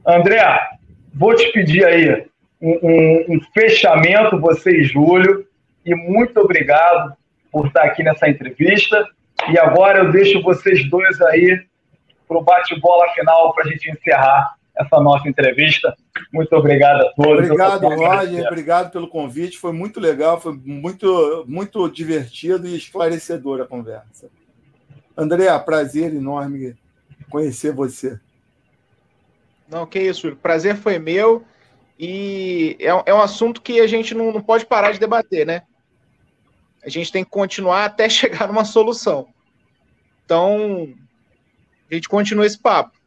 André, 0.06 0.44
vou 1.14 1.34
te 1.34 1.50
pedir 1.50 1.86
aí 1.86 2.26
um, 2.60 2.78
um, 2.82 3.36
um 3.36 3.40
fechamento, 3.54 4.38
você 4.38 4.70
e 4.70 4.84
Júlio, 4.84 5.46
e 5.82 5.94
muito 5.94 6.38
obrigado 6.40 7.16
por 7.50 7.68
estar 7.68 7.84
aqui 7.84 8.02
nessa 8.02 8.28
entrevista. 8.28 9.02
E 9.50 9.58
agora 9.58 10.00
eu 10.00 10.12
deixo 10.12 10.42
vocês 10.42 10.86
dois 10.90 11.18
aí 11.22 11.58
para 12.28 12.36
o 12.36 12.44
bate-bola 12.44 13.08
final 13.14 13.54
para 13.54 13.64
a 13.64 13.68
gente 13.68 13.90
encerrar 13.90 14.57
essa 14.78 15.00
nossa 15.00 15.28
entrevista. 15.28 15.94
Muito 16.32 16.54
obrigado 16.54 17.02
a 17.02 17.12
todos. 17.12 17.44
Obrigado, 17.44 17.88
Roger. 17.88 18.46
Obrigado 18.46 18.92
pelo 18.92 19.08
convite. 19.08 19.58
Foi 19.58 19.72
muito 19.72 19.98
legal, 19.98 20.40
foi 20.40 20.52
muito, 20.54 21.44
muito 21.46 21.88
divertido 21.88 22.66
e 22.66 22.76
esclarecedora 22.76 23.64
a 23.64 23.66
conversa. 23.66 24.30
André, 25.16 25.46
prazer 25.58 26.14
enorme 26.14 26.76
conhecer 27.28 27.72
você. 27.72 28.18
Não, 29.68 29.84
que 29.86 30.00
isso, 30.00 30.34
prazer 30.36 30.76
foi 30.76 30.98
meu 30.98 31.44
e 31.98 32.76
é, 32.80 33.10
é 33.10 33.14
um 33.14 33.20
assunto 33.20 33.60
que 33.60 33.80
a 33.80 33.86
gente 33.86 34.14
não, 34.14 34.32
não 34.32 34.40
pode 34.40 34.64
parar 34.64 34.92
de 34.92 35.00
debater, 35.00 35.44
né? 35.44 35.62
A 36.82 36.88
gente 36.88 37.10
tem 37.10 37.24
que 37.24 37.30
continuar 37.30 37.84
até 37.84 38.08
chegar 38.08 38.46
numa 38.46 38.64
solução. 38.64 39.28
Então, 40.24 40.94
a 41.90 41.94
gente 41.94 42.08
continua 42.08 42.46
esse 42.46 42.58
papo. 42.58 42.97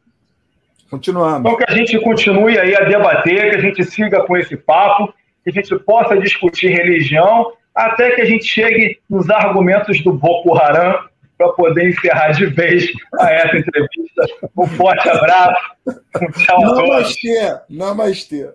Continuamos. 0.92 1.40
Então, 1.40 1.56
que 1.56 1.64
a 1.72 1.74
gente 1.74 1.98
continue 2.00 2.58
aí 2.58 2.76
a 2.76 2.84
debater, 2.84 3.48
que 3.48 3.56
a 3.56 3.60
gente 3.60 3.82
siga 3.82 4.26
com 4.26 4.36
esse 4.36 4.58
papo, 4.58 5.10
que 5.42 5.48
a 5.48 5.50
gente 5.50 5.74
possa 5.78 6.18
discutir 6.18 6.68
religião, 6.68 7.50
até 7.74 8.10
que 8.10 8.20
a 8.20 8.26
gente 8.26 8.44
chegue 8.44 9.00
nos 9.08 9.30
argumentos 9.30 10.04
do 10.04 10.12
Boko 10.12 10.54
Haram, 10.54 11.02
para 11.38 11.48
poder 11.54 11.88
encerrar 11.88 12.32
de 12.32 12.44
vez 12.44 12.92
a 13.18 13.32
essa 13.32 13.56
entrevista. 13.56 14.26
Um 14.54 14.66
forte 14.66 15.08
abraço. 15.08 15.62
Um 15.86 16.30
tchau. 16.30 16.60
Namastê. 16.60 17.58
Namastê. 17.70 18.50